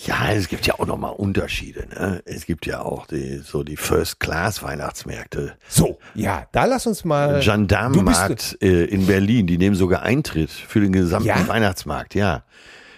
Ja, 0.07 0.31
es 0.33 0.49
gibt 0.49 0.65
ja 0.67 0.75
auch 0.79 0.87
nochmal 0.87 1.13
Unterschiede. 1.13 1.87
Ne? 1.89 2.23
Es 2.25 2.47
gibt 2.47 2.67
ja 2.67 2.83
auch 2.83 3.07
die, 3.09 3.39
so 3.39 3.65
die 3.65 3.77
First-Class-Weihnachtsmärkte. 3.77 5.55
so, 5.69 5.99
ja, 6.15 6.47
da 6.53 6.67
lass 6.67 6.87
uns 6.87 7.05
mal. 7.05 7.41
Gendarmenmarkt 7.41 8.59
äh, 8.63 8.85
in 8.85 9.07
Berlin, 9.07 9.49
die 9.49 9.59
nehmen 9.59 9.75
sogar 9.75 10.03
Eintritt 10.03 10.51
für 10.51 10.81
den 10.81 10.93
gesamten 10.93 11.29
Ja? 11.29 11.49
Weihnachtsmarkt, 11.49 12.15
ja. 12.15 12.45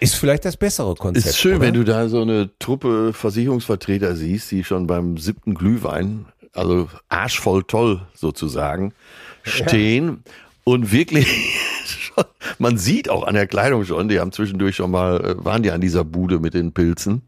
Ist 0.01 0.15
vielleicht 0.15 0.45
das 0.45 0.57
bessere 0.57 0.95
Konzept. 0.95 1.27
Ist 1.27 1.37
schön, 1.37 1.57
oder? 1.57 1.67
wenn 1.67 1.75
du 1.75 1.83
da 1.83 2.09
so 2.09 2.23
eine 2.23 2.49
Truppe 2.57 3.13
Versicherungsvertreter 3.13 4.15
siehst, 4.15 4.49
die 4.49 4.63
schon 4.63 4.87
beim 4.87 5.17
siebten 5.17 5.53
Glühwein, 5.53 6.25
also 6.53 6.89
arschvoll 7.07 7.63
toll 7.63 8.01
sozusagen, 8.15 8.95
stehen 9.43 10.23
und 10.63 10.91
wirklich 10.91 11.27
schon, 11.85 12.23
man 12.57 12.79
sieht 12.79 13.09
auch 13.09 13.27
an 13.27 13.35
der 13.35 13.45
Kleidung 13.45 13.85
schon, 13.85 14.09
die 14.09 14.19
haben 14.19 14.31
zwischendurch 14.31 14.75
schon 14.75 14.89
mal, 14.89 15.23
äh, 15.23 15.45
waren 15.45 15.61
die 15.61 15.69
an 15.69 15.81
dieser 15.81 16.03
Bude 16.03 16.39
mit 16.39 16.55
den 16.55 16.71
Pilzen. 16.71 17.21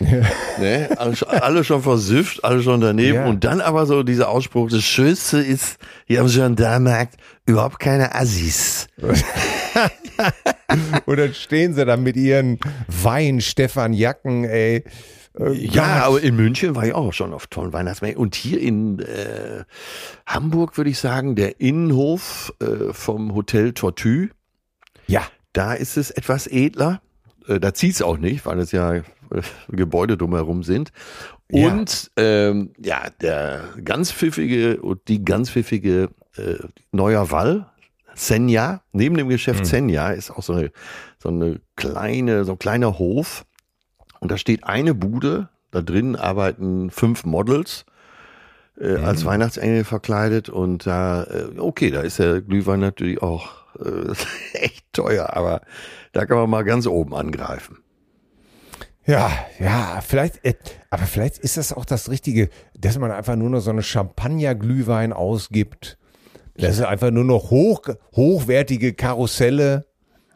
Ne? 0.00 0.88
Alle, 0.96 1.64
schon- 1.64 1.82
versüfft, 1.82 2.44
alle 2.44 2.62
schon 2.62 2.80
daneben. 2.80 3.14
Ja. 3.16 3.26
Und 3.26 3.44
dann 3.44 3.60
aber 3.60 3.86
so 3.86 4.02
dieser 4.02 4.28
Ausspruch, 4.28 4.70
das 4.70 4.82
Schönste 4.84 5.38
ist, 5.38 5.78
hier 6.06 6.20
am 6.20 6.28
Gendarmenmarkt 6.28 7.16
überhaupt 7.46 7.78
keine 7.80 8.14
Assis. 8.14 8.86
Und 11.06 11.16
dann 11.18 11.34
stehen 11.34 11.74
sie 11.74 11.84
da 11.84 11.96
mit 11.96 12.16
ihren 12.16 12.58
Wein-Stefan-Jacken, 12.88 14.44
ey. 14.44 14.84
Äh, 15.38 15.52
Ja, 15.52 16.04
aber 16.06 16.20
in 16.22 16.36
München 16.36 16.74
war 16.74 16.84
ich 16.86 16.94
auch 16.94 17.12
schon 17.12 17.32
auf 17.32 17.46
tollen 17.46 17.72
Weihnachtsmärkten. 17.72 18.20
Und 18.22 18.34
hier 18.34 18.60
in 18.60 18.98
äh, 19.00 19.64
Hamburg 20.26 20.76
würde 20.76 20.90
ich 20.90 20.98
sagen, 20.98 21.36
der 21.36 21.60
Innenhof 21.60 22.52
äh, 22.60 22.92
vom 22.92 23.34
Hotel 23.34 23.72
Tortue, 23.72 24.28
Ja. 25.06 25.22
da 25.52 25.72
ist 25.74 25.96
es 25.96 26.10
etwas 26.10 26.46
edler. 26.46 27.00
Äh, 27.46 27.60
da 27.60 27.72
zieht's 27.72 28.02
auch 28.02 28.18
nicht, 28.18 28.44
weil 28.46 28.58
es 28.58 28.72
ja 28.72 29.02
Gebäude 29.68 30.16
drumherum 30.16 30.62
sind. 30.62 30.92
Ja. 31.50 31.68
Und 31.68 32.10
ähm, 32.16 32.72
ja, 32.78 33.10
der 33.20 33.64
ganz 33.84 34.12
pfiffige 34.12 34.80
und 34.80 35.08
die 35.08 35.24
ganz 35.24 35.50
pfiffige 35.50 36.10
äh, 36.36 36.56
Neuer 36.92 37.30
Wall, 37.30 37.66
Senja, 38.14 38.82
neben 38.92 39.16
dem 39.16 39.28
Geschäft 39.28 39.64
Senja 39.64 40.10
ist 40.10 40.30
auch 40.30 40.42
so 40.42 40.54
eine, 40.54 40.72
so 41.22 41.28
eine 41.28 41.60
kleine, 41.76 42.44
so 42.44 42.52
ein 42.52 42.58
kleiner 42.58 42.98
Hof. 42.98 43.44
Und 44.20 44.32
da 44.32 44.36
steht 44.36 44.64
eine 44.64 44.94
Bude, 44.94 45.48
da 45.70 45.82
drinnen 45.82 46.16
arbeiten 46.16 46.90
fünf 46.90 47.24
Models 47.24 47.84
äh, 48.80 48.96
als 48.96 49.24
Weihnachtsengel 49.24 49.84
verkleidet 49.84 50.48
und 50.48 50.86
da, 50.86 51.24
äh, 51.24 51.58
okay, 51.58 51.90
da 51.90 52.00
ist 52.00 52.18
der 52.18 52.40
Glühwein 52.40 52.80
natürlich 52.80 53.22
auch 53.22 53.48
äh, 53.78 54.12
echt 54.58 54.86
teuer, 54.92 55.36
aber 55.36 55.60
da 56.12 56.26
kann 56.26 56.38
man 56.38 56.50
mal 56.50 56.64
ganz 56.64 56.86
oben 56.86 57.14
angreifen. 57.14 57.78
Ja, 59.08 59.32
ja, 59.58 60.02
vielleicht, 60.06 60.44
äh, 60.44 60.52
aber 60.90 61.04
vielleicht 61.04 61.38
ist 61.38 61.56
das 61.56 61.72
auch 61.72 61.86
das 61.86 62.10
Richtige, 62.10 62.50
dass 62.78 62.98
man 62.98 63.10
einfach 63.10 63.36
nur 63.36 63.48
noch 63.48 63.60
so 63.60 63.70
eine 63.70 63.82
Champagner-Glühwein 63.82 65.14
ausgibt. 65.14 65.96
Das 66.58 66.76
ist 66.76 66.84
einfach 66.84 67.10
nur 67.10 67.24
noch 67.24 67.50
hoch, 67.50 67.80
hochwertige 68.14 68.92
Karusselle, 68.92 69.86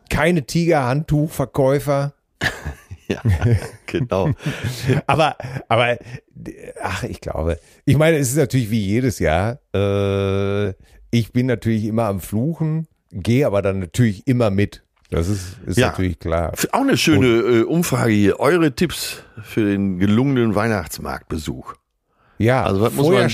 keine 0.09 0.47
Tigerhandtuchverkäufer. 0.47 2.15
Ja, 3.09 3.21
genau. 3.85 4.31
Aber, 5.07 5.37
aber, 5.69 5.99
ach, 6.81 7.03
ich 7.03 7.21
glaube, 7.21 7.59
ich 7.85 7.99
meine, 7.99 8.17
es 8.17 8.31
ist 8.31 8.39
natürlich 8.39 8.71
wie 8.71 8.81
jedes 8.81 9.19
Jahr. 9.19 9.59
Äh, 9.75 10.71
ich 11.11 11.33
bin 11.33 11.45
natürlich 11.45 11.85
immer 11.85 12.05
am 12.05 12.21
Fluchen, 12.21 12.87
gehe 13.11 13.45
aber 13.47 13.61
dann 13.61 13.81
natürlich 13.81 14.27
immer 14.27 14.49
mit. 14.49 14.83
Das 15.13 15.29
ist, 15.29 15.57
ist 15.67 15.79
Ja. 15.79 15.89
natürlich 15.89 16.19
klar. 16.19 16.53
Auch 16.73 16.81
eine 16.81 16.97
schöne 16.97 17.27
äh, 17.27 17.63
Umfrage 17.63 18.13
hier. 18.13 18.41
Eure 18.41 18.75
Tipps 18.75 19.23
für 19.43 19.65
den 19.65 19.99
gelungenen 19.99 20.55
Weihnachtsmarktbesuch. 20.55 21.75
Ja, 22.39 22.65
Also 22.65 22.81
was 22.81 22.93
muss 22.95 23.07
vorher, 23.07 23.23
man- 23.29 23.33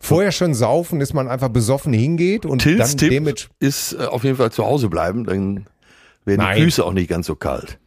vorher 0.00 0.32
schon 0.32 0.54
saufen, 0.54 1.00
dass 1.00 1.12
man 1.12 1.28
einfach 1.28 1.48
besoffen 1.48 1.92
hingeht 1.92 2.46
und 2.46 2.62
Tils 2.62 2.96
dann 2.96 3.10
Tipp 3.10 3.48
ist 3.60 3.92
äh, 3.94 4.04
auf 4.04 4.24
jeden 4.24 4.36
Fall 4.36 4.52
zu 4.52 4.64
Hause 4.64 4.88
bleiben, 4.88 5.24
dann 5.24 5.66
werden 6.24 6.40
Nein. 6.40 6.56
die 6.58 6.62
Füße 6.64 6.84
auch 6.84 6.92
nicht 6.92 7.08
ganz 7.10 7.26
so 7.26 7.34
kalt. 7.34 7.78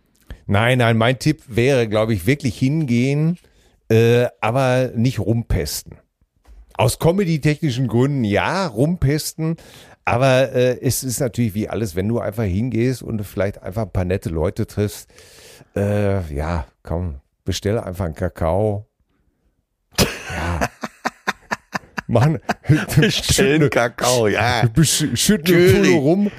Nein, 0.47 0.79
nein, 0.79 0.97
mein 0.97 1.17
Tipp 1.17 1.41
wäre, 1.47 1.87
glaube 1.87 2.13
ich, 2.13 2.25
wirklich 2.25 2.57
hingehen, 2.57 3.37
äh, 3.89 4.25
aber 4.41 4.91
nicht 4.95 5.19
rumpesten. 5.19 5.97
Aus 6.73 6.99
comedy-technischen 6.99 7.87
Gründen 7.87 8.23
ja, 8.23 8.65
rumpesten, 8.67 9.57
aber 10.11 10.51
äh, 10.53 10.79
es 10.81 11.03
ist 11.03 11.19
natürlich 11.19 11.53
wie 11.53 11.69
alles, 11.69 11.95
wenn 11.95 12.07
du 12.07 12.19
einfach 12.19 12.43
hingehst 12.43 13.01
und 13.03 13.23
vielleicht 13.23 13.61
einfach 13.61 13.83
ein 13.83 13.91
paar 13.91 14.05
nette 14.05 14.29
Leute 14.29 14.67
triffst, 14.67 15.09
äh, 15.75 16.21
ja, 16.33 16.65
komm, 16.83 17.21
bestelle 17.45 17.83
einfach 17.85 18.05
einen 18.05 18.15
Kakao. 18.15 18.87
Ja. 19.99 20.69
Mann, 22.07 22.39
Stellen 23.09 23.69
Kakao, 23.69 24.27
ja. 24.27 24.63
Besch- 24.63 25.15
Schütt 25.15 25.47
eine 25.47 25.57
Natürlich. 25.57 25.81
Pulle 25.81 25.95
rum, 26.01 26.31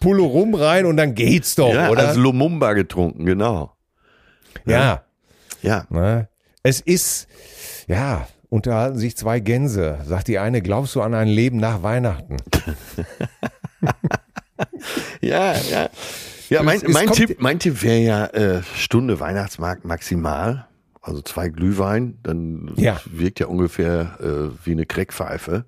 Pulle 0.00 0.22
rum 0.22 0.54
rein 0.54 0.86
und 0.86 0.96
dann 0.96 1.14
geht's 1.14 1.54
doch, 1.54 1.74
Ja, 1.74 1.90
oder? 1.90 2.08
als 2.08 2.16
Lumumba 2.16 2.72
getrunken, 2.72 3.26
genau. 3.26 3.76
ja. 4.64 5.04
Ja. 5.60 5.86
Ne? 5.90 6.28
Es 6.62 6.80
ist, 6.80 7.26
ja, 7.88 8.26
unterhalten 8.50 8.98
sich 8.98 9.16
zwei 9.16 9.40
Gänse. 9.40 9.98
Sagt 10.06 10.28
die 10.28 10.38
eine, 10.38 10.62
glaubst 10.62 10.94
du 10.94 11.02
an 11.02 11.14
ein 11.14 11.28
Leben 11.28 11.58
nach 11.58 11.82
Weihnachten? 11.82 12.36
Ja, 15.20 15.54
ja. 15.70 15.88
Ja, 16.48 16.62
mein, 16.62 16.80
Es- 16.82 16.92
mein 16.92 17.10
Tipp, 17.12 17.36
mein 17.40 17.58
Tipp 17.58 17.82
wäre 17.82 17.98
ja 17.98 18.26
äh, 18.26 18.62
Stunde 18.74 19.20
Weihnachtsmarkt 19.20 19.84
maximal. 19.84 20.66
Also 21.02 21.20
zwei 21.22 21.48
Glühwein, 21.48 22.18
dann 22.22 22.72
Ja. 22.76 23.00
wirkt 23.06 23.40
ja 23.40 23.46
ungefähr 23.46 24.18
äh, 24.20 24.66
wie 24.66 24.72
eine 24.72 24.86
Crackpfeife. 24.86 25.64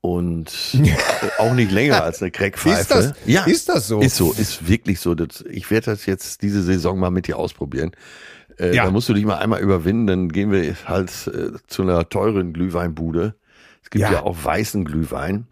Und 0.00 0.50
äh, 0.74 0.96
auch 1.38 1.54
nicht 1.54 1.70
länger 1.70 2.02
als 2.02 2.22
eine 2.22 2.30
Crackpfeife. 2.30 2.80
Ist 2.80 2.90
das- 2.90 3.12
ja, 3.26 3.44
ist 3.44 3.68
das 3.68 3.86
so? 3.86 4.00
Ist 4.00 4.16
so, 4.16 4.32
ist 4.32 4.66
wirklich 4.66 4.98
so. 5.00 5.14
Das, 5.14 5.44
ich 5.48 5.70
werde 5.70 5.86
das 5.92 6.06
jetzt 6.06 6.42
diese 6.42 6.62
Saison 6.62 6.98
mal 6.98 7.10
mit 7.10 7.26
dir 7.28 7.38
ausprobieren. 7.38 7.92
Äh, 8.62 8.74
Ja. 8.74 8.84
Da 8.84 8.90
musst 8.90 9.08
du 9.08 9.14
dich 9.14 9.24
mal 9.24 9.36
einmal 9.38 9.60
überwinden, 9.60 10.06
dann 10.06 10.28
gehen 10.28 10.50
wir 10.52 10.74
halt 10.86 11.10
äh, 11.28 11.58
zu 11.66 11.82
einer 11.82 12.08
teuren 12.08 12.52
Glühweinbude. 12.52 13.34
Es 13.82 13.90
gibt 13.90 14.02
Ja. 14.02 14.12
ja, 14.12 14.22
auch 14.22 14.36
weißen 14.42 14.84
Glühwein. 14.84 15.46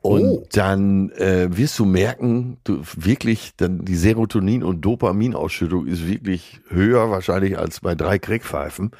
Und 0.00 0.22
Oh. 0.24 0.46
dann 0.52 1.10
äh, 1.12 1.48
wirst 1.56 1.78
du 1.78 1.84
merken, 1.84 2.58
du 2.64 2.82
wirklich, 2.96 3.52
dann 3.56 3.84
die 3.84 3.94
Serotonin- 3.96 4.64
und 4.64 4.80
Dopaminausschüttung 4.80 5.86
ist 5.86 6.06
wirklich 6.08 6.60
höher 6.68 7.10
wahrscheinlich 7.10 7.56
als 7.58 7.80
bei 7.80 7.94
drei 7.94 8.18
Crackpfeifen. 8.18 8.90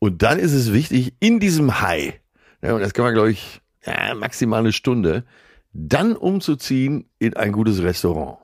Und 0.00 0.22
dann 0.22 0.38
ist 0.38 0.52
es 0.52 0.72
wichtig, 0.72 1.14
in 1.20 1.38
diesem 1.40 1.80
High, 1.80 2.14
ja, 2.62 2.74
und 2.74 2.80
das 2.80 2.92
kann 2.92 3.04
man, 3.04 3.14
glaube 3.14 3.30
ich, 3.30 3.60
ja, 3.86 4.14
maximal 4.16 4.60
eine 4.60 4.72
Stunde, 4.72 5.24
dann 5.72 6.16
umzuziehen 6.16 7.08
in 7.20 7.34
ein 7.36 7.52
gutes 7.52 7.80
Restaurant. 7.82 8.38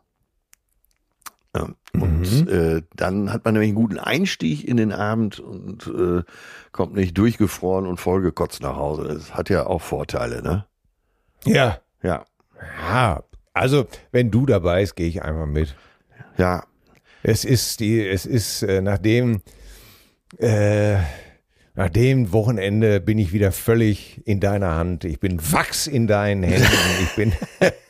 Ja, 1.55 1.69
und 1.93 2.49
äh, 2.49 2.83
dann 2.97 3.33
hat 3.33 3.45
man 3.45 3.55
nämlich 3.55 3.69
einen 3.69 3.77
guten 3.77 3.99
Einstieg 3.99 4.67
in 4.67 4.77
den 4.77 4.91
Abend 4.93 5.39
und 5.39 5.87
äh, 5.87 6.23
kommt 6.73 6.95
nicht 6.95 7.17
durchgefroren 7.17 7.87
und 7.87 8.01
vollgekotzt 8.01 8.61
nach 8.63 8.77
Hause. 8.77 9.05
Das 9.05 9.35
hat 9.35 9.51
ja 9.51 9.67
auch 9.67 9.81
Vorteile, 9.81 10.43
ne? 10.43 10.67
Ja. 11.45 11.79
Ja. 12.03 12.25
Ja, 12.91 13.23
also 13.53 13.87
wenn 14.11 14.31
du 14.31 14.47
dabei 14.47 14.81
bist, 14.81 14.97
gehe 14.97 15.07
ich 15.09 15.23
einfach 15.23 15.47
mit. 15.47 15.77
Ja, 16.37 16.65
Es 17.23 17.45
ist 17.45 17.81
die, 17.81 18.07
es 18.07 18.27
ist 18.27 18.63
äh, 18.63 18.83
nachdem 18.83 19.41
äh, 20.39 20.97
Nach 21.77 21.91
dem 21.91 22.33
Wochenende 22.33 23.01
bin 23.01 23.18
ich 23.18 23.33
wieder 23.33 23.51
völlig 23.51 24.20
in 24.27 24.39
deiner 24.39 24.77
Hand. 24.77 25.05
Ich 25.05 25.18
bin 25.18 25.41
Wachs 25.53 25.87
in 25.89 26.07
deinen 26.07 26.43
Händen. 26.45 26.68
Ich 27.03 27.16
bin 27.16 27.33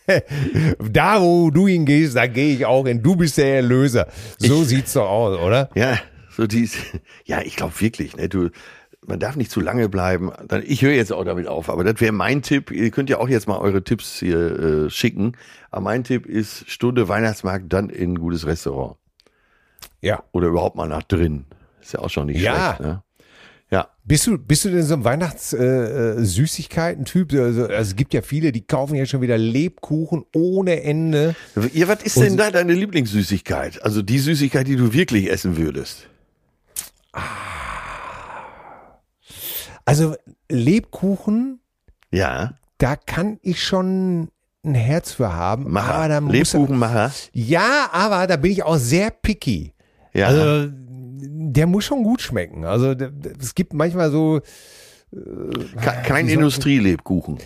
da, 0.92 1.20
wo 1.20 1.50
du 1.50 1.66
hingehst, 1.66 2.16
da 2.16 2.26
gehe 2.26 2.54
ich 2.54 2.66
auch 2.66 2.86
hin. 2.86 3.02
Du 3.02 3.16
bist 3.16 3.36
der 3.38 3.56
Erlöser. 3.56 4.06
So 4.38 4.62
Ich- 4.62 4.68
sieht's 4.68 4.92
doch 4.94 5.08
aus, 5.08 5.38
oder? 5.38 5.70
Ja, 5.74 5.98
so 6.30 6.46
dies, 6.46 6.76
ja, 7.24 7.40
ich 7.42 7.56
glaube 7.56 7.78
wirklich, 7.80 8.16
ne, 8.16 8.28
du, 8.28 8.50
man 9.06 9.18
darf 9.20 9.36
nicht 9.36 9.50
zu 9.50 9.60
lange 9.60 9.88
bleiben. 9.88 10.30
Ich 10.64 10.82
höre 10.82 10.92
jetzt 10.94 11.12
auch 11.12 11.24
damit 11.24 11.46
auf, 11.46 11.68
aber 11.70 11.84
das 11.84 12.00
wäre 12.00 12.12
mein 12.12 12.42
Tipp. 12.42 12.70
Ihr 12.70 12.90
könnt 12.90 13.08
ja 13.10 13.18
auch 13.18 13.28
jetzt 13.28 13.46
mal 13.48 13.58
eure 13.58 13.82
Tipps 13.84 14.18
hier 14.18 14.86
äh, 14.86 14.90
schicken. 14.90 15.32
Aber 15.70 15.82
mein 15.82 16.04
Tipp 16.04 16.24
ist 16.26 16.68
Stunde 16.70 17.08
Weihnachtsmarkt, 17.08 17.70
dann 17.72 17.90
in 17.90 18.12
ein 18.14 18.18
gutes 18.18 18.46
Restaurant. 18.46 18.96
Ja. 20.00 20.22
Oder 20.32 20.48
überhaupt 20.48 20.76
mal 20.76 20.88
nach 20.88 21.02
drin. 21.02 21.44
Ist 21.82 21.92
ja 21.92 22.00
auch 22.00 22.08
schon 22.10 22.26
nicht 22.26 22.40
Ja. 22.40 22.76
schlecht. 22.76 22.80
Ne? 22.80 23.02
Bist 24.06 24.26
du, 24.26 24.36
bist 24.36 24.66
du 24.66 24.70
denn 24.70 24.82
so 24.82 24.92
ein 24.94 25.04
Weihnachts-Süßigkeiten-Typ? 25.04 27.32
also, 27.32 27.62
also 27.62 27.72
es 27.72 27.96
gibt 27.96 28.12
ja 28.12 28.20
viele, 28.20 28.52
die 28.52 28.60
kaufen 28.66 28.96
ja 28.96 29.06
schon 29.06 29.22
wieder 29.22 29.38
Lebkuchen 29.38 30.24
ohne 30.34 30.82
Ende. 30.82 31.34
Ja, 31.72 31.88
was 31.88 32.02
ist 32.02 32.18
denn 32.20 32.36
da 32.36 32.50
deine 32.50 32.74
Lieblingssüßigkeit? 32.74 33.82
Also 33.82 34.02
die 34.02 34.18
Süßigkeit, 34.18 34.66
die 34.66 34.76
du 34.76 34.92
wirklich 34.92 35.30
essen 35.30 35.56
würdest. 35.56 36.06
Also 39.86 40.14
Lebkuchen, 40.50 41.60
Ja, 42.10 42.54
da 42.78 42.96
kann 42.96 43.38
ich 43.42 43.62
schon 43.62 44.28
ein 44.64 44.74
Herz 44.74 45.12
für 45.12 45.32
haben. 45.32 45.76
aber 45.76 46.08
da 46.08 46.20
Macher. 46.20 46.38
muss 46.38 46.52
Lebkuchenmacher. 46.52 47.12
Ja, 47.32 47.88
aber 47.92 48.26
da 48.26 48.36
bin 48.36 48.52
ich 48.52 48.62
auch 48.62 48.76
sehr 48.76 49.10
picky. 49.10 49.72
Ja. 50.14 50.28
Also 50.28 50.72
der 51.28 51.66
muss 51.66 51.84
schon 51.84 52.02
gut 52.02 52.20
schmecken. 52.22 52.64
Also 52.64 52.94
es 53.40 53.54
gibt 53.54 53.72
manchmal 53.74 54.10
so, 54.10 54.40
Ke- 55.12 56.02
kein 56.06 56.28
Industrielebkuchen. 56.28 57.38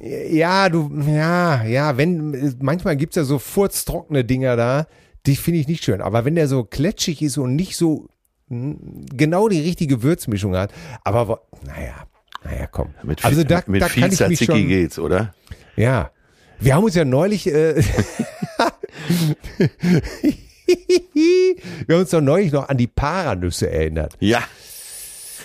ja, 0.00 0.68
du, 0.68 0.90
ja, 1.06 1.64
ja, 1.64 1.96
wenn, 1.96 2.54
manchmal 2.60 2.96
gibt's 2.96 3.16
ja 3.16 3.24
so 3.24 3.38
furztrockene 3.38 4.24
Dinger 4.24 4.56
da, 4.56 4.86
die 5.26 5.36
finde 5.36 5.60
ich 5.60 5.68
nicht 5.68 5.84
schön. 5.84 6.00
Aber 6.00 6.24
wenn 6.24 6.34
der 6.34 6.48
so 6.48 6.64
kletschig 6.64 7.22
ist 7.22 7.38
und 7.38 7.54
nicht 7.56 7.76
so 7.76 8.06
genau 8.48 9.48
die 9.48 9.60
richtige 9.60 10.02
Würzmischung 10.02 10.56
hat, 10.56 10.72
aber 11.04 11.28
wo- 11.28 11.38
naja, 11.66 11.94
naja, 12.44 12.66
komm. 12.66 12.90
Mit, 13.02 13.24
also 13.24 13.44
da, 13.44 13.62
mit 13.66 13.82
da 13.82 13.88
viel 13.88 14.02
kann 14.02 14.12
ich 14.12 14.28
mich 14.28 14.44
schon, 14.44 14.66
geht's, 14.68 14.98
oder? 14.98 15.34
ja. 15.76 16.10
Wir 16.60 16.76
haben 16.76 16.84
uns 16.84 16.94
ja 16.94 17.04
neulich, 17.04 17.46
äh, 17.52 17.74
wir 21.86 21.94
haben 21.96 22.00
uns 22.02 22.10
doch 22.10 22.20
neulich 22.20 22.52
noch 22.52 22.68
an 22.68 22.76
die 22.76 22.86
Paranüsse 22.86 23.70
erinnert. 23.70 24.16
Ja. 24.20 24.42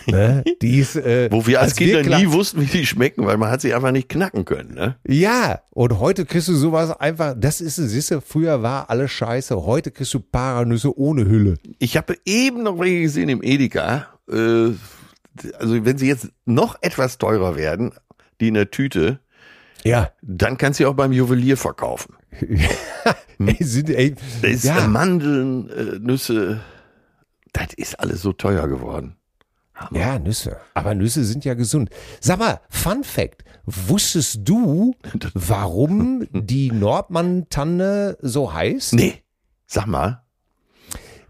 Ne? 0.09 0.43
Die 0.61 0.79
ist, 0.79 0.95
äh, 0.95 1.29
Wo 1.31 1.45
wir 1.47 1.59
als, 1.59 1.75
Kinder 1.75 2.01
klar- 2.01 2.19
nie 2.19 2.31
wussten, 2.31 2.61
wie 2.61 2.65
die 2.65 2.85
schmecken, 2.85 3.25
weil 3.25 3.35
man 3.37 3.49
hat 3.51 3.59
sie 3.59 3.73
einfach 3.73 3.91
nicht 3.91 4.07
knacken 4.07 4.45
können. 4.45 4.73
Ne? 4.73 4.95
Ja, 5.05 5.61
und 5.71 5.99
heute 5.99 6.25
kriegst 6.25 6.47
du 6.47 6.55
sowas 6.55 6.91
einfach, 6.97 7.35
das 7.37 7.59
ist, 7.59 7.75
siehste, 7.75 8.21
früher 8.21 8.63
war 8.63 8.89
alles 8.89 9.11
scheiße, 9.11 9.65
heute 9.65 9.91
kriegst 9.91 10.13
du 10.13 10.21
Paranüsse 10.21 10.97
ohne 10.97 11.25
Hülle. 11.25 11.55
Ich 11.79 11.97
habe 11.97 12.15
eben 12.25 12.63
noch 12.63 12.79
welche 12.79 13.01
gesehen 13.01 13.27
im 13.27 13.43
Edeka. 13.43 14.07
Äh, 14.31 14.69
also 15.59 15.85
wenn 15.85 15.97
sie 15.97 16.07
jetzt 16.07 16.29
noch 16.45 16.77
etwas 16.81 17.17
teurer 17.17 17.57
werden, 17.57 17.91
die 18.39 18.47
in 18.47 18.53
der 18.53 18.71
Tüte, 18.71 19.19
Ja. 19.83 20.11
dann 20.21 20.57
kannst 20.57 20.79
du 20.79 20.83
sie 20.83 20.87
auch 20.87 20.93
beim 20.95 21.11
Juwelier 21.11 21.57
verkaufen. 21.57 22.15
Ey, 23.39 23.63
sind, 23.63 23.89
ey, 23.89 24.15
Da 24.41 24.47
ist 24.47 24.63
ja, 24.63 24.87
Mandeln, 24.87 25.69
äh, 25.69 25.99
Nüsse, 25.99 26.61
das 27.53 27.73
ist 27.75 27.99
alles 27.99 28.21
so 28.21 28.33
teuer 28.33 28.67
geworden. 28.67 29.15
Hammer. 29.75 29.99
ja, 29.99 30.19
Nüsse. 30.19 30.57
Aber 30.73 30.95
Nüsse 30.95 31.23
sind 31.23 31.45
ja 31.45 31.53
gesund. 31.53 31.89
Sag 32.19 32.39
mal, 32.39 32.61
Fun 32.69 33.03
Fact. 33.03 33.43
Wusstest 33.65 34.39
du, 34.43 34.95
warum 35.33 36.27
die 36.33 36.71
Nordmann-Tanne 36.71 38.17
so 38.21 38.53
heißt? 38.53 38.93
Nee, 38.93 39.21
sag 39.67 39.85
mal. 39.85 40.23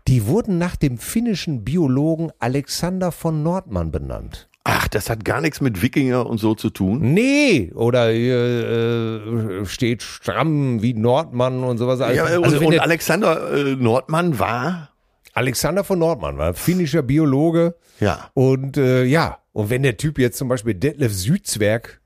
Die 0.08 0.26
wurden 0.26 0.58
nach 0.58 0.78
dem 0.78 0.97
finnischen 0.97 1.66
Biologen 1.66 2.32
Alexander 2.39 3.12
von 3.12 3.43
Nordmann 3.43 3.91
benannt. 3.91 4.47
Ach, 4.70 4.89
das 4.89 5.09
hat 5.09 5.24
gar 5.24 5.39
nichts 5.39 5.61
mit 5.61 5.82
Wikinger 5.82 6.26
und 6.26 6.39
so 6.39 6.53
zu 6.53 6.70
tun. 6.70 7.13
Nee, 7.13 7.72
oder 7.74 8.11
äh, 8.11 9.65
steht 9.65 10.03
stramm 10.03 10.82
wie 10.82 10.93
Nordmann 10.93 11.63
und 11.63 11.78
sowas. 11.78 11.99
Ja, 11.99 12.26
also, 12.26 12.41
und, 12.41 12.51
wenn 12.59 12.65
und 12.65 12.72
der 12.74 12.84
Alexander 12.84 13.53
äh, 13.53 13.76
Nordmann 13.78 14.39
war, 14.39 14.89
Alexander 15.34 15.86
von 15.86 15.99
Nordmann 15.99 16.38
war 16.38 16.53
finnischer 16.53 17.01
Biologe 17.01 17.76
ja, 18.01 18.30
und 18.34 18.76
äh, 18.76 19.05
ja, 19.05 19.38
und 19.53 19.70
wenn 19.70 19.84
der 19.84 19.95
Typ 19.95 20.20
jetzt 20.20 20.38
zum 20.38 20.49
Beispiel 20.49 20.74
Detlef 20.74 21.13
Südzwerg 21.13 22.01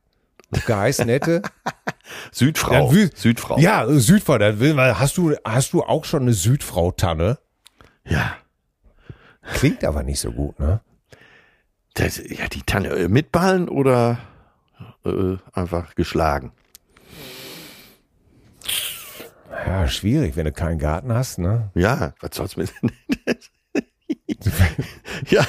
geheißen 0.68 1.10
hätte, 1.10 1.42
Südfrau. 2.32 2.92
Dann 2.92 3.10
Südfrau. 3.16 3.58
ja, 3.58 3.88
Südfrau, 3.88 4.38
dann 4.38 4.60
will 4.60 4.78
hast 4.78 5.18
du, 5.18 5.34
hast 5.44 5.74
du 5.74 5.82
auch 5.82 6.06
schon 6.06 6.22
eine 6.22 6.34
Südfrau-Tanne? 6.34 7.40
ja. 8.06 8.36
Klingt 9.56 9.84
aber 9.84 10.04
nicht 10.04 10.20
so 10.20 10.32
gut, 10.32 10.60
ne? 10.60 10.82
Das, 11.94 12.18
ja, 12.18 12.48
die 12.48 12.64
Tanne 12.64 12.90
äh, 12.90 13.08
mit 13.08 13.32
Ballen 13.32 13.68
oder 13.68 14.20
äh, 15.06 15.38
einfach 15.54 15.96
geschlagen. 15.96 16.54
Ja, 19.66 19.88
schwierig, 19.88 20.36
wenn 20.36 20.46
du 20.46 20.52
keinen 20.52 20.80
Garten 20.80 21.14
hast, 21.14 21.38
ne? 21.38 21.72
Ja, 21.76 22.14
was 22.22 22.36
soll's 22.36 22.58
mit? 22.58 22.74
ja, 25.30 25.46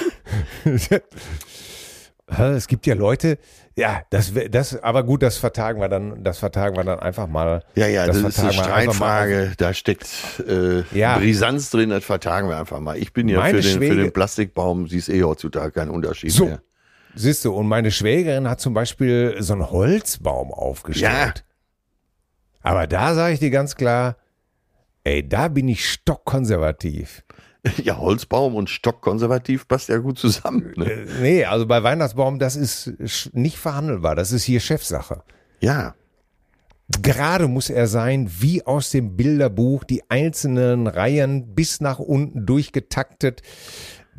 Es 2.38 2.66
gibt 2.66 2.86
ja 2.86 2.94
Leute, 2.94 3.38
ja, 3.76 4.02
das, 4.10 4.32
das, 4.50 4.82
aber 4.82 5.02
gut, 5.04 5.22
das 5.22 5.36
vertagen 5.38 5.80
wir 5.80 5.88
dann, 5.88 6.22
das 6.24 6.38
vertagen 6.38 6.76
wir 6.76 6.84
dann 6.84 6.98
einfach 6.98 7.26
mal. 7.26 7.62
ja, 7.74 7.86
ja, 7.86 8.06
das, 8.06 8.18
ist 8.18 8.38
eine 8.40 8.52
Streitfrage. 8.52 9.52
Da 9.56 9.72
steckt 9.74 10.06
äh, 10.46 10.82
Ja. 10.92 11.18
Brisanz 11.18 11.70
drin. 11.70 11.90
Das 11.90 12.04
vertagen 12.04 12.48
wir 12.48 12.58
einfach 12.58 12.80
mal. 12.80 12.96
Ich 12.98 13.12
bin 13.12 13.28
ja 13.28 13.38
Meine 13.38 13.62
für 13.62 13.78
den, 13.78 13.88
für 13.90 13.96
den 13.96 14.12
Plastikbaum. 14.12 14.88
Siehst 14.88 15.08
eh 15.08 15.22
heutzutage 15.22 15.72
keinen 15.72 15.90
Unterschied 15.90 16.32
So. 16.32 16.46
mehr. 16.46 16.62
Siehst 17.14 17.44
du, 17.44 17.52
und 17.52 17.66
meine 17.68 17.90
Schwägerin 17.90 18.48
hat 18.48 18.60
zum 18.60 18.72
Beispiel 18.72 19.36
so 19.40 19.52
einen 19.52 19.70
Holzbaum 19.70 20.52
aufgestellt. 20.52 21.44
Aber 22.62 22.86
da 22.86 23.14
sage 23.14 23.34
ich 23.34 23.40
dir 23.40 23.50
ganz 23.50 23.76
klar, 23.76 24.16
ey, 25.04 25.26
da 25.28 25.48
bin 25.48 25.68
ich 25.68 25.90
stockkonservativ. 25.90 27.22
Ja, 27.82 27.98
Holzbaum 27.98 28.54
und 28.54 28.68
Stockkonservativ 28.70 29.68
passt 29.68 29.88
ja 29.88 29.98
gut 29.98 30.18
zusammen. 30.18 30.72
Ne? 30.76 30.84
Äh, 30.90 31.06
Nee, 31.20 31.44
also 31.44 31.66
bei 31.66 31.82
Weihnachtsbaum, 31.82 32.38
das 32.38 32.56
ist 32.56 32.92
nicht 33.32 33.56
verhandelbar. 33.58 34.14
Das 34.16 34.32
ist 34.32 34.44
hier 34.44 34.60
Chefsache. 34.60 35.22
Ja, 35.60 35.94
Gerade 37.00 37.48
muss 37.48 37.70
er 37.70 37.86
sein, 37.86 38.30
wie 38.40 38.66
aus 38.66 38.90
dem 38.90 39.16
Bilderbuch, 39.16 39.84
die 39.84 40.02
einzelnen 40.10 40.86
Reihen 40.86 41.54
bis 41.54 41.80
nach 41.80 41.98
unten 41.98 42.44
durchgetaktet. 42.44 43.40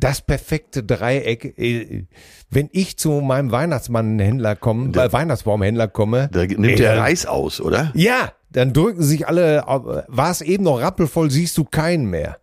Das 0.00 0.20
perfekte 0.22 0.82
Dreieck. 0.82 1.56
Äh, 1.56 2.06
Wenn 2.50 2.68
ich 2.72 2.96
zu 2.98 3.12
meinem 3.20 3.52
Weihnachtsmannhändler 3.52 4.56
komme, 4.56 4.90
äh, 5.00 5.12
Weihnachtsbaumhändler 5.12 5.86
komme, 5.86 6.28
da 6.32 6.44
nimmt 6.44 6.64
ey, 6.66 6.74
der 6.76 6.98
Reis 6.98 7.26
aus, 7.26 7.60
oder? 7.60 7.92
Ja, 7.94 8.32
dann 8.50 8.72
drücken 8.72 9.02
sich 9.02 9.28
alle, 9.28 9.62
war 10.08 10.30
es 10.30 10.40
eben 10.40 10.64
noch 10.64 10.80
rappelvoll, 10.80 11.30
siehst 11.30 11.56
du 11.58 11.64
keinen 11.64 12.06
mehr. 12.06 12.38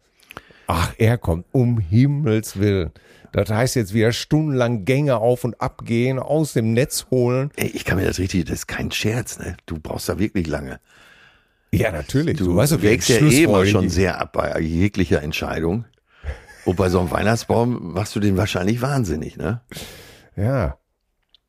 Ach, 0.74 0.94
er 0.98 1.18
kommt, 1.18 1.46
um 1.52 1.80
Himmels 1.80 2.58
Willen. 2.58 2.92
Das 3.34 3.50
heißt 3.50 3.76
jetzt 3.76 3.94
wieder 3.94 4.14
stundenlang 4.14 4.86
Gänge 4.86 5.18
auf 5.18 5.44
und 5.44 5.60
ab 5.60 5.84
gehen, 5.84 6.18
aus 6.18 6.54
dem 6.54 6.72
Netz 6.72 7.08
holen. 7.12 7.52
Ey, 7.58 7.68
ich 7.68 7.84
kann 7.84 7.98
mir 7.98 8.06
das 8.06 8.20
richtig, 8.20 8.46
das 8.46 8.60
ist 8.60 8.68
kein 8.68 8.90
Scherz, 8.90 9.38
ne? 9.38 9.58
Du 9.66 9.80
brauchst 9.80 10.08
da 10.08 10.18
wirklich 10.18 10.48
lange. 10.48 10.80
Ja, 11.74 11.92
natürlich. 11.92 12.38
Du, 12.38 12.56
weißt 12.56 12.72
doch, 12.72 12.80
wie 12.82 12.84
wägst 12.84 13.10
ja 13.10 13.16
eh 13.18 13.20
immer 13.44 13.60
entschlussfreudig- 13.60 13.72
schon 13.72 13.90
sehr 13.90 14.22
ab 14.22 14.32
bei 14.32 14.60
jeglicher 14.62 15.22
Entscheidung. 15.22 15.86
Und 16.64 16.78
bei 16.78 16.88
so 16.88 17.00
einem 17.00 17.12
Weihnachtsbaum 17.12 17.94
machst 17.94 18.16
du 18.16 18.22
den 18.22 18.38
wahrscheinlich 18.38 18.82
wahnsinnig, 18.82 19.36
ne? 19.36 19.62
Ja. 20.38 20.78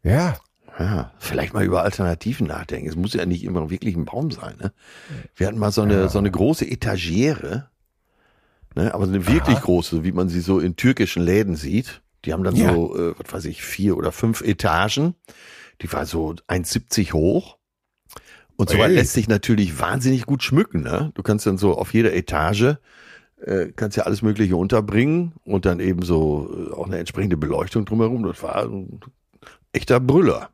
Ja. 0.02 0.36
Ja, 0.78 1.12
vielleicht 1.18 1.52
mal 1.52 1.64
über 1.64 1.82
Alternativen 1.82 2.46
nachdenken. 2.46 2.88
Es 2.88 2.96
muss 2.96 3.12
ja 3.12 3.26
nicht 3.26 3.44
immer 3.44 3.70
wirklich 3.70 3.94
ein 3.94 4.06
Baum 4.06 4.30
sein, 4.30 4.54
ne? 4.58 4.72
Wir 5.36 5.46
hatten 5.46 5.58
mal 5.58 5.70
so 5.70 5.82
eine, 5.82 6.08
so 6.08 6.18
eine 6.18 6.30
große 6.30 6.68
Etagiere, 6.68 7.68
ne? 8.74 8.94
Aber 8.94 9.06
so 9.06 9.12
eine 9.12 9.26
wirklich 9.26 9.60
große, 9.60 10.04
wie 10.04 10.12
man 10.12 10.28
sie 10.28 10.40
so 10.40 10.58
in 10.58 10.76
türkischen 10.76 11.22
Läden 11.22 11.56
sieht. 11.56 12.02
Die 12.24 12.32
haben 12.32 12.44
dann 12.44 12.56
Ja. 12.56 12.72
so, 12.74 12.96
äh, 12.96 13.14
was 13.18 13.32
weiß 13.32 13.44
ich, 13.46 13.62
vier 13.62 13.96
oder 13.96 14.12
fünf 14.12 14.42
Etagen. 14.42 15.14
Die 15.80 15.92
war 15.92 16.06
so 16.06 16.34
1,70 16.46 17.12
hoch. 17.12 17.56
Und 18.56 18.70
so 18.70 18.78
Ui. 18.78 18.86
lässt 18.86 19.14
sich 19.14 19.28
natürlich 19.28 19.80
wahnsinnig 19.80 20.26
gut 20.26 20.42
schmücken, 20.42 20.82
ne? 20.82 21.10
Du 21.14 21.22
kannst 21.22 21.46
dann 21.46 21.58
so 21.58 21.76
auf 21.76 21.92
jeder 21.94 22.12
Etage 22.14 22.76
äh, 23.42 23.72
kannst 23.74 23.96
ja 23.96 24.04
alles 24.04 24.22
Mögliche 24.22 24.56
unterbringen 24.56 25.32
und 25.44 25.66
dann 25.66 25.80
eben 25.80 26.02
so 26.02 26.68
äh, 26.70 26.72
auch 26.72 26.86
eine 26.86 26.98
entsprechende 26.98 27.36
Beleuchtung 27.36 27.84
drumherum. 27.84 28.22
Das 28.24 28.42
war 28.42 28.64
ein 28.64 29.00
echter 29.72 30.00
Brüller. 30.00 30.50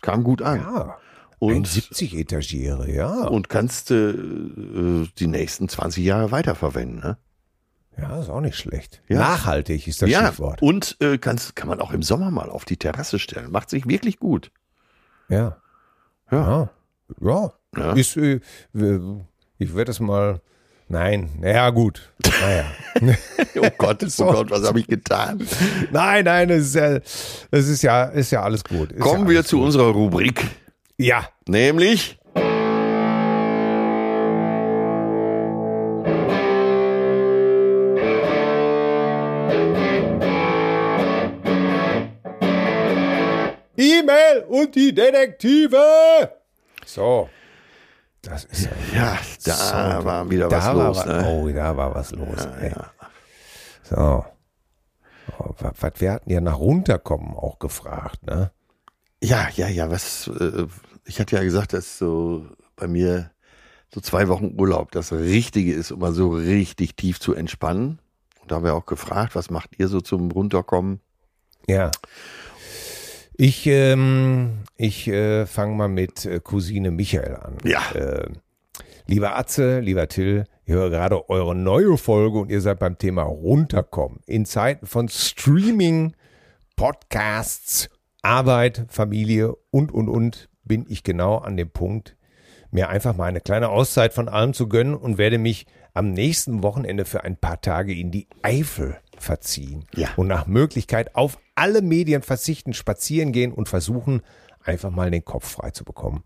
Kam 0.00 0.22
gut 0.22 0.42
an. 0.42 0.60
Ja. 0.60 0.98
und, 1.40 1.66
70 1.66 2.16
Etagiere, 2.16 2.90
ja. 2.92 3.26
und 3.26 3.48
kannst 3.48 3.90
äh, 3.90 4.10
äh, 4.10 5.08
die 5.18 5.26
nächsten 5.26 5.68
20 5.68 6.04
Jahre 6.04 6.30
weiterverwenden. 6.30 7.00
Ne? 7.00 7.16
Ja, 8.00 8.20
ist 8.20 8.28
auch 8.28 8.40
nicht 8.40 8.56
schlecht. 8.56 9.02
Ja. 9.08 9.18
Nachhaltig 9.18 9.86
ist 9.88 10.02
das 10.02 10.08
ja, 10.10 10.28
Stichwort. 10.28 10.62
und 10.62 10.96
äh, 11.00 11.18
kann's, 11.18 11.54
kann 11.54 11.68
man 11.68 11.80
auch 11.80 11.92
im 11.92 12.02
Sommer 12.02 12.30
mal 12.30 12.48
auf 12.48 12.64
die 12.64 12.76
Terrasse 12.76 13.18
stellen. 13.18 13.50
Macht 13.50 13.70
sich 13.70 13.86
wirklich 13.88 14.18
gut. 14.18 14.50
Ja. 15.28 15.56
Ja. 16.30 16.70
Ja. 17.20 17.52
Ja. 17.76 17.92
Ist, 17.92 18.16
äh, 18.16 18.40
ich 19.58 19.74
werde 19.74 19.86
das 19.86 20.00
mal. 20.00 20.40
Nein, 20.90 21.30
naja, 21.40 21.68
gut. 21.70 22.12
Naja. 22.40 22.64
Oh 23.60 23.68
Gott, 23.76 24.02
oh 24.18 24.24
Gott, 24.32 24.50
was 24.50 24.66
habe 24.66 24.80
ich 24.80 24.86
getan? 24.86 25.44
nein, 25.90 26.24
nein, 26.24 26.48
es 26.50 26.66
ist 26.68 26.74
ja, 26.76 26.96
es 27.50 27.68
ist 27.68 27.82
ja, 27.82 28.04
ist 28.04 28.30
ja 28.30 28.42
alles 28.42 28.62
gut. 28.64 28.92
Ist 28.92 29.00
Kommen 29.00 29.24
ja 29.24 29.28
wir 29.30 29.38
alles 29.38 29.48
zu 29.48 29.56
gut. 29.58 29.66
unserer 29.66 29.88
Rubrik, 29.90 30.44
Ja. 30.96 31.28
nämlich 31.48 32.17
und 44.46 44.74
die 44.74 44.94
Detektive. 44.94 46.32
So. 46.84 47.28
Das 48.22 48.44
ist 48.44 48.68
ja. 48.92 49.12
ja, 49.14 49.18
da 49.44 49.98
so, 50.00 50.04
war 50.04 50.30
wieder 50.30 50.48
da 50.48 50.58
was 50.58 50.66
war 50.66 50.74
los. 50.74 51.06
Ne? 51.06 51.26
Oh, 51.28 51.48
da 51.48 51.76
war 51.76 51.94
was 51.94 52.12
los. 52.12 52.46
ey. 52.60 52.70
ja. 52.70 52.90
So. 53.84 54.24
Oh, 55.38 55.54
was 55.58 56.00
wir 56.00 56.12
hatten 56.12 56.30
ja 56.30 56.40
nach 56.40 56.58
runterkommen 56.58 57.34
auch 57.34 57.58
gefragt, 57.58 58.26
ne? 58.26 58.50
Ja, 59.22 59.48
ja, 59.54 59.68
ja, 59.68 59.90
was, 59.90 60.28
äh, 60.28 60.66
ich 61.04 61.20
hatte 61.20 61.36
ja 61.36 61.42
gesagt, 61.42 61.72
dass 61.72 61.98
so 61.98 62.46
bei 62.76 62.86
mir 62.86 63.30
so 63.92 64.00
zwei 64.00 64.28
Wochen 64.28 64.54
Urlaub 64.58 64.92
das 64.92 65.12
Richtige 65.12 65.72
ist, 65.72 65.90
um 65.90 66.00
mal 66.00 66.12
so 66.12 66.30
richtig 66.30 66.96
tief 66.96 67.20
zu 67.20 67.34
entspannen. 67.34 67.98
Und 68.40 68.50
da 68.50 68.56
haben 68.56 68.64
wir 68.64 68.74
auch 68.74 68.86
gefragt, 68.86 69.34
was 69.34 69.50
macht 69.50 69.78
ihr 69.78 69.88
so 69.88 70.00
zum 70.00 70.30
Runterkommen? 70.30 71.00
Ja. 71.66 71.90
Ich, 73.40 73.68
ähm, 73.68 74.64
ich 74.76 75.06
äh, 75.06 75.46
fange 75.46 75.76
mal 75.76 75.86
mit 75.86 76.26
äh, 76.26 76.40
Cousine 76.40 76.90
Michael 76.90 77.36
an. 77.36 77.58
Ja. 77.62 77.92
Äh, 77.92 78.30
lieber 79.06 79.38
Atze, 79.38 79.78
lieber 79.78 80.08
Till, 80.08 80.44
ich 80.64 80.74
höre 80.74 80.90
gerade 80.90 81.30
eure 81.30 81.54
neue 81.54 81.96
Folge 81.98 82.40
und 82.40 82.50
ihr 82.50 82.60
seid 82.60 82.80
beim 82.80 82.98
Thema 82.98 83.22
Runterkommen. 83.22 84.18
In 84.26 84.44
Zeiten 84.44 84.86
von 84.86 85.08
Streaming, 85.08 86.16
Podcasts, 86.74 87.88
Arbeit, 88.22 88.86
Familie 88.88 89.54
und, 89.70 89.92
und, 89.92 90.08
und 90.08 90.48
bin 90.64 90.84
ich 90.88 91.04
genau 91.04 91.36
an 91.36 91.56
dem 91.56 91.70
Punkt, 91.70 92.16
mir 92.72 92.88
einfach 92.88 93.16
mal 93.16 93.26
eine 93.26 93.40
kleine 93.40 93.68
Auszeit 93.68 94.14
von 94.14 94.28
allem 94.28 94.52
zu 94.52 94.68
gönnen 94.68 94.96
und 94.96 95.16
werde 95.16 95.38
mich 95.38 95.66
am 95.94 96.10
nächsten 96.10 96.64
Wochenende 96.64 97.04
für 97.04 97.22
ein 97.22 97.36
paar 97.36 97.60
Tage 97.60 97.94
in 97.94 98.10
die 98.10 98.26
Eifel 98.42 98.96
verziehen. 99.22 99.84
Ja. 99.94 100.08
Und 100.16 100.28
nach 100.28 100.46
Möglichkeit 100.46 101.14
auf 101.14 101.38
alle 101.54 101.82
Medien 101.82 102.22
verzichten, 102.22 102.72
spazieren 102.72 103.32
gehen 103.32 103.52
und 103.52 103.68
versuchen, 103.68 104.22
einfach 104.62 104.90
mal 104.90 105.10
den 105.10 105.24
Kopf 105.24 105.50
frei 105.50 105.70
zu 105.70 105.84
bekommen. 105.84 106.22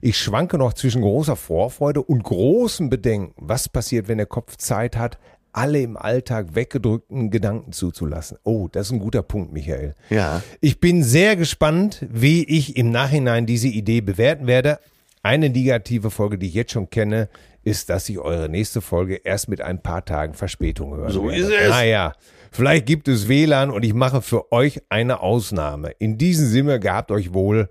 Ich 0.00 0.18
schwanke 0.18 0.58
noch 0.58 0.72
zwischen 0.72 1.02
großer 1.02 1.36
Vorfreude 1.36 2.02
und 2.02 2.22
großem 2.22 2.90
Bedenken. 2.90 3.34
Was 3.36 3.68
passiert, 3.68 4.08
wenn 4.08 4.18
der 4.18 4.26
Kopf 4.26 4.56
Zeit 4.56 4.96
hat, 4.96 5.18
alle 5.52 5.80
im 5.80 5.96
Alltag 5.96 6.54
weggedrückten 6.54 7.30
Gedanken 7.30 7.72
zuzulassen? 7.72 8.38
Oh, 8.44 8.68
das 8.70 8.88
ist 8.88 8.92
ein 8.92 8.98
guter 8.98 9.22
Punkt, 9.22 9.52
Michael. 9.52 9.94
Ja. 10.10 10.42
Ich 10.60 10.80
bin 10.80 11.02
sehr 11.02 11.36
gespannt, 11.36 12.04
wie 12.10 12.44
ich 12.44 12.76
im 12.76 12.90
Nachhinein 12.90 13.46
diese 13.46 13.68
Idee 13.68 14.02
bewerten 14.02 14.46
werde. 14.46 14.78
Eine 15.22 15.48
negative 15.48 16.10
Folge, 16.10 16.38
die 16.38 16.48
ich 16.48 16.54
jetzt 16.54 16.72
schon 16.72 16.90
kenne, 16.90 17.28
ist, 17.66 17.90
dass 17.90 18.08
ich 18.08 18.18
eure 18.18 18.48
nächste 18.48 18.80
Folge 18.80 19.16
erst 19.16 19.48
mit 19.48 19.60
ein 19.60 19.82
paar 19.82 20.04
Tagen 20.04 20.34
Verspätung 20.34 20.94
hören 20.96 21.10
So 21.10 21.24
werde. 21.28 21.36
ist 21.42 21.50
es. 21.50 21.68
Naja, 21.70 22.12
vielleicht 22.52 22.86
gibt 22.86 23.08
es 23.08 23.28
WLAN 23.28 23.70
und 23.70 23.84
ich 23.84 23.92
mache 23.92 24.22
für 24.22 24.52
euch 24.52 24.80
eine 24.88 25.20
Ausnahme. 25.20 25.90
In 25.98 26.16
diesem 26.16 26.46
Sinne 26.46 26.78
gehabt 26.80 27.10
euch 27.10 27.34
wohl 27.34 27.68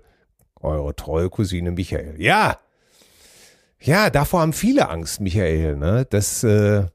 eure 0.60 0.94
treue 0.94 1.30
Cousine 1.30 1.70
Michael. 1.70 2.14
Ja, 2.20 2.58
ja, 3.80 4.10
davor 4.10 4.40
haben 4.40 4.52
viele 4.52 4.88
Angst, 4.88 5.20
Michael, 5.20 5.76
ne? 5.76 6.06
dass, 6.08 6.42
äh, 6.44 6.86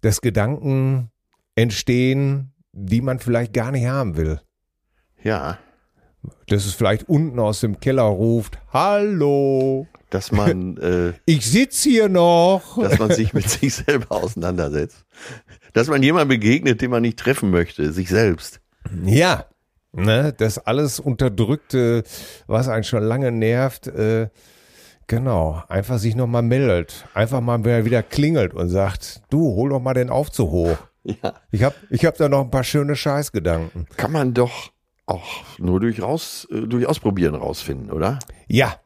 dass 0.00 0.20
Gedanken 0.20 1.10
entstehen, 1.54 2.52
die 2.72 3.00
man 3.02 3.18
vielleicht 3.18 3.52
gar 3.52 3.70
nicht 3.72 3.86
haben 3.86 4.16
will 4.16 4.40
Ja. 5.22 5.58
dass 6.48 6.66
es 6.66 6.74
vielleicht 6.74 7.08
unten 7.08 7.38
aus 7.38 7.60
dem 7.60 7.78
Keller 7.80 8.02
ruft, 8.04 8.58
hallo, 8.72 9.86
Dass 10.10 10.32
man, 10.32 10.76
äh, 10.78 11.12
ich 11.24 11.46
sitz 11.46 11.82
hier 11.82 12.08
noch. 12.08 12.78
dass 12.82 12.98
man 12.98 13.10
sich 13.12 13.32
mit 13.32 13.48
sich 13.48 13.74
selber 13.74 14.16
auseinandersetzt. 14.16 15.04
Dass 15.72 15.88
man 15.88 16.02
jemandem 16.02 16.28
begegnet, 16.28 16.80
den 16.80 16.90
man 16.90 17.02
nicht 17.02 17.18
treffen 17.18 17.50
möchte, 17.50 17.92
sich 17.92 18.08
selbst. 18.08 18.60
Ja, 19.04 19.46
ne, 19.92 20.34
das 20.36 20.58
alles 20.58 21.00
Unterdrückte, 21.00 22.02
was 22.46 22.68
einen 22.68 22.84
schon 22.84 23.04
lange 23.04 23.30
nervt, 23.30 23.86
äh, 23.86 24.28
genau, 25.06 25.62
einfach 25.68 25.98
sich 25.98 26.16
nochmal 26.16 26.42
meldet, 26.42 27.06
einfach 27.14 27.40
mal 27.40 27.64
wieder, 27.64 28.02
klingelt 28.02 28.54
und 28.54 28.68
sagt, 28.68 29.22
du, 29.30 29.54
hol 29.54 29.70
doch 29.70 29.80
mal 29.80 29.94
den 29.94 30.10
Aufzug 30.10 30.50
hoch. 30.50 30.78
Ja. 31.02 31.34
Ich 31.50 31.62
hab, 31.62 31.74
ich 31.88 32.04
hab 32.04 32.16
da 32.16 32.28
noch 32.28 32.42
ein 32.42 32.50
paar 32.50 32.64
schöne 32.64 32.94
Scheißgedanken. 32.94 33.86
Kann 33.96 34.12
man 34.12 34.34
doch 34.34 34.70
auch 35.06 35.58
nur 35.58 35.80
durch 35.80 36.02
raus, 36.02 36.46
äh, 36.50 36.66
durch 36.66 36.86
Ausprobieren 36.86 37.34
rausfinden, 37.34 37.90
oder? 37.90 38.18
Ja, 38.48 38.76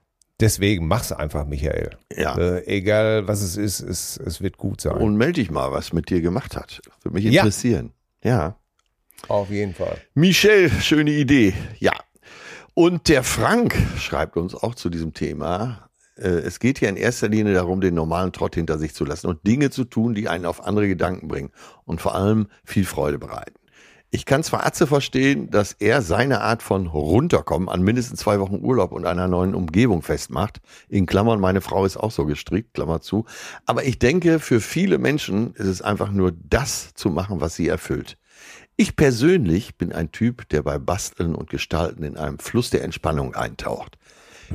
deswegen 0.40 0.86
mach's 0.88 1.12
einfach, 1.12 1.46
Michael. 1.46 1.90
Ja. 2.16 2.36
Äh, 2.38 2.64
egal 2.66 3.26
was 3.28 3.42
es 3.42 3.56
ist, 3.56 3.80
es, 3.80 4.16
es 4.16 4.40
wird 4.40 4.56
gut 4.58 4.80
sein. 4.80 4.96
Und 4.96 5.16
melde 5.16 5.34
dich 5.34 5.50
mal, 5.50 5.72
was 5.72 5.92
mit 5.92 6.10
dir 6.10 6.20
gemacht 6.20 6.56
hat. 6.56 6.80
Würde 7.02 7.14
mich 7.14 7.24
Ja. 7.24 7.42
interessieren. 7.42 7.92
Ja. 8.22 8.56
Auf 9.28 9.50
jeden 9.50 9.74
Fall. 9.74 9.98
Michelle, 10.14 10.68
schöne 10.70 11.10
Idee. 11.12 11.54
Ja. 11.78 11.92
Und 12.74 13.08
der 13.08 13.22
Frank 13.22 13.74
schreibt 13.98 14.36
uns 14.36 14.54
auch 14.54 14.74
zu 14.74 14.90
diesem 14.90 15.14
Thema. 15.14 15.88
äh, 16.16 16.28
Es 16.28 16.58
geht 16.58 16.80
ja 16.80 16.88
in 16.88 16.96
erster 16.96 17.28
Linie 17.28 17.54
darum, 17.54 17.80
den 17.80 17.94
normalen 17.94 18.32
Trott 18.32 18.54
hinter 18.56 18.78
sich 18.78 18.94
zu 18.94 19.04
lassen 19.04 19.28
und 19.28 19.46
Dinge 19.46 19.70
zu 19.70 19.84
tun, 19.84 20.14
die 20.14 20.28
einen 20.28 20.44
auf 20.44 20.64
andere 20.66 20.88
Gedanken 20.88 21.28
bringen 21.28 21.50
und 21.84 22.00
vor 22.00 22.14
allem 22.14 22.48
viel 22.64 22.84
Freude 22.84 23.18
bereiten. 23.18 23.54
Ich 24.14 24.26
kann 24.26 24.44
zwar 24.44 24.64
Atze 24.64 24.86
verstehen, 24.86 25.50
dass 25.50 25.72
er 25.72 26.00
seine 26.00 26.40
Art 26.40 26.62
von 26.62 26.86
runterkommen 26.86 27.68
an 27.68 27.82
mindestens 27.82 28.20
zwei 28.20 28.38
Wochen 28.38 28.60
Urlaub 28.62 28.92
und 28.92 29.06
einer 29.06 29.26
neuen 29.26 29.56
Umgebung 29.56 30.02
festmacht. 30.02 30.60
In 30.88 31.06
Klammern, 31.06 31.40
meine 31.40 31.60
Frau 31.60 31.84
ist 31.84 31.96
auch 31.96 32.12
so 32.12 32.24
gestrickt, 32.24 32.74
Klammer 32.74 33.00
zu. 33.00 33.24
Aber 33.66 33.82
ich 33.82 33.98
denke, 33.98 34.38
für 34.38 34.60
viele 34.60 34.98
Menschen 34.98 35.52
ist 35.54 35.66
es 35.66 35.82
einfach 35.82 36.12
nur 36.12 36.30
das 36.30 36.94
zu 36.94 37.10
machen, 37.10 37.40
was 37.40 37.56
sie 37.56 37.66
erfüllt. 37.66 38.16
Ich 38.76 38.94
persönlich 38.94 39.78
bin 39.78 39.92
ein 39.92 40.12
Typ, 40.12 40.48
der 40.48 40.62
bei 40.62 40.78
Basteln 40.78 41.34
und 41.34 41.50
Gestalten 41.50 42.04
in 42.04 42.16
einem 42.16 42.38
Fluss 42.38 42.70
der 42.70 42.84
Entspannung 42.84 43.34
eintaucht. 43.34 43.98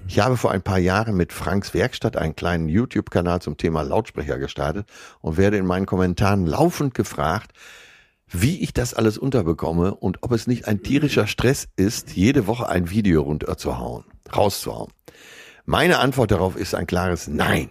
Ich 0.07 0.21
habe 0.21 0.37
vor 0.37 0.51
ein 0.51 0.61
paar 0.61 0.79
Jahren 0.79 1.17
mit 1.17 1.33
Franks 1.33 1.73
Werkstatt 1.73 2.15
einen 2.15 2.37
kleinen 2.37 2.69
YouTube-Kanal 2.69 3.41
zum 3.41 3.57
Thema 3.57 3.81
Lautsprecher 3.81 4.37
gestartet 4.37 4.87
und 5.19 5.35
werde 5.35 5.57
in 5.57 5.65
meinen 5.65 5.85
Kommentaren 5.85 6.45
laufend 6.45 6.93
gefragt, 6.93 7.51
wie 8.31 8.61
ich 8.61 8.73
das 8.73 8.93
alles 8.93 9.17
unterbekomme 9.17 9.95
und 9.95 10.23
ob 10.23 10.31
es 10.31 10.47
nicht 10.47 10.67
ein 10.67 10.83
tierischer 10.83 11.27
Stress 11.27 11.67
ist, 11.75 12.15
jede 12.15 12.47
Woche 12.47 12.69
ein 12.69 12.89
Video 12.89 13.23
runterzuhauen, 13.23 14.05
rauszuhauen. 14.35 14.91
Meine 15.65 15.99
Antwort 15.99 16.31
darauf 16.31 16.55
ist 16.55 16.75
ein 16.75 16.87
klares 16.87 17.27
Nein. 17.27 17.69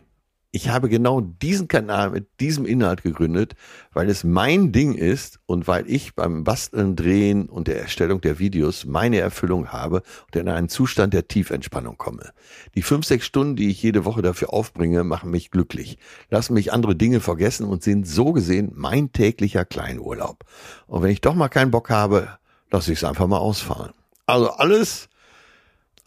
Ich 0.51 0.71
habe 0.71 0.89
genau 0.89 1.21
diesen 1.21 1.69
Kanal 1.69 2.11
mit 2.11 2.41
diesem 2.41 2.65
Inhalt 2.65 3.03
gegründet, 3.03 3.55
weil 3.93 4.09
es 4.09 4.25
mein 4.25 4.73
Ding 4.73 4.95
ist 4.95 5.41
und 5.45 5.69
weil 5.69 5.91
ich 5.91 6.15
beim 6.15 6.43
Basteln, 6.43 6.97
Drehen 6.97 7.51
und 7.51 7.69
der 7.69 7.79
Erstellung 7.83 8.23
der 8.23 8.39
Videos 8.39 8.87
meine 8.87 9.19
Erfüllung 9.19 9.69
habe 9.73 10.03
und 10.25 10.37
in 10.37 10.49
einen 10.49 10.71
Zustand 10.71 11.13
der 11.13 11.29
Tiefentspannung 11.29 11.99
komme. 11.99 12.33
Die 12.75 12.81
fünf, 12.81 13.05
sechs 13.05 13.27
Stunden, 13.27 13.57
die 13.57 13.69
ich 13.69 13.83
jede 13.83 14.07
Woche 14.07 14.23
dafür 14.23 14.55
aufbringe, 14.55 15.05
machen 15.05 15.31
mich 15.31 15.51
glücklich, 15.51 15.99
lassen 16.31 16.55
mich 16.55 16.73
andere 16.73 16.97
Dinge 16.97 17.21
vergessen 17.21 17.67
und 17.67 17.83
sind 17.83 18.09
so 18.09 18.33
gesehen 18.33 18.73
mein 18.75 19.13
täglicher 19.13 19.67
Kleinurlaub. 19.67 20.47
Und 20.87 21.03
wenn 21.03 21.11
ich 21.11 21.21
doch 21.21 21.35
mal 21.35 21.49
keinen 21.51 21.73
Bock 21.73 21.91
habe, 21.91 22.39
lasse 22.71 22.91
ich 22.93 23.01
es 23.01 23.05
einfach 23.05 23.27
mal 23.27 23.37
ausfallen. 23.37 23.93
Also 24.25 24.49
alles 24.49 25.11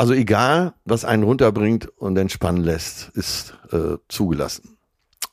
also 0.01 0.15
egal, 0.15 0.73
was 0.83 1.05
einen 1.05 1.21
runterbringt 1.21 1.87
und 1.99 2.17
entspannen 2.17 2.63
lässt, 2.63 3.09
ist 3.09 3.53
äh, 3.71 3.97
zugelassen. 4.07 4.75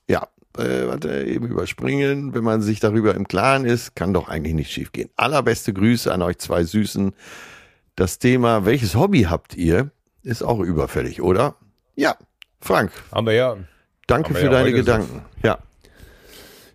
Ja, 0.07 0.29
äh, 0.59 0.87
warte, 0.87 1.25
eben 1.25 1.47
überspringen. 1.47 2.35
Wenn 2.35 2.45
man 2.45 2.61
sich 2.61 2.79
darüber 2.79 3.15
im 3.15 3.27
Klaren 3.27 3.65
ist, 3.65 3.97
kann 3.97 4.13
doch 4.13 4.29
eigentlich 4.29 4.53
nicht 4.53 4.71
schiefgehen. 4.71 5.09
Allerbeste 5.17 5.73
Grüße 5.73 6.13
an 6.13 6.21
euch 6.21 6.37
zwei 6.37 6.65
Süßen. 6.65 7.15
Das 7.97 8.19
Thema, 8.19 8.67
welches 8.67 8.95
Hobby 8.95 9.23
habt 9.23 9.55
ihr, 9.57 9.91
ist 10.23 10.43
auch 10.43 10.61
überfällig, 10.61 11.23
oder? 11.23 11.55
Ja, 11.97 12.17
Frank, 12.61 12.93
Aber 13.11 13.33
ja. 13.33 13.57
danke 14.07 14.29
Haben 14.29 14.35
wir 14.35 14.41
für 14.41 14.47
ja 14.49 14.53
deine 14.53 14.73
Gedanken. 14.73 15.23
Ja, 15.43 15.61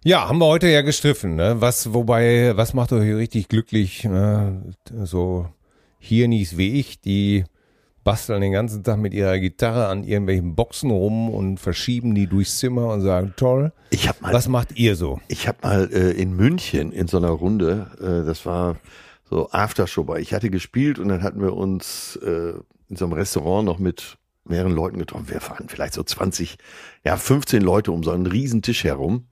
Ja, 0.03 0.27
haben 0.27 0.39
wir 0.39 0.47
heute 0.47 0.67
ja 0.67 0.81
gestriffen, 0.81 1.35
ne? 1.35 1.57
Was, 1.61 1.93
wobei, 1.93 2.57
was 2.57 2.73
macht 2.73 2.91
euch 2.91 3.13
richtig 3.13 3.49
glücklich? 3.49 4.03
Ne? 4.03 4.73
So 5.03 5.47
Hirnis 5.99 6.57
wie 6.57 6.79
ich, 6.79 6.99
die 6.99 7.45
basteln 8.03 8.41
den 8.41 8.51
ganzen 8.51 8.83
Tag 8.83 8.97
mit 8.97 9.13
ihrer 9.13 9.39
Gitarre 9.39 9.87
an 9.87 10.03
irgendwelchen 10.03 10.55
Boxen 10.55 10.91
rum 10.91 11.29
und 11.29 11.59
verschieben 11.59 12.13
die 12.15 12.27
durchs 12.27 12.57
Zimmer 12.57 12.87
und 12.93 13.01
sagen, 13.01 13.33
toll. 13.37 13.71
Ich 13.91 14.07
hab 14.09 14.21
mal, 14.21 14.33
Was 14.33 14.47
macht 14.47 14.77
ihr 14.77 14.95
so? 14.95 15.19
ich 15.27 15.47
habe 15.47 15.57
mal 15.61 15.89
äh, 15.93 16.11
in 16.11 16.35
München 16.35 16.91
in 16.91 17.07
so 17.07 17.17
einer 17.17 17.29
Runde, 17.29 17.87
äh, 17.99 18.25
das 18.25 18.45
war 18.45 18.75
so 19.29 19.49
Aftershow, 19.51 20.03
bei- 20.03 20.19
ich 20.19 20.33
hatte 20.33 20.49
gespielt 20.49 20.99
und 20.99 21.07
dann 21.09 21.23
hatten 21.23 21.41
wir 21.41 21.53
uns 21.55 22.17
äh, 22.17 22.53
in 22.89 22.95
so 22.95 23.05
einem 23.05 23.13
Restaurant 23.13 23.65
noch 23.65 23.79
mit 23.79 24.17
mehreren 24.45 24.73
Leuten 24.73 24.97
getroffen. 24.99 25.29
Wir 25.29 25.41
waren 25.49 25.69
vielleicht 25.69 25.93
so 25.93 26.03
20, 26.03 26.57
ja 27.05 27.15
15 27.15 27.61
Leute 27.61 27.91
um 27.93 28.03
so 28.03 28.11
einen 28.11 28.25
riesen 28.27 28.61
Tisch 28.61 28.83
herum. 28.83 29.27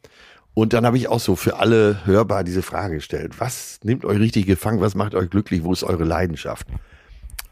Und 0.53 0.73
dann 0.73 0.85
habe 0.85 0.97
ich 0.97 1.07
auch 1.07 1.19
so 1.19 1.35
für 1.37 1.59
alle 1.59 2.05
hörbar 2.05 2.43
diese 2.43 2.61
Frage 2.61 2.95
gestellt. 2.95 3.39
Was 3.39 3.79
nimmt 3.83 4.03
euch 4.05 4.19
richtig 4.19 4.45
gefangen? 4.47 4.81
Was 4.81 4.95
macht 4.95 5.15
euch 5.15 5.29
glücklich? 5.29 5.63
Wo 5.63 5.71
ist 5.71 5.83
eure 5.83 6.03
Leidenschaft? 6.03 6.67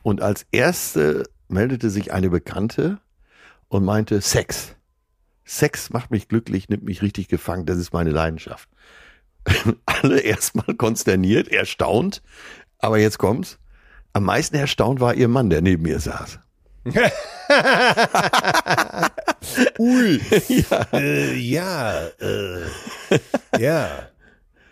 Und 0.01 0.21
als 0.21 0.45
erste 0.51 1.23
meldete 1.47 1.89
sich 1.89 2.13
eine 2.13 2.29
Bekannte 2.29 2.99
und 3.67 3.83
meinte 3.83 4.21
Sex. 4.21 4.75
Sex 5.45 5.89
macht 5.89 6.11
mich 6.11 6.27
glücklich, 6.27 6.69
nimmt 6.69 6.83
mich 6.83 7.01
richtig 7.01 7.27
gefangen. 7.27 7.65
Das 7.65 7.77
ist 7.77 7.93
meine 7.93 8.11
Leidenschaft. 8.11 8.69
Alle 9.85 10.19
erstmal 10.19 10.75
konsterniert, 10.75 11.47
erstaunt. 11.47 12.21
Aber 12.77 12.99
jetzt 12.99 13.17
kommt's. 13.17 13.57
Am 14.13 14.23
meisten 14.23 14.55
erstaunt 14.55 14.99
war 14.99 15.13
ihr 15.13 15.27
Mann, 15.27 15.49
der 15.49 15.61
neben 15.61 15.83
mir 15.83 15.99
saß. 15.99 16.39
Ui. 19.79 20.21
ja. 20.69 20.87
Äh, 20.93 21.35
ja, 21.35 22.07
äh, 22.19 22.65
ja. 23.57 24.09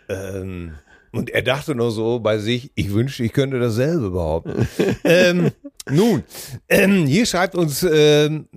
Ähm, 0.08 0.74
und 1.12 1.30
er 1.30 1.42
dachte 1.42 1.74
nur 1.74 1.90
so 1.90 2.20
bei 2.20 2.38
sich, 2.38 2.72
ich 2.74 2.92
wünschte, 2.92 3.24
ich 3.24 3.32
könnte 3.32 3.58
dasselbe 3.58 4.10
behaupten. 4.10 4.68
ähm, 5.04 5.50
nun, 5.90 6.22
ähm, 6.68 7.06
hier 7.06 7.26
schreibt 7.26 7.54
uns 7.54 7.86
ähm, 7.90 8.48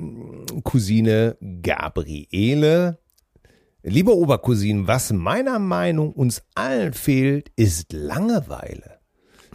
Cousine 0.63 1.37
Gabriele. 1.61 2.99
Liebe 3.83 4.15
Obercousinen, 4.15 4.87
was 4.87 5.11
meiner 5.11 5.57
Meinung 5.57 6.11
uns 6.13 6.43
allen 6.53 6.93
fehlt, 6.93 7.51
ist 7.55 7.93
Langeweile. 7.93 8.99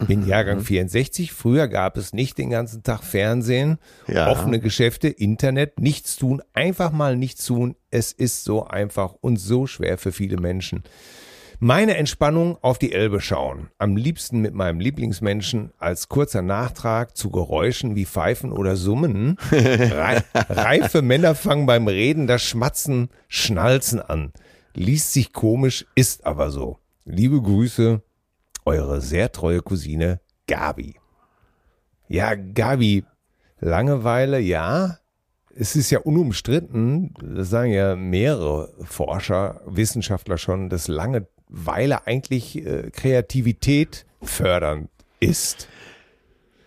Bin 0.05 0.27
Jahrgang 0.27 0.59
64. 0.61 1.31
Früher 1.31 1.67
gab 1.67 1.97
es 1.97 2.13
nicht 2.13 2.37
den 2.37 2.51
ganzen 2.51 2.83
Tag 2.83 3.03
Fernsehen, 3.03 3.79
Ja. 4.07 4.29
offene 4.29 4.59
Geschäfte, 4.59 5.07
Internet, 5.07 5.79
nichts 5.79 6.17
tun, 6.17 6.41
einfach 6.53 6.91
mal 6.91 7.15
nichts 7.15 7.45
tun. 7.45 7.75
Es 7.89 8.11
ist 8.11 8.43
so 8.43 8.65
einfach 8.65 9.15
und 9.21 9.37
so 9.37 9.65
schwer 9.65 9.97
für 9.97 10.11
viele 10.11 10.37
Menschen. 10.37 10.83
Meine 11.59 11.97
Entspannung 11.97 12.59
auf 12.61 12.77
die 12.77 12.91
Elbe 12.91 13.19
schauen. 13.19 13.71
Am 13.79 13.97
liebsten 13.97 14.41
mit 14.41 14.53
meinem 14.53 14.79
Lieblingsmenschen 14.79 15.71
als 15.79 16.07
kurzer 16.07 16.43
Nachtrag 16.43 17.17
zu 17.17 17.31
Geräuschen 17.31 17.95
wie 17.95 18.05
Pfeifen 18.05 18.51
oder 18.51 18.75
Summen. 18.75 19.37
Rei 19.51 20.23
reife 20.33 21.01
Männer 21.01 21.33
fangen 21.33 21.65
beim 21.65 21.87
Reden 21.87 22.27
das 22.27 22.43
Schmatzen, 22.43 23.09
Schnalzen 23.27 23.99
an. 23.99 24.33
Liest 24.75 25.13
sich 25.13 25.33
komisch, 25.33 25.87
ist 25.95 26.27
aber 26.27 26.51
so. 26.51 26.77
Liebe 27.05 27.41
Grüße, 27.41 28.03
eure 28.65 29.01
sehr 29.01 29.31
treue 29.31 29.63
Cousine 29.63 30.19
Gabi. 30.45 30.99
Ja, 32.07 32.35
Gabi, 32.35 33.03
Langeweile, 33.59 34.39
ja. 34.39 34.99
Es 35.55 35.75
ist 35.75 35.89
ja 35.89 36.01
unumstritten, 36.01 37.15
das 37.19 37.49
sagen 37.49 37.71
ja 37.71 37.95
mehrere 37.95 38.75
Forscher, 38.83 39.61
Wissenschaftler 39.65 40.37
schon, 40.37 40.69
dass 40.69 40.87
Langeweile 41.49 42.05
eigentlich 42.07 42.65
äh, 42.65 42.89
Kreativität 42.91 44.05
fördernd 44.21 44.89
ist. 45.19 45.67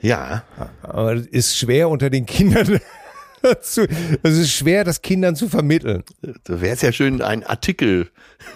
Ja, 0.01 0.45
Aber 0.83 1.15
es 1.15 1.27
ist 1.27 1.59
schwer 1.59 1.89
unter 1.89 2.09
den 2.09 2.25
Kindern 2.25 2.81
zu, 3.61 3.87
es 4.23 4.39
ist 4.39 4.51
schwer, 4.53 4.85
das 4.85 5.03
Kindern 5.03 5.37
zu 5.37 5.49
vermitteln. 5.49 6.05
da 6.45 6.61
wäre 6.61 6.75
es 6.75 6.81
ja 6.83 6.91
schön, 6.93 7.21
einen 7.21 7.45
Artikel 7.45 8.09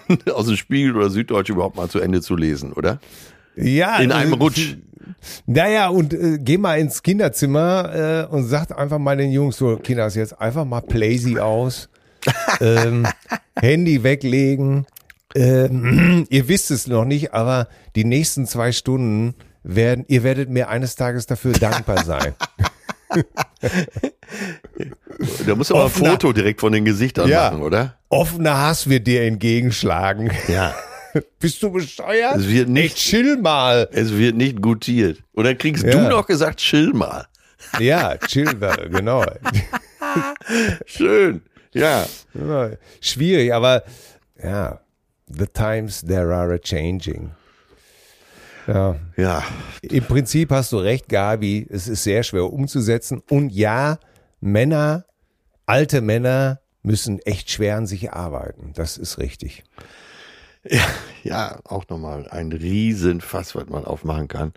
aus 0.33 0.47
dem 0.47 0.57
Spiegel 0.57 0.97
oder 0.97 1.11
Süddeutsch 1.11 1.51
überhaupt 1.51 1.77
mal 1.77 1.89
zu 1.89 2.01
Ende 2.01 2.23
zu 2.23 2.35
lesen, 2.37 2.73
oder? 2.73 2.99
Ja, 3.57 3.99
In 3.99 4.11
einem 4.11 4.33
äh, 4.33 4.37
Rutsch. 4.37 4.77
Naja, 5.47 5.89
und 5.89 6.15
äh, 6.15 6.39
geh 6.39 6.57
mal 6.57 6.79
ins 6.79 7.03
Kinderzimmer 7.03 8.27
äh, 8.31 8.35
und 8.35 8.45
sagt 8.45 8.73
einfach 8.73 8.99
mal 8.99 9.17
den 9.17 9.31
Jungs 9.31 9.59
so, 9.59 9.77
Kinders, 9.77 10.15
jetzt 10.15 10.41
einfach 10.41 10.65
mal 10.65 10.81
Playsy 10.81 11.39
aus, 11.39 11.91
ähm, 12.61 13.07
Handy 13.61 14.03
weglegen. 14.03 14.87
Ähm, 15.35 16.27
ihr 16.31 16.49
wisst 16.49 16.71
es 16.71 16.87
noch 16.87 17.05
nicht, 17.05 17.33
aber 17.35 17.69
die 17.97 18.05
nächsten 18.05 18.47
zwei 18.47 18.73
Stunden 18.73 19.35
werden, 19.63 20.05
ihr 20.09 20.23
werdet 20.23 20.51
mir 20.51 20.69
eines 20.69 20.95
Tages 20.97 21.27
dafür 21.27 21.53
dankbar 21.61 22.05
sein. 22.05 22.35
Da 25.47 25.55
muss 25.55 25.71
aber 25.71 25.81
ein 25.83 25.87
Offener- 25.87 26.11
Foto 26.13 26.33
direkt 26.33 26.61
von 26.61 26.73
den 26.73 26.85
Gesichtern 26.85 27.29
Ja. 27.29 27.51
machen, 27.51 27.63
oder? 27.63 27.99
Offener 28.09 28.59
Hass 28.59 28.89
wird 28.89 29.07
dir 29.07 29.23
entgegenschlagen. 29.23 30.31
Ja. 30.49 30.75
Bist 31.39 31.63
du 31.63 31.71
bescheuert? 31.71 32.37
Es 32.39 32.49
wird 32.49 32.67
Ey, 32.67 32.73
nicht, 32.73 32.97
chill 32.97 33.37
mal. 33.37 33.89
es 33.93 34.13
wird 34.17 34.37
nicht 34.37 34.61
gutiert. 34.61 35.23
Oder 35.35 35.55
kriegst 35.55 35.85
Ja. 35.85 35.93
du 35.93 36.09
noch 36.09 36.27
gesagt, 36.27 36.59
chill 36.61 36.93
mal. 36.93 37.27
Ja, 37.81 38.17
chill, 38.19 38.55
genau. 38.91 39.25
Schön. 40.87 41.41
Ja, 41.73 42.05
schwierig, 43.01 43.53
aber 43.55 43.83
ja, 44.41 44.81
the 45.39 45.47
times 45.47 46.03
there 46.03 46.35
are 46.35 46.53
a 46.55 46.59
changing. 46.59 47.31
Ja, 48.67 48.97
Ja. 49.17 49.43
im 49.83 50.05
Prinzip 50.05 50.51
hast 50.51 50.73
du 50.73 50.79
recht, 50.79 51.09
Gabi. 51.09 51.67
Es 51.71 51.87
ist 51.89 52.03
sehr 52.05 52.23
schwer 52.23 52.51
umzusetzen. 52.53 53.23
Und 53.29 53.51
ja, 53.51 53.99
Männer, 54.41 55.05
alte 55.67 56.01
Männer 56.01 56.61
müssen 56.83 57.19
echt 57.21 57.51
schwer 57.51 57.77
an 57.77 57.87
sich 57.87 58.13
arbeiten. 58.13 58.73
Das 58.75 58.97
ist 58.97 59.19
richtig. 59.19 59.65
Ja, 61.23 61.59
auch 61.65 61.87
nochmal 61.89 62.27
ein 62.31 62.53
Riesenfass, 62.53 63.55
was 63.55 63.67
man 63.69 63.85
aufmachen 63.85 64.29
kann. 64.29 64.53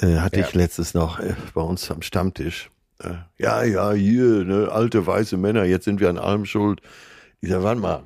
Äh, 0.00 0.16
hatte 0.16 0.40
Ja. 0.40 0.46
ich 0.46 0.54
letztes 0.54 0.94
noch 0.94 1.20
äh, 1.20 1.34
bei 1.54 1.60
uns 1.60 1.90
am 1.90 2.00
Stammtisch. 2.02 2.70
Äh, 3.00 3.10
ja, 3.36 3.62
ja, 3.62 3.92
hier, 3.92 4.44
ne, 4.44 4.68
alte 4.72 5.06
weiße 5.06 5.36
Männer, 5.36 5.64
jetzt 5.64 5.84
sind 5.84 6.00
wir 6.00 6.08
an 6.08 6.18
allem 6.18 6.46
schuld. 6.46 6.80
Ich 7.40 7.50
sag, 7.50 7.62
warte 7.62 7.80
mal, 7.80 8.02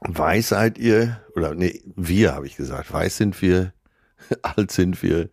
weiß 0.00 0.48
seid 0.48 0.78
ihr, 0.78 1.20
oder 1.34 1.54
nee, 1.54 1.82
wir 1.96 2.34
habe 2.34 2.46
ich 2.46 2.56
gesagt, 2.56 2.92
weiß 2.92 3.16
sind 3.16 3.40
wir, 3.42 3.72
alt 4.42 4.70
sind 4.70 5.02
wir, 5.02 5.30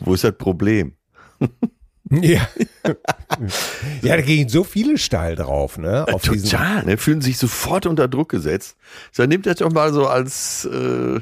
wo 0.00 0.14
ist 0.14 0.24
das 0.24 0.36
Problem? 0.36 0.96
Ja. 2.08 2.48
ja, 4.02 4.16
da 4.16 4.22
gehen 4.22 4.48
so 4.48 4.62
viele 4.62 4.96
steil 4.96 5.34
drauf, 5.34 5.76
ne? 5.76 6.06
Auf 6.12 6.22
Total, 6.22 6.84
ne, 6.84 6.98
fühlen 6.98 7.20
sich 7.20 7.36
sofort 7.36 7.84
unter 7.84 8.06
Druck 8.06 8.28
gesetzt. 8.28 8.76
So 9.10 9.24
nimmt 9.24 9.46
das 9.46 9.56
doch 9.56 9.72
mal 9.72 9.92
so 9.92 10.06
als, 10.06 10.66
äh, 10.66 11.20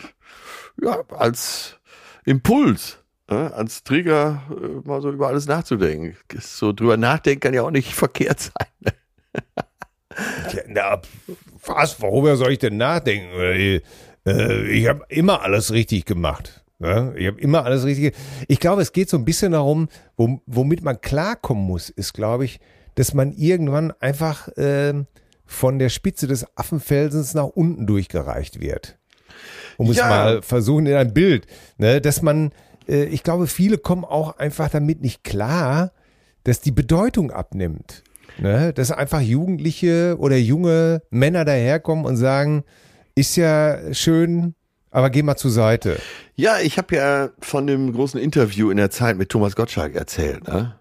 ja, 0.82 1.02
als 1.08 1.78
Impuls, 2.26 2.98
äh, 3.28 3.34
als 3.34 3.82
Trigger, 3.82 4.42
äh, 4.50 4.86
mal 4.86 5.00
so 5.00 5.10
über 5.10 5.28
alles 5.28 5.46
nachzudenken. 5.46 6.16
So 6.38 6.72
drüber 6.72 6.98
nachdenken 6.98 7.40
kann 7.40 7.54
ja 7.54 7.62
auch 7.62 7.70
nicht 7.70 7.94
verkehrt 7.94 8.40
sein. 8.40 8.94
Na, 10.68 11.00
was? 11.66 12.00
Worüber 12.00 12.36
soll 12.36 12.52
ich 12.52 12.58
denn 12.58 12.76
nachdenken? 12.76 13.28
Äh, 13.38 13.80
äh, 14.26 14.62
Ich 14.70 14.86
habe 14.88 15.04
immer 15.08 15.42
alles 15.42 15.72
richtig 15.72 16.04
gemacht. 16.04 16.64
ne? 16.78 17.14
Ich 17.16 17.26
habe 17.26 17.40
immer 17.40 17.64
alles 17.64 17.84
richtig. 17.84 18.14
Ich 18.48 18.60
glaube, 18.60 18.82
es 18.82 18.92
geht 18.92 19.08
so 19.08 19.16
ein 19.16 19.24
bisschen 19.24 19.52
darum, 19.52 19.88
wom- 20.16 20.40
womit 20.46 20.82
man 20.82 21.00
klarkommen 21.00 21.64
muss, 21.64 21.90
ist, 21.90 22.14
glaube 22.14 22.44
ich, 22.44 22.60
dass 22.94 23.14
man 23.14 23.32
irgendwann 23.32 23.92
einfach 24.00 24.48
ähm, 24.56 25.06
von 25.46 25.78
der 25.78 25.88
Spitze 25.88 26.26
des 26.26 26.46
Affenfelsens 26.56 27.34
nach 27.34 27.44
unten 27.46 27.86
durchgereicht 27.86 28.60
wird. 28.60 28.98
Um 29.76 29.90
es 29.90 29.96
Ja. 29.96 30.08
mal 30.08 30.42
versuchen 30.42 30.86
in 30.86 30.94
ein 30.94 31.12
Bild, 31.12 31.46
ne, 31.76 32.00
dass 32.00 32.22
man, 32.22 32.52
äh, 32.88 33.04
ich 33.04 33.22
glaube, 33.24 33.46
viele 33.48 33.76
kommen 33.78 34.04
auch 34.04 34.38
einfach 34.38 34.68
damit 34.70 35.00
nicht 35.02 35.24
klar, 35.24 35.92
dass 36.44 36.60
die 36.60 36.70
Bedeutung 36.70 37.30
abnimmt. 37.32 38.04
Ne? 38.38 38.72
Dass 38.72 38.90
einfach 38.90 39.20
Jugendliche 39.20 40.16
oder 40.18 40.36
junge 40.36 41.02
Männer 41.10 41.44
daherkommen 41.44 42.04
und 42.04 42.16
sagen, 42.16 42.64
ist 43.14 43.36
ja 43.36 43.92
schön, 43.94 44.54
aber 44.90 45.10
geh 45.10 45.22
mal 45.22 45.36
zur 45.36 45.50
Seite. 45.50 45.98
Ja, 46.36 46.58
ich 46.60 46.78
habe 46.78 46.96
ja 46.96 47.30
von 47.40 47.66
dem 47.66 47.92
großen 47.92 48.18
Interview 48.20 48.70
in 48.70 48.76
der 48.76 48.90
Zeit 48.90 49.16
mit 49.16 49.28
Thomas 49.28 49.54
Gottschalk 49.56 49.94
erzählt, 49.94 50.46
ne? 50.48 50.74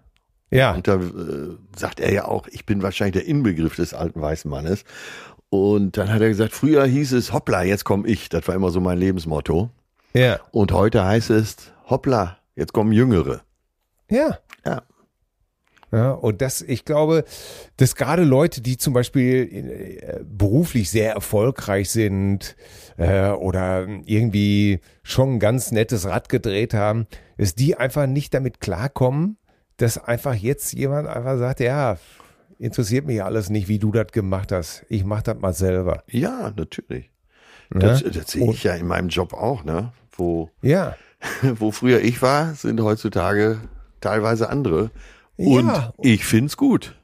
Ja, 0.50 0.72
Und 0.72 0.86
da 0.86 0.94
äh, 0.96 1.00
sagt 1.76 1.98
er 1.98 2.12
ja 2.12 2.26
auch, 2.26 2.46
ich 2.48 2.64
bin 2.64 2.82
wahrscheinlich 2.82 3.14
der 3.24 3.26
Inbegriff 3.26 3.74
des 3.74 3.92
alten 3.92 4.20
weißen 4.20 4.48
Mannes. 4.48 4.84
Und 5.48 5.96
dann 5.96 6.12
hat 6.12 6.20
er 6.20 6.28
gesagt, 6.28 6.52
früher 6.52 6.84
hieß 6.86 7.12
es, 7.12 7.32
hoppla, 7.32 7.64
jetzt 7.64 7.84
komme 7.84 8.06
ich. 8.06 8.28
Das 8.28 8.46
war 8.46 8.54
immer 8.54 8.70
so 8.70 8.80
mein 8.80 8.98
Lebensmotto. 8.98 9.70
ja, 10.14 10.38
Und 10.52 10.70
heute 10.72 11.04
heißt 11.04 11.30
es, 11.30 11.56
hoppla, 11.90 12.38
jetzt 12.54 12.72
kommen 12.72 12.92
Jüngere. 12.92 13.40
ja. 14.10 14.38
Ja. 14.66 14.82
Ja, 15.94 16.12
und 16.12 16.42
das, 16.42 16.60
ich 16.62 16.84
glaube, 16.84 17.24
dass 17.76 17.94
gerade 17.94 18.24
Leute, 18.24 18.60
die 18.60 18.76
zum 18.76 18.94
Beispiel 18.94 20.00
äh, 20.02 20.24
beruflich 20.24 20.90
sehr 20.90 21.12
erfolgreich 21.12 21.90
sind 21.90 22.56
äh, 22.96 23.28
oder 23.28 23.86
irgendwie 24.04 24.80
schon 25.02 25.34
ein 25.34 25.38
ganz 25.38 25.70
nettes 25.70 26.06
Rad 26.06 26.28
gedreht 26.28 26.74
haben, 26.74 27.06
dass 27.38 27.54
die 27.54 27.76
einfach 27.76 28.06
nicht 28.06 28.34
damit 28.34 28.60
klarkommen, 28.60 29.36
dass 29.76 29.98
einfach 29.98 30.34
jetzt 30.34 30.72
jemand 30.72 31.06
einfach 31.06 31.38
sagt, 31.38 31.60
ja, 31.60 31.98
interessiert 32.58 33.06
mich 33.06 33.22
alles 33.22 33.50
nicht, 33.50 33.68
wie 33.68 33.78
du 33.78 33.92
das 33.92 34.08
gemacht 34.08 34.52
hast. 34.52 34.84
Ich 34.88 35.04
mach 35.04 35.22
das 35.22 35.38
mal 35.38 35.52
selber. 35.52 36.02
Ja, 36.08 36.52
natürlich. 36.56 37.10
Das, 37.70 38.02
das 38.02 38.32
sehe 38.32 38.50
ich 38.50 38.64
ja 38.64 38.74
in 38.74 38.86
meinem 38.86 39.08
Job 39.08 39.32
auch, 39.32 39.64
ne? 39.64 39.92
Wo, 40.12 40.50
Ja. 40.62 40.96
wo 41.42 41.70
früher 41.70 42.00
ich 42.00 42.20
war, 42.20 42.54
sind 42.54 42.80
heutzutage 42.80 43.58
teilweise 44.00 44.48
andere. 44.48 44.90
Und 45.36 45.66
Ja. 45.66 45.92
ich 46.00 46.24
find's 46.24 46.56
gut. 46.56 46.94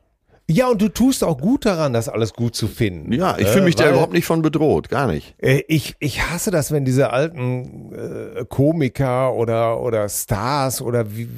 Ja, 0.49 0.69
und 0.69 0.83
du 0.83 0.89
tust 0.89 1.23
auch 1.23 1.39
gut 1.39 1.65
daran, 1.65 1.93
das 1.93 2.09
alles 2.09 2.33
gut 2.33 2.57
zu 2.57 2.67
finden. 2.67 3.13
Ja, 3.13 3.37
ich 3.39 3.47
Äh, 3.47 3.51
fühle 3.53 3.65
mich 3.67 3.77
da 3.77 3.85
weil- 3.85 3.93
überhaupt 3.93 4.13
nicht 4.13 4.27
von 4.27 4.43
bedroht, 4.43 4.89
gar 4.89 5.07
nicht. 5.07 5.35
Äh, 5.39 5.63
Ich, 5.69 5.95
ich 6.01 6.23
hasse 6.29 6.51
das, 6.51 6.73
wenn 6.73 6.85
diese 6.85 7.11
alten 7.13 7.93
äh, 7.95 8.45
Komiker 8.47 9.33
oder, 9.35 9.81
oder 9.81 10.09
Stars 10.09 10.83
oder 10.83 11.17
wie, 11.17 11.29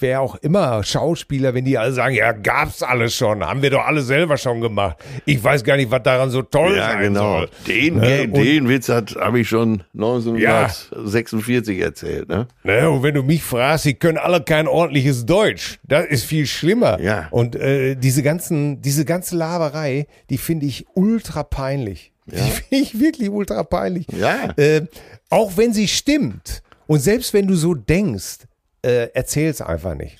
wer 0.00 0.20
auch 0.20 0.34
immer, 0.36 0.82
Schauspieler, 0.84 1.54
wenn 1.54 1.64
die 1.64 1.78
alle 1.78 1.92
sagen, 1.92 2.14
ja, 2.14 2.32
gab's 2.32 2.82
alles 2.82 3.14
schon, 3.14 3.44
haben 3.44 3.62
wir 3.62 3.70
doch 3.70 3.84
alle 3.84 4.02
selber 4.02 4.36
schon 4.36 4.60
gemacht. 4.60 4.96
Ich 5.24 5.42
weiß 5.42 5.64
gar 5.64 5.76
nicht, 5.76 5.90
was 5.90 6.02
daran 6.02 6.30
so 6.30 6.42
toll 6.42 6.76
Ja, 6.76 6.92
sein 6.92 7.00
genau. 7.00 7.38
soll. 7.40 7.48
Den, 7.66 7.96
Ne? 7.96 8.22
Und- 8.24 8.34
den 8.36 8.68
Witz 8.68 8.88
habe 8.88 9.40
ich 9.40 9.48
schon 9.48 9.82
1946 9.94 11.80
erzählt, 11.80 12.28
ne? 12.28 12.46
Ne, 12.64 12.88
und 12.90 13.02
wenn 13.02 13.14
du 13.14 13.22
mich 13.22 13.42
fragst, 13.42 13.84
sie 13.84 13.94
können 13.94 14.18
alle 14.18 14.42
kein 14.42 14.66
ordentliches 14.68 15.26
Deutsch. 15.26 15.78
Das 15.84 16.06
ist 16.06 16.24
viel 16.24 16.46
schlimmer. 16.46 17.00
Ja. 17.00 17.28
Und 17.30 17.56
äh, 17.56 17.94
diese 17.96 18.22
ganzen, 18.22 18.80
diese 18.82 19.04
ganze 19.04 19.36
Laberei, 19.36 20.06
die 20.30 20.38
finde 20.38 20.66
ich 20.66 20.86
ultra 20.94 21.42
peinlich. 21.42 22.12
Die 22.26 22.36
finde 22.50 22.76
ich 22.82 22.98
wirklich 22.98 23.30
ultra 23.30 23.62
peinlich. 23.62 24.06
Ja. 24.18 24.50
Äh, 24.56 24.86
auch 25.30 25.56
wenn 25.56 25.72
sie 25.72 25.86
stimmt. 25.88 26.62
Und 26.88 26.98
selbst 27.00 27.32
wenn 27.34 27.46
du 27.46 27.54
so 27.54 27.74
denkst, 27.74 28.38
äh, 28.86 29.10
erzähl's 29.12 29.60
einfach 29.60 29.94
nicht. 29.94 30.18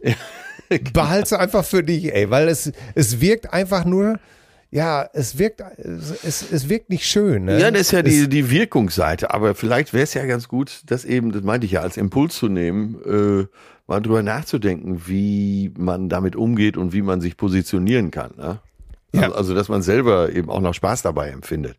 Behalt's 0.92 1.32
einfach 1.32 1.64
für 1.64 1.82
dich, 1.82 2.14
ey, 2.14 2.30
weil 2.30 2.48
es, 2.48 2.72
es 2.94 3.20
wirkt 3.20 3.52
einfach 3.52 3.84
nur, 3.84 4.18
ja, 4.70 5.08
es 5.12 5.38
wirkt, 5.38 5.62
es, 5.78 6.50
es 6.50 6.68
wirkt 6.68 6.90
nicht 6.90 7.06
schön. 7.06 7.46
Ne? 7.46 7.60
Ja, 7.60 7.70
das 7.70 7.82
ist 7.82 7.90
ja 7.92 8.00
es, 8.00 8.04
die, 8.04 8.28
die 8.28 8.50
Wirkungsseite. 8.50 9.32
Aber 9.32 9.54
vielleicht 9.54 9.92
wäre 9.92 10.04
es 10.04 10.14
ja 10.14 10.24
ganz 10.26 10.48
gut, 10.48 10.82
das 10.86 11.04
eben, 11.04 11.32
das 11.32 11.42
meinte 11.42 11.66
ich 11.66 11.72
ja, 11.72 11.80
als 11.80 11.96
Impuls 11.96 12.36
zu 12.36 12.48
nehmen, 12.48 12.96
äh, 13.04 13.46
mal 13.86 14.00
drüber 14.00 14.22
nachzudenken, 14.22 15.06
wie 15.06 15.72
man 15.78 16.08
damit 16.08 16.36
umgeht 16.36 16.76
und 16.76 16.92
wie 16.92 17.02
man 17.02 17.20
sich 17.20 17.36
positionieren 17.36 18.10
kann. 18.10 18.32
Ne? 18.36 18.58
Ja. 19.12 19.22
Also, 19.22 19.34
also, 19.34 19.54
dass 19.54 19.68
man 19.68 19.80
selber 19.80 20.32
eben 20.32 20.50
auch 20.50 20.60
noch 20.60 20.74
Spaß 20.74 21.00
dabei 21.02 21.30
empfindet. 21.30 21.76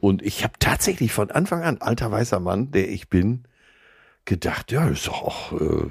Und 0.00 0.22
ich 0.22 0.42
habe 0.42 0.54
tatsächlich 0.58 1.12
von 1.12 1.30
Anfang 1.30 1.62
an, 1.62 1.78
alter 1.78 2.10
weißer 2.10 2.40
Mann, 2.40 2.72
der 2.72 2.90
ich 2.90 3.08
bin, 3.08 3.44
gedacht, 4.26 4.70
ja, 4.72 4.86
ist 4.88 5.06
doch 5.06 5.22
auch, 5.22 5.52
äh, 5.60 5.86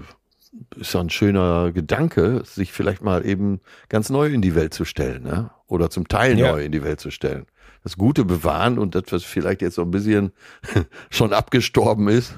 ist 0.79 0.93
doch 0.93 1.01
ein 1.01 1.09
schöner 1.09 1.71
Gedanke, 1.71 2.43
sich 2.45 2.71
vielleicht 2.71 3.01
mal 3.01 3.25
eben 3.25 3.59
ganz 3.89 4.09
neu 4.09 4.27
in 4.27 4.41
die 4.41 4.55
Welt 4.55 4.73
zu 4.73 4.85
stellen, 4.85 5.23
ne? 5.23 5.49
Oder 5.67 5.89
zum 5.89 6.07
Teil 6.07 6.37
Ja. 6.37 6.51
neu 6.51 6.63
in 6.63 6.71
die 6.71 6.83
Welt 6.83 6.99
zu 6.99 7.09
stellen. 7.11 7.45
Das 7.83 7.97
Gute 7.97 8.23
bewahren 8.25 8.77
und 8.79 8.95
das, 8.95 9.03
was 9.09 9.23
vielleicht 9.23 9.61
jetzt 9.61 9.75
so 9.75 9.81
ein 9.81 9.91
bisschen 9.91 10.31
schon 11.09 11.33
abgestorben 11.33 12.07
ist, 12.07 12.35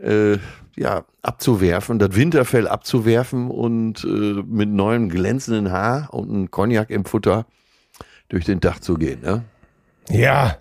äh, 0.00 0.38
ja, 0.76 1.04
abzuwerfen, 1.22 1.98
das 1.98 2.16
Winterfell 2.16 2.66
abzuwerfen 2.66 3.50
und 3.50 4.04
äh, 4.04 4.08
mit 4.46 4.68
neuem 4.70 5.08
glänzenden 5.08 5.70
Haar 5.70 6.12
und 6.12 6.30
einem 6.30 6.50
Cognac 6.50 6.90
im 6.90 7.04
Futter 7.04 7.46
durch 8.28 8.44
den 8.44 8.60
Dach 8.60 8.80
zu 8.80 8.94
gehen, 8.94 9.20
ne? 9.20 9.44
ja. 10.08 10.56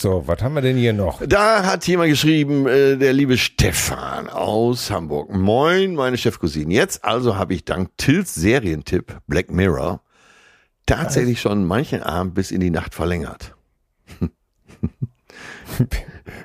So, 0.00 0.26
was 0.26 0.40
haben 0.40 0.54
wir 0.54 0.62
denn 0.62 0.78
hier 0.78 0.94
noch? 0.94 1.20
Da 1.26 1.62
hat 1.62 1.86
jemand 1.86 2.08
geschrieben, 2.08 2.66
äh, 2.66 2.96
der 2.96 3.12
liebe 3.12 3.36
Stefan 3.36 4.30
aus 4.30 4.90
Hamburg. 4.90 5.30
Moin, 5.30 5.94
meine 5.94 6.16
Chefcousine. 6.16 6.72
Jetzt 6.72 7.04
also 7.04 7.36
habe 7.36 7.52
ich 7.52 7.66
dank 7.66 7.90
Tills 7.98 8.34
Serientipp 8.34 9.18
Black 9.26 9.50
Mirror 9.50 10.00
tatsächlich 10.86 11.38
schon 11.42 11.66
manchen 11.66 12.02
Abend 12.02 12.32
bis 12.32 12.50
in 12.50 12.60
die 12.60 12.70
Nacht 12.70 12.94
verlängert. 12.94 13.54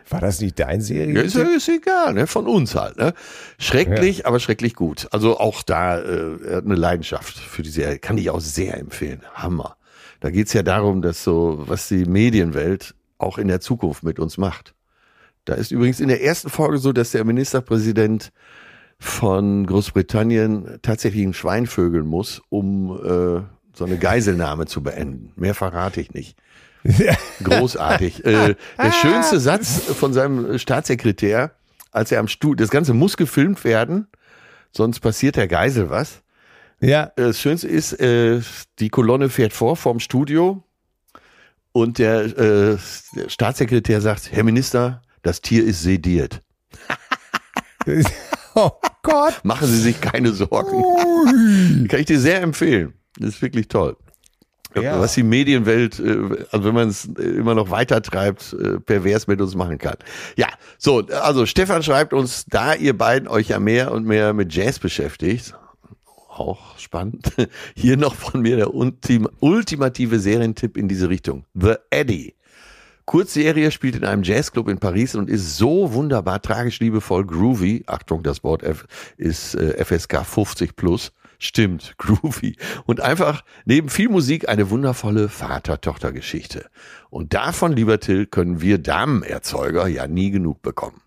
War 0.09 0.19
das 0.19 0.41
nicht 0.41 0.59
dein 0.59 0.81
Serie? 0.81 1.15
Ja, 1.15 1.21
ist, 1.21 1.37
ja- 1.37 1.43
ist 1.43 1.69
egal, 1.69 2.13
ne? 2.13 2.27
Von 2.27 2.47
uns 2.47 2.75
halt, 2.75 2.97
ne? 2.97 3.13
Schrecklich, 3.57 4.25
aber 4.25 4.41
schrecklich 4.41 4.75
gut. 4.75 5.07
Also 5.11 5.39
auch 5.39 5.63
da 5.63 5.97
äh, 5.97 6.45
er 6.45 6.57
hat 6.57 6.65
eine 6.65 6.75
Leidenschaft 6.75 7.37
für 7.37 7.61
die 7.61 7.69
Serie. 7.69 7.99
Kann 7.99 8.17
ich 8.17 8.29
auch 8.29 8.41
sehr 8.41 8.77
empfehlen. 8.77 9.21
Hammer. 9.33 9.77
Da 10.19 10.29
geht's 10.29 10.51
ja 10.51 10.61
darum, 10.61 11.01
dass 11.01 11.23
so, 11.23 11.63
was 11.67 11.87
die 11.87 12.03
Medienwelt 12.03 12.95
auch 13.25 13.37
in 13.37 13.47
der 13.47 13.59
Zukunft 13.59 14.03
mit 14.03 14.19
uns 14.19 14.37
macht. 14.37 14.73
Da 15.45 15.53
ist 15.53 15.71
übrigens 15.71 15.99
in 15.99 16.07
der 16.07 16.23
ersten 16.23 16.49
Folge 16.49 16.77
so, 16.77 16.91
dass 16.91 17.11
der 17.11 17.23
Ministerpräsident 17.23 18.31
von 18.97 19.65
Großbritannien 19.65 20.79
tatsächlich 20.81 21.23
ein 21.25 21.33
Schwein 21.33 21.67
vögeln 21.67 22.07
muss, 22.07 22.41
um 22.49 22.91
äh, 22.91 23.41
so 23.73 23.85
eine 23.85 23.97
Geiselnahme 23.97 24.65
zu 24.65 24.81
beenden. 24.81 25.33
Mehr 25.35 25.53
verrate 25.53 26.01
ich 26.01 26.13
nicht. 26.13 26.37
Großartig. 27.43 28.25
äh, 28.25 28.55
der 28.77 28.91
schönste 28.91 29.39
Satz 29.39 29.81
von 29.81 30.13
seinem 30.13 30.57
Staatssekretär, 30.57 31.51
als 31.91 32.11
er 32.11 32.19
am 32.19 32.27
Stuhl, 32.27 32.55
das 32.55 32.69
Ganze 32.69 32.93
muss 32.93 33.17
gefilmt 33.17 33.63
werden, 33.63 34.07
sonst 34.71 34.99
passiert 34.99 35.35
der 35.35 35.47
Geisel 35.47 35.89
was. 35.89 36.21
ja. 36.79 37.11
Das 37.15 37.39
Schönste 37.39 37.67
ist, 37.67 37.93
äh, 37.99 38.41
die 38.79 38.89
Kolonne 38.89 39.29
fährt 39.29 39.53
vor 39.53 39.75
vom 39.75 39.99
Studio 39.99 40.63
und 41.75 41.97
der, 41.97 42.23
äh, 42.37 42.77
der 43.17 43.27
Staatssekretär 43.27 43.99
sagt, 43.99 44.31
Herr 44.31 44.45
Minister, 44.45 45.01
das 45.23 45.41
Tier 45.41 45.63
ist 45.65 45.83
sediert. 45.83 46.41
Oh 48.57 48.71
Gott. 49.03 49.43
Machen 49.43 49.67
Sie 49.67 49.81
sich 49.81 49.99
keine 49.99 50.31
Sorgen. 50.31 51.89
Kann 51.89 51.99
ich 51.99 52.05
dir 52.05 52.21
sehr 52.21 52.41
empfehlen. 52.41 52.93
Das 53.19 53.31
ist 53.31 53.41
wirklich 53.41 53.67
toll. 53.67 53.97
Ja. 54.73 54.97
Was 54.97 55.13
die 55.15 55.23
Medienwelt, 55.23 55.99
äh, 55.99 56.45
also 56.51 56.63
wenn 56.63 56.73
man 56.73 56.87
es 56.87 57.09
äh, 57.19 57.21
immer 57.21 57.53
noch 57.53 57.69
weiter 57.69 58.01
treibt, 58.01 58.53
äh, 58.53 58.79
pervers 58.79 59.27
mit 59.27 59.41
uns 59.41 59.55
machen 59.55 59.77
kann. 59.77 59.97
Ja, 60.37 60.47
so, 60.77 61.05
also 61.21 61.45
Stefan 61.45 61.83
schreibt 61.83 62.13
uns, 62.13 62.45
da 62.45 62.73
ihr 62.73 62.97
beiden 62.97 63.27
euch 63.27 63.49
ja 63.49 63.59
mehr 63.59 63.91
und 63.91 64.05
mehr 64.05 64.31
mit 64.31 64.55
Jazz 64.55 64.79
beschäftigt, 64.79 65.53
auch 66.39 66.77
spannend, 66.77 67.33
hier 67.75 67.97
noch 67.97 68.15
von 68.15 68.41
mir 68.41 68.57
der 68.57 68.73
ultim 68.73 69.27
ultimative 69.39 70.19
Serientipp 70.19 70.77
in 70.77 70.87
diese 70.87 71.09
Richtung. 71.09 71.45
The 71.53 71.75
Eddie. 71.89 72.35
Kurzserie 73.05 73.69
spielt 73.69 73.95
in 73.95 74.03
einem 74.03 74.23
Jazzclub 74.23 74.67
in 74.67 74.79
Paris 74.79 75.15
und 75.15 75.29
ist 75.29 75.57
so 75.57 75.93
wunderbar 75.93 76.41
tragisch, 76.41 76.79
liebevoll, 76.79 77.25
groovy. 77.25 77.83
Achtung, 77.85 78.23
das 78.23 78.43
Wort 78.43 78.63
F 78.63 78.87
ist 79.17 79.53
äh, 79.55 79.83
FSK 79.83 80.25
50 80.25 80.75
plus. 80.75 81.11
Stimmt, 81.37 81.95
groovy. 81.97 82.55
Und 82.85 83.01
einfach 83.01 83.43
neben 83.65 83.89
viel 83.89 84.09
Musik 84.09 84.49
eine 84.49 84.71
wundervolle 84.71 85.29
Vater-Tochter-Geschichte. 85.29 86.65
Und 87.09 87.33
davon, 87.33 87.73
lieber 87.73 87.99
Till, 87.99 88.25
können 88.25 88.61
wir 88.61 88.79
Damenerzeuger 88.79 89.87
ja 89.87 90.07
nie 90.07 90.31
genug 90.31 90.63
bekommen. 90.63 91.01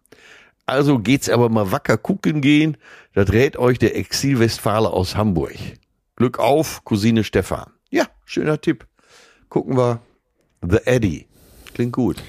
Also 0.69 0.99
geht's 0.99 1.31
aber 1.31 1.49
mal 1.49 1.73
wacker 1.73 1.97
gucken 1.97 2.43
gehen. 2.43 2.77
Da 3.15 3.25
dreht 3.25 3.57
euch 3.57 3.79
der 3.79 3.97
Exil-Westfale 3.97 4.91
aus 4.91 5.17
Hamburg. 5.17 5.55
Glück 6.15 6.39
auf, 6.39 6.85
Cousine 6.85 7.25
Stefan. 7.25 7.73
Ja, 7.89 8.05
schöner 8.27 8.61
Tipp. 8.61 8.87
Gucken 9.49 9.79
wir 9.79 10.03
The 10.61 10.85
Eddie. 10.85 11.27
Klingt 11.73 11.95
gut. 11.95 12.23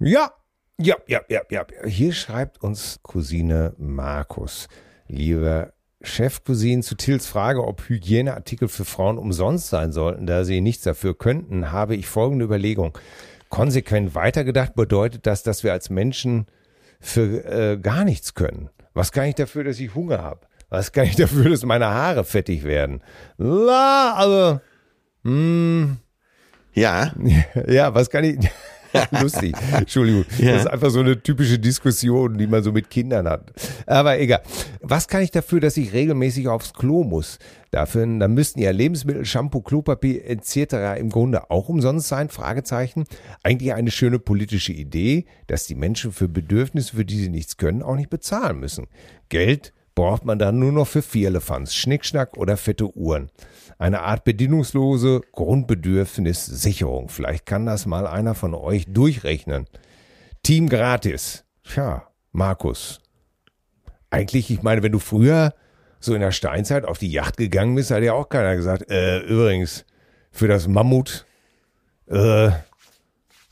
Ja, 0.00 0.32
ja, 0.80 0.96
ja, 1.06 1.20
ja, 1.28 1.42
ja. 1.50 1.64
Hier 1.86 2.12
schreibt 2.12 2.64
uns 2.64 2.98
Cousine 3.04 3.74
Markus. 3.78 4.66
Lieber 5.06 5.72
Chefcousine, 6.02 6.82
zu 6.82 6.96
Tills 6.96 7.28
Frage, 7.28 7.64
ob 7.64 7.88
Hygieneartikel 7.88 8.66
für 8.66 8.84
Frauen 8.84 9.18
umsonst 9.18 9.68
sein 9.68 9.92
sollten, 9.92 10.26
da 10.26 10.42
sie 10.42 10.60
nichts 10.60 10.82
dafür 10.82 11.16
könnten, 11.16 11.70
habe 11.70 11.94
ich 11.94 12.08
folgende 12.08 12.44
Überlegung. 12.44 12.98
Konsequent 13.50 14.16
weitergedacht 14.16 14.74
bedeutet 14.74 15.28
das, 15.28 15.44
dass 15.44 15.62
wir 15.62 15.72
als 15.72 15.90
Menschen 15.90 16.46
für 17.00 17.44
äh, 17.44 17.76
gar 17.78 18.04
nichts 18.04 18.34
können. 18.34 18.70
Was 18.94 19.12
kann 19.12 19.26
ich 19.26 19.34
dafür, 19.34 19.64
dass 19.64 19.78
ich 19.78 19.94
Hunger 19.94 20.22
habe? 20.22 20.46
Was 20.70 20.92
kann 20.92 21.04
ich 21.04 21.16
dafür, 21.16 21.50
dass 21.50 21.64
meine 21.64 21.86
Haare 21.86 22.24
fettig 22.24 22.64
werden? 22.64 23.02
La, 23.38 24.14
also, 24.14 24.60
Ja, 26.74 27.12
ja, 27.66 27.94
was 27.94 28.10
kann 28.10 28.24
ich. 28.24 28.38
Lustig, 29.22 29.54
Entschuldigung. 29.72 30.24
Ja. 30.38 30.52
Das 30.52 30.62
ist 30.62 30.70
einfach 30.70 30.90
so 30.90 31.00
eine 31.00 31.22
typische 31.22 31.58
Diskussion, 31.58 32.38
die 32.38 32.46
man 32.46 32.62
so 32.62 32.72
mit 32.72 32.90
Kindern 32.90 33.28
hat. 33.28 33.52
Aber 33.86 34.18
egal. 34.18 34.42
Was 34.80 35.08
kann 35.08 35.22
ich 35.22 35.30
dafür, 35.30 35.60
dass 35.60 35.76
ich 35.76 35.92
regelmäßig 35.92 36.48
aufs 36.48 36.72
Klo 36.72 37.04
muss? 37.04 37.38
Dafür, 37.70 38.06
dann 38.06 38.32
müssten 38.32 38.60
ja 38.60 38.70
Lebensmittel, 38.70 39.24
Shampoo, 39.26 39.60
Klopapier 39.60 40.26
etc. 40.26 40.98
im 40.98 41.10
Grunde 41.10 41.50
auch 41.50 41.68
umsonst 41.68 42.08
sein? 42.08 42.30
Fragezeichen. 42.30 43.04
Eigentlich 43.42 43.74
eine 43.74 43.90
schöne 43.90 44.18
politische 44.18 44.72
Idee, 44.72 45.26
dass 45.46 45.66
die 45.66 45.74
Menschen 45.74 46.12
für 46.12 46.28
Bedürfnisse, 46.28 46.96
für 46.96 47.04
die 47.04 47.18
sie 47.18 47.28
nichts 47.28 47.58
können, 47.58 47.82
auch 47.82 47.96
nicht 47.96 48.10
bezahlen 48.10 48.58
müssen. 48.58 48.86
Geld 49.28 49.74
braucht 49.94 50.24
man 50.24 50.38
dann 50.38 50.58
nur 50.58 50.72
noch 50.72 50.86
für 50.86 51.02
Vierlefanz, 51.02 51.74
Schnickschnack 51.74 52.36
oder 52.36 52.56
fette 52.56 52.96
Uhren. 52.96 53.30
Eine 53.78 54.00
Art 54.00 54.24
bedingungslose 54.24 55.20
Grundbedürfnissicherung. 55.32 57.08
Vielleicht 57.08 57.46
kann 57.46 57.66
das 57.66 57.86
mal 57.86 58.06
einer 58.06 58.34
von 58.34 58.54
euch 58.54 58.86
durchrechnen. 58.88 59.66
Team 60.42 60.68
gratis. 60.68 61.44
Tja, 61.62 62.08
Markus. 62.32 63.00
Eigentlich, 64.10 64.50
ich 64.50 64.62
meine, 64.62 64.82
wenn 64.82 64.92
du 64.92 64.98
früher 64.98 65.54
so 66.00 66.14
in 66.14 66.20
der 66.20 66.32
Steinzeit 66.32 66.84
auf 66.84 66.98
die 66.98 67.10
Yacht 67.10 67.36
gegangen 67.36 67.74
bist, 67.74 67.90
hat 67.90 68.02
ja 68.02 68.14
auch 68.14 68.28
keiner 68.28 68.56
gesagt, 68.56 68.90
äh, 68.90 69.18
übrigens, 69.20 69.84
für 70.30 70.48
das 70.48 70.68
Mammut 70.68 71.26
äh, 72.06 72.50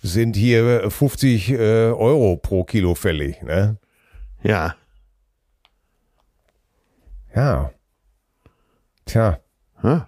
sind 0.02 0.36
hier 0.36 0.90
50 0.90 1.50
äh, 1.50 1.56
Euro 1.90 2.36
pro 2.36 2.64
Kilo 2.64 2.94
fällig. 2.94 3.42
Ne? 3.42 3.76
Ja. 4.42 4.76
Ja. 7.34 7.72
Tja. 9.04 9.40
Hm? 9.87 10.03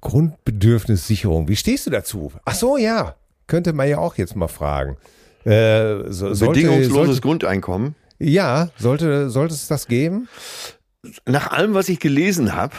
Grundbedürfnissicherung. 0.00 1.48
Wie 1.48 1.56
stehst 1.56 1.86
du 1.86 1.90
dazu? 1.90 2.32
Ach 2.44 2.54
so, 2.54 2.76
ja. 2.76 3.16
Könnte 3.46 3.72
man 3.72 3.88
ja 3.88 3.98
auch 3.98 4.16
jetzt 4.16 4.36
mal 4.36 4.48
fragen. 4.48 4.96
Äh, 5.44 6.10
so, 6.10 6.32
sollte, 6.34 6.60
Bedingungsloses 6.60 7.06
sollte, 7.06 7.20
Grundeinkommen. 7.20 7.94
ja, 8.18 8.70
sollte, 8.78 9.30
sollte 9.30 9.54
es 9.54 9.68
das 9.68 9.86
geben? 9.86 10.28
Nach 11.26 11.52
allem, 11.52 11.74
was 11.74 11.88
ich 11.88 12.00
gelesen 12.00 12.54
habe, 12.54 12.74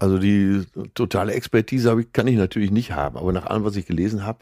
also 0.00 0.18
die 0.18 0.64
totale 0.94 1.34
Expertise 1.34 2.00
ich, 2.00 2.12
kann 2.12 2.26
ich 2.26 2.36
natürlich 2.36 2.70
nicht 2.70 2.92
haben, 2.92 3.16
aber 3.16 3.32
nach 3.32 3.46
allem, 3.46 3.64
was 3.64 3.76
ich 3.76 3.86
gelesen 3.86 4.24
habe, 4.24 4.40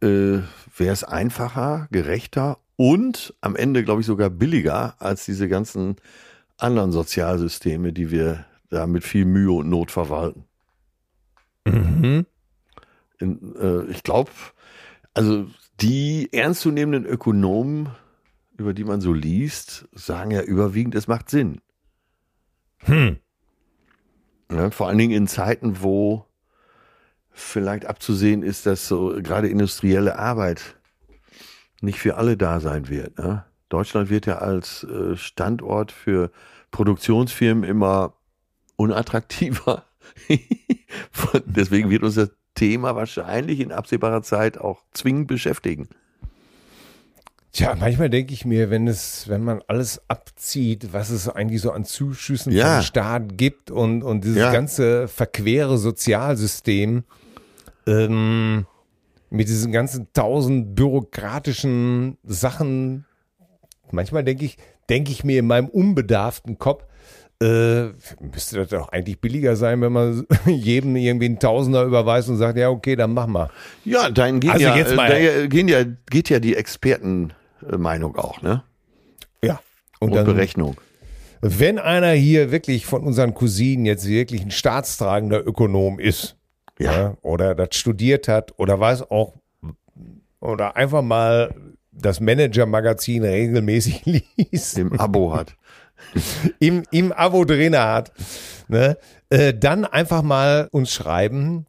äh, 0.00 0.40
wäre 0.78 0.92
es 0.92 1.04
einfacher, 1.04 1.88
gerechter 1.90 2.58
und 2.76 3.34
am 3.40 3.56
Ende, 3.56 3.84
glaube 3.84 4.00
ich, 4.00 4.06
sogar 4.06 4.30
billiger 4.30 4.94
als 4.98 5.26
diese 5.26 5.48
ganzen 5.48 5.96
anderen 6.56 6.92
Sozialsysteme, 6.92 7.92
die 7.92 8.10
wir 8.10 8.46
da 8.70 8.86
mit 8.86 9.04
viel 9.04 9.24
Mühe 9.24 9.52
und 9.52 9.68
Not 9.68 9.90
verwalten. 9.90 10.44
Mhm. 11.64 12.26
In, 13.18 13.56
äh, 13.56 13.84
ich 13.90 14.02
glaube, 14.02 14.30
also 15.14 15.46
die 15.80 16.32
ernstzunehmenden 16.32 17.06
Ökonomen, 17.06 17.90
über 18.56 18.74
die 18.74 18.84
man 18.84 19.00
so 19.00 19.12
liest, 19.12 19.88
sagen 19.92 20.30
ja 20.30 20.42
überwiegend, 20.42 20.94
es 20.94 21.08
macht 21.08 21.30
Sinn. 21.30 21.60
Hm. 22.80 23.18
Ja, 24.50 24.70
vor 24.70 24.88
allen 24.88 24.98
Dingen 24.98 25.14
in 25.14 25.26
Zeiten, 25.26 25.82
wo 25.82 26.24
vielleicht 27.30 27.86
abzusehen 27.86 28.42
ist, 28.42 28.66
dass 28.66 28.88
so 28.88 29.20
gerade 29.22 29.48
industrielle 29.48 30.18
Arbeit 30.18 30.76
nicht 31.80 31.98
für 31.98 32.16
alle 32.16 32.36
da 32.36 32.60
sein 32.60 32.88
wird. 32.88 33.18
Ne? 33.18 33.44
Deutschland 33.68 34.10
wird 34.10 34.26
ja 34.26 34.38
als 34.38 34.84
äh, 34.84 35.16
Standort 35.16 35.92
für 35.92 36.30
Produktionsfirmen 36.70 37.64
immer 37.64 38.14
unattraktiver. 38.78 39.84
Deswegen 41.46 41.90
wird 41.90 42.02
uns 42.02 42.14
das 42.14 42.30
Thema 42.54 42.96
wahrscheinlich 42.96 43.60
in 43.60 43.72
absehbarer 43.72 44.22
Zeit 44.22 44.58
auch 44.58 44.82
zwingend 44.92 45.26
beschäftigen. 45.28 45.88
Tja, 47.52 47.74
manchmal 47.78 48.10
denke 48.10 48.32
ich 48.34 48.44
mir, 48.44 48.70
wenn 48.70 48.86
es, 48.86 49.28
wenn 49.28 49.42
man 49.42 49.62
alles 49.68 50.02
abzieht, 50.08 50.92
was 50.92 51.10
es 51.10 51.28
eigentlich 51.28 51.60
so 51.60 51.72
an 51.72 51.84
Zuschüssen 51.84 52.52
Ja. 52.52 52.76
vom 52.76 52.82
Staat 52.84 53.36
gibt 53.36 53.70
und, 53.70 54.02
und 54.02 54.22
dieses 54.24 54.38
Ja. 54.38 54.52
ganze 54.52 55.08
verquere 55.08 55.76
Sozialsystem 55.78 57.04
ähm, 57.86 58.66
mit 59.30 59.48
diesen 59.48 59.72
ganzen 59.72 60.08
tausend 60.12 60.74
bürokratischen 60.74 62.18
Sachen, 62.22 63.06
manchmal 63.90 64.24
denke 64.24 64.44
ich, 64.44 64.58
denke 64.88 65.10
ich 65.10 65.24
mir 65.24 65.38
in 65.40 65.46
meinem 65.46 65.68
unbedarften 65.68 66.58
Kopf, 66.58 66.84
äh, 67.40 67.84
müsste 68.20 68.56
das 68.56 68.68
doch 68.68 68.88
eigentlich 68.88 69.20
billiger 69.20 69.54
sein, 69.56 69.80
wenn 69.80 69.92
man 69.92 70.26
jedem 70.46 70.96
irgendwie 70.96 71.26
einen 71.26 71.38
Tausender 71.38 71.84
überweist 71.84 72.28
und 72.28 72.36
sagt, 72.36 72.58
ja, 72.58 72.68
okay, 72.70 72.96
dann 72.96 73.14
mach 73.14 73.26
mal. 73.26 73.50
Ja, 73.84 74.10
dahin 74.10 74.40
gehen 74.40 74.50
Also 74.50 74.64
ja, 74.64 74.76
jetzt 74.76 74.92
äh, 74.92 74.96
mal- 74.96 75.08
daher 75.08 75.46
gehen 75.48 75.68
ja, 75.68 75.84
geht 76.10 76.28
ja 76.30 76.40
die 76.40 76.56
Expertenmeinung 76.56 78.16
auch, 78.16 78.42
ne? 78.42 78.62
Ja. 79.42 79.60
Und, 80.00 80.12
Berechnung. 80.12 80.76
Wenn 81.40 81.78
einer 81.78 82.10
hier 82.12 82.50
wirklich 82.50 82.86
von 82.86 83.02
unseren 83.04 83.34
Cousinen 83.34 83.84
jetzt 83.86 84.06
wirklich 84.08 84.42
ein 84.42 84.50
staatstragender 84.50 85.46
Ökonom 85.46 86.00
ist, 86.00 86.36
Ja. 86.80 86.92
ja, 86.92 87.16
oder 87.22 87.54
das 87.54 87.76
studiert 87.76 88.26
hat, 88.28 88.54
oder 88.58 88.80
weiß 88.80 89.10
auch, 89.10 89.34
oder 90.40 90.76
einfach 90.76 91.02
mal 91.02 91.54
das 91.92 92.20
Manager-Magazin 92.20 93.24
regelmäßig 93.24 94.04
liest, 94.36 94.78
Im 94.78 94.98
Abo 94.98 95.34
hat. 95.34 95.56
im, 96.58 96.84
im 96.90 97.12
Abo 97.12 97.44
drin 97.44 97.76
hat, 97.76 98.12
ne, 98.68 98.96
äh, 99.30 99.54
dann 99.54 99.84
einfach 99.84 100.22
mal 100.22 100.68
uns 100.72 100.92
schreiben, 100.92 101.66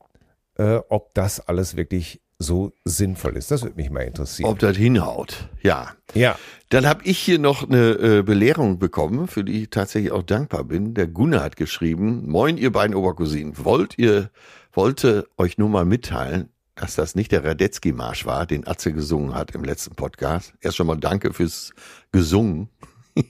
äh, 0.57 0.79
ob 0.89 1.13
das 1.13 1.39
alles 1.39 1.75
wirklich 1.75 2.21
so 2.39 2.71
sinnvoll 2.85 3.35
ist. 3.35 3.51
Das 3.51 3.63
würde 3.63 3.75
mich 3.75 3.89
mal 3.89 4.01
interessieren. 4.01 4.49
Ob 4.49 4.59
das 4.59 4.77
hinhaut. 4.77 5.49
Ja. 5.61 5.93
ja. 6.13 6.37
Dann 6.69 6.87
habe 6.87 7.03
ich 7.03 7.19
hier 7.19 7.37
noch 7.37 7.67
eine 7.67 7.91
äh, 7.91 8.23
Belehrung 8.23 8.79
bekommen, 8.79 9.27
für 9.27 9.43
die 9.43 9.63
ich 9.63 9.69
tatsächlich 9.69 10.13
auch 10.13 10.23
dankbar 10.23 10.63
bin. 10.63 10.93
Der 10.93 11.07
Gunnar 11.07 11.43
hat 11.43 11.57
geschrieben, 11.57 12.29
Moin, 12.29 12.57
ihr 12.57 12.71
beiden 12.71 12.95
Obercousinen. 12.95 13.53
Wollt 13.57 13.97
ihr, 13.97 14.31
wollte 14.71 15.27
euch 15.37 15.57
nur 15.57 15.67
mal 15.67 15.83
mitteilen, 15.83 16.49
dass 16.75 16.95
das 16.95 17.13
nicht 17.13 17.33
der 17.33 17.43
Radetzky-Marsch 17.43 18.25
war, 18.25 18.45
den 18.45 18.65
Atze 18.65 18.93
gesungen 18.93 19.35
hat 19.35 19.51
im 19.51 19.65
letzten 19.65 19.95
Podcast. 19.95 20.53
Erst 20.61 20.77
schon 20.77 20.87
mal 20.87 20.95
danke 20.95 21.33
fürs 21.33 21.73
Gesungen. 22.13 22.69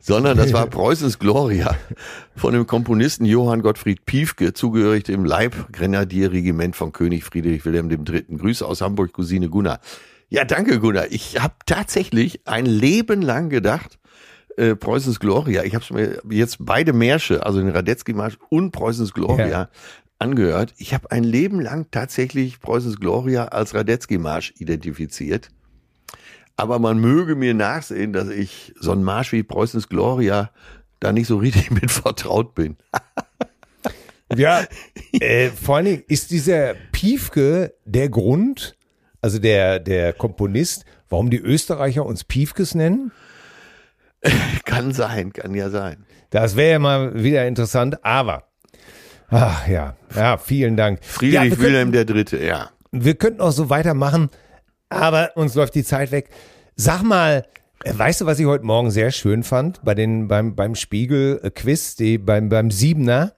Sondern 0.00 0.36
das 0.36 0.52
war 0.52 0.66
Preußens 0.68 1.18
Gloria 1.18 1.76
von 2.36 2.52
dem 2.52 2.66
Komponisten 2.66 3.24
Johann 3.24 3.62
Gottfried 3.62 4.04
Piefke, 4.06 4.52
zugehörig 4.52 5.04
dem 5.04 5.24
Leibgrenadierregiment 5.24 6.76
von 6.76 6.92
König 6.92 7.24
Friedrich 7.24 7.64
Wilhelm 7.64 7.90
III. 7.90 8.24
Grüße 8.36 8.66
aus 8.66 8.80
Hamburg, 8.80 9.12
Cousine 9.12 9.48
Gunnar. 9.48 9.80
Ja, 10.28 10.44
danke 10.44 10.80
Gunnar. 10.80 11.06
Ich 11.10 11.40
habe 11.40 11.54
tatsächlich 11.66 12.46
ein 12.46 12.66
Leben 12.66 13.22
lang 13.22 13.50
gedacht, 13.50 13.98
äh, 14.56 14.74
Preußens 14.76 15.20
Gloria, 15.20 15.64
ich 15.64 15.74
habe 15.74 15.84
mir 15.92 16.20
jetzt 16.30 16.58
beide 16.60 16.92
Märsche, 16.92 17.44
also 17.44 17.58
den 17.60 17.70
Radetzky-Marsch 17.70 18.38
und 18.50 18.70
Preußens 18.70 19.12
Gloria, 19.12 19.46
Ja. 19.48 19.68
angehört. 20.18 20.72
Ich 20.78 20.94
habe 20.94 21.10
ein 21.10 21.24
Leben 21.24 21.60
lang 21.60 21.88
tatsächlich 21.90 22.60
Preußens 22.60 23.00
Gloria 23.00 23.46
als 23.46 23.74
Radetzky-Marsch 23.74 24.54
identifiziert. 24.58 25.50
Aber 26.56 26.78
man 26.78 26.98
möge 26.98 27.34
mir 27.34 27.54
nachsehen, 27.54 28.12
dass 28.12 28.28
ich 28.28 28.74
so 28.78 28.92
einen 28.92 29.02
Marsch 29.02 29.32
wie 29.32 29.42
Preußens 29.42 29.88
Gloria 29.88 30.50
da 31.00 31.12
nicht 31.12 31.26
so 31.26 31.38
richtig 31.38 31.70
mit 31.70 31.90
vertraut 31.90 32.54
bin. 32.54 32.76
Ja, 34.34 34.64
äh, 35.12 35.50
vor 35.50 35.76
allen 35.76 35.84
Dingen 35.84 36.02
ist 36.08 36.30
dieser 36.30 36.74
Piefke 36.92 37.74
der 37.84 38.08
Grund, 38.08 38.76
also 39.20 39.38
der, 39.38 39.78
der 39.78 40.12
Komponist, 40.12 40.84
warum 41.08 41.30
die 41.30 41.38
Österreicher 41.38 42.04
uns 42.06 42.24
Piefkes 42.24 42.74
nennen? 42.74 43.12
Kann 44.64 44.92
sein, 44.92 45.32
kann 45.32 45.54
ja 45.54 45.68
sein. 45.68 46.06
Das 46.30 46.56
wäre 46.56 46.72
ja 46.72 46.78
mal 46.78 47.22
wieder 47.22 47.46
interessant, 47.46 48.04
aber. 48.04 48.44
Ach 49.28 49.68
ja, 49.68 49.96
ja, 50.16 50.38
vielen 50.38 50.76
Dank. 50.76 51.00
ja, 51.00 51.08
Friedrich 51.08 51.50
wir, 51.52 51.60
Wilhelm 51.60 51.92
der 51.92 52.04
Dritte, 52.04 52.42
ja. 52.42 52.70
wir 52.90 53.14
könnten 53.14 53.40
auch 53.40 53.52
so 53.52 53.68
weitermachen, 53.70 54.30
aber 54.94 55.36
uns 55.36 55.54
läuft 55.54 55.74
die 55.74 55.84
Zeit 55.84 56.10
weg. 56.10 56.30
Sag 56.76 57.02
mal, 57.02 57.44
äh, 57.84 57.92
weißt 57.96 58.22
du, 58.22 58.26
was 58.26 58.38
ich 58.38 58.46
heute 58.46 58.64
Morgen 58.64 58.90
sehr 58.90 59.10
schön 59.10 59.42
fand 59.42 59.84
bei 59.84 59.94
den, 59.94 60.28
beim, 60.28 60.54
beim 60.54 60.74
Spiegel-Quiz, 60.74 61.96
die, 61.96 62.18
beim, 62.18 62.48
beim 62.48 62.70
Siebener? 62.70 63.34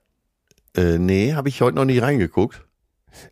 Äh, 0.76 0.98
nee, 0.98 1.34
habe 1.34 1.48
ich 1.48 1.60
heute 1.60 1.76
noch 1.76 1.84
nicht 1.84 2.02
reingeguckt. 2.02 2.64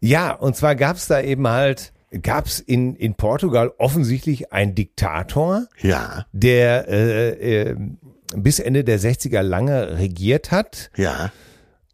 Ja, 0.01 0.33
und 0.33 0.57
zwar 0.57 0.75
gab's 0.75 1.07
da 1.07 1.21
eben 1.21 1.47
halt, 1.47 1.93
gab's 2.23 2.59
in, 2.59 2.97
in 2.97 3.15
Portugal 3.15 3.73
offensichtlich 3.79 4.53
einen 4.53 4.75
Diktator, 4.75 5.67
Ja, 5.81 6.27
der 6.33 6.89
äh, 6.89 7.71
äh, 7.71 7.77
bis 8.37 8.59
Ende 8.59 8.85
der 8.85 8.99
60er 8.99 9.43
lange 9.43 9.99
regiert 9.99 10.51
hat 10.51 10.91
ja. 10.97 11.31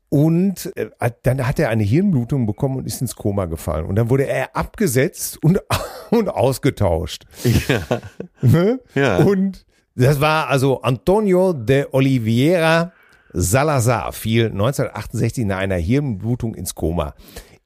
und 0.09 0.73
äh, 0.77 0.91
dann 1.23 1.47
hat 1.47 1.59
er 1.59 1.69
eine 1.69 1.83
Hirnblutung 1.83 2.47
bekommen 2.47 2.77
und 2.77 2.87
ist 2.87 3.01
ins 3.01 3.17
Koma 3.17 3.47
gefallen. 3.47 3.87
Und 3.87 3.97
dann 3.97 4.09
wurde 4.09 4.27
er 4.27 4.57
abgesetzt 4.57 5.43
und, 5.43 5.61
und 6.11 6.29
ausgetauscht. 6.29 7.25
Ja, 7.69 8.01
Ne? 8.43 8.81
ja. 8.95 9.19
Und 9.19 9.65
das 9.95 10.21
war 10.21 10.49
also 10.49 10.83
Antonio 10.83 11.53
de 11.53 11.87
Oliveira 11.93 12.93
Salazar, 13.33 14.13
fiel 14.13 14.47
1968 14.47 15.45
nach 15.47 15.59
einer 15.59 15.77
Hirnblutung 15.77 16.55
ins 16.55 16.75
Koma. 16.75 17.15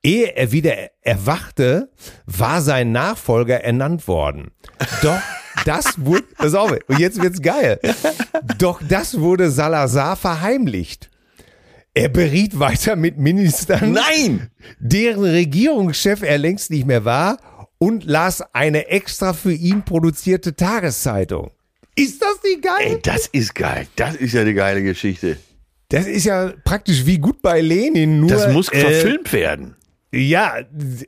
Ehe 0.03 0.37
er 0.37 0.53
wieder 0.53 0.75
erwachte, 1.01 1.91
war 2.27 2.61
sein 2.61 2.93
Nachfolger 2.93 3.65
ernannt 3.65 4.07
worden. 4.07 4.51
Doch 5.03 5.19
das 5.65 6.05
wurde, 6.05 6.25
pass 6.37 6.55
auf, 6.55 6.73
und 6.89 6.99
jetzt 6.99 7.23
wird's 7.23 7.41
geil. 7.41 7.81
Doch 8.59 8.83
das 8.87 9.19
wurde 9.21 9.51
Salazar 9.51 10.17
verheimlicht. 10.17 11.11
Er 11.95 12.09
beriet 12.11 12.59
weiter 12.59 12.97
mit 12.97 13.17
Ministern, 13.19 13.93
Nein! 13.93 14.51
deren 14.81 15.23
Regierungschef 15.25 16.23
er 16.23 16.37
längst 16.39 16.71
nicht 16.71 16.87
mehr 16.87 17.05
war 17.05 17.39
und 17.85 18.05
las 18.05 18.43
eine 18.55 18.89
extra 18.89 19.33
für 19.33 19.53
ihn 19.53 19.85
produzierte 19.85 20.55
Tageszeitung. 20.57 21.51
Ist 21.97 22.23
das 22.23 22.43
nicht 22.43 22.63
geil? 22.63 22.75
Ey, 22.95 22.99
das 23.03 23.27
ist 23.29 23.55
geil. 23.55 23.87
Das 23.97 24.15
ist 24.17 24.33
ja 24.33 24.41
eine 24.41 24.55
geile 24.55 24.83
Geschichte. 24.83 25.37
Das 25.91 26.07
ist 26.07 26.25
ja 26.25 26.53
praktisch 26.65 27.07
wie 27.07 27.19
gut 27.19 27.41
bei 27.43 27.61
Lenin, 27.61 28.21
nur. 28.21 28.31
Das 28.31 28.53
muss 28.53 28.69
äh, 28.73 28.81
verfilmt 28.81 29.33
werden. 29.33 29.77
Ja, 30.13 30.55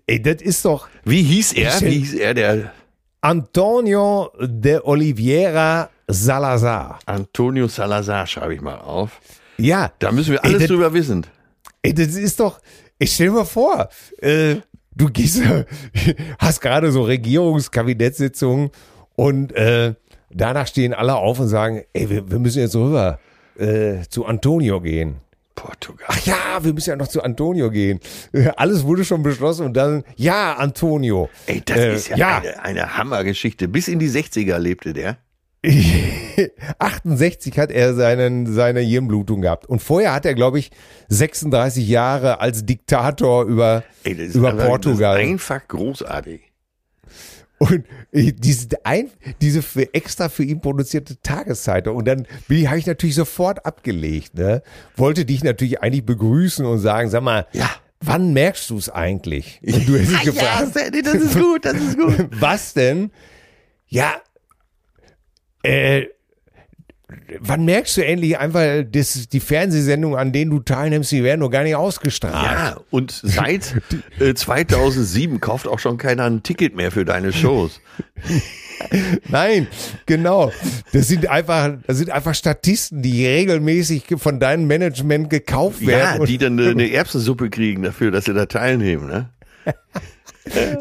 ey, 0.07 0.21
das 0.21 0.43
ist 0.43 0.65
doch 0.65 0.89
Wie 1.05 1.23
hieß 1.23 1.55
er? 1.55 1.81
Wie 1.81 1.99
hieß 1.99 2.15
er, 2.15 2.35
der 2.35 2.73
Antonio 3.21 4.31
de 4.41 4.81
Oliveira 4.85 5.91
Salazar. 6.09 6.99
Antonio 7.07 7.67
Salazar 7.69 8.27
schreibe 8.27 8.55
ich 8.55 8.61
mal 8.61 8.79
auf. 8.79 9.21
Ja. 9.59 9.91
Da 9.99 10.13
müssen 10.13 10.33
wir 10.33 10.45
alles 10.45 10.55
Ey, 10.55 10.61
das- 10.61 10.69
drüber 10.69 10.93
wissen. 10.93 11.27
Ey, 11.83 11.95
das 11.95 12.15
ist 12.15 12.39
doch, 12.41 12.61
ich 12.99 13.13
stell 13.13 13.31
mir 13.31 13.45
vor, 13.45 13.89
äh, 14.21 14.57
du 14.97 15.09
gehst, 15.09 15.43
hast 16.39 16.61
gerade 16.61 16.91
so 16.91 17.03
Regierungskabinettssitzungen 17.03 18.71
und 19.15 19.53
äh, 19.55 19.95
danach 20.31 20.67
stehen 20.67 20.95
alle 20.95 21.17
auf 21.17 21.39
und 21.39 21.49
sagen, 21.49 21.83
ey, 21.93 22.11
wir, 22.11 22.31
wir 22.31 22.39
müssen 22.39 22.61
jetzt 22.61 22.75
rüber 22.75 23.19
äh, 23.59 24.03
zu 24.09 24.27
Antonio 24.27 24.81
gehen. 24.81 25.17
Portugal. 25.55 26.07
Ach 26.11 26.27
ja, 26.27 26.63
wir 26.63 26.75
müssen 26.75 26.91
ja 26.91 26.97
noch 26.97 27.09
zu 27.09 27.23
Antonio 27.23 27.71
gehen. 27.71 27.99
Alles 28.57 28.85
wurde 28.85 29.05
schon 29.07 29.23
beschlossen 29.23 29.65
und 29.65 29.75
dann, 29.75 30.05
ja, 30.17 30.55
Antonio. 30.55 31.31
Ey, 31.47 31.63
das 31.65 31.79
Äh, 31.79 31.95
ist 31.95 32.09
ja, 32.11 32.17
ja. 32.17 32.37
Eine, 32.39 32.63
eine 32.63 32.97
Hammergeschichte. 32.99 33.67
Bis 33.67 33.89
in 33.89 33.99
die 33.99 34.11
60er 34.11 34.59
lebte 34.59 34.93
der. 34.93 35.17
68 36.79 37.59
hat 37.59 37.71
er 37.71 37.95
seinen, 37.95 38.53
seine 38.53 38.81
Hirnblutung 38.81 39.41
gehabt. 39.43 39.67
Und 39.67 39.81
vorher 39.83 40.13
hat 40.15 40.25
er, 40.27 40.35
glaube 40.35 40.59
ich, 40.59 40.71
36 41.09 41.87
Jahre 41.89 42.41
als 42.41 42.65
Diktator 42.65 43.45
über, 43.45 43.83
Ey, 44.05 44.15
das 44.17 44.29
ist 44.29 44.35
über 44.37 44.51
einfach- 44.51 44.67
Portugal. 44.67 45.17
Das 45.17 45.25
ist 45.27 45.31
einfach 45.33 45.69
großartig. 45.69 46.41
Und 47.59 47.85
diese, 48.13 48.69
ein, 48.85 49.09
diese 49.41 49.63
für, 49.63 49.93
extra 49.95 50.29
für 50.29 50.45
ihn 50.45 50.61
produzierte 50.61 51.19
Tageszeitung. 51.23 51.97
Und 51.97 52.07
dann 52.07 52.27
bin- 52.49 52.69
habe 52.69 52.79
ich 52.79 52.87
natürlich 52.87 53.15
sofort 53.15 53.65
abgelegt. 53.65 54.35
Ne? 54.35 54.63
Wollte 54.95 55.25
dich 55.25 55.43
natürlich 55.43 55.81
eigentlich 55.83 56.05
begrüßen 56.05 56.67
und 56.67 56.79
sagen, 56.81 57.09
sag 57.09 57.23
mal, 57.23 57.47
Ja. 57.53 57.71
wann 58.01 58.35
merkst 58.35 58.69
du 58.69 58.77
es 58.77 58.91
eigentlich? 58.91 59.61
Und 59.65 59.89
du 59.89 59.97
hättest 59.97 60.23
gefragt, 60.23 60.75
Sandy, 60.75 61.01
das 61.01 61.15
ist 61.15 61.39
gut, 61.39 61.65
das 61.65 61.75
ist 61.77 61.97
gut. 61.97 62.29
was 62.41 62.75
denn? 62.75 63.11
Ja, 63.89 64.17
äh, 65.67 66.09
wann 67.41 67.65
merkst 67.65 67.97
du 67.97 68.05
endlich 68.05 68.39
einfach, 68.39 68.83
dass 68.91 69.29
die 69.29 69.41
Fernsehsendungen, 69.41 70.19
an 70.19 70.33
denen 70.33 70.51
du 70.51 70.61
teilnimmst, 70.61 71.13
die 71.13 71.23
werden 71.23 71.41
noch 71.41 71.51
gar 71.51 71.63
nicht 71.63 71.77
ausgestrahlt? 71.77 72.35
Ja, 72.35 72.81
und 72.91 73.11
seit 73.23 73.75
äh, 74.21 74.35
2007 74.35 75.41
kauft 75.41 75.69
auch 75.69 75.79
schon 75.79 75.99
keiner 75.99 76.25
ein 76.25 76.43
Ticket 76.43 76.75
mehr 76.75 76.91
für 76.91 77.05
deine 77.05 77.33
Shows. 77.33 77.81
Nein, 79.29 79.69
genau. 80.07 80.53
Das 80.93 81.09
sind 81.09 81.29
einfach, 81.29 81.75
das 81.87 81.99
sind 81.99 82.11
einfach 82.11 82.35
Statisten, 82.35 83.03
die 83.03 83.27
regelmäßig 83.27 84.05
von 84.17 84.41
deinem 84.41 84.67
Management 84.67 85.31
gekauft 85.31 85.87
werden 85.87 86.21
Ja, 86.21 86.27
die 86.27 86.39
dann 86.39 86.59
eine, 86.59 86.71
eine 86.71 86.91
Erbsensuppe 86.91 87.51
kriegen 87.51 87.83
dafür, 87.83 88.11
dass 88.11 88.27
sie 88.27 88.35
da 88.35 88.47
teilnehmen. 88.47 89.07
Ne? 89.07 89.31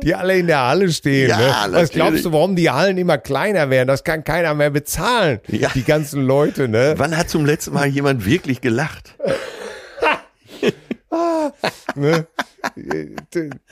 die 0.04 0.16
alle 0.16 0.38
in 0.38 0.48
der 0.48 0.62
Halle 0.68 0.92
stehen. 0.92 1.30
Ja, 1.30 1.38
ne? 1.38 1.46
Was 1.48 1.72
natürlich. 1.72 1.92
glaubst 1.92 2.26
du, 2.26 2.32
warum 2.34 2.56
die 2.56 2.70
Hallen 2.70 2.98
immer 2.98 3.18
kleiner 3.18 3.70
werden? 3.70 3.88
Das 3.88 4.04
kann 4.04 4.24
keiner 4.24 4.54
mehr 4.54 4.70
bezahlen. 4.70 5.40
Ja. 5.48 5.70
Die 5.74 5.84
ganzen 5.84 6.26
Leute, 6.26 6.68
ne? 6.68 6.94
Wann 6.98 7.16
hat 7.18 7.30
zum 7.30 7.46
letzten 7.46 7.74
Mal 7.74 7.88
jemand 7.88 8.26
wirklich 8.26 8.62
gelacht? 8.62 9.16
ne? 11.96 12.28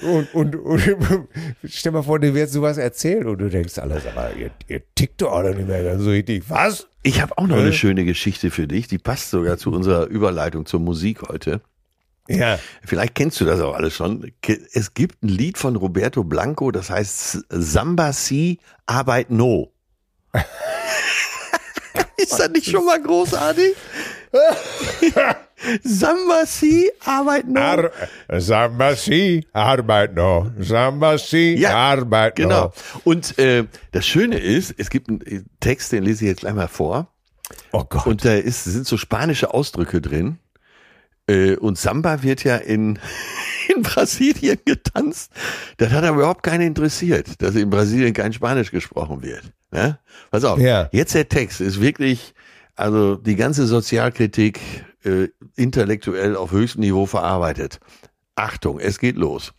Und, 0.04 0.34
und, 0.34 0.56
und 0.56 0.82
stell 1.66 1.92
mal 1.92 2.04
vor, 2.04 2.20
dir 2.20 2.34
wird 2.34 2.50
sowas 2.50 2.78
erzählt 2.78 3.26
und 3.26 3.40
du 3.40 3.50
denkst 3.50 3.78
alles, 3.80 4.04
aber 4.06 4.34
ihr, 4.36 4.52
ihr 4.68 4.82
tickt 4.96 5.22
doch 5.22 5.34
alle 5.34 5.56
nicht 5.56 5.68
mehr 5.68 5.84
ganz 5.84 6.04
so 6.04 6.12
richtig. 6.12 6.44
Was? 6.48 6.88
Ich 7.02 7.22
habe 7.22 7.38
auch 7.38 7.48
noch 7.48 7.58
Äh? 7.58 7.62
eine 7.62 7.74
schöne 7.74 8.06
Geschichte 8.06 8.52
für 8.52 8.68
dich, 8.68 8.88
die 8.88 9.00
passt 9.00 9.32
sogar 9.32 9.58
zu 9.58 9.72
unserer 9.72 10.06
Überleitung 10.08 10.66
zur 10.66 10.80
Musik 10.80 11.24
heute. 11.28 11.62
Ja. 12.28 12.58
Vielleicht 12.86 13.16
kennst 13.16 13.40
du 13.42 13.46
das 13.46 13.60
auch 13.60 13.74
alles 13.76 13.94
schon. 13.94 14.32
Es 14.74 14.94
gibt 14.94 15.24
ein 15.24 15.28
Lied 15.30 15.58
von 15.58 15.76
Roberto 15.76 16.24
Blanco, 16.24 16.72
das 16.72 16.90
heißt 16.90 17.46
Samba 17.50 18.14
Si 18.14 18.60
Arbeit 18.86 19.30
No. 19.30 19.72
Ist 22.18 22.40
das 22.40 22.50
nicht 22.50 22.70
schon 22.70 22.86
mal 22.86 23.02
großartig? 23.02 23.76
Samba 25.84 26.46
Si 26.46 26.90
Arbeit 27.06 27.48
No. 27.48 27.60
Ar 27.60 27.92
Samba 28.40 28.96
si, 28.96 29.46
Arbeit 29.54 30.16
noch. 30.16 30.52
Samba 30.60 31.18
si, 31.18 31.56
Ja, 31.56 31.76
Arbeit 31.76 32.36
Genau. 32.38 32.66
noch. 32.66 32.74
Und 33.04 33.38
äh, 33.38 33.66
das 33.92 34.06
Schöne 34.06 34.40
ist, 34.40 34.74
es 34.78 34.90
gibt 34.90 35.10
einen 35.10 35.50
Text, 35.60 35.92
den 35.92 36.04
lese 36.04 36.26
ich 36.26 36.30
jetzt 36.30 36.40
gleich 36.42 36.54
mal 36.54 36.68
vor. 36.68 37.08
Oh 37.72 37.84
Gott. 37.84 38.06
Und 38.08 38.26
da 38.26 38.34
ist, 38.34 38.64
sind 38.64 38.88
so 38.88 38.98
spanische 38.98 39.54
Ausdrücke 39.54 40.02
drin. 40.02 40.40
Äh, 41.28 41.56
und 41.56 41.78
Samba 41.78 42.22
wird 42.24 42.44
ja 42.44 42.58
in, 42.58 43.00
in 43.76 43.82
Brasilien 43.82 44.58
getanzt. 44.66 45.32
Das 45.78 45.92
hat 45.92 46.04
aber 46.04 46.18
überhaupt 46.18 46.44
keinen 46.44 46.68
interessiert, 46.68 47.42
dass 47.42 47.56
in 47.56 47.70
Brasilien 47.70 48.14
kein 48.14 48.34
Spanisch 48.34 48.72
gesprochen 48.72 49.22
wird. 49.24 49.44
Ne? 49.72 50.00
Pass 50.32 50.44
auf, 50.44 50.60
Ja. 50.60 50.90
jetzt 50.92 51.16
der 51.16 51.30
Text 51.30 51.62
ist 51.62 51.82
wirklich, 51.82 52.34
also 52.76 53.16
die 53.16 53.36
ganze 53.36 53.66
Sozialkritik 53.68 54.60
äh, 55.06 55.30
intellektuell 55.56 56.36
auf 56.36 56.52
höchstem 56.52 56.82
Niveau 56.82 57.06
verarbeitet. 57.06 57.80
Achtung, 58.36 58.80
es 58.80 59.00
geht 59.00 59.16
los. 59.16 59.54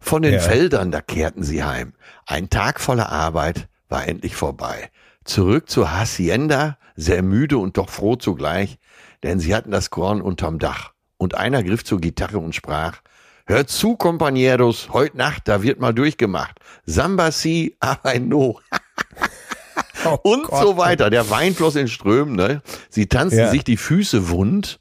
Von 0.00 0.22
den 0.22 0.34
Ja. 0.34 0.40
Feldern, 0.40 0.90
da 0.92 1.00
kehrten 1.00 1.42
sie 1.42 1.64
heim. 1.64 1.94
Ein 2.26 2.50
Tag 2.50 2.80
voller 2.80 3.08
Arbeit 3.10 3.68
war 3.88 4.06
endlich 4.06 4.36
vorbei. 4.36 4.90
Zurück 5.24 5.68
zur 5.68 5.96
Hacienda, 5.98 6.78
sehr 6.96 7.22
müde 7.22 7.58
und 7.58 7.76
doch 7.76 7.90
froh 7.90 8.16
zugleich, 8.16 8.78
denn 9.22 9.40
sie 9.40 9.54
hatten 9.54 9.70
das 9.70 9.90
Korn 9.90 10.20
unterm 10.22 10.58
Dach. 10.58 10.92
Und 11.18 11.34
einer 11.34 11.62
griff 11.62 11.84
zur 11.84 12.00
Gitarre 12.00 12.38
und 12.38 12.54
sprach, 12.54 12.98
Hört 13.46 13.70
zu, 13.70 13.92
Compañeros, 13.96 14.90
heute 14.90 15.16
Nacht, 15.16 15.48
da 15.48 15.62
wird 15.62 15.80
mal 15.80 15.92
durchgemacht. 15.94 16.58
Samba 16.84 17.30
si, 17.32 17.76
aber 17.80 18.18
no. 18.18 18.60
Oh 20.04 20.16
Und 20.22 20.44
Gott. 20.44 20.62
so 20.62 20.76
weiter. 20.76 21.10
Der 21.10 21.28
Wein 21.28 21.54
floss 21.54 21.74
in 21.74 21.88
Strömen, 21.88 22.36
ne? 22.36 22.62
Sie 22.88 23.06
tanzten 23.06 23.40
Ja. 23.40 23.50
sich 23.50 23.64
die 23.64 23.76
Füße 23.76 24.28
wund. 24.28 24.78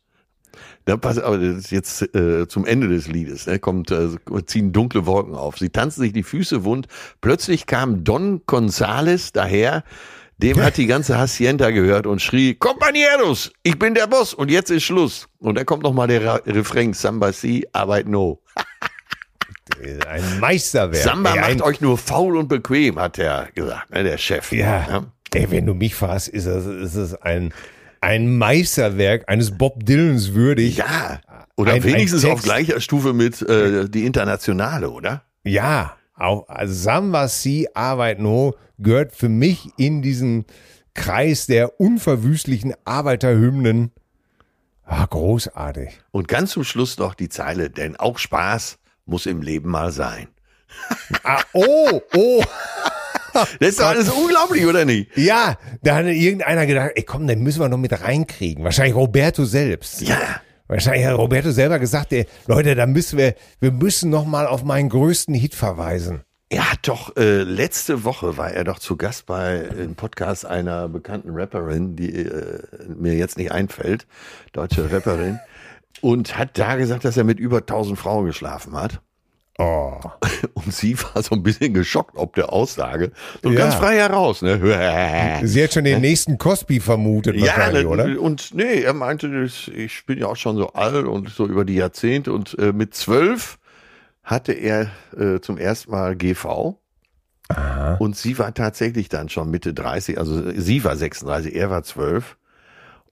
Da 0.85 0.95
pass, 0.95 1.17
aber 1.17 1.39
das 1.39 1.57
ist 1.57 1.71
jetzt 1.71 2.15
äh, 2.15 2.47
zum 2.47 2.65
Ende 2.65 2.87
des 2.87 3.07
Liedes, 3.07 3.47
ne, 3.47 3.57
kommt, 3.59 3.89
äh, 3.91 4.09
ziehen 4.45 4.71
dunkle 4.73 5.05
Wolken 5.07 5.33
auf. 5.35 5.57
Sie 5.57 5.69
tanzen 5.69 6.01
sich 6.01 6.13
die 6.13 6.23
Füße 6.23 6.63
wund. 6.63 6.87
Plötzlich 7.19 7.65
kam 7.65 8.03
Don 8.03 8.41
Gonzales 8.45 9.31
daher, 9.33 9.83
dem 10.37 10.61
hat 10.61 10.77
die 10.77 10.85
ganze 10.87 11.17
Hacienda 11.17 11.71
gehört 11.71 12.05
und 12.07 12.21
schrie, 12.21 12.55
Compañeros, 12.59 13.51
ich 13.63 13.77
bin 13.79 13.95
der 13.95 14.07
Boss 14.07 14.33
und 14.33 14.51
jetzt 14.51 14.69
ist 14.69 14.83
Schluss. 14.83 15.27
Und 15.39 15.55
dann 15.57 15.65
kommt 15.65 15.83
nochmal 15.83 16.07
der 16.07 16.23
Ra 16.23 16.35
Refrain, 16.45 16.93
Samba 16.93 17.31
si, 17.33 17.67
Arbeit 17.73 18.07
no. 18.07 18.39
Ein 20.09 20.39
Meisterwerk. 20.39 21.03
Samba 21.03 21.33
Ey, 21.33 21.39
ein, 21.39 21.57
macht 21.57 21.61
euch 21.67 21.81
nur 21.81 21.97
faul 21.97 22.37
und 22.37 22.47
bequem, 22.47 22.97
hat 22.99 23.19
er 23.19 23.49
gesagt, 23.53 23.89
ne, 23.91 24.03
der 24.03 24.17
Chef. 24.17 24.51
Ja. 24.51 25.05
Ey, 25.33 25.51
wenn 25.51 25.65
du 25.65 25.73
mich 25.73 25.93
fragst, 25.93 26.29
ist 26.29 26.45
es, 26.45 26.65
ist 26.65 26.95
es 26.95 27.13
ein, 27.21 27.53
ein 28.01 28.37
Meisterwerk 28.37 29.25
eines 29.27 29.57
Bob 29.57 29.85
Dylans 29.85 30.33
würdig. 30.33 30.77
Ja. 30.77 31.19
Oder 31.57 31.71
Ein- 31.73 31.77
ein 31.77 31.83
wenigstens 31.83 32.23
auf 32.23 32.31
Text. 32.31 32.45
gleicher 32.45 32.79
Stufe 32.79 33.13
mit 33.13 33.41
äh, 33.41 33.89
die 33.89 34.05
Internationale, 34.05 34.89
oder? 34.89 35.23
Ja, 35.43 35.96
auch 36.17 36.47
also 36.49 36.73
Samba 36.73 37.27
Si 37.27 37.67
Arbeit 37.73 38.19
No 38.19 38.55
gehört 38.77 39.13
für 39.13 39.29
mich 39.29 39.69
in 39.77 40.01
diesen 40.01 40.45
Kreis 40.93 41.45
der 41.45 41.79
unverwüstlichen 41.79 42.73
Arbeiterhymnen. 42.85 43.91
Ah, 44.83 45.05
großartig. 45.05 45.99
Und 46.11 46.27
ganz 46.27 46.51
zum 46.51 46.63
Schluss 46.63 46.97
noch 46.97 47.13
die 47.13 47.29
Zeile, 47.29 47.69
denn 47.69 47.95
auch 47.97 48.17
Spaß 48.17 48.79
muss 49.05 49.25
im 49.25 49.41
Leben 49.41 49.69
mal 49.69 49.91
sein. 49.91 50.27
Ah, 51.23 51.41
oh, 51.53 52.01
oh. 52.15 52.43
Das 53.59 53.69
ist 53.69 53.79
doch 53.79 53.87
alles 53.87 54.09
unglaublich, 54.09 54.65
oder 54.65 54.83
nicht? 54.83 55.15
Ja, 55.15 55.59
da 55.83 55.97
hat 55.97 56.05
irgendeiner 56.05 56.65
gedacht, 56.65 56.93
ey 56.95 57.03
komm, 57.03 57.27
den 57.27 57.43
müssen 57.43 57.59
wir 57.59 57.69
noch 57.69 57.77
mit 57.77 58.01
reinkriegen. 58.01 58.63
Wahrscheinlich 58.63 58.95
Roberto 58.95 59.45
selbst. 59.45 60.01
Ja. 60.01 60.41
Wahrscheinlich 60.67 61.05
hat 61.05 61.17
Roberto 61.17 61.51
selber 61.51 61.79
gesagt, 61.79 62.11
ey, 62.13 62.25
Leute, 62.45 62.75
da 62.75 62.85
müssen 62.85 63.17
wir, 63.17 63.35
wir 63.59 63.71
müssen 63.71 64.09
noch 64.09 64.25
mal 64.25 64.47
auf 64.47 64.63
meinen 64.63 64.89
größten 64.89 65.33
Hit 65.33 65.55
verweisen. 65.55 66.23
Er 66.49 66.71
hat 66.71 66.87
doch, 66.87 67.15
äh, 67.17 67.43
letzte 67.43 68.05
Woche 68.05 68.37
war 68.37 68.51
er 68.51 68.63
doch 68.63 68.79
zu 68.79 68.95
Gast 68.95 69.25
bei 69.25 69.57
im 69.57 69.95
Podcast 69.95 70.45
einer 70.45 70.87
bekannten 70.87 71.31
Rapperin, 71.31 71.97
die 71.97 72.13
äh, 72.13 72.59
mir 72.87 73.15
jetzt 73.15 73.37
nicht 73.37 73.51
einfällt, 73.51 74.07
deutsche 74.53 74.91
Rapperin, 74.91 75.39
und 76.01 76.37
hat 76.37 76.57
da 76.57 76.75
gesagt, 76.75 77.03
dass 77.03 77.17
er 77.17 77.25
mit 77.25 77.39
über 77.39 77.57
1000 77.57 77.99
Frauen 77.99 78.25
geschlafen 78.25 78.75
hat. 78.75 79.01
Oh. 79.59 79.99
Und 80.53 80.71
sie 80.73 80.95
war 80.99 81.23
so 81.23 81.33
ein 81.33 81.41
bisschen 81.41 81.73
geschockt 81.73 82.15
ob 82.15 82.35
der 82.35 82.53
Aussage. 82.53 83.11
So 83.43 83.49
Ja. 83.49 83.57
ganz 83.57 83.75
frei 83.75 83.95
heraus, 83.97 84.41
ne? 84.43 84.59
Sie 85.43 85.63
hat 85.63 85.73
schon 85.73 85.83
den 85.83 86.01
nächsten 86.01 86.37
Cosby 86.37 86.79
vermutet 86.79 87.35
Ja, 87.35 87.47
wahrscheinlich, 87.47 87.83
ne, 87.83 87.89
oder? 87.89 88.21
und 88.21 88.53
nee, 88.53 88.81
er 88.81 88.93
meinte, 88.93 89.27
ich 89.75 90.05
bin 90.05 90.19
ja 90.19 90.27
auch 90.27 90.35
schon 90.35 90.57
so 90.57 90.73
alt 90.73 91.05
und 91.05 91.29
so 91.29 91.47
über 91.47 91.65
die 91.65 91.75
Jahrzehnte 91.75 92.33
und 92.33 92.57
äh, 92.59 92.71
mit 92.71 92.93
zwölf 92.93 93.57
hatte 94.23 94.51
er 94.53 94.91
äh, 95.17 95.39
zum 95.39 95.57
ersten 95.57 95.89
Mal 95.91 96.15
GV 96.15 96.77
und 97.99 98.17
sie 98.17 98.37
war 98.37 98.53
tatsächlich 98.53 99.07
dann 99.09 99.29
schon 99.29 99.49
Mitte 99.49 99.73
30, 99.73 100.19
also 100.19 100.51
sie 100.51 100.83
war 100.83 100.95
36, 100.97 101.55
er 101.55 101.69
war 101.69 101.81
zwölf 101.83 102.35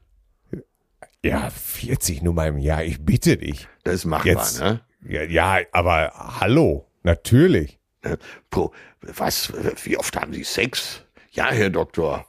Ja, 1.23 1.51
40 1.51 2.23
Nummer 2.23 2.47
im 2.47 2.57
Jahr, 2.57 2.84
ich 2.84 3.05
bitte 3.05 3.38
dich. 3.38 3.67
Das 3.84 3.93
ist 3.95 4.05
machbar, 4.05 4.34
Jetzt. 4.34 4.59
ne? 4.59 4.81
Ja, 5.07 5.23
ja, 5.23 5.59
aber 5.73 6.11
hallo, 6.39 6.88
natürlich. 7.03 7.80
Ne? 8.03 8.17
Pro, 8.49 8.71
was, 9.01 9.53
wie 9.84 9.95
oft 9.97 10.15
haben 10.19 10.34
Sie 10.34 10.43
Sex? 10.43 11.03
Ja, 11.40 11.52
Herr 11.52 11.70
Doktor. 11.70 12.26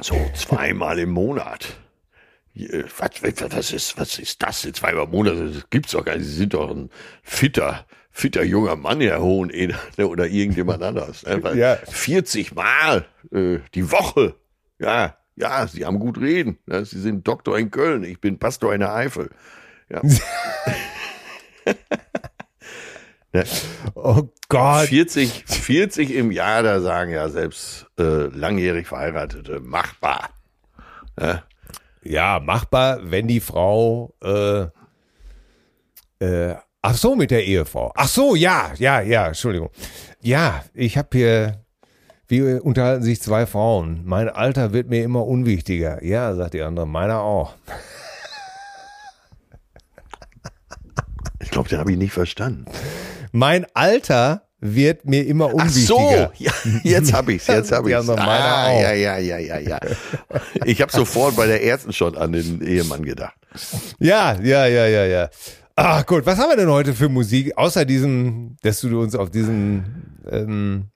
So 0.00 0.14
zweimal 0.36 1.00
im 1.00 1.10
Monat. 1.10 1.80
Äh, 2.54 2.84
Was, 2.96 3.10
was, 3.50 3.72
ist, 3.72 3.98
was 3.98 4.20
ist 4.20 4.40
das? 4.40 4.60
Zweimal 4.60 5.06
im 5.06 5.10
Monat? 5.10 5.34
Das 5.56 5.68
gibt's 5.68 5.90
doch 5.90 6.04
gar 6.04 6.16
nicht. 6.16 6.26
Sie 6.28 6.34
sind 6.36 6.54
doch 6.54 6.70
ein 6.70 6.90
fitter, 7.24 7.84
fitter 8.12 8.44
junger 8.44 8.76
Mann, 8.76 9.00
Herr 9.00 9.20
Hoheneder, 9.20 9.80
ne? 9.96 10.06
oder 10.06 10.28
irgendjemand 10.28 10.80
anders. 10.80 11.24
Ne? 11.24 11.56
Ja. 11.56 11.74
40 11.74 12.54
Mal 12.54 13.04
äh, 13.32 13.58
die 13.74 13.90
Woche. 13.90 14.36
Ja, 14.78 15.18
ja, 15.34 15.66
Sie 15.66 15.84
haben 15.84 15.98
gut 15.98 16.20
reden. 16.20 16.58
Ne? 16.66 16.84
Sie 16.84 17.00
sind 17.00 17.26
Doktor 17.26 17.58
in 17.58 17.72
Köln. 17.72 18.04
Ich 18.04 18.20
bin 18.20 18.38
Pastor 18.38 18.74
in 18.74 18.78
der 18.78 18.94
Eifel. 18.94 19.28
Ja. 19.90 20.02
Oh 23.94 24.28
Gott. 24.48 24.88
40, 24.88 25.44
40 25.46 26.14
im 26.14 26.30
Jahr, 26.30 26.62
da 26.62 26.80
sagen 26.80 27.12
ja 27.12 27.28
selbst 27.30 27.86
äh, 27.98 28.26
langjährig 28.26 28.86
Verheiratete, 28.86 29.60
machbar. 29.60 30.28
Ja, 31.18 31.42
Ja, 32.02 32.40
machbar, 32.40 32.98
wenn 33.02 33.28
die 33.28 33.40
Frau. 33.40 34.14
Äh, 34.22 34.66
äh, 36.24 36.56
ach 36.82 36.94
so, 36.94 37.14
mit 37.16 37.30
der 37.30 37.44
Ehefrau. 37.44 37.92
Ach 37.96 38.08
so, 38.08 38.34
ja, 38.34 38.72
ja, 38.78 39.00
ja, 39.00 39.28
Entschuldigung. 39.28 39.70
Ja, 40.20 40.64
ich 40.74 40.98
habe 40.98 41.08
hier. 41.12 41.58
Wie 42.28 42.40
unterhalten 42.40 43.02
sich 43.02 43.20
zwei 43.20 43.44
Frauen? 43.44 44.02
Mein 44.06 44.30
Alter 44.30 44.72
wird 44.72 44.88
mir 44.88 45.04
immer 45.04 45.26
unwichtiger. 45.26 46.02
Ja, 46.02 46.34
sagt 46.34 46.54
die 46.54 46.62
andere, 46.62 46.86
meiner 46.86 47.20
auch. 47.20 47.54
ich 51.40 51.50
glaube, 51.50 51.68
den 51.68 51.78
habe 51.78 51.92
ich 51.92 51.98
nicht 51.98 52.12
verstanden. 52.12 52.64
Mein 53.32 53.66
Alter 53.74 54.42
wird 54.60 55.04
mir 55.04 55.26
immer 55.26 55.50
Ach 55.58 55.68
so, 55.68 55.96
unwichtiger. 55.96 56.32
ja, 56.38 56.52
jetzt 56.84 57.12
habe 57.12 57.32
ich's, 57.32 57.48
jetzt 57.48 57.72
habe 57.72 57.90
ich's. 57.92 58.08
Ah, 58.08 58.66
auch. 58.68 58.80
ja, 58.80 58.92
ja, 58.92 59.18
ja, 59.18 59.38
ja, 59.38 59.58
ja. 59.58 59.78
Ich 60.64 60.80
habe 60.80 60.92
sofort 60.92 61.34
bei 61.34 61.46
der 61.46 61.64
ersten 61.64 61.92
schon 61.92 62.16
an 62.16 62.32
den 62.32 62.62
Ehemann 62.62 63.02
gedacht. 63.02 63.34
Ja, 63.98 64.38
ja, 64.40 64.66
ja, 64.66 64.86
ja, 64.86 65.04
ja. 65.04 65.28
Ach 65.74 66.06
gut, 66.06 66.24
was 66.26 66.38
haben 66.38 66.50
wir 66.50 66.56
denn 66.56 66.70
heute 66.70 66.94
für 66.94 67.08
Musik? 67.08 67.56
Außer 67.56 67.84
diesem, 67.84 68.56
dass 68.62 68.80
du 68.82 69.00
uns 69.00 69.16
auf 69.16 69.30
diesen 69.30 70.20
ähm, 70.30 70.90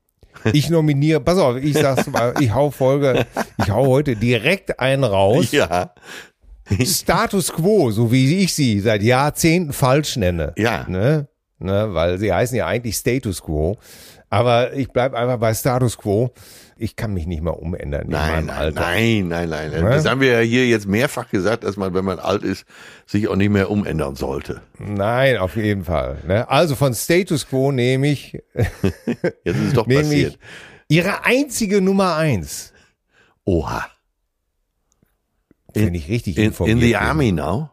ich 0.52 0.70
nominiere, 0.70 1.20
pass 1.20 1.38
auf, 1.38 1.56
ich 1.56 1.74
sag's 1.74 2.06
mal, 2.06 2.34
ich 2.40 2.52
hau 2.54 2.70
Folge, 2.70 3.26
ich 3.58 3.70
hau 3.70 3.86
heute 3.86 4.16
direkt 4.16 4.78
einen 4.78 5.02
raus. 5.02 5.50
Ja, 5.50 5.94
Status 6.84 7.52
Quo, 7.52 7.90
so 7.90 8.12
wie 8.12 8.38
ich 8.38 8.54
sie 8.54 8.80
seit 8.80 9.02
Jahrzehnten 9.02 9.72
falsch 9.72 10.16
nenne. 10.16 10.52
Ja. 10.56 10.86
Ne? 10.88 11.28
Ne? 11.58 11.88
Weil 11.94 12.18
sie 12.18 12.32
heißen 12.32 12.56
ja 12.56 12.66
eigentlich 12.66 12.96
Status 12.96 13.42
Quo. 13.42 13.78
Aber 14.28 14.72
ich 14.74 14.88
bleib 14.92 15.14
einfach 15.14 15.38
bei 15.38 15.54
Status 15.54 15.96
Quo. 15.96 16.32
Ich 16.76 16.94
kann 16.96 17.14
mich 17.14 17.26
nicht 17.26 17.42
mehr 17.42 17.58
umändern 17.58 18.02
in 18.02 18.10
nein, 18.10 18.32
meinem 18.32 18.46
nein, 18.46 18.56
Alter. 18.56 18.80
nein, 18.80 19.28
nein, 19.28 19.48
nein. 19.48 19.84
Das 19.84 20.04
haben 20.04 20.20
wir 20.20 20.32
ja 20.32 20.40
hier 20.40 20.66
jetzt 20.66 20.86
mehrfach 20.86 21.30
gesagt, 21.30 21.64
dass 21.64 21.76
man, 21.78 21.94
wenn 21.94 22.04
man 22.04 22.18
alt 22.18 22.42
ist, 22.42 22.66
sich 23.06 23.28
auch 23.28 23.36
nicht 23.36 23.48
mehr 23.50 23.70
umändern 23.70 24.14
sollte. 24.16 24.60
Nein, 24.78 25.38
auf 25.38 25.56
jeden 25.56 25.84
Fall. 25.84 26.18
Ne? 26.26 26.46
Also 26.50 26.74
von 26.74 26.92
Status 26.92 27.48
Quo 27.48 27.72
nehme 27.72 28.08
ich, 28.08 28.32
Jetzt 28.54 29.56
ist 29.56 29.68
es 29.68 29.72
doch 29.72 29.86
passiert. 29.88 30.38
ich 30.88 30.96
ihre 30.98 31.24
einzige 31.24 31.80
Nummer 31.80 32.16
eins. 32.16 32.74
Oha. 33.44 33.86
Wenn 35.72 35.94
ich 35.94 36.08
richtig 36.08 36.36
In, 36.36 36.44
informiert 36.46 36.74
in 36.76 36.80
the 36.82 36.88
bin. 36.92 36.96
Army 36.96 37.32
now? 37.32 37.70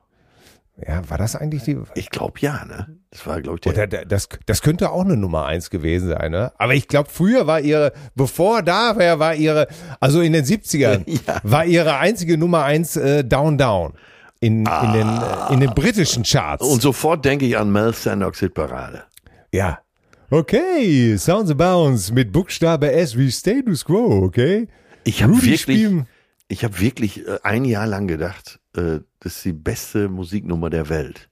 Ja, 0.86 1.08
war 1.10 1.18
das 1.18 1.36
eigentlich 1.36 1.64
die? 1.64 1.78
Ich 1.96 2.10
glaube 2.10 2.40
ja, 2.40 2.64
ne? 2.66 2.98
Das 3.14 3.28
war, 3.28 3.40
glaube 3.42 3.58
ich, 3.58 3.62
der. 3.62 3.74
Oder 3.74 3.86
da- 3.88 4.06
das, 4.06 4.28
das 4.48 4.62
könnte 4.64 4.90
auch 4.92 5.06
eine 5.06 5.16
Nummer 5.16 5.46
eins 5.46 5.70
gewesen 5.70 6.10
sein, 6.10 6.32
ne? 6.32 6.52
Aber 6.58 6.74
ich 6.74 6.88
glaube, 6.88 7.10
früher 7.12 7.46
war 7.46 7.60
ihre, 7.62 7.94
bevor 8.16 8.64
da 8.64 8.98
war, 8.98 9.20
war 9.20 9.36
ihre, 9.36 9.68
also 10.00 10.20
in 10.22 10.34
den 10.34 10.44
70ern, 10.44 11.04
Ja. 11.28 11.40
war 11.44 11.64
ihre 11.66 11.98
einzige 11.98 12.38
Nummer 12.40 12.64
eins 12.64 12.96
äh, 12.98 13.24
Down 13.24 13.58
Down. 13.60 13.94
In, 14.40 14.66
in, 14.66 14.94
den, 14.94 15.08
äh, 15.08 15.54
in 15.54 15.60
den 15.62 15.70
britischen 15.76 16.24
Charts. 16.24 16.66
Und 16.68 16.82
sofort 16.82 17.24
denke 17.24 17.46
ich 17.46 17.56
an 17.58 17.72
Mel 17.72 17.94
Sandoks 17.94 18.40
Hitparade. 18.40 19.04
ja. 19.52 19.80
Okay, 20.32 21.16
Sounds 21.16 21.52
of 21.52 21.58
Bounce 21.58 22.12
mit 22.12 22.32
Buchstabe 22.32 22.92
S 22.92 23.16
wie 23.16 23.32
Status 23.32 23.86
Quo, 23.86 24.24
okay? 24.24 24.68
Ich 25.04 25.22
habe 25.22 25.34
wirklich, 25.36 25.68
ich 26.48 26.64
habe 26.64 26.80
wirklich 26.80 27.28
äh, 27.28 27.38
ein 27.44 27.66
Jahr 27.66 27.86
lang 27.86 28.08
gedacht, 28.08 28.60
äh, 28.76 29.02
das 29.20 29.36
ist 29.36 29.46
die 29.46 29.54
beste 29.54 30.10
Musiknummer 30.10 30.72
der 30.72 30.90
Welt. 30.90 31.30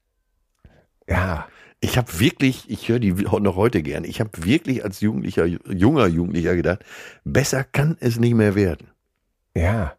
Ja. 1.09 1.47
Ich 1.83 1.97
habe 1.97 2.19
wirklich, 2.19 2.69
ich 2.69 2.87
höre 2.87 2.99
die 2.99 3.11
noch 3.11 3.55
heute 3.55 3.81
gern. 3.81 4.03
Ich 4.03 4.19
habe 4.19 4.29
wirklich 4.45 4.83
als 4.85 5.01
Jugendlicher, 5.01 5.45
junger 5.45 6.05
Jugendlicher 6.05 6.55
gedacht, 6.55 6.85
besser 7.25 7.63
kann 7.63 7.97
es 7.99 8.19
nicht 8.19 8.35
mehr 8.35 8.53
werden. 8.53 8.87
Ja. 9.55 9.93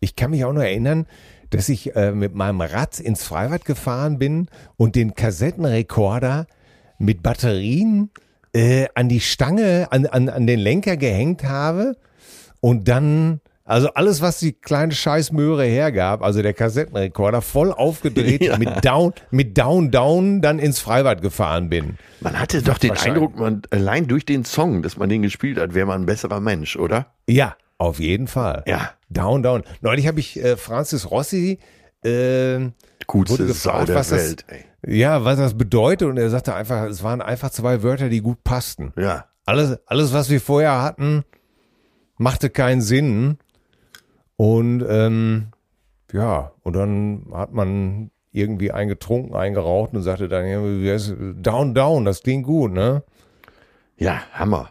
Ich 0.00 0.16
kann 0.16 0.32
mich 0.32 0.44
auch 0.44 0.52
nur 0.52 0.64
erinnern, 0.64 1.06
dass 1.50 1.68
ich 1.68 1.94
äh, 1.94 2.10
mit 2.10 2.34
meinem 2.34 2.60
Rad 2.60 2.98
ins 2.98 3.22
Freibad 3.22 3.64
gefahren 3.64 4.18
bin 4.18 4.48
und 4.76 4.96
den 4.96 5.14
Kassettenrekorder 5.14 6.46
mit 6.98 7.22
Batterien 7.22 8.10
äh, 8.52 8.88
an 8.94 9.08
die 9.08 9.20
Stange, 9.20 9.86
an, 9.90 10.06
an, 10.06 10.28
an 10.28 10.48
den 10.48 10.58
Lenker 10.58 10.96
gehängt 10.96 11.44
habe 11.44 11.96
und 12.60 12.88
dann, 12.88 13.40
also 13.64 13.88
alles, 13.94 14.20
was 14.20 14.38
die 14.38 14.52
kleine 14.52 14.92
Scheißmöhre 14.92 15.64
hergab, 15.64 16.22
also 16.22 16.42
der 16.42 16.52
Kassettenrekorder, 16.52 17.40
voll 17.42 17.72
aufgedreht 17.72 18.42
Ja. 18.44 18.58
mit 18.58 18.84
Down, 18.84 19.12
mit 19.30 19.56
Down, 19.56 19.90
Down 19.90 20.40
dann 20.42 20.58
ins 20.58 20.78
Freibad 20.80 21.22
gefahren 21.22 21.68
bin. 21.70 21.96
Man 22.20 22.38
hatte 22.38 22.62
doch 22.62 22.78
den. 22.78 22.90
Eindruck, 22.92 23.36
man 23.38 23.62
allein 23.70 24.06
durch 24.06 24.24
den 24.26 24.44
Song, 24.44 24.82
dass 24.82 24.96
man 24.96 25.08
den 25.08 25.22
gespielt 25.22 25.58
hat, 25.58 25.74
wäre 25.74 25.86
man 25.86 26.02
ein 26.02 26.06
besserer 26.06 26.40
Mensch, 26.40 26.76
oder? 26.76 27.06
Ja, 27.26 27.56
auf 27.78 27.98
jeden 28.00 28.26
Fall. 28.26 28.62
Ja. 28.66 28.90
Down, 29.08 29.42
down. 29.42 29.62
Neulich 29.80 30.06
habe 30.06 30.20
ich 30.20 30.36
äh, 30.42 30.56
Francis 30.56 31.10
Rossi 31.10 31.58
äh, 32.04 32.58
Gutste 33.06 33.46
gefragt, 33.46 33.88
was 33.94 34.08
das- 34.10 34.18
Welt. 34.28 34.44
ey. 34.48 34.64
Ja, 34.86 35.24
was 35.24 35.38
das 35.38 35.56
bedeutet 35.56 36.06
und 36.08 36.18
er 36.18 36.28
sagte 36.28 36.54
einfach, 36.54 36.84
es 36.84 37.02
waren 37.02 37.22
einfach 37.22 37.48
zwei 37.48 37.82
Wörter, 37.82 38.10
die 38.10 38.20
gut 38.20 38.44
passten. 38.44 38.92
Ja. 38.98 39.24
Alles, 39.46 39.78
alles, 39.86 40.12
was 40.12 40.28
wir 40.28 40.42
vorher 40.42 40.82
hatten, 40.82 41.24
machte 42.18 42.50
keinen 42.50 42.82
Sinn. 42.82 43.38
Und 44.36 44.84
ähm, 44.88 45.46
ja, 46.12 46.52
und 46.62 46.74
dann 46.74 47.26
hat 47.32 47.52
man 47.52 48.10
irgendwie 48.32 48.72
einen 48.72 48.88
getrunken, 48.88 49.34
einen 49.34 49.54
geraucht 49.54 49.94
und 49.94 50.02
sagte 50.02 50.28
dann, 50.28 51.42
down, 51.42 51.74
down, 51.74 52.04
das 52.04 52.22
klingt 52.22 52.44
gut, 52.46 52.72
ne? 52.72 53.02
Ja, 53.96 54.22
Hammer. 54.32 54.70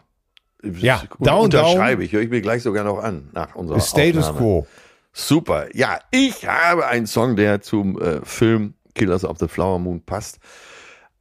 Ja, 0.63 1.03
Und 1.17 1.27
down, 1.27 1.45
unterschreibe 1.45 2.03
ich, 2.03 2.11
höre 2.13 2.21
ich 2.21 2.29
mir 2.29 2.41
gleich 2.41 2.63
sogar 2.63 2.83
noch 2.83 2.99
an 2.99 3.29
nach 3.33 3.55
unserer 3.55 3.79
Status 3.79 4.27
Aufnahme. 4.27 4.37
quo. 4.37 4.67
Super. 5.13 5.67
Ja, 5.75 5.99
ich 6.11 6.47
habe 6.47 6.87
einen 6.87 7.05
Song, 7.07 7.35
der 7.35 7.61
zum 7.61 7.99
äh, 8.01 8.19
Film 8.23 8.73
Killers 8.95 9.23
of 9.25 9.37
the 9.39 9.47
Flower 9.47 9.79
Moon 9.79 10.01
passt. 10.01 10.39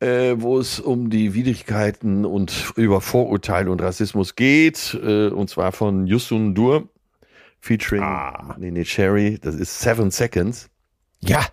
äh, 0.00 0.34
wo 0.38 0.58
es 0.58 0.80
um 0.80 1.10
die 1.10 1.32
Widrigkeiten 1.34 2.24
und 2.24 2.72
über 2.76 3.00
Vorurteile 3.00 3.70
und 3.70 3.80
Rassismus 3.80 4.34
geht, 4.34 4.98
äh, 5.00 5.28
und 5.28 5.48
zwar 5.48 5.70
von 5.70 6.06
Yusun 6.08 6.54
Dur, 6.56 6.88
featuring 7.62 8.02
Ah. 8.02 8.56
Nene 8.58 8.82
Cherry, 8.84 9.38
das 9.40 9.54
ist 9.54 9.80
Seven 9.80 10.10
Seconds. 10.10 10.68
Ja. 11.20 11.46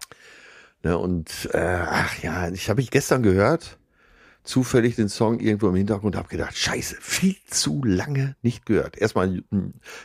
Ne, 0.84 0.98
und 0.98 1.50
äh, 1.54 1.58
ach 1.86 2.22
ja, 2.24 2.50
ich 2.50 2.70
habe 2.70 2.82
ich 2.82 2.90
gestern 2.90 3.22
gehört, 3.22 3.78
zufällig 4.44 4.96
den 4.96 5.10
Song 5.10 5.40
irgendwo 5.40 5.68
im 5.70 5.76
Hintergrund, 5.76 6.16
habe 6.16 6.28
gedacht, 6.30 6.58
scheiße, 6.58 6.96
viel 7.00 7.36
zu 7.48 7.84
lange 7.84 8.36
nicht 8.42 8.66
gehört. 8.66 8.98
Erstmal 8.98 9.44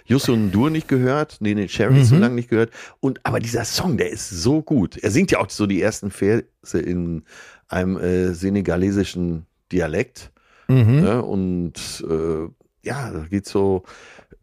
Yusun 0.05 0.51
Dur 0.51 0.68
nicht 0.70 0.89
gehört, 0.89 1.40
Nene 1.40 1.66
Cherry 1.68 2.01
Mhm. 2.01 2.05
zu 2.05 2.16
lange 2.16 2.35
nicht 2.35 2.51
gehört. 2.51 2.70
Und 3.01 3.20
aber 3.24 3.40
dieser 3.40 3.64
Song, 3.64 3.97
der 3.97 4.10
ist 4.10 4.28
so 4.28 4.60
gut. 4.62 4.97
Er 4.98 5.10
singt 5.10 5.31
ja 5.31 5.39
auch 5.39 5.48
so 5.48 5.66
die 5.66 5.81
ersten 5.81 6.10
Verse 6.10 6.44
in 6.78 7.22
einem 7.68 7.97
äh, 7.97 8.35
senegalesischen 8.35 9.47
Dialekt. 9.72 10.32
Mhm. 10.68 11.01
Ne? 11.01 11.22
Und 11.22 12.05
äh, 12.09 12.48
ja, 12.86 13.10
da 13.12 13.26
geht 13.31 13.47
so 13.47 13.85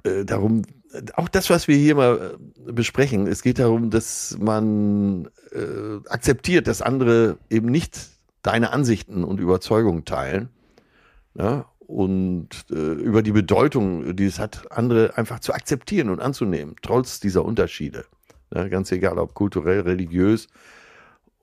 äh, 0.04 0.24
darum, 0.26 0.64
auch 1.16 1.30
das, 1.30 1.50
was 1.50 1.68
wir 1.68 1.76
hier 1.76 1.96
mal 1.96 2.38
äh, 2.68 2.72
besprechen, 2.72 3.28
es 3.28 3.42
geht 3.42 3.60
darum, 3.60 3.90
dass 3.90 4.38
man 4.40 5.30
äh, 5.52 6.08
akzeptiert, 6.10 6.68
dass 6.68 6.82
andere 6.82 7.38
eben 7.50 7.68
nicht 7.68 8.10
deine 8.42 8.72
Ansichten 8.72 9.24
und 9.24 9.40
Überzeugungen 9.40 10.06
teilen. 10.06 10.50
Ja? 11.36 11.66
Und 11.80 12.50
äh, 12.72 12.76
über 12.76 13.22
die 13.22 13.32
Bedeutung, 13.34 14.16
die 14.16 14.26
es 14.26 14.40
hat, 14.40 14.72
andere 14.72 15.18
einfach 15.18 15.40
zu 15.40 15.54
akzeptieren 15.54 16.10
und 16.10 16.22
anzunehmen, 16.22 16.76
trotz 16.82 17.20
dieser 17.20 17.44
Unterschiede. 17.44 18.06
Ja, 18.54 18.68
ganz 18.68 18.92
egal, 18.92 19.18
ob 19.18 19.34
kulturell, 19.34 19.82
religiös. 19.82 20.48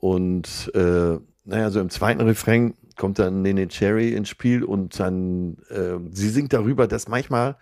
Und 0.01 0.71
äh, 0.75 1.19
naja, 1.45 1.71
so 1.71 1.81
im 1.81 1.91
zweiten 1.91 2.21
Refrain 2.21 2.75
kommt 2.97 3.19
dann 3.19 3.43
Nene 3.43 3.69
Cherry 3.69 4.13
ins 4.13 4.29
Spiel 4.29 4.65
und 4.65 4.99
dann, 5.01 5.57
äh, 5.71 5.99
sie 6.11 6.29
singt 6.29 6.53
darüber, 6.53 6.87
dass 6.87 7.09
manchmal 7.09 7.57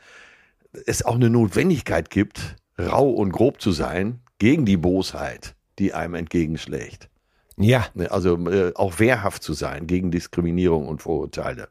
es 0.87 1.05
auch 1.05 1.15
eine 1.15 1.31
Notwendigkeit 1.31 2.11
gibt, 2.11 2.57
rau 2.79 3.11
und 3.11 3.33
grob 3.33 3.61
zu 3.61 3.73
sein 3.73 4.21
gegen 4.39 4.65
die 4.67 4.77
Bosheit, 4.77 5.55
die 5.79 5.95
einem 5.95 6.15
entgegenschlägt. 6.15 7.09
Ja. 7.57 7.87
Ne, 7.95 8.11
Also 8.11 8.37
äh, 8.49 8.73
auch 8.75 8.99
wehrhaft 8.99 9.43
zu 9.43 9.55
sein 9.55 9.87
gegen 9.87 10.11
Diskriminierung 10.11 10.87
und 10.87 11.03
Vorurteile. 11.03 11.69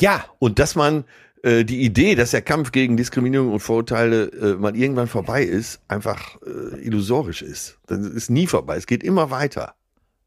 Ja. 0.00 0.24
Und 0.38 0.58
dass 0.58 0.74
man 0.74 1.04
äh, 1.42 1.64
die 1.64 1.82
Idee, 1.82 2.14
dass 2.14 2.30
der 2.30 2.42
Kampf 2.42 2.72
gegen 2.72 2.96
Diskriminierung 2.96 3.52
und 3.52 3.60
Vorurteile 3.60 4.24
äh, 4.32 4.54
mal 4.54 4.76
irgendwann 4.76 5.08
vorbei 5.08 5.42
ist, 5.42 5.80
einfach 5.88 6.38
äh, 6.42 6.80
illusorisch 6.80 7.42
ist. 7.42 7.78
Das 7.86 7.98
ist 8.00 8.30
nie 8.30 8.46
vorbei. 8.46 8.76
Es 8.76 8.86
geht 8.86 9.02
immer 9.02 9.30
weiter. 9.30 9.74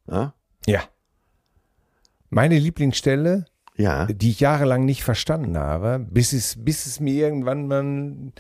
Ja? 0.07 0.33
Ja. 0.65 0.83
Meine 2.29 2.59
Lieblingsstelle, 2.59 3.45
Ja. 3.77 4.05
die 4.05 4.29
ich 4.29 4.39
jahrelang 4.39 4.85
nicht 4.85 5.03
verstanden 5.03 5.57
habe, 5.57 5.99
bis 6.09 6.33
es, 6.33 6.55
bis 6.57 6.85
es 6.85 6.99
mir 6.99 7.13
irgendwann 7.13 7.67
mal 7.67 8.31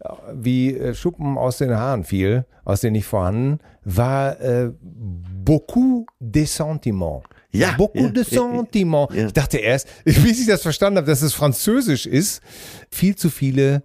äh, 0.00 0.08
wie 0.34 0.74
äh, 0.74 0.94
Schuppen 0.94 1.36
aus 1.36 1.58
den 1.58 1.74
Haaren 1.74 2.04
fiel, 2.04 2.46
aus 2.64 2.80
den 2.80 2.92
nicht 2.92 3.06
vorhanden, 3.06 3.58
war 3.84 4.40
äh, 4.40 4.70
beaucoup 4.80 6.06
de 6.20 6.44
sentiments. 6.44 7.26
Ja, 7.50 7.72
Beaucoup 7.76 7.96
ja, 8.02 8.08
de 8.08 8.24
ja, 8.24 8.42
ja, 8.42 8.52
sentiments. 8.52 9.14
ja. 9.14 9.26
Ich 9.26 9.32
dachte 9.32 9.58
erst, 9.58 9.88
bis 10.04 10.40
ich 10.40 10.46
das 10.46 10.62
verstanden 10.62 10.98
habe, 10.98 11.06
dass 11.06 11.22
es 11.22 11.32
Französisch 11.32 12.06
ist, 12.06 12.42
viel 12.90 13.16
zu 13.16 13.30
viele, 13.30 13.82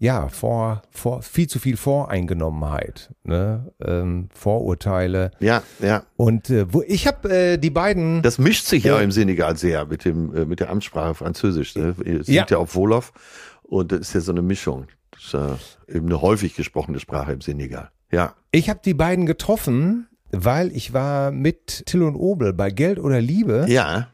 ja, 0.00 0.28
vor, 0.28 0.82
vor, 0.90 1.22
viel 1.22 1.48
zu 1.48 1.58
viel 1.58 1.76
Voreingenommenheit, 1.76 3.10
ne? 3.24 3.72
ähm, 3.84 4.28
Vorurteile. 4.32 5.32
Ja, 5.40 5.62
ja. 5.80 6.04
Und 6.16 6.50
äh, 6.50 6.72
wo 6.72 6.82
ich 6.86 7.06
habe 7.06 7.28
äh, 7.30 7.58
die 7.58 7.70
beiden. 7.70 8.22
Das 8.22 8.38
mischt 8.38 8.66
sich 8.66 8.84
ja 8.84 8.96
Ja. 8.96 9.02
im 9.02 9.10
Senegal 9.12 9.56
sehr 9.56 9.86
mit 9.86 10.04
dem 10.04 10.34
äh, 10.34 10.44
mit 10.44 10.60
der 10.60 10.70
Amtssprache 10.70 11.14
Französisch. 11.14 11.74
Ne? 11.76 11.94
Es 12.04 12.28
Ja. 12.28 12.42
liegt 12.42 12.50
ja 12.52 12.58
auf 12.58 12.74
Wolof 12.76 13.12
und 13.62 13.90
das 13.92 14.00
ist 14.00 14.14
ja 14.14 14.20
so 14.20 14.32
eine 14.32 14.42
Mischung. 14.42 14.86
Das 15.10 15.24
ist 15.24 15.32
ja 15.32 15.58
eben 15.88 16.06
eine 16.06 16.22
häufig 16.22 16.54
gesprochene 16.54 17.00
Sprache 17.00 17.32
im 17.32 17.40
Senegal. 17.40 17.90
Ja. 18.12 18.34
Ich 18.52 18.70
habe 18.70 18.80
die 18.84 18.94
beiden 18.94 19.26
getroffen, 19.26 20.06
weil 20.30 20.70
ich 20.72 20.92
war 20.92 21.32
mit 21.32 21.86
Till 21.86 22.02
und 22.04 22.14
Obel 22.14 22.52
bei 22.52 22.70
Geld 22.70 22.98
oder 23.00 23.20
Liebe. 23.20 23.66
Ja. 23.68 24.08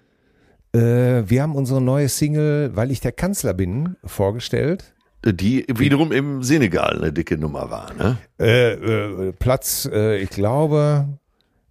Äh, 0.73 1.24
wir 1.28 1.43
haben 1.43 1.55
unsere 1.55 1.81
neue 1.81 2.09
Single, 2.09 2.74
weil 2.74 2.90
ich 2.90 3.01
der 3.01 3.12
Kanzler 3.12 3.55
bin, 3.55 3.97
vorgestellt. 4.05 4.93
Die 5.24 5.64
wiederum 5.68 6.12
im 6.12 6.42
Senegal 6.42 6.98
eine 6.98 7.12
dicke 7.12 7.38
Nummer 7.38 7.70
war. 7.70 7.94
Ne? 7.94 8.18
Äh, 8.38 8.72
äh, 8.72 9.32
Platz, 9.32 9.88
äh, 9.90 10.18
ich 10.18 10.28
glaube, 10.28 11.09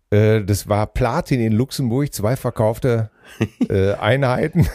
äh, 0.10 0.44
das 0.44 0.68
war 0.68 0.88
Platin 0.88 1.40
in 1.40 1.54
Luxemburg, 1.54 2.12
zwei 2.14 2.36
verkaufte 2.36 3.12
äh, 3.70 3.94
Einheiten. 4.00 4.68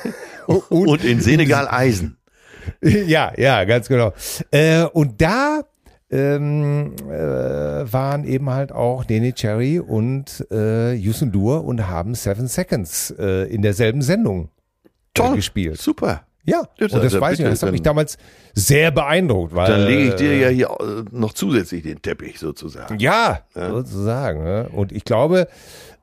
Und, 0.47 1.05
in 1.05 1.21
Senegal 1.21 1.69
Eisen. 1.69 2.19
ja, 2.83 3.33
ja, 3.37 3.65
ganz 3.65 3.89
genau. 3.89 4.13
Äh, 4.51 4.85
und 4.85 5.21
da 5.21 5.63
ähm, 6.11 6.95
äh, 7.11 7.13
waren 7.13 8.25
eben 8.25 8.49
halt 8.49 8.73
auch 8.73 9.07
Nene 9.09 9.35
Cherry 9.35 9.81
und 9.81 10.47
äh, 10.51 10.95
Yusun 10.95 11.33
Dur 11.33 11.65
und 11.65 11.87
haben 11.89 12.15
Seven 12.15 12.47
Seconds 12.47 13.11
in 13.11 13.63
derselben 13.63 14.03
Sendung 14.03 14.51
äh, 15.19 15.35
gespielt. 15.35 15.81
Super. 15.81 16.28
Ja, 16.45 16.63
Ja, 16.79 16.87
und 16.87 17.05
das 17.05 17.13
da- 17.13 17.21
weiß 17.21 17.39
ich. 17.41 17.45
Das 17.45 17.63
hat 17.63 17.73
mich 17.73 17.83
damals 17.83 18.17
sehr 18.55 18.91
beeindruckt. 18.91 19.55
Weil, 19.55 19.71
Dann 19.71 19.83
lege 19.87 20.09
ich 20.09 20.15
dir 20.15 20.31
äh, 20.31 20.41
ja 20.43 20.49
hier 20.49 20.67
äh, 20.81 21.05
noch 21.11 21.33
zusätzlich 21.35 21.83
den 21.83 22.01
Teppich 22.01 22.39
sozusagen. 22.39 22.99
Ja, 22.99 23.41
sozusagen. 23.55 24.43
Ne? 24.45 24.69
Und 24.73 24.93
ich 24.93 25.05
glaube, 25.05 25.49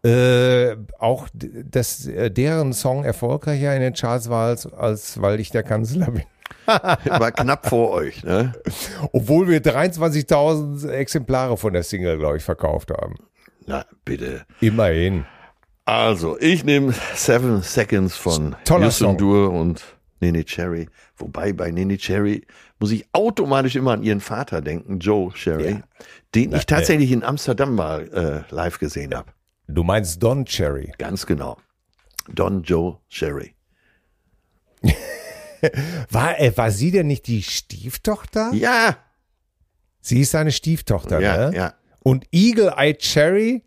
äh, 0.03 0.75
auch, 0.99 1.27
dass 1.33 2.05
äh, 2.05 2.29
deren 2.29 2.73
Song 2.73 3.03
erfolgreicher 3.03 3.73
in 3.75 3.81
den 3.81 3.93
Charts 3.93 4.29
war, 4.29 4.47
als, 4.49 4.71
als 4.71 5.19
weil 5.21 5.39
ich 5.39 5.49
der 5.49 5.63
Kanzler 5.63 6.11
bin. 6.11 6.23
War 6.67 7.31
knapp 7.31 7.67
vor 7.67 7.91
euch. 7.91 8.23
Ne? 8.23 8.53
Obwohl 9.13 9.47
wir 9.47 9.61
23.000 9.63 10.89
Exemplare 10.89 11.57
von 11.57 11.73
der 11.73 11.83
Single, 11.83 12.17
glaube 12.17 12.37
ich, 12.37 12.43
verkauft 12.43 12.91
haben. 12.91 13.15
Na, 13.65 13.85
bitte. 14.03 14.45
Immerhin. 14.61 15.25
Also, 15.85 16.37
ich 16.39 16.63
nehme 16.63 16.93
Seven 17.15 17.61
Seconds 17.61 18.15
von 18.15 18.55
Toller 18.63 18.91
Song. 18.91 19.17
Dur 19.17 19.51
und 19.51 19.83
Nene 20.19 20.43
Cherry. 20.45 20.87
Wobei 21.17 21.53
bei 21.53 21.71
Nene 21.71 21.97
Cherry 21.97 22.45
muss 22.79 22.91
ich 22.91 23.05
automatisch 23.11 23.75
immer 23.75 23.91
an 23.93 24.03
ihren 24.03 24.21
Vater 24.21 24.61
denken, 24.61 24.99
Joe 24.99 25.31
Cherry, 25.33 25.71
Ja. 25.71 25.83
den 26.33 26.53
ich 26.53 26.65
tatsächlich 26.65 27.11
in 27.11 27.23
Amsterdam 27.23 27.75
mal 27.75 28.45
äh, 28.49 28.53
live 28.53 28.79
gesehen 28.79 29.13
habe. 29.13 29.31
Du 29.67 29.83
meinst 29.83 30.21
Don 30.21 30.45
Cherry. 30.45 30.93
Ganz 30.97 31.25
genau. 31.25 31.57
Don 32.27 32.63
Joe 32.63 32.99
Cherry. 33.09 33.55
War, 36.11 36.39
äh, 36.39 36.55
war 36.55 36.69
sie 36.69 36.91
denn 36.91 37.07
nicht 37.07 37.25
die 37.27 37.41
Stieftochter? 37.41 38.51
Ja, 38.53 38.97
Sie 39.99 40.21
ist 40.21 40.29
seine 40.31 40.51
Stieftochter, 40.51 41.19
ja, 41.19 41.49
ne? 41.49 41.57
ja. 41.57 41.73
Und 42.03 42.27
Eagle 42.31 42.71
Eye 42.77 42.93
Cherry 42.93 43.63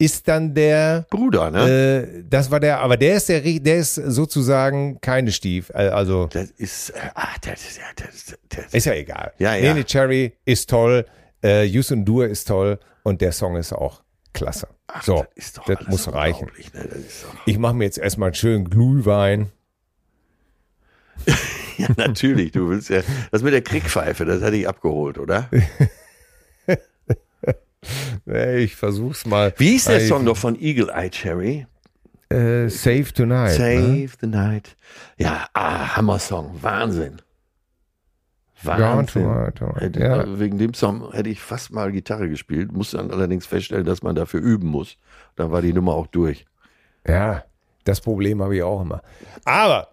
ist 0.00 0.26
dann 0.28 0.54
der, 0.54 1.04
Bruder, 1.10 1.50
ne? 1.50 2.08
äh, 2.08 2.24
das 2.26 2.50
war 2.50 2.58
der, 2.58 2.80
aber 2.80 2.96
der 2.96 3.16
ist 3.16 3.28
der, 3.28 3.42
der 3.42 3.76
ist 3.76 3.96
sozusagen 3.96 4.98
keine 5.02 5.30
Stief, 5.30 5.68
äh, 5.70 5.88
also 5.88 6.26
das 6.32 6.50
ist, 6.52 6.94
ah, 7.14 7.28
das 7.42 7.60
ist, 7.60 7.76
ja, 7.76 7.84
das, 7.96 8.38
das, 8.48 8.72
ist 8.72 8.86
ja 8.86 8.94
egal. 8.94 9.34
Ja, 9.38 9.54
ja. 9.54 9.74
Nene 9.74 9.84
Cherry 9.84 10.32
ist 10.46 10.70
toll, 10.70 11.04
äh, 11.44 11.64
Yusun 11.64 12.06
Dur 12.06 12.26
ist 12.26 12.48
toll 12.48 12.78
und 13.02 13.20
der 13.20 13.32
Song 13.32 13.56
ist 13.56 13.74
auch 13.74 14.00
klasse. 14.32 14.68
ach, 14.86 15.02
so, 15.02 15.26
das 15.36 15.52
das 15.66 15.86
muss 15.88 16.10
reichen. 16.10 16.50
Ne? 16.72 16.88
Ich 17.44 17.58
mache 17.58 17.74
mir 17.74 17.84
jetzt 17.84 17.98
erstmal 17.98 18.28
einen 18.28 18.34
schönen 18.34 18.70
Glühwein. 18.70 19.50
ja, 21.76 21.88
natürlich, 21.98 22.52
du 22.52 22.70
willst 22.70 22.88
ja, 22.88 23.02
das 23.30 23.42
mit 23.42 23.52
der 23.52 23.60
Kriegpfeife, 23.60 24.24
das 24.24 24.42
hatte 24.42 24.56
ich 24.56 24.66
abgeholt, 24.66 25.18
oder? 25.18 25.50
Ich 28.26 28.76
versuch's 28.76 29.26
mal. 29.26 29.52
Wie 29.56 29.70
hieß 29.70 29.86
der 29.86 30.00
Song 30.00 30.24
doch 30.24 30.36
von 30.36 30.60
Eagle 30.60 30.90
Eye 30.90 31.10
Cherry? 31.10 31.66
Äh, 32.28 32.68
Save 32.68 33.12
Tonight. 33.12 33.52
Save 33.52 33.80
Ne? 33.80 34.08
the 34.20 34.26
Night. 34.26 34.76
Ja, 35.18 35.46
ah, 35.52 35.96
Hammer-Song. 35.96 36.58
Wahnsinn. 36.60 37.20
Ja, 38.62 38.78
Wahnsinn. 38.78 39.22
Tonight, 39.24 39.56
Tonight, 39.56 39.80
Hätte, 39.80 40.00
ja. 40.00 40.38
Wegen 40.38 40.58
dem 40.58 40.74
Song 40.74 41.10
hätte 41.12 41.30
ich 41.30 41.40
fast 41.40 41.72
mal 41.72 41.90
Gitarre 41.92 42.28
gespielt, 42.28 42.72
musste 42.72 42.98
dann 42.98 43.10
allerdings 43.10 43.46
feststellen, 43.46 43.86
dass 43.86 44.02
man 44.02 44.14
dafür 44.14 44.40
üben 44.40 44.68
muss. 44.68 44.96
Dann 45.36 45.50
war 45.50 45.62
die 45.62 45.72
Nummer 45.72 45.94
auch 45.94 46.06
durch. 46.06 46.44
Ja, 47.06 47.44
das 47.84 48.00
Problem 48.00 48.42
habe 48.42 48.54
ich 48.56 48.62
auch 48.62 48.82
immer. 48.82 49.02
Aber 49.44 49.88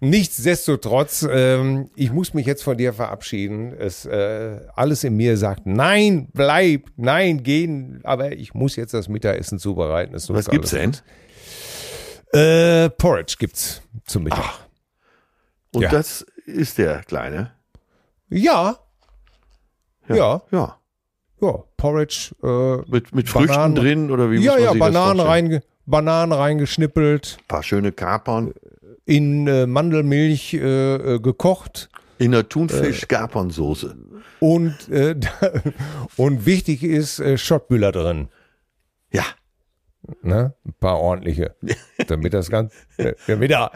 nichtsdestotrotz, 0.00 1.26
ähm, 1.30 1.90
ich 1.96 2.12
muss 2.12 2.34
mich 2.34 2.46
jetzt 2.46 2.62
von 2.62 2.76
dir 2.76 2.92
verabschieden. 2.92 3.72
Es, 3.72 4.04
äh, 4.06 4.60
alles 4.74 5.04
in 5.04 5.16
mir 5.16 5.36
sagt, 5.36 5.66
nein, 5.66 6.28
bleib, 6.32 6.90
nein, 6.96 7.42
gehen. 7.42 8.00
Aber 8.04 8.32
ich 8.32 8.54
muss 8.54 8.76
jetzt 8.76 8.94
das 8.94 9.08
Mittagessen 9.08 9.58
zubereiten. 9.58 10.14
Es 10.14 10.28
Was 10.32 10.48
gibt's 10.48 10.70
denn? 10.70 10.96
Äh, 12.32 12.88
Porridge 12.90 13.36
gibt's 13.38 13.82
zum 14.06 14.24
Mittag. 14.24 14.66
Und 15.74 15.82
Ja. 15.82 15.90
das 15.90 16.22
ist 16.46 16.78
der 16.78 17.02
Kleine. 17.04 17.52
Ja. 18.28 18.78
Ja, 20.08 20.42
Ja. 20.50 20.78
ja, 21.40 21.64
Porridge. 21.76 22.34
Äh, 22.42 22.90
Mit, 22.90 23.14
mit 23.14 23.28
Früchten 23.28 23.48
Bananen- 23.48 23.74
drin 23.74 24.10
oder 24.10 24.30
wie 24.30 24.38
ja, 24.42 24.58
ja, 24.58 24.70
das 24.70 24.78
Bananen 24.78 25.20
reinge 25.20 25.62
Bananen 25.84 26.32
reingeschnippelt, 26.32 27.38
paar 27.48 27.62
schöne 27.64 27.90
Kapern. 27.90 28.52
In 29.04 29.46
äh, 29.46 29.66
Mandelmilch 29.66 30.54
äh, 30.54 30.94
äh, 31.14 31.18
gekocht 31.20 31.88
In 32.18 32.32
der 32.32 32.48
Thunfisch-Kapernsoße. 32.48 33.96
und, 34.40 34.88
äh, 34.90 35.16
und 36.16 36.46
wichtig 36.46 36.82
ist 36.82 37.18
äh, 37.18 37.36
Schottbühler 37.38 37.92
drin. 37.92 38.28
Ja. 39.12 39.24
Ne? 40.22 40.54
Ein 40.64 40.74
paar 40.80 40.98
ordentliche. 40.98 41.54
Damit 42.06 42.34
das 42.34 42.50
ganz, 42.50 42.72
äh, 42.96 43.14
damit 43.28 43.52
er, 43.52 43.70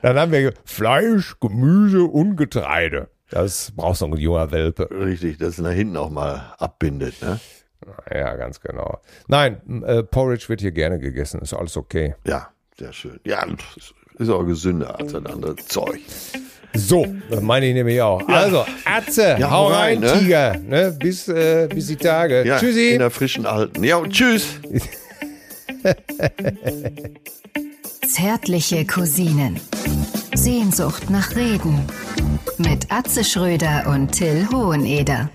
dann 0.00 0.18
haben 0.18 0.32
wir 0.32 0.54
Fleisch, 0.64 1.38
Gemüse 1.40 2.04
und 2.04 2.36
Getreide. 2.36 3.08
Das 3.30 3.70
braucht 3.72 3.98
so 3.98 4.06
ein 4.06 4.16
junger 4.16 4.50
Welpe. 4.50 4.88
Richtig, 4.90 5.38
dass 5.38 5.50
es 5.50 5.58
nach 5.58 5.72
hinten 5.72 5.96
auch 5.96 6.10
mal 6.10 6.54
abbindet. 6.58 7.20
Ne? 7.22 7.38
Ja, 8.12 8.34
ganz 8.36 8.60
genau. 8.60 9.00
Nein, 9.28 9.82
äh, 9.84 10.02
Porridge 10.02 10.48
wird 10.48 10.60
hier 10.60 10.72
gerne 10.72 10.98
gegessen. 10.98 11.40
Ist 11.40 11.54
alles 11.54 11.76
okay. 11.76 12.14
Ja, 12.26 12.50
sehr 12.78 12.92
schön. 12.92 13.20
Ja, 13.24 13.46
ist 14.20 14.28
auch 14.28 14.44
gesünder 14.44 14.98
als 14.98 15.12
das 15.12 15.24
andere 15.26 15.56
Zeug. 15.56 16.00
So, 16.74 17.04
das 17.28 17.40
meine 17.40 17.66
ich 17.66 17.74
nämlich 17.74 18.00
auch. 18.00 18.26
Also, 18.28 18.64
Atze, 18.84 19.36
Ja, 19.38 19.50
hau 19.50 19.64
hau 19.64 19.66
rein, 19.68 19.98
rein, 19.98 20.00
ne? 20.00 20.18
Tiger. 20.20 20.56
Ne? 20.58 20.96
Bis, 20.98 21.26
äh, 21.26 21.68
bis 21.72 21.88
die 21.88 21.96
Tage. 21.96 22.46
Ja, 22.46 22.58
Tschüssi. 22.60 22.90
in 22.90 23.00
der 23.00 23.10
frischen 23.10 23.44
Alten. 23.44 23.82
Ja, 23.82 23.96
und 23.96 24.12
tschüss. 24.12 24.46
Zärtliche 28.06 28.86
Cousinen. 28.86 29.58
Sehnsucht 30.34 31.10
nach 31.10 31.34
Reden. 31.34 31.80
Mit 32.58 32.92
Atze 32.92 33.24
Schröder 33.24 33.86
und 33.88 34.12
Till 34.12 34.46
Hoheneder. 34.52 35.28